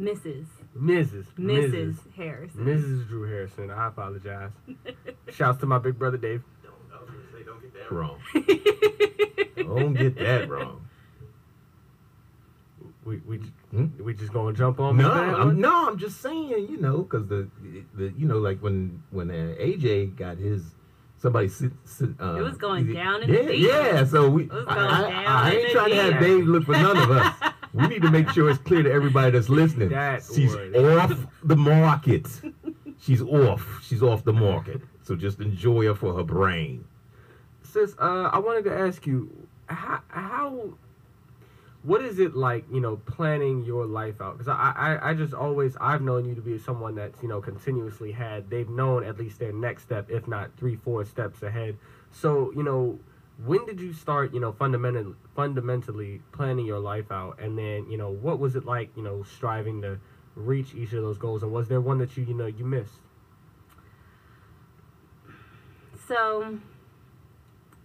Mrs. 0.00 0.46
Mrs. 0.76 1.26
Mrs. 1.36 1.96
Harrison. 2.14 2.64
Mrs. 2.64 3.08
Drew 3.08 3.22
Harrison. 3.24 3.70
I 3.70 3.88
apologize. 3.88 4.52
Shouts 5.32 5.58
to 5.60 5.66
my 5.66 5.78
big 5.78 5.98
brother 5.98 6.16
Dave. 6.16 6.42
Don't 7.44 7.60
get 7.60 7.74
that 7.74 7.92
wrong. 7.92 8.18
Don't 9.56 9.94
get 9.94 10.16
that 10.16 10.48
wrong. 10.48 10.88
We 13.04 13.16
we 13.26 13.40
Hmm? 13.70 13.86
we 14.02 14.14
just 14.14 14.32
gonna 14.32 14.56
jump 14.56 14.80
on 14.80 14.96
No, 14.96 15.10
I'm, 15.10 15.60
no, 15.60 15.88
I'm 15.88 15.98
just 15.98 16.22
saying, 16.22 16.48
you 16.70 16.78
know, 16.78 16.98
because 17.02 17.26
the, 17.26 17.48
the, 17.94 18.14
you 18.16 18.26
know, 18.26 18.38
like 18.38 18.60
when 18.62 19.02
when 19.10 19.30
uh, 19.30 19.54
AJ 19.60 20.16
got 20.16 20.38
his, 20.38 20.62
somebody 21.18 21.48
sit, 21.48 21.72
sit 21.84 22.10
uh, 22.18 22.36
It 22.36 22.42
was 22.42 22.56
going 22.56 22.90
down 22.94 23.22
in 23.22 23.28
yeah, 23.28 23.42
the 23.42 23.48
deep. 23.48 23.66
Yeah, 23.68 24.04
so 24.04 24.30
we, 24.30 24.44
It 24.44 24.52
I, 24.68 24.74
I, 24.74 25.24
I 25.24 25.50
ain't 25.52 25.66
the 25.68 25.72
trying 25.74 25.90
to 25.90 25.96
have. 26.12 26.20
Dave 26.22 26.46
look 26.46 26.64
for 26.64 26.72
none 26.72 26.96
of 26.96 27.10
us. 27.10 27.34
we 27.74 27.86
need 27.88 28.00
to 28.02 28.10
make 28.10 28.30
sure 28.30 28.48
it's 28.48 28.58
clear 28.60 28.82
to 28.82 28.90
everybody 28.90 29.32
that's 29.32 29.50
listening. 29.50 29.90
That 29.90 30.22
She's 30.24 30.54
was- 30.54 30.74
off 31.12 31.26
the 31.42 31.56
market. 31.56 32.26
She's 33.00 33.20
off. 33.22 33.80
She's 33.84 34.02
off 34.02 34.24
the 34.24 34.32
market. 34.32 34.80
So 35.02 35.14
just 35.14 35.40
enjoy 35.40 35.86
her 35.86 35.94
for 35.94 36.14
her 36.14 36.24
brain. 36.24 36.84
Sis, 37.62 37.94
uh, 37.98 38.30
I 38.32 38.38
wanted 38.38 38.64
to 38.64 38.72
ask 38.74 39.06
you 39.06 39.30
how 39.66 40.00
how 40.08 40.70
what 41.82 42.02
is 42.02 42.18
it 42.18 42.34
like, 42.34 42.64
you 42.72 42.80
know, 42.80 42.96
planning 42.96 43.64
your 43.64 43.86
life 43.86 44.20
out? 44.20 44.38
Because 44.38 44.48
I, 44.48 44.72
I 44.76 45.10
I 45.10 45.14
just 45.14 45.32
always 45.32 45.76
I've 45.80 46.02
known 46.02 46.24
you 46.24 46.34
to 46.34 46.40
be 46.40 46.58
someone 46.58 46.94
that's 46.96 47.22
you 47.22 47.28
know 47.28 47.40
continuously 47.40 48.12
had 48.12 48.50
they've 48.50 48.68
known 48.68 49.04
at 49.04 49.18
least 49.18 49.38
their 49.38 49.52
next 49.52 49.82
step, 49.84 50.10
if 50.10 50.26
not 50.26 50.50
three 50.56 50.76
four 50.76 51.04
steps 51.04 51.42
ahead. 51.42 51.76
So 52.10 52.52
you 52.54 52.62
know. 52.62 52.98
When 53.44 53.64
did 53.66 53.80
you 53.80 53.92
start, 53.92 54.34
you 54.34 54.40
know, 54.40 54.50
fundamental, 54.50 55.14
fundamentally 55.36 56.22
planning 56.32 56.66
your 56.66 56.80
life 56.80 57.12
out, 57.12 57.38
and 57.40 57.56
then, 57.56 57.88
you 57.88 57.96
know, 57.96 58.10
what 58.10 58.40
was 58.40 58.56
it 58.56 58.64
like, 58.64 58.90
you 58.96 59.02
know, 59.04 59.22
striving 59.22 59.80
to 59.82 60.00
reach 60.34 60.74
each 60.74 60.92
of 60.92 61.02
those 61.02 61.18
goals, 61.18 61.44
and 61.44 61.52
was 61.52 61.68
there 61.68 61.80
one 61.80 61.98
that 61.98 62.16
you, 62.16 62.24
you 62.24 62.34
know, 62.34 62.46
you 62.46 62.64
missed? 62.64 62.98
So, 66.08 66.58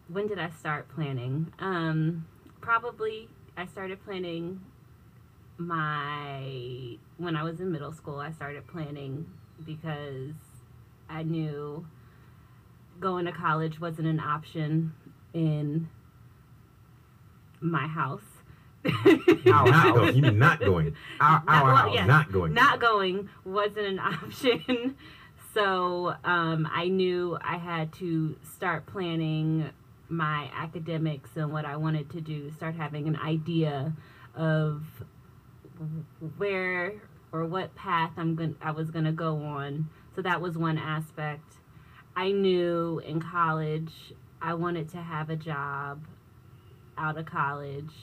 when 0.08 0.26
did 0.26 0.40
I 0.40 0.50
start 0.50 0.90
planning? 0.90 1.54
Um, 1.60 2.26
probably 2.60 3.30
I 3.56 3.66
started 3.68 4.04
planning 4.04 4.62
my 5.58 6.98
when 7.18 7.36
I 7.36 7.44
was 7.44 7.60
in 7.60 7.72
middle 7.72 7.94
school. 7.94 8.20
I 8.20 8.32
started 8.32 8.68
planning 8.68 9.26
because 9.66 10.34
I 11.10 11.24
knew 11.24 11.86
going 13.00 13.26
to 13.26 13.32
college 13.32 13.80
wasn't 13.80 14.08
an 14.08 14.20
option 14.20 14.94
in 15.34 15.90
my 17.62 17.88
house. 17.88 18.22
Not 19.46 19.96
going. 19.96 20.16
You 20.16 20.22
mean 20.24 20.40
not 20.40 20.60
going? 20.60 20.94
Our, 21.22 21.42
our 21.48 21.64
well, 21.64 21.76
house. 21.78 21.96
yeah. 21.96 22.06
Not 22.06 22.32
going. 22.32 22.54
not 22.54 22.82
going 22.82 23.30
wasn't 23.46 23.86
an 23.86 24.00
option. 24.00 24.98
so 25.54 26.16
um, 26.26 26.68
I 26.70 26.90
knew 26.90 27.38
I 27.42 27.58
had 27.58 27.94
to 27.94 28.36
start 28.56 28.86
planning 28.86 29.70
my 30.16 30.50
academics 30.56 31.32
and 31.36 31.52
what 31.52 31.66
I 31.66 31.76
wanted 31.78 32.10
to 32.12 32.22
do, 32.22 32.52
start 32.52 32.76
having 32.76 33.08
an 33.08 33.18
idea 33.18 33.94
of 34.36 34.84
where 36.38 36.94
or 37.32 37.46
what 37.46 37.76
path 37.76 38.12
I'm 38.18 38.36
going 38.36 38.56
I 38.62 38.72
was 38.72 38.92
going 38.92 39.06
to 39.06 39.12
go 39.12 39.38
on. 39.44 39.90
So 40.16 40.22
that 40.22 40.42
was 40.42 40.58
one 40.58 40.78
aspect. 40.78 41.56
I 42.16 42.32
knew 42.32 43.02
in 43.06 43.20
college 43.20 43.92
I 44.42 44.54
wanted 44.54 44.90
to 44.90 44.98
have 44.98 45.30
a 45.30 45.36
job 45.36 46.06
out 46.98 47.18
of 47.18 47.26
college. 47.26 47.94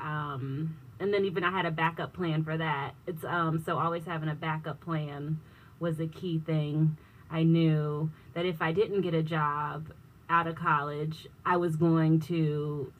Um, 0.00 0.76
and 1.00 1.12
then 1.12 1.24
even 1.24 1.42
I 1.42 1.50
had 1.50 1.66
a 1.66 1.70
backup 1.70 2.12
plan 2.12 2.44
for 2.44 2.56
that. 2.56 2.92
It's 3.06 3.24
um 3.24 3.62
so 3.64 3.78
always 3.78 4.04
having 4.04 4.28
a 4.28 4.34
backup 4.34 4.80
plan 4.80 5.40
was 5.80 6.00
a 6.00 6.06
key 6.06 6.40
thing. 6.44 6.96
I 7.30 7.42
knew 7.42 8.10
that 8.34 8.46
if 8.46 8.62
I 8.62 8.72
didn't 8.72 9.00
get 9.00 9.14
a 9.14 9.22
job 9.22 9.92
out 10.28 10.46
of 10.46 10.56
college, 10.56 11.26
I 11.44 11.56
was 11.56 11.76
going 11.76 12.20
to 12.20 12.92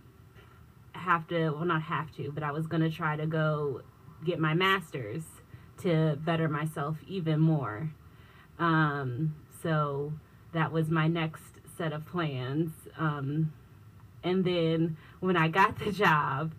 have 0.93 1.28
to 1.28 1.51
well 1.51 1.65
not 1.65 1.82
have 1.82 2.11
to, 2.16 2.32
but 2.32 2.43
I 2.43 2.51
was 2.53 2.66
going 2.66 2.82
to 2.82 2.90
try 2.90 3.16
to 3.16 3.27
go 3.27 3.82
get 4.24 4.39
my 4.39 4.55
masters 4.55 5.23
to 5.82 6.16
better 6.24 6.48
myself 6.48 6.97
even 7.07 7.39
more. 7.39 7.90
Um 8.59 9.35
so 9.62 10.15
that 10.53 10.73
was 10.73 10.89
my 10.89 11.07
next 11.07 11.43
set 11.77 11.93
of 11.93 12.07
plans. 12.07 12.73
Um 12.98 13.53
and 14.24 14.44
then 14.44 14.97
when 15.20 15.36
I 15.36 15.48
got 15.48 15.78
the 15.78 15.93
job 15.93 16.53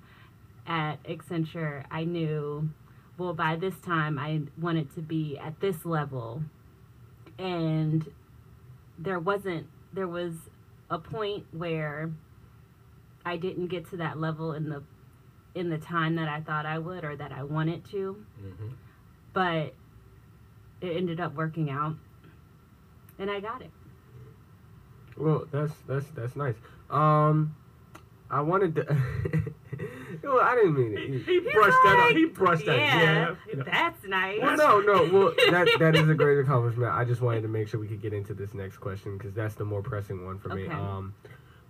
at 0.68 1.02
Accenture, 1.03 1.85
I 1.89 2.03
knew, 2.03 2.69
well, 3.18 3.34
by 3.34 3.56
this 3.56 3.76
time 3.80 4.19
I 4.19 4.41
wanted 4.60 4.94
to 4.95 5.02
be 5.02 5.38
at 5.38 5.60
this 5.60 5.85
level. 5.85 6.44
And 7.39 8.10
there 8.98 9.19
wasn't, 9.19 9.68
there 9.94 10.07
was 10.07 10.34
a 10.89 10.97
point 10.97 11.45
where 11.51 12.11
I 13.26 13.38
didn't 13.38 13.68
get 13.68 13.89
to 13.89 13.97
that 13.97 14.19
level 14.19 14.53
in 14.53 14.69
the 14.69 14.84
in 15.53 15.69
the 15.69 15.77
time 15.77 16.15
that 16.15 16.30
I 16.30 16.41
thought 16.41 16.65
I 16.65 16.77
would 16.77 17.03
or 17.03 17.15
that 17.15 17.31
I 17.31 17.43
wanted 17.43 17.84
to. 17.91 18.23
Mhm. 18.41 18.73
But 19.34 19.73
it 20.81 20.95
ended 20.95 21.19
up 21.19 21.34
working 21.34 21.69
out 21.69 21.95
and 23.19 23.30
I 23.30 23.39
got 23.39 23.61
it. 23.61 23.72
Well, 25.18 25.45
that's 25.51 25.73
that's 25.88 26.07
that's 26.11 26.35
nice. 26.35 26.55
Um, 26.89 27.55
I 28.30 28.41
wanted 28.41 28.76
to. 28.76 28.86
well, 30.24 30.40
I 30.41 30.56
didn't 30.56 30.74
mean 30.76 30.98
it. 30.98 31.24
he 31.26 31.40
brushed 31.40 31.78
that 31.86 32.08
up. 32.10 32.16
He 32.16 32.26
brushed 32.26 32.66
that. 32.66 32.78
Yeah, 32.78 33.02
Yeah. 33.02 33.36
you 33.49 33.56
know. 33.58 33.64
that's 33.66 34.04
nice. 34.06 34.41
Well, 34.41 34.58
no, 34.58 34.80
no. 34.82 35.04
Well, 35.12 35.34
that 35.52 35.68
that 35.80 35.95
is 35.95 36.10
a 36.10 36.16
great 36.16 36.40
accomplishment. 36.40 36.91
I 36.94 37.06
just 37.06 37.22
wanted 37.22 37.41
to 37.44 37.48
make 37.48 37.68
sure 37.68 37.80
we 37.80 37.88
could 37.88 38.02
get 38.02 38.14
into 38.14 38.34
this 38.34 38.54
next 38.54 38.78
question 38.78 39.18
because 39.18 39.34
that's 39.34 39.56
the 39.56 39.66
more 39.66 39.82
pressing 39.82 40.26
one 40.26 40.40
for 40.40 40.49
me. 40.49 40.66
Okay. 40.66 40.74
Um, 40.74 41.14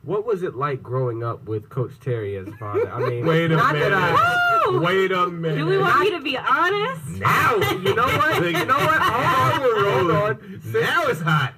what 0.03 0.25
was 0.25 0.41
it 0.43 0.55
like 0.55 0.81
growing 0.81 1.23
up 1.23 1.43
with 1.45 1.69
Coach 1.69 1.99
Terry 1.99 2.37
as 2.37 2.47
a 2.47 2.51
father? 2.53 2.89
I 2.91 2.99
mean, 3.09 3.25
Wait 3.25 3.51
a 3.51 3.55
not 3.57 3.73
minute. 3.73 3.89
that 3.89 4.63
I. 4.67 4.77
Wait 4.79 5.11
a 5.11 5.27
minute. 5.27 5.57
Do 5.57 5.65
we 5.65 5.77
want 5.79 5.99
me 5.99 6.11
to 6.11 6.21
be 6.21 6.37
honest? 6.37 7.07
Now, 7.19 7.55
You 7.55 7.93
know 7.95 8.05
what? 8.05 8.41
You 8.45 8.65
know 8.65 8.77
what? 8.77 9.01
Hold 9.01 9.77
on, 9.77 9.93
hold 9.93 10.11
on. 10.11 10.59
Since- 10.61 10.73
Now 10.73 11.03
it's 11.07 11.21
hot. 11.21 11.53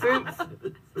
since 0.00 0.36
since 0.36 0.50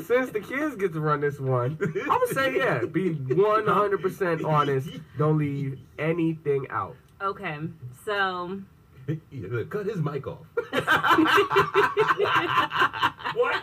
the 0.08 0.40
kids 0.40 0.76
get 0.76 0.92
to 0.92 1.00
run 1.00 1.20
this 1.20 1.38
one, 1.38 1.78
I'm 1.80 2.06
gonna 2.06 2.26
say 2.28 2.56
yeah. 2.56 2.84
Be 2.84 3.12
100 3.12 4.02
percent 4.02 4.44
honest. 4.44 4.88
Don't 5.18 5.38
leave 5.38 5.78
anything 5.98 6.66
out. 6.70 6.96
Okay, 7.22 7.58
so 8.04 8.60
Yeah, 9.30 9.62
Cut 9.68 9.86
his 9.86 9.98
mic 9.98 10.26
off. 10.26 10.46
What? 13.32 13.62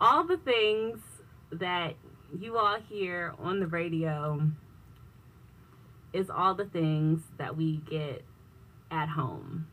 all 0.00 0.24
the 0.24 0.36
things 0.36 0.98
that 1.52 1.94
you 2.38 2.58
all 2.58 2.78
hear 2.78 3.34
on 3.38 3.60
the 3.60 3.66
radio 3.66 4.42
is 6.12 6.28
all 6.28 6.54
the 6.54 6.66
things 6.66 7.22
that 7.38 7.56
we 7.56 7.78
get 7.88 8.22
at 8.90 9.08
home 9.08 9.66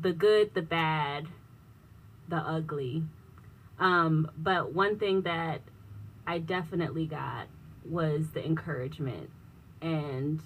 the 0.00 0.12
good, 0.12 0.54
the 0.54 0.62
bad, 0.62 1.26
the 2.28 2.36
ugly. 2.36 3.02
Um, 3.78 4.30
but 4.36 4.72
one 4.74 4.98
thing 4.98 5.22
that 5.22 5.60
I 6.26 6.38
definitely 6.38 7.06
got 7.06 7.46
was 7.84 8.30
the 8.34 8.44
encouragement 8.44 9.30
and 9.80 10.40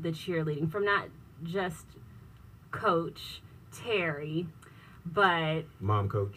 the 0.00 0.08
cheerleading 0.10 0.70
from 0.70 0.84
not 0.84 1.08
just 1.44 1.84
Coach 2.70 3.42
Terry, 3.72 4.46
but 5.04 5.62
Mom, 5.80 6.08
coach. 6.08 6.36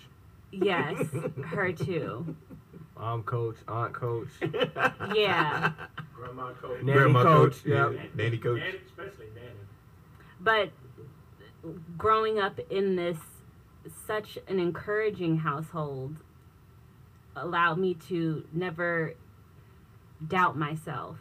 yes, 0.52 1.08
her 1.46 1.72
too. 1.74 2.36
Mom 2.98 3.24
coach, 3.24 3.56
aunt 3.68 3.94
coach, 3.94 4.30
Yeah. 5.14 5.72
Grandma 6.14 6.52
coach. 6.54 6.82
nanny 6.84 6.94
Grandma 7.00 7.24
coach. 7.24 7.52
coach. 7.54 7.66
Yep. 7.66 7.92
Yeah. 7.94 8.02
Nanny 8.16 8.38
coach. 8.38 8.60
Nanny, 8.60 8.78
especially 8.86 9.28
nanny. 9.36 9.50
But 10.40 10.72
growing 11.98 12.40
up 12.40 12.60
in 12.70 12.96
this 12.96 13.18
such 14.06 14.38
an 14.48 14.60
encouraging 14.60 15.38
household 15.38 16.18
allowed 17.36 17.78
me 17.78 17.94
to 17.94 18.48
never 18.54 19.14
doubt 20.26 20.58
myself 20.58 21.18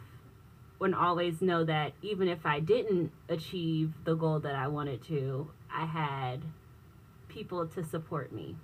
and 0.81 0.95
always 0.95 1.41
know 1.41 1.63
that 1.63 1.93
even 2.01 2.27
if 2.27 2.45
I 2.45 2.59
didn't 2.59 3.11
achieve 3.29 3.93
the 4.03 4.15
goal 4.15 4.39
that 4.39 4.55
I 4.55 4.67
wanted 4.67 5.03
to, 5.05 5.49
I 5.73 5.85
had 5.85 6.43
people 7.27 7.65
to 7.67 7.83
support 7.83 8.31
me. 8.31 8.55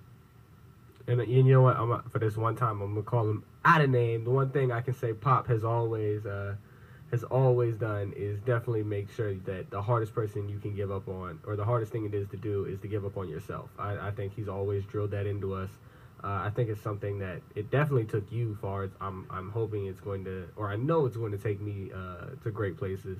And, 1.06 1.26
you 1.28 1.42
know 1.42 1.62
what? 1.62 1.76
I'm 1.76 2.02
for 2.10 2.18
this 2.18 2.36
one 2.36 2.54
time, 2.54 2.80
I'm 2.80 2.94
gonna 2.94 3.02
call 3.02 3.28
him 3.28 3.44
out 3.64 3.80
of 3.80 3.90
name. 3.90 4.24
The 4.24 4.30
one 4.30 4.50
thing 4.50 4.70
I 4.70 4.80
can 4.80 4.94
say, 4.94 5.12
Pop 5.12 5.48
has 5.48 5.64
always 5.64 6.24
uh, 6.24 6.54
has 7.12 7.22
always 7.24 7.76
done 7.76 8.14
is 8.16 8.40
definitely 8.40 8.82
make 8.82 9.10
sure 9.10 9.34
that 9.34 9.70
the 9.70 9.82
hardest 9.82 10.14
person 10.14 10.48
you 10.48 10.58
can 10.58 10.74
give 10.74 10.90
up 10.90 11.06
on, 11.08 11.38
or 11.46 11.56
the 11.56 11.64
hardest 11.64 11.92
thing 11.92 12.06
it 12.06 12.14
is 12.14 12.26
to 12.28 12.38
do, 12.38 12.64
is 12.64 12.80
to 12.80 12.88
give 12.88 13.04
up 13.04 13.18
on 13.18 13.28
yourself. 13.28 13.68
I, 13.78 14.08
I 14.08 14.10
think 14.10 14.34
he's 14.34 14.48
always 14.48 14.84
drilled 14.84 15.10
that 15.10 15.26
into 15.26 15.54
us. 15.54 15.68
Uh, 16.24 16.28
I 16.28 16.50
think 16.54 16.70
it's 16.70 16.80
something 16.80 17.18
that 17.18 17.42
it 17.54 17.70
definitely 17.70 18.06
took 18.06 18.30
you 18.32 18.56
far. 18.62 18.88
I'm 19.00 19.26
I'm 19.28 19.50
hoping 19.50 19.86
it's 19.86 20.00
going 20.00 20.24
to, 20.24 20.48
or 20.56 20.70
I 20.70 20.76
know 20.76 21.04
it's 21.04 21.16
going 21.16 21.32
to 21.32 21.38
take 21.38 21.60
me 21.60 21.90
uh, 21.94 22.30
to 22.44 22.50
great 22.50 22.78
places. 22.78 23.18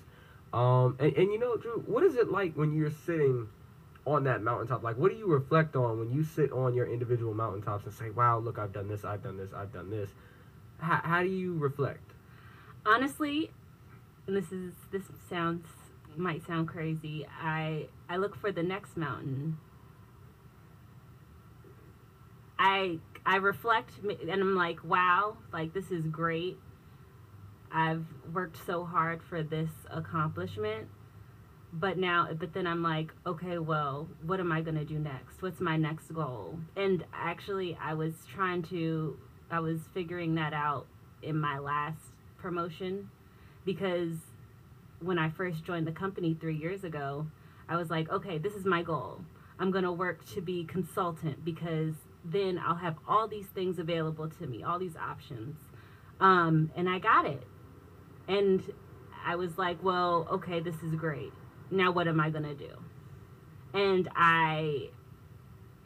Um, 0.54 0.96
and, 0.98 1.14
and 1.16 1.32
you 1.32 1.38
know, 1.38 1.56
Drew, 1.56 1.82
what 1.86 2.02
is 2.02 2.16
it 2.16 2.30
like 2.30 2.54
when 2.54 2.72
you're 2.72 2.92
sitting 3.04 3.48
on 4.06 4.24
that 4.24 4.42
mountaintop? 4.42 4.82
Like, 4.82 4.96
what 4.96 5.10
do 5.10 5.18
you 5.18 5.26
reflect 5.26 5.76
on 5.76 5.98
when 5.98 6.12
you 6.12 6.24
sit 6.24 6.52
on 6.52 6.74
your 6.74 6.86
individual 6.86 7.34
mountaintops 7.34 7.84
and 7.84 7.92
say, 7.92 8.10
"Wow, 8.10 8.38
look, 8.38 8.58
I've 8.58 8.72
done 8.72 8.88
this, 8.88 9.04
I've 9.04 9.22
done 9.22 9.36
this, 9.36 9.50
I've 9.52 9.72
done 9.72 9.90
this." 9.90 10.10
How, 10.78 11.00
how 11.02 11.22
do 11.22 11.28
you 11.28 11.58
reflect? 11.58 12.12
honestly 12.84 13.50
and 14.26 14.36
this 14.36 14.52
is 14.52 14.74
this 14.90 15.04
sounds 15.28 15.66
might 16.16 16.46
sound 16.46 16.68
crazy. 16.68 17.26
I 17.40 17.86
i 18.08 18.16
look 18.16 18.36
for 18.36 18.52
the 18.52 18.62
next 18.62 18.96
mountain. 18.96 19.58
I 22.58 22.98
i 23.24 23.36
reflect 23.36 23.92
and 24.04 24.30
i'm 24.30 24.54
like 24.54 24.84
wow 24.84 25.36
like 25.52 25.72
this 25.74 25.90
is 25.90 26.06
great. 26.06 26.58
I've 27.72 28.04
worked 28.32 28.58
so 28.66 28.84
hard 28.84 29.22
for 29.22 29.42
this 29.42 29.70
accomplishment 29.90 30.88
but 31.72 31.96
now 31.96 32.28
but 32.38 32.52
then 32.52 32.66
i'm 32.66 32.82
like 32.82 33.14
okay 33.26 33.58
well 33.58 34.06
what 34.26 34.38
am 34.40 34.52
i 34.52 34.60
going 34.60 34.76
to 34.76 34.84
do 34.84 34.98
next? 34.98 35.40
What's 35.42 35.60
my 35.60 35.76
next 35.76 36.12
goal? 36.12 36.58
And 36.76 37.04
actually 37.14 37.76
i 37.80 37.94
was 37.94 38.12
trying 38.32 38.62
to 38.64 39.16
i 39.50 39.58
was 39.58 39.80
figuring 39.94 40.34
that 40.34 40.52
out 40.52 40.86
in 41.22 41.38
my 41.38 41.58
last 41.58 42.12
promotion 42.36 43.08
because 43.64 44.16
when 45.00 45.18
I 45.18 45.30
first 45.30 45.64
joined 45.64 45.86
the 45.86 45.92
company 45.92 46.36
three 46.40 46.56
years 46.56 46.84
ago, 46.84 47.26
I 47.68 47.76
was 47.76 47.90
like, 47.90 48.10
okay, 48.10 48.38
this 48.38 48.54
is 48.54 48.64
my 48.64 48.82
goal. 48.82 49.20
I'm 49.58 49.70
going 49.70 49.84
to 49.84 49.92
work 49.92 50.24
to 50.34 50.40
be 50.40 50.64
consultant 50.64 51.44
because 51.44 51.94
then 52.24 52.58
I'll 52.58 52.76
have 52.76 52.96
all 53.08 53.28
these 53.28 53.46
things 53.46 53.78
available 53.78 54.28
to 54.28 54.46
me, 54.46 54.62
all 54.62 54.78
these 54.78 54.96
options. 54.96 55.56
Um, 56.20 56.70
and 56.76 56.88
I 56.88 56.98
got 56.98 57.26
it. 57.26 57.42
And 58.28 58.62
I 59.24 59.36
was 59.36 59.58
like, 59.58 59.82
well, 59.82 60.26
okay, 60.30 60.60
this 60.60 60.76
is 60.82 60.94
great. 60.94 61.32
Now 61.70 61.90
what 61.90 62.08
am 62.08 62.20
I 62.20 62.30
going 62.30 62.44
to 62.44 62.54
do? 62.54 62.70
And 63.74 64.08
I 64.14 64.90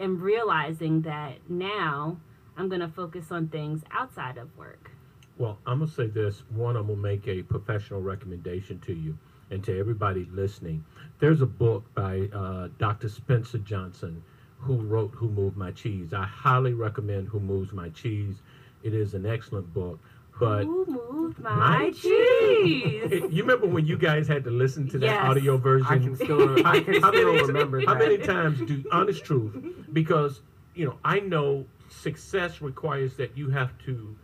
am 0.01 0.21
realizing 0.21 1.03
that 1.03 1.49
now 1.49 2.19
I'm 2.57 2.69
going 2.69 2.81
to 2.81 2.89
focus 2.89 3.27
on 3.31 3.49
things 3.49 3.83
outside 3.91 4.37
of 4.39 4.57
work. 4.57 4.91
Well, 5.39 5.59
I'm 5.67 5.81
gonna 5.81 5.91
say 5.91 6.07
this. 6.07 6.43
One, 6.51 6.77
I'm 6.77 6.87
gonna 6.87 6.99
make 6.99 7.29
a 7.29 7.43
professional 7.43 8.01
recommendation 8.01 8.79
to 8.81 8.95
you 8.95 9.17
and 9.51 9.63
to 9.65 9.79
everybody 9.79 10.29
listening. 10.33 10.85
There's 11.19 11.43
a 11.43 11.47
book 11.47 11.85
by 11.95 12.29
uh, 12.33 12.69
Dr. 12.79 13.09
Spencer 13.09 13.59
Johnson 13.59 14.23
who 14.61 14.77
wrote 14.81 15.13
"Who 15.15 15.29
Moved 15.29 15.57
My 15.57 15.71
Cheese." 15.73 16.15
I 16.15 16.25
highly 16.25 16.73
recommend 16.73 17.29
"Who 17.29 17.41
Moves 17.41 17.73
My 17.73 17.91
Cheese." 17.91 18.37
It 18.83 18.95
is 18.95 19.15
an 19.15 19.27
excellent 19.27 19.73
book. 19.75 19.99
But 20.39 20.65
Who 20.65 20.85
moved 20.87 21.39
my, 21.41 21.55
My 21.57 21.91
cheese? 21.91 23.11
you 23.31 23.43
remember 23.43 23.67
when 23.67 23.87
you 23.87 23.97
guys 23.97 24.29
had 24.29 24.45
to 24.45 24.51
listen 24.51 24.87
to 24.91 24.99
that 24.99 25.07
Yes. 25.07 25.25
audio 25.25 25.57
version? 25.57 25.87
I 25.89 25.99
can 25.99 26.15
still 26.17 26.67
I 26.67 26.81
can 26.81 26.95
how 27.03 27.11
still 27.11 27.33
many, 27.33 27.47
remember 27.47 27.81
how 27.85 27.95
that. 27.95 27.99
many 27.99 28.19
times 28.19 28.61
do 28.61 28.85
honest 28.93 29.25
truth 29.25 29.57
because 29.95 30.43
you 30.75 30.85
know 30.85 30.99
i 31.03 31.19
know 31.21 31.65
success 31.89 32.61
requires 32.61 33.17
that 33.17 33.35
you 33.37 33.49
have 33.49 33.77
to 33.79 34.15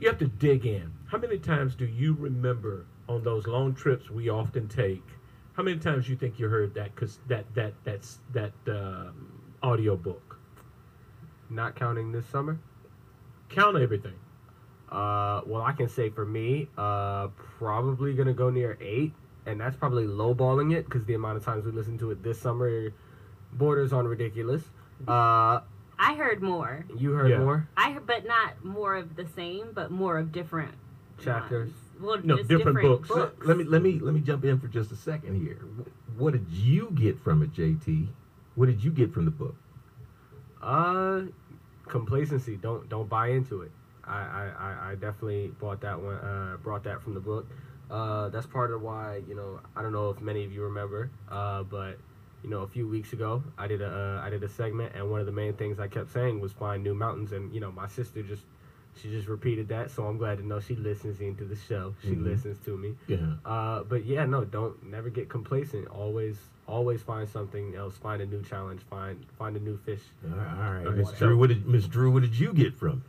you 0.00 0.08
have 0.08 0.18
to 0.18 0.26
dig 0.28 0.66
in 0.66 0.92
how 1.06 1.18
many 1.18 1.38
times 1.38 1.74
do 1.74 1.84
you 1.86 2.14
remember 2.18 2.86
on 3.08 3.22
those 3.22 3.46
long 3.46 3.74
trips 3.74 4.10
we 4.10 4.28
often 4.28 4.68
take 4.68 5.02
how 5.54 5.62
many 5.62 5.78
times 5.78 6.08
you 6.08 6.16
think 6.16 6.38
you 6.38 6.48
heard 6.48 6.74
that 6.74 6.94
because 6.94 7.18
that 7.28 7.44
that 7.54 7.74
that's 7.84 8.18
that 8.32 8.52
um, 8.68 9.40
audio 9.62 9.96
book 9.96 10.38
Not 11.50 11.74
counting 11.76 12.12
this 12.12 12.26
summer. 12.26 12.58
count 13.48 13.76
everything 13.76 14.18
Uh, 14.90 15.40
well, 15.46 15.62
I 15.62 15.72
can 15.72 15.88
say 15.88 16.10
for 16.10 16.24
me, 16.26 16.68
uh, 16.76 17.28
probably 17.58 18.12
gonna 18.14 18.32
go 18.34 18.50
near 18.50 18.76
eight, 18.80 19.12
and 19.46 19.60
that's 19.60 19.76
probably 19.76 20.04
lowballing 20.04 20.74
it 20.74 20.84
because 20.86 21.04
the 21.04 21.14
amount 21.14 21.36
of 21.38 21.44
times 21.44 21.64
we 21.64 21.70
listened 21.70 22.00
to 22.00 22.10
it 22.10 22.22
this 22.24 22.40
summer 22.40 22.92
borders 23.52 23.92
on 23.92 24.08
ridiculous. 24.08 24.62
Uh, 25.06 25.60
I 26.02 26.14
heard 26.14 26.42
more. 26.42 26.86
you 26.96 27.12
heard 27.12 27.30
Yeah. 27.30 27.38
more 27.40 27.68
I 27.76 27.92
heard, 27.92 28.06
but 28.06 28.24
not 28.26 28.64
more 28.64 28.96
of 28.96 29.16
the 29.16 29.26
same, 29.36 29.72
but 29.74 29.90
more 29.90 30.18
of 30.18 30.32
different 30.32 30.72
chapters. 31.18 31.68
ones. 31.68 31.74
Well, 32.00 32.18
No, 32.24 32.36
just 32.38 32.48
different 32.48 32.78
different, 32.78 33.06
books. 33.06 33.10
Let, 33.10 33.46
let 33.46 33.56
me 33.58 33.64
let 33.64 33.82
me 33.82 33.98
let 34.00 34.14
me 34.14 34.20
jump 34.20 34.44
in 34.44 34.58
for 34.58 34.68
just 34.68 34.90
a 34.90 34.96
second 34.96 35.38
here. 35.40 35.58
What 36.16 36.32
did 36.32 36.46
you 36.48 36.90
get 36.94 37.20
from 37.20 37.42
it, 37.42 37.52
JT? 37.52 38.08
What 38.54 38.66
did 38.66 38.82
you 38.82 38.90
get 38.90 39.12
from 39.12 39.26
the 39.26 39.30
book? 39.30 39.54
Uh, 40.62 41.22
complacency. 41.86 42.56
Don't 42.56 42.88
don't 42.88 43.08
buy 43.08 43.28
into 43.28 43.60
it. 43.62 43.70
I 44.04 44.16
I, 44.18 44.52
I, 44.58 44.90
I 44.90 44.94
definitely 44.94 45.48
bought 45.60 45.82
that 45.82 46.00
one. 46.00 46.16
Uh, 46.16 46.56
brought 46.62 46.84
that 46.84 47.02
from 47.02 47.12
the 47.12 47.20
book. 47.20 47.46
Uh, 47.90 48.28
that's 48.30 48.46
part 48.46 48.70
of 48.72 48.80
why 48.80 49.20
you 49.28 49.34
know 49.34 49.60
I 49.76 49.82
don't 49.82 49.92
know 49.92 50.08
if 50.10 50.20
many 50.22 50.44
of 50.44 50.52
you 50.52 50.62
remember. 50.62 51.10
Uh, 51.28 51.62
but 51.64 51.98
you 52.42 52.50
know 52.50 52.60
a 52.62 52.66
few 52.66 52.88
weeks 52.88 53.12
ago 53.12 53.42
I 53.58 53.66
did 53.66 53.82
a 53.82 53.88
uh, 54.22 54.26
I 54.26 54.30
did 54.30 54.42
a 54.42 54.48
segment 54.48 54.92
and 54.94 55.10
one 55.10 55.20
of 55.20 55.26
the 55.26 55.32
main 55.32 55.52
things 55.54 55.78
I 55.78 55.88
kept 55.88 56.12
saying 56.12 56.40
was 56.40 56.52
find 56.52 56.82
new 56.82 56.94
mountains 56.94 57.32
and 57.32 57.52
you 57.54 57.60
know 57.60 57.70
my 57.72 57.86
sister 57.88 58.22
just 58.22 58.42
she 59.00 59.08
just 59.08 59.28
repeated 59.28 59.68
that 59.68 59.90
so 59.90 60.04
I'm 60.06 60.18
glad 60.18 60.38
to 60.38 60.46
know 60.46 60.58
she 60.60 60.74
listens 60.74 61.20
into 61.20 61.44
the 61.44 61.54
show. 61.56 61.94
She 62.02 62.08
Mhm. 62.10 62.24
listens 62.24 62.58
to 62.64 62.76
me. 62.76 62.96
Yeah. 63.06 63.18
Uh, 63.44 63.84
but 63.84 64.04
yeah, 64.04 64.24
no, 64.24 64.44
don't 64.44 64.82
never 64.82 65.08
get 65.10 65.28
complacent. 65.28 65.86
Always, 65.88 66.36
always 66.66 67.00
find 67.00 67.28
something 67.28 67.76
else. 67.76 67.96
Find 67.96 68.20
a 68.20 68.26
new 68.26 68.42
challenge. 68.42 68.80
Find 68.90 69.24
find 69.38 69.56
a 69.56 69.60
new 69.60 69.76
fish. 69.76 70.02
All 70.24 70.36
right, 70.36 70.84
all 70.84 70.90
right. 70.90 70.96
Miss 70.96 71.12
Drew, 71.12 71.36
what 71.38 71.50
did 71.50 71.66
Miss 71.66 71.86
Drew? 71.86 72.10
What 72.10 72.22
did 72.22 72.36
you 72.38 72.52
get 72.52 72.74
from? 72.74 73.02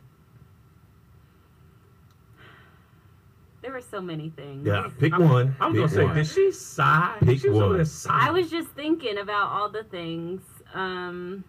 There 3.62 3.72
were 3.72 3.80
so 3.80 4.00
many 4.00 4.28
things. 4.30 4.66
Yeah, 4.66 4.90
pick 4.98 5.12
I'm- 5.12 5.28
one. 5.28 5.56
i 5.60 5.66
was 5.68 5.72
Pick 5.74 5.80
gonna 5.80 5.88
say 5.88 6.04
one. 6.04 6.14
did 6.16 6.26
she 6.26 6.50
sigh 6.52 7.16
Pick 7.20 7.40
she 7.40 7.48
was 7.48 7.58
one. 7.58 7.72
there 7.74 7.84
sighing. 7.84 8.28
I 8.28 8.30
was 8.32 8.50
just 8.50 8.68
thinking 8.70 9.18
about 9.18 9.50
all 9.50 9.68
the 9.70 9.84
things. 9.84 10.42
Um, 10.74 11.44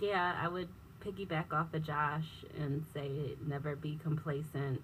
yeah, 0.00 0.38
I 0.40 0.48
would 0.48 0.68
piggyback 1.00 1.52
off 1.52 1.72
of 1.72 1.82
Josh 1.82 2.26
and 2.58 2.84
say 2.92 3.36
never 3.46 3.74
be 3.76 3.98
complacent. 4.02 4.82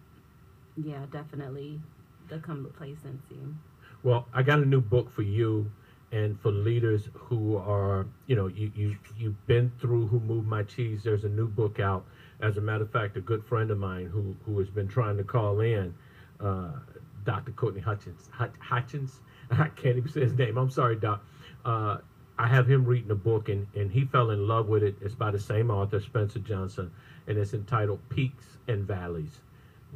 Yeah, 0.77 1.05
definitely 1.13 1.81
the 2.29 2.39
complacency. 2.39 3.39
Well, 4.03 4.27
I 4.33 4.43
got 4.43 4.61
a 4.61 4.65
new 4.65 4.81
book 4.81 5.11
for 5.11 5.23
you 5.23 5.71
and 6.13 6.41
for 6.41 6.51
leaders 6.51 7.09
who 7.15 7.57
are, 7.57 8.07
you 8.27 8.35
know, 8.37 8.47
you, 8.47 8.73
you, 8.75 8.97
you've 9.19 9.47
been 9.47 9.71
through 9.81 10.07
Who 10.07 10.21
Moved 10.21 10.49
My 10.49 10.63
Cheese. 10.63 11.03
There's 11.05 11.25
a 11.25 11.29
new 11.29 11.47
book 11.49 11.81
out. 11.81 12.05
As 12.43 12.57
a 12.57 12.61
matter 12.61 12.85
of 12.85 12.91
fact, 12.91 13.17
a 13.17 13.21
good 13.21 13.45
friend 13.45 13.71
of 13.71 13.79
mine 13.79 14.07
who, 14.07 14.35
who 14.47 14.59
has 14.59 14.71
been 14.71 14.89
trying 14.89 15.17
to 15.19 15.25
call 15.25 15.61
in, 15.61 15.95
uh, 16.41 16.73
Dr. 17.25 17.53
Courtney 17.53 17.81
Hutchins, 17.81 18.29
Hut, 18.33 18.53
Hutchins, 18.61 19.21
I 19.51 19.69
can't 19.69 19.97
even 19.97 20.11
say 20.11 20.21
his 20.21 20.35
name. 20.35 20.57
I'm 20.57 20.71
sorry, 20.71 20.97
Doc. 20.97 21.25
Uh, 21.65 21.99
I 22.39 22.47
have 22.47 22.67
him 22.67 22.87
reading 22.87 23.11
a 23.11 23.17
book 23.17 23.51
and, 23.51 23.67
and 23.75 23.91
he 23.91 24.05
fell 24.07 24.31
in 24.31 24.49
love 24.49 24.69
with 24.69 24.83
it. 24.83 24.97
It's 25.03 25.15
by 25.15 25.31
the 25.31 25.39
same 25.39 25.71
author, 25.71 26.01
Spencer 26.01 26.39
Johnson, 26.39 26.91
and 27.27 27.37
it's 27.37 27.53
entitled 27.53 28.01
Peaks 28.09 28.57
and 28.69 28.87
Valleys. 28.87 29.41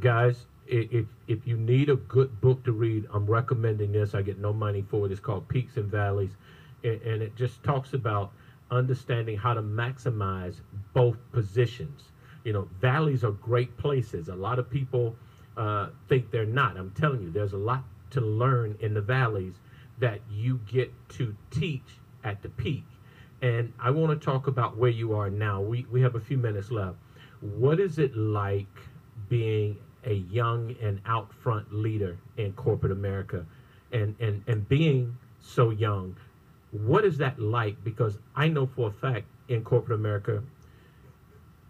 Guys, 0.00 0.44
if 0.66 1.06
if 1.26 1.46
you 1.46 1.56
need 1.56 1.88
a 1.88 1.96
good 1.96 2.40
book 2.40 2.62
to 2.64 2.72
read, 2.72 3.06
I'm 3.12 3.26
recommending 3.26 3.92
this. 3.92 4.14
I 4.14 4.22
get 4.22 4.38
no 4.38 4.52
money 4.52 4.82
for 4.82 5.06
it. 5.06 5.12
It's 5.12 5.20
called 5.20 5.48
Peaks 5.48 5.76
and 5.76 5.90
Valleys, 5.90 6.36
and, 6.82 7.00
and 7.02 7.22
it 7.22 7.36
just 7.36 7.62
talks 7.62 7.94
about 7.94 8.32
understanding 8.70 9.36
how 9.36 9.54
to 9.54 9.62
maximize 9.62 10.60
both 10.92 11.16
positions. 11.32 12.04
You 12.44 12.52
know, 12.52 12.68
valleys 12.80 13.24
are 13.24 13.32
great 13.32 13.76
places. 13.76 14.28
A 14.28 14.34
lot 14.34 14.58
of 14.58 14.70
people 14.70 15.16
uh, 15.56 15.88
think 16.08 16.30
they're 16.30 16.46
not. 16.46 16.76
I'm 16.76 16.90
telling 16.90 17.22
you, 17.22 17.30
there's 17.30 17.52
a 17.54 17.58
lot 17.58 17.84
to 18.10 18.20
learn 18.20 18.76
in 18.80 18.94
the 18.94 19.00
valleys 19.00 19.54
that 19.98 20.20
you 20.30 20.60
get 20.66 20.92
to 21.08 21.34
teach 21.50 21.98
at 22.22 22.42
the 22.42 22.48
peak. 22.50 22.84
And 23.42 23.72
I 23.78 23.90
want 23.90 24.18
to 24.18 24.24
talk 24.24 24.46
about 24.46 24.76
where 24.76 24.90
you 24.90 25.14
are 25.14 25.30
now. 25.30 25.60
We 25.60 25.86
we 25.90 26.00
have 26.02 26.14
a 26.14 26.20
few 26.20 26.38
minutes 26.38 26.70
left. 26.70 26.96
What 27.40 27.80
is 27.80 27.98
it 27.98 28.16
like 28.16 28.66
being 29.28 29.76
a 30.04 30.14
young 30.14 30.74
and 30.80 31.00
out 31.06 31.32
front 31.32 31.72
leader 31.72 32.16
in 32.36 32.52
corporate 32.52 32.92
America 32.92 33.44
and, 33.92 34.14
and, 34.20 34.42
and 34.46 34.68
being 34.68 35.16
so 35.40 35.70
young? 35.70 36.16
What 36.70 37.04
is 37.04 37.18
that 37.18 37.38
like? 37.38 37.82
Because 37.84 38.18
I 38.34 38.48
know 38.48 38.66
for 38.66 38.88
a 38.88 38.92
fact 38.92 39.26
in 39.48 39.62
corporate 39.62 39.98
America, 39.98 40.42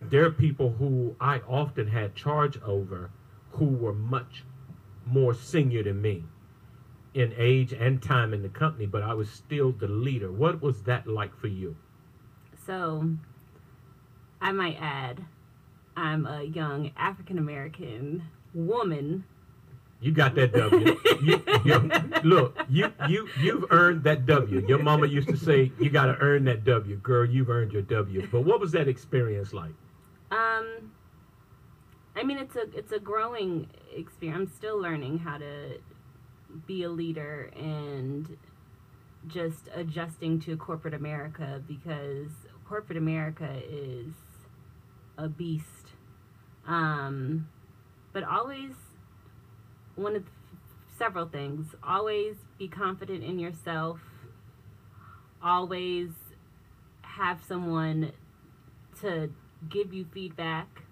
there 0.00 0.24
are 0.24 0.30
people 0.30 0.70
who 0.72 1.16
I 1.20 1.38
often 1.48 1.88
had 1.88 2.14
charge 2.14 2.60
over 2.62 3.10
who 3.52 3.66
were 3.66 3.94
much 3.94 4.44
more 5.06 5.34
senior 5.34 5.82
than 5.82 6.00
me 6.02 6.24
in 7.14 7.32
age 7.36 7.72
and 7.72 8.02
time 8.02 8.34
in 8.34 8.42
the 8.42 8.48
company, 8.48 8.86
but 8.86 9.02
I 9.02 9.14
was 9.14 9.30
still 9.30 9.72
the 9.72 9.86
leader. 9.86 10.32
What 10.32 10.60
was 10.60 10.82
that 10.82 11.06
like 11.06 11.38
for 11.38 11.46
you? 11.46 11.76
So, 12.66 13.10
I 14.40 14.52
might 14.52 14.76
add, 14.80 15.24
I'm 15.96 16.26
a 16.26 16.42
young 16.42 16.90
African 16.96 17.38
American 17.38 18.24
woman. 18.52 19.24
You 20.00 20.12
got 20.12 20.34
that 20.34 20.52
W. 20.52 20.96
you, 21.22 21.42
you, 21.64 21.90
look, 22.24 22.58
you 22.68 22.92
you 23.08 23.28
you've 23.40 23.64
earned 23.70 24.02
that 24.04 24.26
W. 24.26 24.64
Your 24.66 24.78
mama 24.82 25.06
used 25.06 25.28
to 25.28 25.36
say 25.36 25.72
you 25.78 25.88
got 25.88 26.06
to 26.06 26.16
earn 26.18 26.44
that 26.44 26.64
W, 26.64 26.96
girl. 26.96 27.24
You've 27.24 27.48
earned 27.48 27.72
your 27.72 27.82
W. 27.82 28.28
But 28.30 28.42
what 28.42 28.60
was 28.60 28.72
that 28.72 28.88
experience 28.88 29.52
like? 29.54 29.72
Um, 30.30 30.92
I 32.16 32.22
mean, 32.22 32.38
it's 32.38 32.56
a 32.56 32.62
it's 32.76 32.92
a 32.92 32.98
growing 32.98 33.68
experience. 33.94 34.38
I'm 34.40 34.56
still 34.56 34.80
learning 34.80 35.18
how 35.18 35.38
to 35.38 35.78
be 36.66 36.84
a 36.84 36.88
leader 36.88 37.50
and 37.56 38.36
just 39.26 39.68
adjusting 39.74 40.40
to 40.40 40.56
corporate 40.56 40.94
America 40.94 41.62
because 41.66 42.28
corporate 42.68 42.98
America 42.98 43.60
is 43.68 44.12
a 45.18 45.28
beast. 45.28 45.92
Um, 46.66 47.48
but 48.12 48.22
always 48.22 48.72
one 49.96 50.16
of 50.16 50.24
the, 50.24 50.30
several 50.96 51.26
things. 51.26 51.74
Always 51.82 52.36
be 52.58 52.68
confident 52.68 53.24
in 53.24 53.38
yourself. 53.38 54.00
Always 55.42 56.10
have 57.02 57.42
someone 57.46 58.12
to 59.00 59.30
give 59.68 59.92
you 59.92 60.06
feedback. 60.12 60.82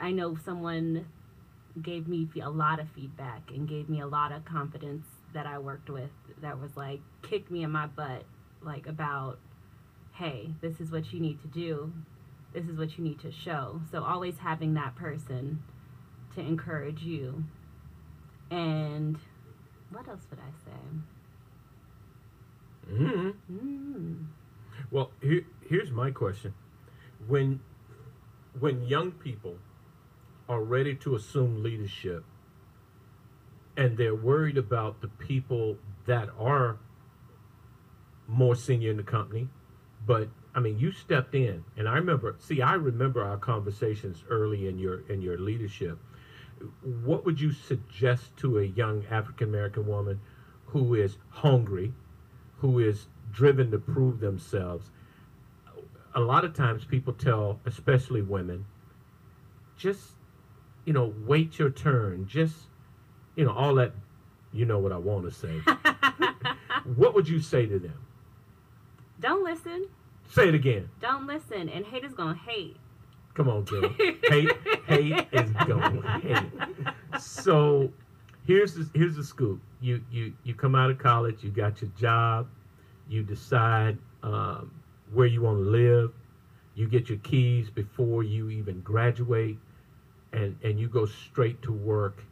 I 0.00 0.10
know 0.10 0.36
someone 0.44 1.06
gave 1.80 2.06
me 2.06 2.28
a 2.42 2.48
lot 2.50 2.78
of 2.80 2.88
feedback 2.90 3.50
and 3.50 3.68
gave 3.68 3.88
me 3.88 4.00
a 4.00 4.06
lot 4.06 4.32
of 4.32 4.44
confidence 4.44 5.06
that 5.32 5.46
I 5.46 5.58
worked 5.58 5.90
with 5.90 6.10
that 6.40 6.60
was 6.60 6.76
like 6.76 7.00
kicked 7.22 7.50
me 7.50 7.64
in 7.64 7.70
my 7.70 7.86
butt 7.86 8.24
like 8.62 8.86
about 8.86 9.38
hey, 10.14 10.50
this 10.60 10.80
is 10.80 10.92
what 10.92 11.12
you 11.12 11.18
need 11.18 11.40
to 11.42 11.48
do. 11.48 11.92
This 12.52 12.66
is 12.66 12.78
what 12.78 12.96
you 12.96 13.02
need 13.02 13.18
to 13.20 13.32
show. 13.32 13.80
So 13.90 14.04
always 14.04 14.38
having 14.38 14.74
that 14.74 14.94
person 14.94 15.62
to 16.36 16.40
encourage 16.40 17.02
you. 17.02 17.44
And 18.50 19.18
what 19.90 20.06
else 20.08 20.20
would 20.30 20.38
I 20.38 20.52
say? 20.64 20.76
hmm 22.94 23.30
Mm. 23.52 24.26
Well, 24.90 25.10
here, 25.20 25.44
here's 25.68 25.90
my 25.90 26.10
question: 26.10 26.54
when 27.28 27.60
when 28.58 28.86
young 28.86 29.10
people 29.10 29.56
are 30.48 30.62
ready 30.62 30.94
to 30.94 31.16
assume 31.16 31.62
leadership, 31.62 32.24
and 33.76 33.96
they're 33.96 34.14
worried 34.14 34.58
about 34.58 35.00
the 35.00 35.08
people 35.08 35.76
that 36.06 36.28
are 36.38 36.78
more 38.26 38.54
senior 38.54 38.90
in 38.90 38.96
the 38.96 39.02
company, 39.02 39.48
but 40.06 40.28
I 40.54 40.60
mean, 40.60 40.78
you 40.78 40.92
stepped 40.92 41.34
in, 41.34 41.64
and 41.76 41.88
I 41.88 41.94
remember. 41.94 42.36
See, 42.38 42.62
I 42.62 42.74
remember 42.74 43.24
our 43.24 43.36
conversations 43.36 44.22
early 44.30 44.68
in 44.68 44.78
your 44.78 45.00
in 45.08 45.20
your 45.20 45.38
leadership. 45.38 45.98
What 46.82 47.24
would 47.24 47.40
you 47.40 47.52
suggest 47.52 48.36
to 48.38 48.58
a 48.58 48.64
young 48.64 49.04
African 49.10 49.48
American 49.48 49.86
woman 49.86 50.20
who 50.66 50.94
is 50.94 51.18
hungry, 51.28 51.92
who 52.58 52.78
is 52.78 53.08
driven 53.32 53.72
to 53.72 53.78
prove 53.78 54.20
themselves? 54.20 54.90
A 56.14 56.20
lot 56.20 56.44
of 56.44 56.54
times, 56.54 56.84
people 56.84 57.12
tell, 57.12 57.60
especially 57.66 58.22
women, 58.22 58.64
just 59.76 60.12
you 60.84 60.92
know, 60.92 61.12
wait 61.26 61.58
your 61.58 61.70
turn. 61.70 62.26
Just 62.26 62.56
you 63.36 63.44
know, 63.44 63.52
all 63.52 63.74
that. 63.76 63.92
You 64.52 64.64
know 64.64 64.78
what 64.78 64.92
I 64.92 64.98
want 64.98 65.24
to 65.24 65.32
say. 65.32 65.58
what 66.96 67.14
would 67.14 67.28
you 67.28 67.40
say 67.40 67.66
to 67.66 67.78
them? 67.78 68.06
Don't 69.18 69.42
listen. 69.42 69.88
Say 70.30 70.48
it 70.48 70.54
again. 70.54 70.88
Don't 71.00 71.26
listen. 71.26 71.68
And 71.68 71.84
hate 71.84 72.04
is 72.04 72.14
gonna 72.14 72.38
hate. 72.38 72.76
Come 73.34 73.48
on, 73.48 73.64
girl. 73.64 73.88
hate, 74.28 74.52
hate 74.86 75.26
is 75.32 75.50
going 75.66 76.02
to 76.02 76.08
hate. 76.22 77.20
So, 77.20 77.90
here's 78.46 78.74
the, 78.74 78.88
here's 78.94 79.16
the 79.16 79.24
scoop. 79.24 79.60
You 79.80 80.00
you 80.10 80.32
you 80.44 80.54
come 80.54 80.74
out 80.74 80.90
of 80.90 80.98
college. 80.98 81.42
You 81.42 81.50
got 81.50 81.82
your 81.82 81.90
job. 81.98 82.48
You 83.08 83.22
decide 83.24 83.98
um, 84.22 84.70
where 85.14 85.26
you 85.26 85.40
want 85.42 85.58
to 85.58 85.70
live. 85.70 86.12
You 86.74 86.88
get 86.88 87.08
your 87.08 87.18
keys 87.18 87.70
before 87.70 88.22
you 88.22 88.50
even 88.50 88.80
graduate, 88.80 89.58
and 90.32 90.56
and 90.62 90.78
you 90.78 90.88
go 90.88 91.06
straight 91.06 91.62
to 91.62 91.72
work, 91.72 92.24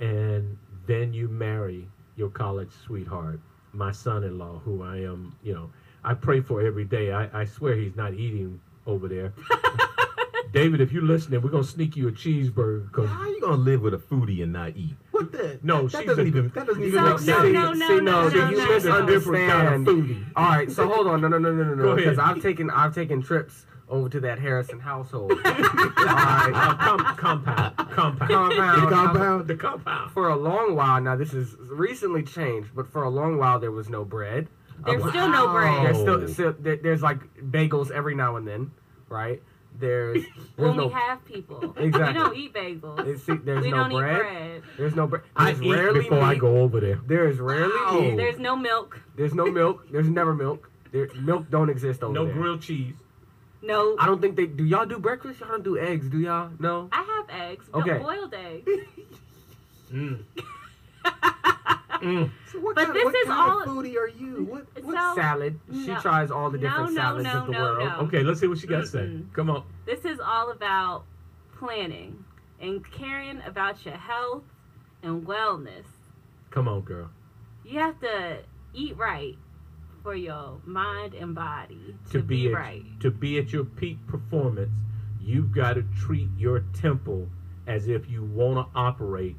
and 0.00 0.58
then 0.86 1.12
you 1.12 1.28
marry 1.28 1.88
your 2.16 2.28
college 2.28 2.70
sweetheart, 2.84 3.40
my 3.72 3.92
son-in-law, 3.92 4.60
who 4.64 4.82
I 4.82 4.98
am. 4.98 5.36
You 5.42 5.54
know, 5.54 5.70
I 6.04 6.14
pray 6.14 6.40
for 6.40 6.60
every 6.62 6.84
day. 6.84 7.12
I, 7.12 7.40
I 7.40 7.44
swear 7.44 7.74
he's 7.74 7.96
not 7.96 8.14
eating 8.14 8.60
over 8.86 9.08
there. 9.08 9.32
David, 10.52 10.80
if 10.80 10.92
you're 10.92 11.02
listening, 11.02 11.42
we're 11.42 11.50
gonna 11.50 11.64
sneak 11.64 11.96
you 11.96 12.08
a 12.08 12.12
cheeseburger 12.12 12.86
because 12.86 13.10
How 13.10 13.28
you 13.28 13.40
gonna 13.40 13.56
live 13.56 13.82
with 13.82 13.94
a 13.94 13.98
foodie 13.98 14.42
and 14.42 14.52
not 14.52 14.76
eat? 14.76 14.96
What 15.16 15.32
the? 15.32 15.58
No, 15.62 15.88
that 15.88 15.98
she's 15.98 16.06
doesn't 16.08 16.24
a- 16.24 16.28
even. 16.28 16.48
That 16.54 16.66
doesn't 16.66 16.82
even 16.82 16.94
So- 16.94 17.02
make 17.02 17.10
no, 17.12 17.16
sense. 17.16 17.26
no, 17.26 17.72
no, 17.72 17.88
see, 17.88 18.00
no, 18.00 18.28
see, 18.28 18.36
no, 18.38 18.50
you 18.50 18.56
no, 18.56 18.66
different 18.76 18.84
misunderstand. 18.84 19.86
foodie. 19.86 20.24
All 20.36 20.48
right, 20.48 20.70
so 20.70 20.88
hold 20.92 21.06
on, 21.06 21.20
no, 21.20 21.28
no, 21.28 21.38
no, 21.38 21.52
no, 21.52 21.62
no, 21.64 21.74
Go 21.76 21.82
no, 21.82 21.88
ahead. 21.90 21.96
because 21.98 22.18
I've 22.18 22.42
taken 22.42 22.70
I've 22.70 22.94
taken 22.94 23.22
trips 23.22 23.66
over 23.88 24.08
to 24.08 24.20
that 24.20 24.38
Harrison 24.40 24.80
household. 24.80 25.32
All 25.44 25.52
Uh, 25.52 26.74
com- 26.74 27.16
compound, 27.16 27.76
compound, 27.76 28.30
Compound. 28.30 28.82
the 28.82 28.90
compound, 28.94 29.46
the 29.48 29.54
compound. 29.56 30.10
for 30.12 30.28
a 30.28 30.36
long 30.36 30.74
while 30.74 31.00
now. 31.00 31.16
This 31.16 31.32
is 31.32 31.56
recently 31.70 32.22
changed, 32.22 32.70
but 32.74 32.86
for 32.88 33.02
a 33.04 33.08
long 33.10 33.38
while 33.38 33.58
there 33.60 33.70
was 33.72 33.88
no 33.88 34.04
bread. 34.04 34.48
There's 34.84 35.02
Oh, 35.02 35.08
still 35.10 35.28
no 35.28 35.48
bread. 35.52 35.84
There's 35.86 35.98
still, 35.98 36.28
still 36.28 36.54
there, 36.58 36.76
there's 36.76 37.02
like 37.02 37.18
bagels 37.50 37.90
every 37.90 38.14
now 38.14 38.36
and 38.36 38.46
then, 38.46 38.72
right? 39.08 39.40
There's 39.78 40.22
there's 40.56 40.68
when 40.68 40.76
no 40.76 40.86
we 40.86 40.92
have 40.92 41.24
people. 41.24 41.74
Exactly. 41.76 42.06
We 42.12 42.12
don't 42.18 42.36
eat 42.36 42.52
bagels. 42.54 43.04
there's, 43.04 43.22
see, 43.22 43.34
there's 43.36 43.62
we 43.64 43.70
no 43.70 43.76
don't 43.88 43.90
bread. 43.92 44.14
eat 44.16 44.18
bread. 44.20 44.62
There's 44.78 44.94
no 44.96 45.06
bread. 45.06 45.22
I 45.36 45.52
There's 45.52 45.62
eat 45.62 45.70
rarely 45.72 46.00
before 46.00 46.20
I 46.20 46.34
go 46.34 46.58
over 46.58 46.80
there. 46.80 47.00
There 47.06 47.28
is 47.28 47.38
rarely 47.38 47.72
Wow. 47.74 48.00
meat. 48.00 48.16
There's 48.16 48.38
no 48.38 48.56
milk. 48.56 49.00
There's 49.16 49.34
no 49.34 49.46
milk. 49.50 49.86
There's 49.90 50.08
never 50.08 50.34
milk. 50.34 50.70
There, 50.92 51.08
milk 51.20 51.50
don't 51.50 51.68
exist 51.68 52.02
over 52.02 52.12
No 52.12 52.24
there. 52.24 52.34
No 52.34 52.40
grilled 52.40 52.62
cheese. 52.62 52.94
No. 53.62 53.96
I 53.98 54.06
don't 54.06 54.20
think 54.20 54.36
they 54.36 54.46
do. 54.46 54.64
Y'all 54.64 54.86
do 54.86 54.98
breakfast? 54.98 55.40
Y'all 55.40 55.48
don't 55.50 55.64
do 55.64 55.78
eggs, 55.78 56.08
do 56.08 56.18
y'all? 56.20 56.50
No. 56.60 56.88
I 56.92 57.02
have 57.02 57.40
eggs. 57.50 57.66
No, 57.74 57.80
Okay. 57.80 57.98
boiled 57.98 58.34
eggs. 58.34 58.68
Mm. 59.92 60.24
Mm. 62.02 62.30
So 62.52 62.60
what 62.60 62.74
But 62.74 62.84
kind, 62.86 62.96
this 62.96 63.04
what 63.04 63.14
is 63.14 63.26
kind 63.26 63.50
all- 63.50 63.62
of 63.62 63.68
foodie 63.68 63.96
are 63.96 64.08
you? 64.08 64.44
What? 64.48 64.66
So- 64.76 64.82
what 64.82 65.14
Salad. 65.16 65.60
She 65.72 65.86
No. 65.88 66.00
tries 66.00 66.30
all 66.30 66.50
the 66.50 66.58
different 66.58 66.92
No, 66.94 67.16
no, 67.16 67.22
salads 67.22 67.24
no, 67.24 67.40
of 67.40 67.46
the 67.46 67.52
no, 67.52 67.60
world. 67.60 67.78
no. 67.88 67.96
Okay, 68.06 68.22
let's 68.22 68.40
see 68.40 68.46
what 68.46 68.58
she 68.58 68.66
got 68.66 68.80
to 68.80 68.86
say. 68.86 69.22
Come 69.32 69.50
on. 69.50 69.64
This 69.86 70.04
is 70.04 70.20
all 70.20 70.50
about 70.50 71.04
planning 71.58 72.24
and 72.60 72.84
caring 72.90 73.40
about 73.46 73.84
your 73.84 73.94
health 73.96 74.44
and 75.02 75.26
wellness. 75.26 75.86
Come 76.50 76.68
on, 76.68 76.82
girl. 76.82 77.10
You 77.64 77.78
have 77.80 77.98
to 78.00 78.38
eat 78.72 78.96
right 78.96 79.36
for 80.02 80.14
your 80.14 80.60
mind 80.64 81.14
and 81.14 81.34
body 81.34 81.96
to, 82.10 82.18
To 82.18 82.22
be, 82.22 82.46
be 82.46 82.52
at, 82.52 82.58
right. 82.58 83.00
to 83.00 83.10
be 83.10 83.38
at 83.38 83.52
your 83.52 83.64
peak 83.64 83.98
performance, 84.06 84.70
you've 85.20 85.52
got 85.52 85.74
to 85.74 85.82
treat 85.98 86.28
your 86.38 86.60
temple 86.72 87.28
as 87.66 87.88
if 87.88 88.08
you 88.08 88.22
want 88.22 88.56
to 88.72 88.78
operate, 88.78 89.36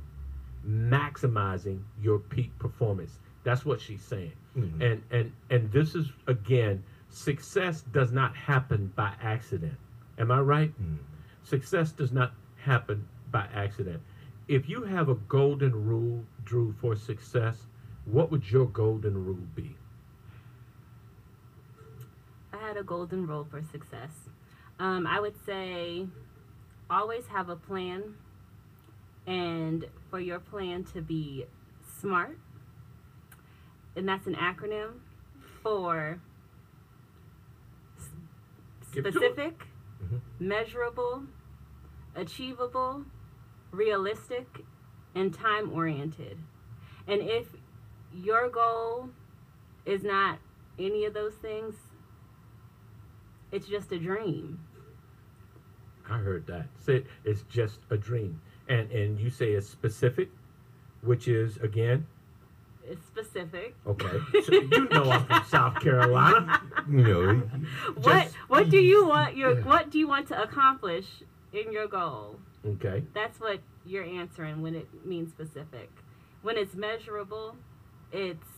maximizing 0.67 1.81
your 2.01 2.19
peak 2.19 2.57
performance. 2.59 3.19
That's 3.43 3.65
what 3.65 3.79
she's 3.79 4.01
saying. 4.01 4.33
Mhm. 4.55 4.81
And 4.81 5.03
and 5.11 5.31
and 5.49 5.71
this 5.71 5.95
is 5.95 6.11
again, 6.27 6.83
success 7.09 7.81
does 7.81 8.11
not 8.11 8.35
happen 8.35 8.91
by 8.95 9.13
accident. 9.21 9.77
Am 10.17 10.31
I 10.31 10.41
right? 10.41 10.73
Mm. 10.81 10.97
Success 11.43 11.91
does 11.91 12.11
not 12.11 12.33
happen 12.57 13.07
by 13.31 13.47
accident. 13.53 14.01
If 14.47 14.67
you 14.67 14.83
have 14.83 15.09
a 15.09 15.15
golden 15.15 15.85
rule, 15.85 16.25
Drew, 16.43 16.73
for 16.73 16.95
success, 16.95 17.67
what 18.05 18.31
would 18.31 18.49
your 18.51 18.65
golden 18.67 19.23
rule 19.25 19.45
be? 19.55 19.75
I 22.53 22.57
had 22.57 22.77
a 22.77 22.83
golden 22.83 23.27
rule 23.27 23.45
for 23.49 23.61
success. 23.61 24.29
Um, 24.79 25.05
I 25.07 25.19
would 25.19 25.35
say 25.45 26.07
always 26.89 27.27
have 27.27 27.49
a 27.49 27.55
plan, 27.55 28.15
and 29.27 29.85
for 30.09 30.19
your 30.19 30.39
plan 30.39 30.83
to 30.85 31.01
be 31.01 31.45
SMART, 31.99 32.37
and 33.95 34.07
that's 34.07 34.25
an 34.25 34.35
acronym 34.35 34.93
for 35.61 36.19
s- 37.97 38.09
Give 38.93 39.05
it 39.05 39.11
to 39.11 39.17
'em. 39.17 39.23
specific, 39.33 39.67
Mhm. 40.03 40.21
measurable, 40.39 41.25
achievable, 42.15 43.05
realistic, 43.71 44.65
and 45.13 45.33
time 45.33 45.71
oriented. 45.71 46.39
And 47.05 47.21
if 47.21 47.55
your 48.13 48.49
goal 48.49 49.09
is 49.85 50.03
not 50.03 50.39
any 50.79 51.03
of 51.05 51.13
those 51.13 51.35
things, 51.35 51.75
it's 53.51 53.67
just 53.67 53.91
a 53.91 53.99
dream. 53.99 54.59
I 56.09 56.19
heard 56.19 56.45
that. 56.47 56.69
Say 56.77 57.05
it's 57.25 57.43
just 57.43 57.81
a 57.89 57.97
dream. 57.97 58.41
And 58.69 58.91
and 58.91 59.19
you 59.19 59.29
say 59.29 59.51
it's 59.53 59.67
specific, 59.69 60.29
which 61.01 61.27
is 61.27 61.57
again, 61.57 62.07
It's 62.83 63.05
specific. 63.05 63.75
Okay, 63.85 64.17
so 64.45 64.51
you 64.53 64.89
know 64.89 65.09
I'm 65.11 65.25
from 65.25 65.43
South 65.45 65.79
Carolina. 65.79 66.61
You 66.89 67.03
know, 67.03 67.35
What 67.95 68.23
Just- 68.23 68.35
what 68.47 68.69
do 68.69 68.77
you 68.79 69.05
want 69.13 69.35
your 69.37 69.53
Yeah. 69.59 69.65
what 69.65 69.89
do 69.89 69.99
you 69.99 70.07
want 70.07 70.27
to 70.29 70.41
accomplish 70.41 71.05
in 71.53 71.71
your 71.71 71.87
goal? 71.87 72.39
Okay, 72.65 73.03
That's 73.13 73.39
what 73.39 73.59
you're 73.85 74.03
answering 74.03 74.61
when 74.61 74.75
it 74.75 74.87
means 75.05 75.31
specific. 75.31 75.89
When 76.41 76.57
it's 76.57 76.75
measurable, 76.75 77.55
it's 78.11 78.49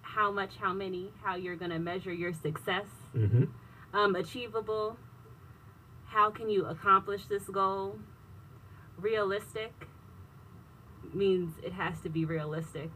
how 0.00 0.30
much, 0.32 0.56
how 0.56 0.72
many, 0.72 1.12
how 1.22 1.36
you're 1.36 1.56
going 1.56 1.70
to 1.70 1.78
measure 1.78 2.12
your 2.12 2.32
success. 2.32 2.86
mm-hmm. 3.14 3.44
Um, 3.92 4.14
achievable, 4.16 4.96
how 6.06 6.30
can 6.30 6.48
you 6.50 6.64
accomplish 6.66 7.26
this 7.26 7.44
goal? 7.44 7.98
Realistic 9.00 9.72
means 11.14 11.54
it 11.62 11.72
has 11.72 12.00
to 12.00 12.08
be 12.08 12.24
realistic. 12.24 12.90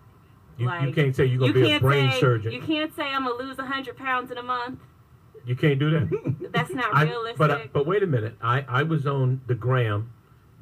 You, 0.58 0.70
you 0.84 0.92
can't 0.92 1.16
say 1.16 1.24
you're 1.24 1.38
gonna 1.40 1.52
you 1.58 1.64
be 1.66 1.72
a 1.72 1.80
brain 1.80 2.10
say 2.12 2.20
surgeon. 2.20 2.52
you 2.52 2.60
can't 2.60 2.94
say 2.94 3.04
I'm 3.04 3.24
gonna 3.26 3.42
lose 3.42 3.58
hundred 3.58 3.96
pounds 3.96 4.30
in 4.30 4.38
a 4.38 4.42
month. 4.42 4.80
You 5.46 5.56
can't 5.56 5.78
do 5.78 5.90
that. 5.90 6.50
That's 6.52 6.70
not 6.70 6.90
I- 6.94 7.04
realistic. 7.04 7.38
but 7.38 7.50
I- 7.50 7.66
but 7.72 7.86
wait 7.86 8.02
a 8.02 8.06
minute. 8.06 8.36
I 8.42 8.64
I 8.68 8.82
was 8.82 9.06
on 9.06 9.40
the 9.46 9.54
gram 9.54 10.12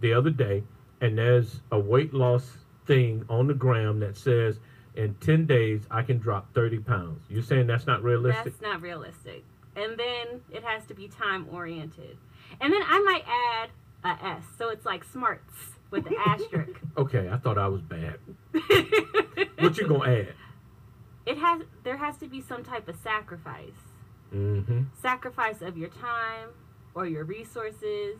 the 0.00 0.12
other 0.14 0.30
day, 0.30 0.62
and 1.00 1.18
there's 1.18 1.60
a 1.72 1.78
weight 1.78 2.14
loss 2.14 2.58
thing 2.86 3.24
on 3.28 3.46
the 3.48 3.54
gram 3.54 3.98
that 4.00 4.16
says 4.16 4.60
in 4.94 5.14
ten 5.16 5.44
days 5.46 5.82
I 5.90 6.02
can 6.02 6.18
drop 6.18 6.54
thirty 6.54 6.78
pounds. 6.78 7.24
You're 7.28 7.42
saying 7.42 7.66
that's 7.66 7.86
not 7.86 8.02
realistic? 8.02 8.44
That's 8.44 8.62
not 8.62 8.80
realistic. 8.80 9.44
And 9.76 9.98
then 9.98 10.40
it 10.52 10.62
has 10.64 10.84
to 10.86 10.94
be 10.94 11.08
time 11.08 11.46
oriented. 11.50 12.16
And 12.60 12.72
then 12.72 12.82
I 12.86 13.00
might 13.00 13.24
add 13.26 13.70
a 14.04 14.08
S, 14.08 14.44
so 14.58 14.68
it's 14.68 14.86
like 14.86 15.04
smarts 15.04 15.54
with 15.90 16.04
the 16.04 16.16
asterisk. 16.26 16.80
Okay, 16.96 17.28
I 17.30 17.36
thought 17.36 17.56
I 17.56 17.68
was 17.68 17.82
bad. 17.82 18.18
What 19.58 19.76
you 19.76 19.86
gonna 19.86 20.10
add? 20.10 20.34
It 21.26 21.38
has 21.38 21.62
there 21.84 21.98
has 21.98 22.16
to 22.18 22.26
be 22.26 22.40
some 22.40 22.64
type 22.64 22.88
of 22.88 22.96
sacrifice. 22.96 23.80
Mm-hmm. 24.34 24.82
Sacrifice 25.00 25.60
of 25.60 25.76
your 25.76 25.88
time 25.88 26.48
or 26.94 27.06
your 27.06 27.24
resources. 27.24 28.18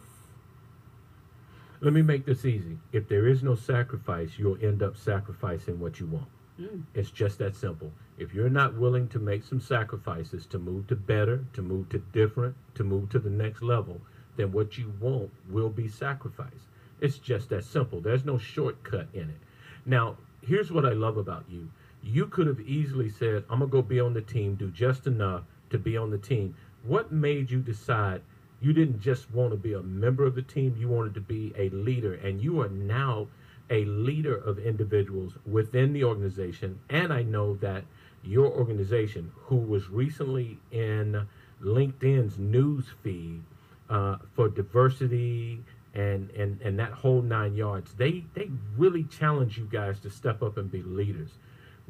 Let 1.80 1.92
me 1.94 2.02
make 2.02 2.26
this 2.26 2.44
easy. 2.44 2.78
If 2.92 3.08
there 3.08 3.26
is 3.26 3.42
no 3.42 3.54
sacrifice, 3.54 4.32
you'll 4.38 4.58
end 4.62 4.82
up 4.82 4.96
sacrificing 4.96 5.80
what 5.80 5.98
you 5.98 6.06
want. 6.06 6.28
Mm. 6.60 6.82
It's 6.94 7.10
just 7.10 7.38
that 7.38 7.56
simple. 7.56 7.90
If 8.18 8.34
you're 8.34 8.50
not 8.50 8.76
willing 8.76 9.08
to 9.08 9.18
make 9.18 9.44
some 9.44 9.60
sacrifices 9.60 10.44
to 10.46 10.58
move 10.58 10.88
to 10.88 10.96
better, 10.96 11.46
to 11.54 11.62
move 11.62 11.88
to 11.88 11.98
different, 11.98 12.54
to 12.74 12.84
move 12.84 13.08
to 13.10 13.18
the 13.18 13.30
next 13.30 13.62
level, 13.62 14.02
then 14.36 14.52
what 14.52 14.78
you 14.78 14.92
want 15.00 15.30
will 15.48 15.68
be 15.68 15.88
sacrificed. 15.88 16.66
It's 17.00 17.18
just 17.18 17.48
that 17.48 17.64
simple. 17.64 18.00
There's 18.00 18.24
no 18.24 18.38
shortcut 18.38 19.08
in 19.14 19.30
it. 19.30 19.38
Now, 19.86 20.16
here's 20.42 20.70
what 20.70 20.84
I 20.84 20.92
love 20.92 21.16
about 21.16 21.44
you. 21.48 21.70
You 22.02 22.26
could 22.26 22.46
have 22.46 22.60
easily 22.60 23.08
said, 23.08 23.44
I'm 23.50 23.58
going 23.58 23.70
to 23.70 23.76
go 23.76 23.82
be 23.82 24.00
on 24.00 24.14
the 24.14 24.22
team, 24.22 24.54
do 24.54 24.70
just 24.70 25.06
enough 25.06 25.42
to 25.70 25.78
be 25.78 25.96
on 25.96 26.10
the 26.10 26.18
team. 26.18 26.54
What 26.82 27.12
made 27.12 27.50
you 27.50 27.60
decide 27.60 28.22
you 28.60 28.72
didn't 28.74 29.00
just 29.00 29.30
want 29.30 29.52
to 29.52 29.56
be 29.56 29.72
a 29.72 29.82
member 29.82 30.24
of 30.24 30.34
the 30.34 30.42
team, 30.42 30.76
you 30.78 30.88
wanted 30.88 31.14
to 31.14 31.20
be 31.20 31.52
a 31.56 31.70
leader, 31.70 32.14
and 32.14 32.42
you 32.42 32.60
are 32.60 32.68
now 32.68 33.28
a 33.70 33.84
leader 33.86 34.36
of 34.36 34.58
individuals 34.58 35.34
within 35.46 35.92
the 35.92 36.04
organization. 36.04 36.78
And 36.90 37.12
I 37.12 37.22
know 37.22 37.54
that 37.56 37.84
your 38.22 38.50
organization, 38.50 39.32
who 39.36 39.56
was 39.56 39.88
recently 39.88 40.58
in 40.70 41.26
LinkedIn's 41.62 42.38
news 42.38 42.86
feed 43.02 43.42
uh, 43.90 44.16
for 44.34 44.48
diversity 44.48 45.62
and, 45.94 46.30
and, 46.30 46.60
and 46.62 46.78
that 46.78 46.92
whole 46.92 47.20
nine 47.20 47.54
yards, 47.56 47.92
they, 47.94 48.24
they 48.34 48.48
really 48.78 49.04
challenge 49.04 49.58
you 49.58 49.68
guys 49.70 49.98
to 50.00 50.10
step 50.10 50.42
up 50.42 50.56
and 50.56 50.70
be 50.70 50.82
leaders. 50.82 51.30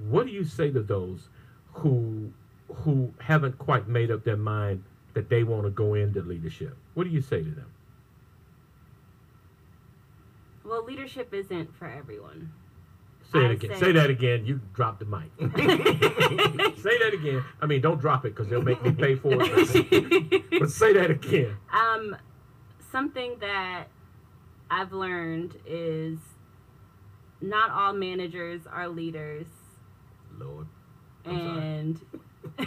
What 0.09 0.27
do 0.27 0.33
you 0.33 0.45
say 0.45 0.71
to 0.71 0.81
those 0.83 1.29
who 1.73 2.33
who 2.85 3.13
haven't 3.19 3.59
quite 3.59 3.89
made 3.89 4.11
up 4.11 4.25
their 4.25 4.37
mind 4.37 4.85
that 5.15 5.29
they 5.29 5.43
want 5.43 5.65
to 5.65 5.71
go 5.71 5.95
into 5.95 6.23
leadership? 6.23 6.77
What 6.95 7.05
do 7.05 7.11
you 7.11 7.21
say 7.21 7.43
to 7.43 7.51
them? 7.51 7.67
Well, 10.65 10.85
leadership 10.85 11.35
isn't 11.35 11.77
for 11.77 11.89
everyone. 11.89 12.53
Say 13.33 13.45
it 13.45 13.51
again. 13.53 13.71
say- 13.75 13.79
Say 13.81 13.93
that 13.93 14.11
again. 14.11 14.45
You 14.47 14.61
dropped 14.75 15.01
the 15.01 15.07
mic. 15.07 15.31
say 16.79 16.99
that 16.99 17.11
again. 17.15 17.45
I 17.61 17.67
mean, 17.67 17.81
don't 17.81 18.01
drop 18.01 18.25
it 18.25 18.35
because 18.35 18.49
they'll 18.49 18.63
make 18.63 18.83
me 18.83 18.93
pay 18.93 19.15
for 19.15 19.31
it. 19.35 20.45
but 20.59 20.71
say 20.71 20.93
that 20.95 21.11
again. 21.11 21.57
Um, 21.73 22.17
something 22.91 23.37
that 23.41 23.85
I've 24.71 24.93
learned 24.93 25.57
is 25.67 26.19
not 27.41 27.71
all 27.71 27.93
managers 27.93 28.63
are 28.67 28.89
leaders, 28.89 29.47
Lord. 30.37 30.67
I'm 31.25 31.37
and 31.37 32.01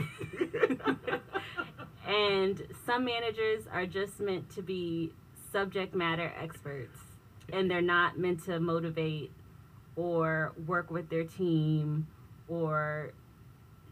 and 2.08 2.64
some 2.86 3.06
managers 3.06 3.66
are 3.72 3.86
just 3.86 4.20
meant 4.20 4.50
to 4.52 4.62
be 4.62 5.12
subject 5.52 5.94
matter 5.96 6.32
experts, 6.40 6.98
and 7.52 7.70
they're 7.70 7.82
not 7.82 8.18
meant 8.18 8.44
to 8.46 8.60
motivate 8.60 9.32
or 9.96 10.54
work 10.68 10.90
with 10.92 11.10
their 11.10 11.24
team 11.24 12.08
or 12.48 13.14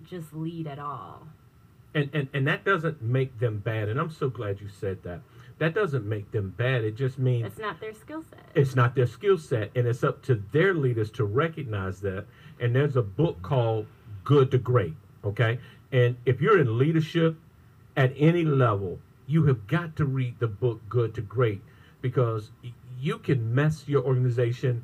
just 0.09 0.33
lead 0.33 0.67
at 0.67 0.79
all. 0.79 1.27
And, 1.93 2.09
and 2.13 2.27
and 2.33 2.47
that 2.47 2.63
doesn't 2.63 3.01
make 3.01 3.39
them 3.39 3.59
bad. 3.59 3.89
And 3.89 3.99
I'm 3.99 4.09
so 4.11 4.29
glad 4.29 4.61
you 4.61 4.69
said 4.69 5.03
that. 5.03 5.21
That 5.59 5.75
doesn't 5.75 6.05
make 6.05 6.31
them 6.31 6.53
bad. 6.57 6.83
It 6.83 6.95
just 6.95 7.19
means 7.19 7.45
It's 7.47 7.59
not 7.59 7.79
their 7.79 7.93
skill 7.93 8.23
set. 8.27 8.39
it's 8.55 8.75
not 8.75 8.95
their 8.95 9.05
skill 9.07 9.37
set 9.37 9.71
and 9.75 9.85
it's 9.87 10.03
up 10.03 10.23
to 10.23 10.41
their 10.51 10.73
leaders 10.73 11.11
to 11.11 11.23
recognize 11.25 12.01
that 12.01 12.25
and 12.59 12.75
there's 12.75 12.95
a 12.95 13.01
book 13.01 13.41
called 13.43 13.85
good 14.23 14.49
to 14.51 14.57
great 14.57 14.95
okay 15.23 15.59
and 15.91 16.15
if 16.25 16.41
you're 16.41 16.59
in 16.59 16.77
leadership 16.77 17.35
at 17.95 18.11
any 18.17 18.43
level 18.43 18.99
you 19.27 19.43
have 19.45 19.67
got 19.67 19.95
to 19.97 20.05
read 20.05 20.39
the 20.39 20.47
book 20.47 20.81
good 20.89 21.13
to 21.13 21.21
great 21.21 21.61
because 22.01 22.51
you 22.99 23.17
can 23.19 23.53
mess 23.53 23.87
your 23.87 24.03
organization 24.03 24.83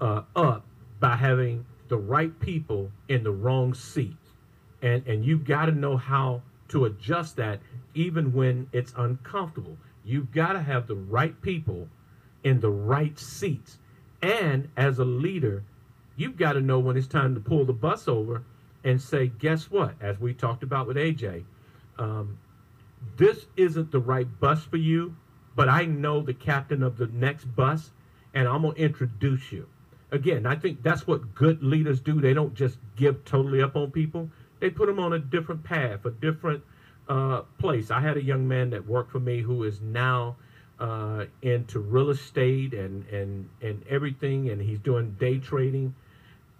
uh, 0.00 0.22
up 0.34 0.64
by 1.00 1.16
having 1.16 1.66
the 1.88 1.96
right 1.96 2.38
people 2.40 2.90
in 3.08 3.22
the 3.22 3.32
wrong 3.32 3.74
seat. 3.74 4.16
And 4.82 5.06
and 5.06 5.24
you've 5.24 5.44
got 5.44 5.66
to 5.66 5.72
know 5.72 5.96
how 5.96 6.42
to 6.68 6.84
adjust 6.84 7.36
that 7.36 7.60
even 7.94 8.32
when 8.32 8.68
it's 8.72 8.92
uncomfortable. 8.96 9.76
You've 10.04 10.32
got 10.32 10.52
to 10.52 10.60
have 10.60 10.86
the 10.86 10.94
right 10.96 11.40
people 11.42 11.88
in 12.44 12.60
the 12.60 12.70
right 12.70 13.18
seats. 13.18 13.78
And 14.22 14.68
as 14.76 14.98
a 14.98 15.04
leader 15.04 15.64
you've 16.16 16.36
got 16.36 16.54
to 16.54 16.60
know 16.60 16.80
when 16.80 16.96
it's 16.96 17.06
time 17.06 17.32
to 17.34 17.40
pull 17.40 17.64
the 17.64 17.72
bus 17.72 18.08
over 18.08 18.42
and 18.82 19.00
say 19.00 19.28
guess 19.28 19.70
what? 19.70 19.94
As 20.00 20.18
we 20.18 20.34
talked 20.34 20.62
about 20.62 20.86
with 20.86 20.96
aj 20.96 21.44
um, 21.98 22.38
this 23.16 23.46
isn't 23.56 23.90
the 23.90 23.98
right 23.98 24.40
bus 24.40 24.64
for 24.64 24.76
you 24.76 25.16
but 25.56 25.68
i 25.68 25.84
know 25.84 26.20
the 26.20 26.34
captain 26.34 26.82
of 26.82 26.96
the 26.96 27.06
next 27.08 27.44
bus 27.44 27.90
and 28.34 28.48
i'm 28.48 28.62
going 28.62 28.74
to 28.74 28.80
introduce 28.80 29.52
you 29.52 29.66
again 30.10 30.46
i 30.46 30.54
think 30.54 30.82
that's 30.82 31.06
what 31.06 31.34
good 31.34 31.62
leaders 31.62 32.00
do 32.00 32.20
they 32.20 32.34
don't 32.34 32.54
just 32.54 32.78
give 32.96 33.24
totally 33.24 33.62
up 33.62 33.76
on 33.76 33.90
people 33.90 34.28
they 34.60 34.70
put 34.70 34.86
them 34.86 34.98
on 34.98 35.12
a 35.12 35.18
different 35.18 35.62
path 35.62 36.04
a 36.04 36.10
different 36.10 36.62
uh, 37.08 37.42
place 37.58 37.90
i 37.90 38.00
had 38.00 38.16
a 38.16 38.22
young 38.22 38.46
man 38.46 38.70
that 38.70 38.86
worked 38.86 39.10
for 39.10 39.20
me 39.20 39.40
who 39.40 39.64
is 39.64 39.80
now 39.80 40.36
uh, 40.78 41.24
into 41.42 41.80
real 41.80 42.10
estate 42.10 42.72
and, 42.72 43.06
and, 43.08 43.48
and 43.60 43.84
everything, 43.88 44.50
and 44.50 44.62
he's 44.62 44.78
doing 44.78 45.16
day 45.18 45.38
trading. 45.38 45.94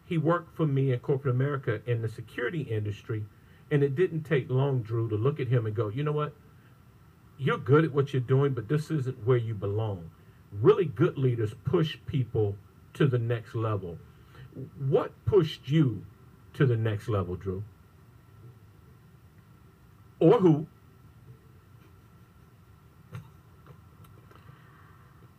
He 0.06 0.18
worked 0.18 0.56
for 0.56 0.66
me 0.66 0.92
in 0.92 0.98
corporate 1.00 1.34
America 1.34 1.80
in 1.86 2.02
the 2.02 2.08
security 2.08 2.62
industry, 2.62 3.24
and 3.70 3.82
it 3.82 3.94
didn't 3.94 4.24
take 4.24 4.50
long, 4.50 4.82
Drew, 4.82 5.08
to 5.08 5.14
look 5.14 5.38
at 5.38 5.48
him 5.48 5.66
and 5.66 5.74
go, 5.74 5.88
you 5.88 6.02
know 6.02 6.12
what? 6.12 6.32
You're 7.36 7.58
good 7.58 7.84
at 7.84 7.92
what 7.92 8.12
you're 8.12 8.20
doing, 8.20 8.54
but 8.54 8.68
this 8.68 8.90
isn't 8.90 9.24
where 9.24 9.36
you 9.36 9.54
belong. 9.54 10.10
Really 10.50 10.86
good 10.86 11.18
leaders 11.18 11.54
push 11.64 11.96
people 12.06 12.56
to 12.98 13.06
the 13.06 13.18
next 13.18 13.54
level. 13.54 13.96
What 14.88 15.12
pushed 15.24 15.68
you 15.68 16.04
to 16.54 16.66
the 16.66 16.76
next 16.76 17.08
level, 17.08 17.36
Drew? 17.36 17.62
Or 20.20 20.38
who? 20.38 20.66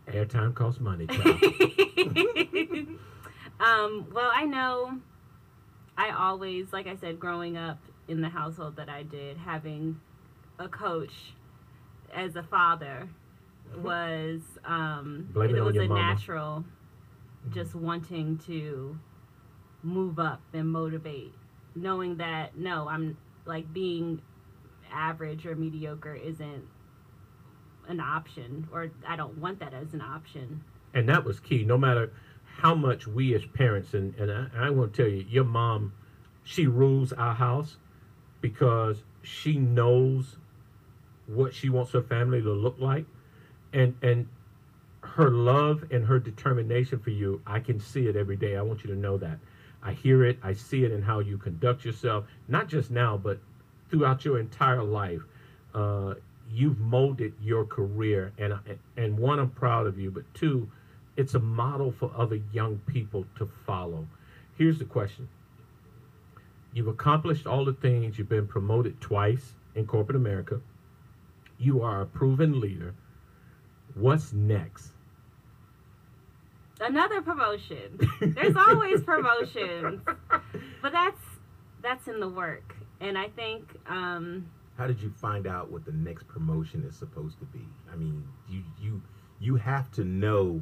Airtime 0.08 0.56
costs 0.56 0.82
money, 0.82 1.06
um, 3.60 4.08
well, 4.12 4.32
I 4.34 4.46
know 4.46 5.00
I 5.96 6.10
always, 6.10 6.74
like 6.74 6.88
I 6.88 6.96
said, 6.96 7.20
growing 7.20 7.58
up 7.58 7.78
in 8.08 8.22
the 8.22 8.30
household 8.30 8.78
that 8.78 8.90
I 8.90 9.04
did, 9.04 9.38
having 9.38 10.00
a 10.58 10.68
coach 10.68 11.14
as 12.12 12.36
a 12.36 12.42
father 12.42 13.08
was 13.78 14.42
um, 14.66 15.30
Blame 15.32 15.52
it 15.52 15.60
it 15.60 15.62
was 15.62 15.76
a 15.76 15.84
mama. 15.88 16.02
natural 16.02 16.66
just 17.52 17.76
wanting 17.76 18.38
to 18.38 18.98
move 19.84 20.20
up 20.20 20.42
and 20.54 20.70
motivate 20.70 21.34
knowing 21.76 22.18
that 22.18 22.58
no 22.58 22.88
i'm 22.90 23.18
like 23.46 23.72
being 23.74 24.22
average 24.92 25.46
or 25.46 25.56
mediocre 25.56 26.16
isn't 26.16 26.68
an 27.88 28.00
option 28.00 28.68
or 28.72 28.92
i 29.08 29.16
don't 29.16 29.38
want 29.38 29.60
that 29.60 29.74
as 29.74 29.94
an 29.94 30.02
option 30.02 30.64
and 30.94 31.08
that 31.10 31.24
was 31.24 31.40
key. 31.40 31.64
No 31.64 31.78
matter 31.78 32.12
how 32.58 32.76
much 32.76 33.08
we 33.08 33.34
as 33.36 33.46
parents 33.46 33.94
and 33.94 34.16
and 34.16 34.32
I, 34.32 34.68
I 34.68 34.70
want 34.70 34.94
to 34.94 35.04
tell 35.04 35.12
you, 35.12 35.26
your 35.30 35.44
mom, 35.44 35.94
she 36.44 36.68
rules 36.68 37.14
our 37.14 37.36
house 37.36 37.78
because 38.42 39.04
she 39.22 39.58
knows 39.58 40.38
what 41.28 41.54
she 41.54 41.70
wants 41.70 41.92
her 41.92 42.02
family 42.02 42.42
to 42.42 42.52
look 42.52 42.78
like, 42.80 43.06
and 43.74 43.96
and 44.02 44.28
her 45.16 45.32
love 45.32 45.84
and 45.92 46.06
her 46.06 46.20
determination 46.20 47.00
for 47.00 47.10
you, 47.10 47.42
I 47.46 47.60
can 47.60 47.80
see 47.80 48.08
it 48.08 48.16
every 48.16 48.36
day. 48.36 48.56
I 48.56 48.62
want 48.62 48.84
you 48.84 48.90
to 48.92 48.96
know 48.96 49.18
that. 49.18 49.40
I 49.82 49.94
hear 49.94 50.24
it. 50.26 50.40
I 50.44 50.54
see 50.54 50.84
it 50.84 50.92
in 50.92 51.02
how 51.02 51.20
you 51.20 51.38
conduct 51.38 51.86
yourself, 51.86 52.26
not 52.48 52.68
just 52.68 52.92
now, 52.92 53.18
but 53.18 53.40
throughout 53.90 54.26
your 54.26 54.40
entire 54.40 54.84
life. 54.84 55.22
Uh, 55.74 56.16
you've 56.52 56.80
molded 56.80 57.34
your 57.42 57.66
career, 57.66 58.34
and 58.38 58.54
and 58.98 59.18
one, 59.18 59.40
I'm 59.40 59.50
proud 59.50 59.88
of 59.88 60.00
you, 60.00 60.12
but 60.12 60.24
two, 60.34 60.70
it's 61.16 61.36
a 61.36 61.40
model 61.40 61.92
for 61.92 62.12
other 62.16 62.42
young 62.52 62.80
people 62.88 63.26
to 63.38 63.46
follow. 63.46 64.08
Here's 64.58 64.80
the 64.80 64.86
question: 64.86 65.30
You've 66.74 66.88
accomplished 66.88 67.48
all 67.48 67.66
the 67.66 67.74
things. 67.74 68.18
You've 68.18 68.30
been 68.30 68.48
promoted 68.48 69.00
twice 69.00 69.54
in 69.76 69.86
corporate 69.86 70.18
America. 70.18 70.60
You 71.58 71.82
are 71.82 72.02
a 72.02 72.06
proven 72.06 72.60
leader. 72.60 72.96
What's 73.96 74.34
next? 74.34 74.92
Another 76.80 77.22
promotion. 77.22 78.00
There's 78.22 78.56
always 78.56 79.02
promotions, 79.04 80.02
but 80.82 80.92
that's 80.92 81.22
that's 81.82 82.08
in 82.08 82.20
the 82.20 82.30
work, 82.30 82.76
and 83.00 83.18
I 83.18 83.28
think 83.30 83.76
um, 83.88 84.50
How 84.78 84.88
did 84.88 85.02
you 85.02 85.10
find 85.10 85.48
out 85.48 85.72
what 85.72 85.86
the 85.86 85.92
next 85.92 86.28
promotion 86.28 86.84
is 86.88 86.96
supposed 86.96 87.40
to 87.40 87.46
be? 87.46 87.66
I 87.92 87.96
mean, 87.96 88.26
you 88.48 88.64
you 88.80 89.02
you 89.40 89.56
have 89.56 89.92
to 89.92 90.04
know, 90.04 90.62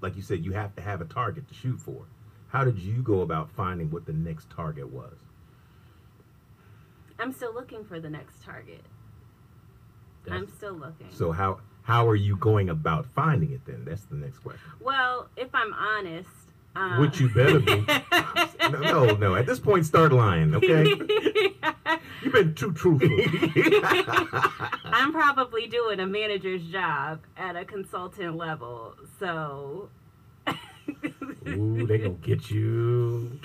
like 0.00 0.16
you 0.16 0.22
said, 0.22 0.44
you 0.44 0.52
have 0.52 0.74
to 0.76 0.82
have 0.82 1.00
a 1.00 1.04
target 1.04 1.48
to 1.48 1.54
shoot 1.54 1.80
for. 1.80 2.06
How 2.48 2.64
did 2.64 2.78
you 2.78 3.02
go 3.02 3.20
about 3.22 3.50
finding 3.50 3.90
what 3.90 4.04
the 4.04 4.12
next 4.12 4.50
target 4.50 4.90
was? 4.90 5.14
I'm 7.18 7.32
still 7.32 7.54
looking 7.54 7.84
for 7.84 8.00
the 8.00 8.10
next 8.10 8.42
target. 8.42 8.82
I'm 10.30 10.48
still 10.48 10.74
looking. 10.74 11.08
So 11.10 11.32
how 11.32 11.60
how 11.82 12.08
are 12.08 12.16
you 12.16 12.36
going 12.36 12.70
about 12.70 13.06
finding 13.06 13.52
it 13.52 13.64
then? 13.66 13.84
That's 13.84 14.02
the 14.04 14.16
next 14.16 14.38
question. 14.38 14.60
well, 14.80 15.28
if 15.36 15.54
I'm 15.54 15.72
honest, 15.74 16.28
um, 16.74 17.00
Which 17.00 17.20
you 17.20 17.28
better 17.28 17.60
be. 17.60 17.84
No, 18.70 18.78
no, 18.80 19.16
no. 19.16 19.34
At 19.34 19.44
this 19.44 19.58
point, 19.58 19.84
start 19.84 20.12
lying, 20.12 20.54
okay? 20.54 20.84
You've 22.22 22.32
been 22.32 22.54
too 22.54 22.72
truthful. 22.72 23.10
I'm 24.84 25.12
probably 25.12 25.66
doing 25.66 26.00
a 26.00 26.06
manager's 26.06 26.62
job 26.62 27.20
at 27.36 27.56
a 27.56 27.64
consultant 27.64 28.36
level, 28.36 28.94
so. 29.18 29.90
Ooh, 31.48 31.86
they 31.86 31.98
gonna 31.98 32.10
get 32.14 32.50
you. 32.50 33.40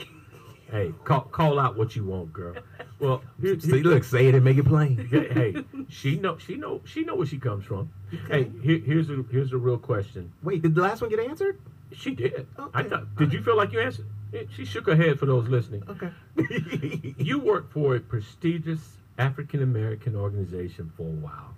Hey, 0.70 0.94
call 1.06 1.22
call 1.22 1.60
out 1.60 1.78
what 1.78 1.96
you 1.96 2.04
want, 2.04 2.34
girl. 2.34 2.56
Well, 3.00 3.22
here, 3.42 3.60
See, 3.60 3.84
look, 3.84 4.04
say 4.04 4.28
it 4.28 4.36
and 4.36 4.44
make 4.44 4.58
it 4.58 4.66
plain. 4.66 4.98
hey, 5.12 5.64
she 5.88 6.18
know 6.18 6.38
she 6.38 6.56
know 6.56 6.82
she 6.86 7.04
know 7.04 7.16
where 7.16 7.26
she 7.28 7.38
comes 7.38 7.66
from. 7.66 7.90
Hey, 8.30 8.52
here, 8.62 8.80
here's 8.80 9.10
a 9.10 9.24
here's 9.32 9.54
a 9.54 9.58
real 9.58 9.78
question. 9.78 10.32
Wait, 10.44 10.62
did 10.62 10.76
the 10.76 10.82
last 10.82 11.02
one 11.02 11.10
get 11.10 11.20
answered? 11.20 11.60
She 11.94 12.14
did. 12.14 12.48
I 12.58 12.82
Okay. 12.82 12.90
thought. 12.90 13.16
Did 13.16 13.32
you 13.32 13.42
feel 13.42 13.56
like 13.56 13.72
you 13.72 13.80
answered? 13.80 14.06
She 14.54 14.66
shook 14.66 14.86
her 14.88 14.96
head 14.96 15.18
for 15.18 15.26
those 15.26 15.48
listening. 15.48 15.84
Okay. 15.90 16.12
You 17.18 17.40
worked 17.40 17.72
for 17.72 17.96
a 17.96 18.00
prestigious 18.00 18.98
African 19.18 19.64
American 19.64 20.16
organization 20.16 20.92
for 20.98 21.04
a 21.04 21.20
while, 21.26 21.56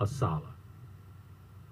ASALH. 0.00 0.42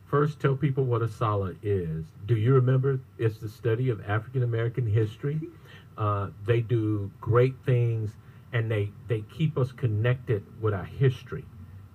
First, 0.06 0.40
tell 0.40 0.56
people 0.56 0.84
what 0.84 1.02
ASALH 1.02 1.56
is. 1.62 2.04
Do 2.26 2.36
you 2.36 2.54
remember? 2.54 2.98
It's 3.18 3.38
the 3.38 3.48
study 3.48 3.90
of 3.90 4.00
African 4.08 4.42
American 4.42 4.86
history. 4.86 5.40
Uh, 5.96 6.28
they 6.46 6.60
do 6.60 7.10
great 7.20 7.54
things, 7.64 8.12
and 8.52 8.70
they 8.70 8.90
they 9.08 9.22
keep 9.22 9.58
us 9.58 9.72
connected 9.72 10.44
with 10.60 10.74
our 10.74 10.84
history. 10.84 11.44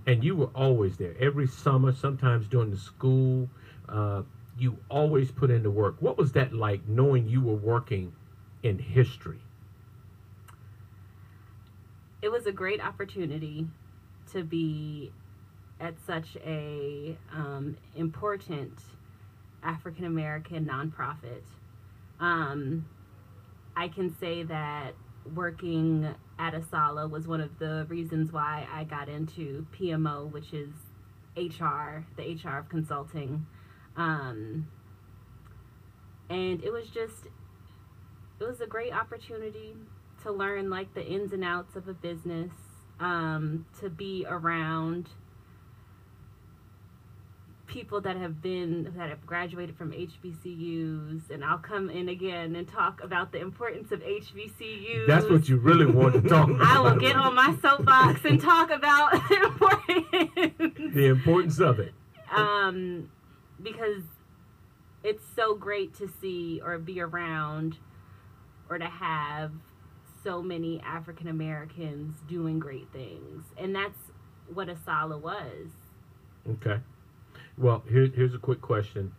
And 0.06 0.24
you 0.24 0.36
were 0.36 0.50
always 0.56 0.98
there 0.98 1.16
every 1.20 1.48
summer, 1.48 1.92
sometimes 1.92 2.48
during 2.48 2.72
the 2.72 2.78
school. 2.78 3.50
Uh, 3.90 4.24
you 4.58 4.78
always 4.90 5.32
put 5.32 5.52
in 5.52 5.64
the 5.64 5.70
work. 5.70 5.98
What 6.00 6.18
was 6.18 6.32
that 6.32 6.54
like, 6.54 6.88
knowing 6.88 7.28
you 7.28 7.42
were 7.42 7.56
working 7.56 8.14
in 8.64 8.80
history? 8.80 9.42
it 12.22 12.30
was 12.30 12.46
a 12.46 12.52
great 12.52 12.82
opportunity 12.82 13.68
to 14.32 14.44
be 14.44 15.12
at 15.80 15.94
such 16.06 16.36
a 16.46 17.18
um, 17.34 17.78
important 17.96 18.74
African 19.64 20.06
American 20.06 20.66
nonprofit. 20.66 21.44
Um, 22.20 22.86
I 23.78 23.90
can 23.90 24.18
say 24.20 24.42
that 24.42 24.94
working 25.36 26.16
at 26.40 26.56
ASALH 26.56 27.12
was 27.12 27.28
one 27.28 27.42
of 27.42 27.60
the 27.60 27.86
reasons 27.90 28.32
why 28.32 28.68
I 28.74 28.84
got 28.84 29.08
into 29.08 29.68
PMO, 29.80 30.32
which 30.32 30.52
is 30.52 30.70
HR, 31.36 32.04
the 32.16 32.40
HR 32.44 32.58
of 32.58 32.70
consulting. 32.70 33.46
Um, 33.96 34.68
and 36.28 36.64
it 36.64 36.74
was 36.74 36.90
just, 36.90 37.28
it 38.40 38.48
was 38.48 38.62
a 38.62 38.66
great 38.66 38.94
opportunity 38.94 39.76
to 40.24 40.32
learn 40.32 40.72
like 40.72 40.96
the 40.96 41.06
ins 41.06 41.32
and 41.32 41.44
outs 41.44 41.76
of 41.76 41.88
a 41.88 41.94
business, 41.94 42.52
um, 43.00 43.68
to 43.80 43.92
be 43.92 44.26
around 44.28 45.08
people 47.68 48.02
that 48.02 48.16
have 48.18 48.42
been 48.42 48.94
that 48.98 49.10
have 49.10 49.26
graduated 49.26 49.78
from 49.78 49.92
HBCUs, 49.92 51.30
and 51.30 51.44
I'll 51.44 51.58
come 51.58 51.90
in 51.90 52.10
again 52.10 52.56
and 52.56 52.68
talk 52.68 53.04
about 53.04 53.32
the 53.32 53.40
importance 53.40 53.92
of 53.92 54.02
HBCUs. 54.02 55.06
That's 55.06 55.30
what 55.30 55.48
you 55.48 55.58
really 55.58 55.86
want 55.86 56.14
to 56.16 56.22
talk 56.22 56.50
about. 56.50 56.62
I 56.66 56.80
will 56.80 57.00
get 57.00 57.16
on 57.16 57.36
my 57.36 57.56
soapbox 57.62 58.26
and 58.26 58.42
talk 58.42 58.72
about 58.72 59.12
the 59.30 59.44
importance 59.44 60.94
the 60.96 61.06
importance 61.06 61.60
of 61.60 61.80
it. 61.80 61.94
um, 62.36 63.10
because 63.62 64.04
it's 65.04 65.24
so 65.36 65.56
great 65.56 65.94
to 65.96 66.10
see 66.22 66.62
or 66.64 66.78
be 66.78 67.00
around 67.00 67.78
or 68.70 68.78
to 68.78 68.86
have 68.86 69.52
so 70.24 70.42
many 70.42 70.82
African 70.82 71.28
Americans 71.28 72.18
doing 72.28 72.60
great 72.60 72.92
things. 72.92 73.46
And 73.58 73.76
that's 73.76 74.12
what 74.54 74.68
ASALH 74.68 75.22
was. 75.22 75.68
Okay. 76.50 76.80
Well, 77.58 77.84
here, 77.90 78.08
here's 78.14 78.36
a 78.36 78.40
quick 78.40 78.62
question 78.62 79.14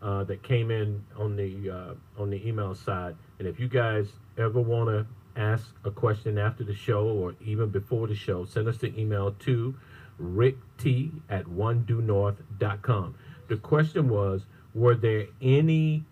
uh, 0.00 0.24
that 0.24 0.42
came 0.42 0.70
in 0.70 1.04
on 1.16 1.36
the 1.36 1.70
uh, 1.70 1.94
on 2.20 2.30
the 2.30 2.48
email 2.48 2.74
side, 2.74 3.16
and 3.38 3.46
if 3.46 3.60
you 3.60 3.68
guys 3.68 4.08
ever 4.38 4.60
want 4.60 4.88
to 4.88 5.06
ask 5.40 5.74
a 5.84 5.90
question 5.90 6.38
after 6.38 6.64
the 6.64 6.74
show 6.74 7.06
or 7.06 7.34
even 7.44 7.68
before 7.68 8.06
the 8.06 8.14
show, 8.14 8.46
send 8.46 8.66
us 8.66 8.78
the 8.78 8.98
email 8.98 9.32
to 9.40 9.74
rickt 10.20 11.12
at 11.28 11.46
one 11.48 11.84
due 11.84 12.00
north.com. 12.00 13.14
The 13.48 13.56
question 13.56 14.08
was, 14.08 14.46
were 14.74 14.94
there 14.94 15.26
any 15.40 16.04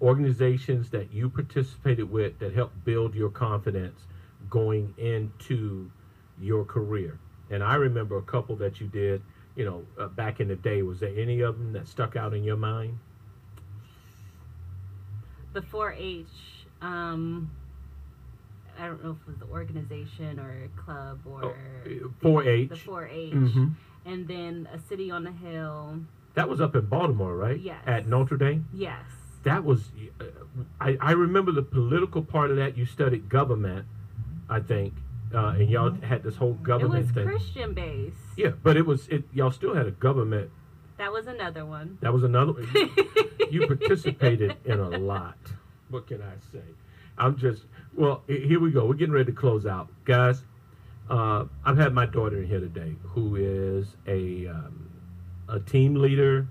organizations 0.00 0.90
that 0.90 1.12
you 1.12 1.28
participated 1.30 2.10
with 2.10 2.38
that 2.40 2.54
helped 2.54 2.84
build 2.84 3.14
your 3.14 3.30
confidence 3.30 4.00
going 4.48 4.94
into 4.98 5.90
your 6.40 6.64
career? 6.64 7.18
And 7.50 7.62
I 7.62 7.74
remember 7.74 8.16
a 8.16 8.22
couple 8.22 8.56
that 8.56 8.80
you 8.80 8.86
did, 8.86 9.22
you 9.60 9.66
know, 9.66 9.84
uh, 10.02 10.08
back 10.08 10.40
in 10.40 10.48
the 10.48 10.56
day. 10.56 10.80
Was 10.80 11.00
there 11.00 11.12
any 11.14 11.42
of 11.42 11.58
them 11.58 11.74
that 11.74 11.86
stuck 11.86 12.16
out 12.16 12.32
in 12.32 12.42
your 12.42 12.56
mind? 12.56 12.98
The 15.52 15.60
4 15.60 15.92
H, 15.92 16.26
um, 16.80 17.50
I 18.78 18.86
don't 18.86 19.04
know 19.04 19.10
if 19.10 19.16
it 19.20 19.26
was 19.26 19.36
the 19.36 19.52
organization 19.52 20.40
or 20.40 20.68
club 20.82 21.20
or. 21.26 21.44
Oh, 21.44 22.10
4-H. 22.22 22.70
The 22.70 22.76
4 22.76 23.06
H. 23.08 23.34
Mhm. 23.34 23.74
And 24.06 24.26
then 24.26 24.66
a 24.72 24.78
city 24.78 25.10
on 25.10 25.24
the 25.24 25.32
hill. 25.32 26.00
That 26.32 26.48
was 26.48 26.58
up 26.62 26.74
in 26.74 26.86
Baltimore, 26.86 27.36
right? 27.36 27.60
Yes. 27.60 27.82
At 27.86 28.08
Notre 28.08 28.38
Dame. 28.38 28.64
Yes. 28.72 29.04
That 29.42 29.62
was. 29.62 29.90
Uh, 30.18 30.24
I, 30.80 30.96
I 31.02 31.12
remember 31.12 31.52
the 31.52 31.62
political 31.62 32.22
part 32.22 32.50
of 32.50 32.56
that. 32.56 32.78
You 32.78 32.86
studied 32.86 33.28
government, 33.28 33.84
I 34.48 34.60
think, 34.60 34.94
uh, 35.34 35.54
and 35.58 35.70
y'all 35.70 35.92
had 36.02 36.22
this 36.22 36.36
whole 36.36 36.54
government. 36.54 37.00
It 37.00 37.06
was 37.06 37.14
thing. 37.14 37.26
Christian 37.26 37.74
based. 37.74 38.16
Yeah, 38.36 38.50
but 38.62 38.76
it 38.76 38.86
was 38.86 39.08
it. 39.08 39.24
Y'all 39.32 39.50
still 39.50 39.74
had 39.74 39.86
a 39.86 39.92
government. 39.92 40.50
That 40.98 41.12
was 41.12 41.26
another 41.26 41.64
one. 41.64 41.98
That 42.02 42.12
was 42.12 42.24
another. 42.24 42.52
you 43.50 43.66
participated 43.66 44.56
in 44.64 44.80
a 44.80 44.90
lot. 44.90 45.38
What 45.88 46.06
can 46.06 46.20
I 46.20 46.34
say? 46.52 46.62
I'm 47.16 47.36
just 47.36 47.64
well. 47.94 48.22
Here 48.26 48.60
we 48.60 48.70
go. 48.70 48.86
We're 48.86 48.94
getting 48.94 49.14
ready 49.14 49.32
to 49.32 49.38
close 49.38 49.66
out, 49.66 49.88
guys. 50.04 50.42
Uh, 51.08 51.46
I've 51.64 51.76
had 51.76 51.92
my 51.92 52.06
daughter 52.06 52.38
in 52.38 52.46
here 52.46 52.60
today, 52.60 52.94
who 53.02 53.36
is 53.36 53.96
a 54.06 54.46
um, 54.48 54.90
a 55.48 55.60
team 55.60 55.94
leader 55.94 56.46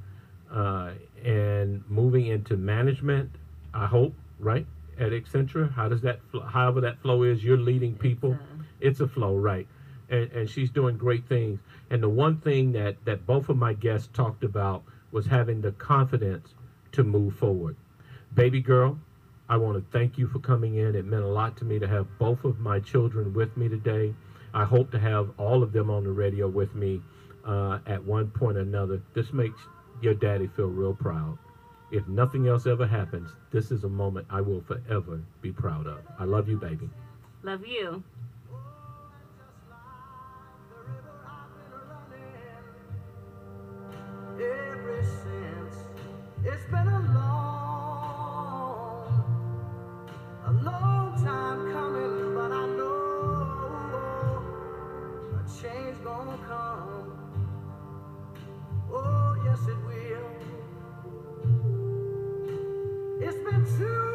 uh, 0.52 0.92
and 1.24 1.84
moving 1.90 2.28
into 2.28 2.58
management. 2.58 3.32
I 3.74 3.86
hope, 3.86 4.14
right? 4.40 4.66
At 5.00 5.12
Accenture, 5.12 5.72
how 5.74 5.88
does 5.88 6.02
that? 6.02 6.20
However 6.50 6.82
that 6.82 7.02
flow 7.02 7.24
is, 7.24 7.42
you're 7.44 7.58
leading 7.58 7.96
people. 7.96 8.38
It's 8.82 9.00
a 9.00 9.08
flow, 9.08 9.36
right? 9.38 9.66
And 10.10 10.30
and 10.32 10.50
she's 10.50 10.70
doing 10.70 10.98
great 10.98 11.26
things. 11.28 11.62
And 11.90 12.04
the 12.04 12.10
one 12.10 12.38
thing 12.38 12.74
that 12.74 12.98
that 13.06 13.26
both 13.26 13.48
of 13.48 13.56
my 13.56 13.74
guests 13.74 14.10
talked 14.12 14.44
about 14.44 14.84
was 15.12 15.26
having 15.26 15.62
the 15.62 15.72
confidence 15.72 16.54
to 16.92 17.04
move 17.04 17.36
forward. 17.36 17.78
Baby 18.34 18.60
girl, 18.60 19.00
I 19.48 19.58
want 19.58 19.78
to 19.78 19.98
thank 19.98 20.18
you 20.18 20.28
for 20.28 20.40
coming 20.40 20.76
in. 20.76 20.96
It 20.96 21.06
meant 21.06 21.24
a 21.24 21.28
lot 21.28 21.56
to 21.58 21.66
me 21.66 21.80
to 21.80 21.88
have 21.88 22.06
both 22.20 22.44
of 22.44 22.60
my 22.60 22.80
children 22.80 23.34
with 23.34 23.56
me 23.56 23.70
today. 23.70 24.14
I 24.54 24.66
hope 24.66 24.92
to 24.92 25.00
have 25.00 25.32
all 25.38 25.64
of 25.64 25.72
them 25.72 25.90
on 25.90 26.04
the 26.04 26.12
radio 26.12 26.48
with 26.48 26.76
me 26.76 27.02
uh, 27.46 27.80
at 27.88 28.04
one 28.04 28.30
point 28.32 28.58
or 28.58 28.62
another. 28.62 29.02
This 29.14 29.32
makes 29.32 29.62
your 30.02 30.14
daddy 30.14 30.48
feel 30.56 30.68
real 30.68 30.94
proud. 30.94 31.38
If 31.92 32.08
nothing 32.08 32.48
else 32.48 32.68
ever 32.68 32.86
happens, 32.86 33.32
this 33.52 33.72
is 33.72 33.84
a 33.84 33.90
moment 33.90 34.28
I 34.30 34.42
will 34.42 34.62
forever 34.62 35.20
be 35.42 35.52
proud 35.52 35.88
of. 35.88 36.00
I 36.20 36.26
love 36.26 36.48
you, 36.48 36.58
baby. 36.58 36.90
Love 37.42 37.66
you. 37.66 38.04
It's 46.42 46.66
been 46.72 46.88
a 46.88 47.00
long, 47.14 48.32
a 50.46 50.52
long 50.64 51.22
time 51.22 51.72
coming, 51.74 52.34
but 52.34 52.52
I 52.52 52.66
know 52.78 54.42
a 55.36 55.44
change 55.62 56.02
gonna 56.04 56.38
come. 56.48 57.12
Oh, 58.90 59.36
yes, 59.44 59.68
it 59.68 59.78
will. 59.86 60.09
It's 63.30 63.38
been 63.38 63.64
too 63.78 64.09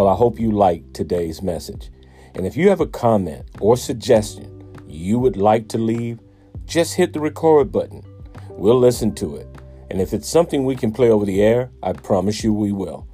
Well, 0.00 0.08
I 0.08 0.16
hope 0.16 0.40
you 0.40 0.50
liked 0.50 0.94
today's 0.94 1.42
message. 1.42 1.90
And 2.34 2.46
if 2.46 2.56
you 2.56 2.70
have 2.70 2.80
a 2.80 2.86
comment 2.86 3.44
or 3.60 3.76
suggestion 3.76 4.80
you 4.88 5.18
would 5.18 5.36
like 5.36 5.68
to 5.68 5.76
leave, 5.76 6.20
just 6.64 6.94
hit 6.94 7.12
the 7.12 7.20
record 7.20 7.70
button. 7.70 8.02
We'll 8.48 8.78
listen 8.78 9.14
to 9.16 9.36
it. 9.36 9.46
And 9.90 10.00
if 10.00 10.14
it's 10.14 10.26
something 10.26 10.64
we 10.64 10.74
can 10.74 10.90
play 10.90 11.10
over 11.10 11.26
the 11.26 11.42
air, 11.42 11.70
I 11.82 11.92
promise 11.92 12.42
you 12.42 12.54
we 12.54 12.72
will. 12.72 13.06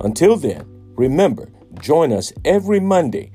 Until 0.00 0.36
then, 0.36 0.64
remember, 0.94 1.50
join 1.80 2.12
us 2.12 2.32
every 2.44 2.78
Monday 2.78 3.32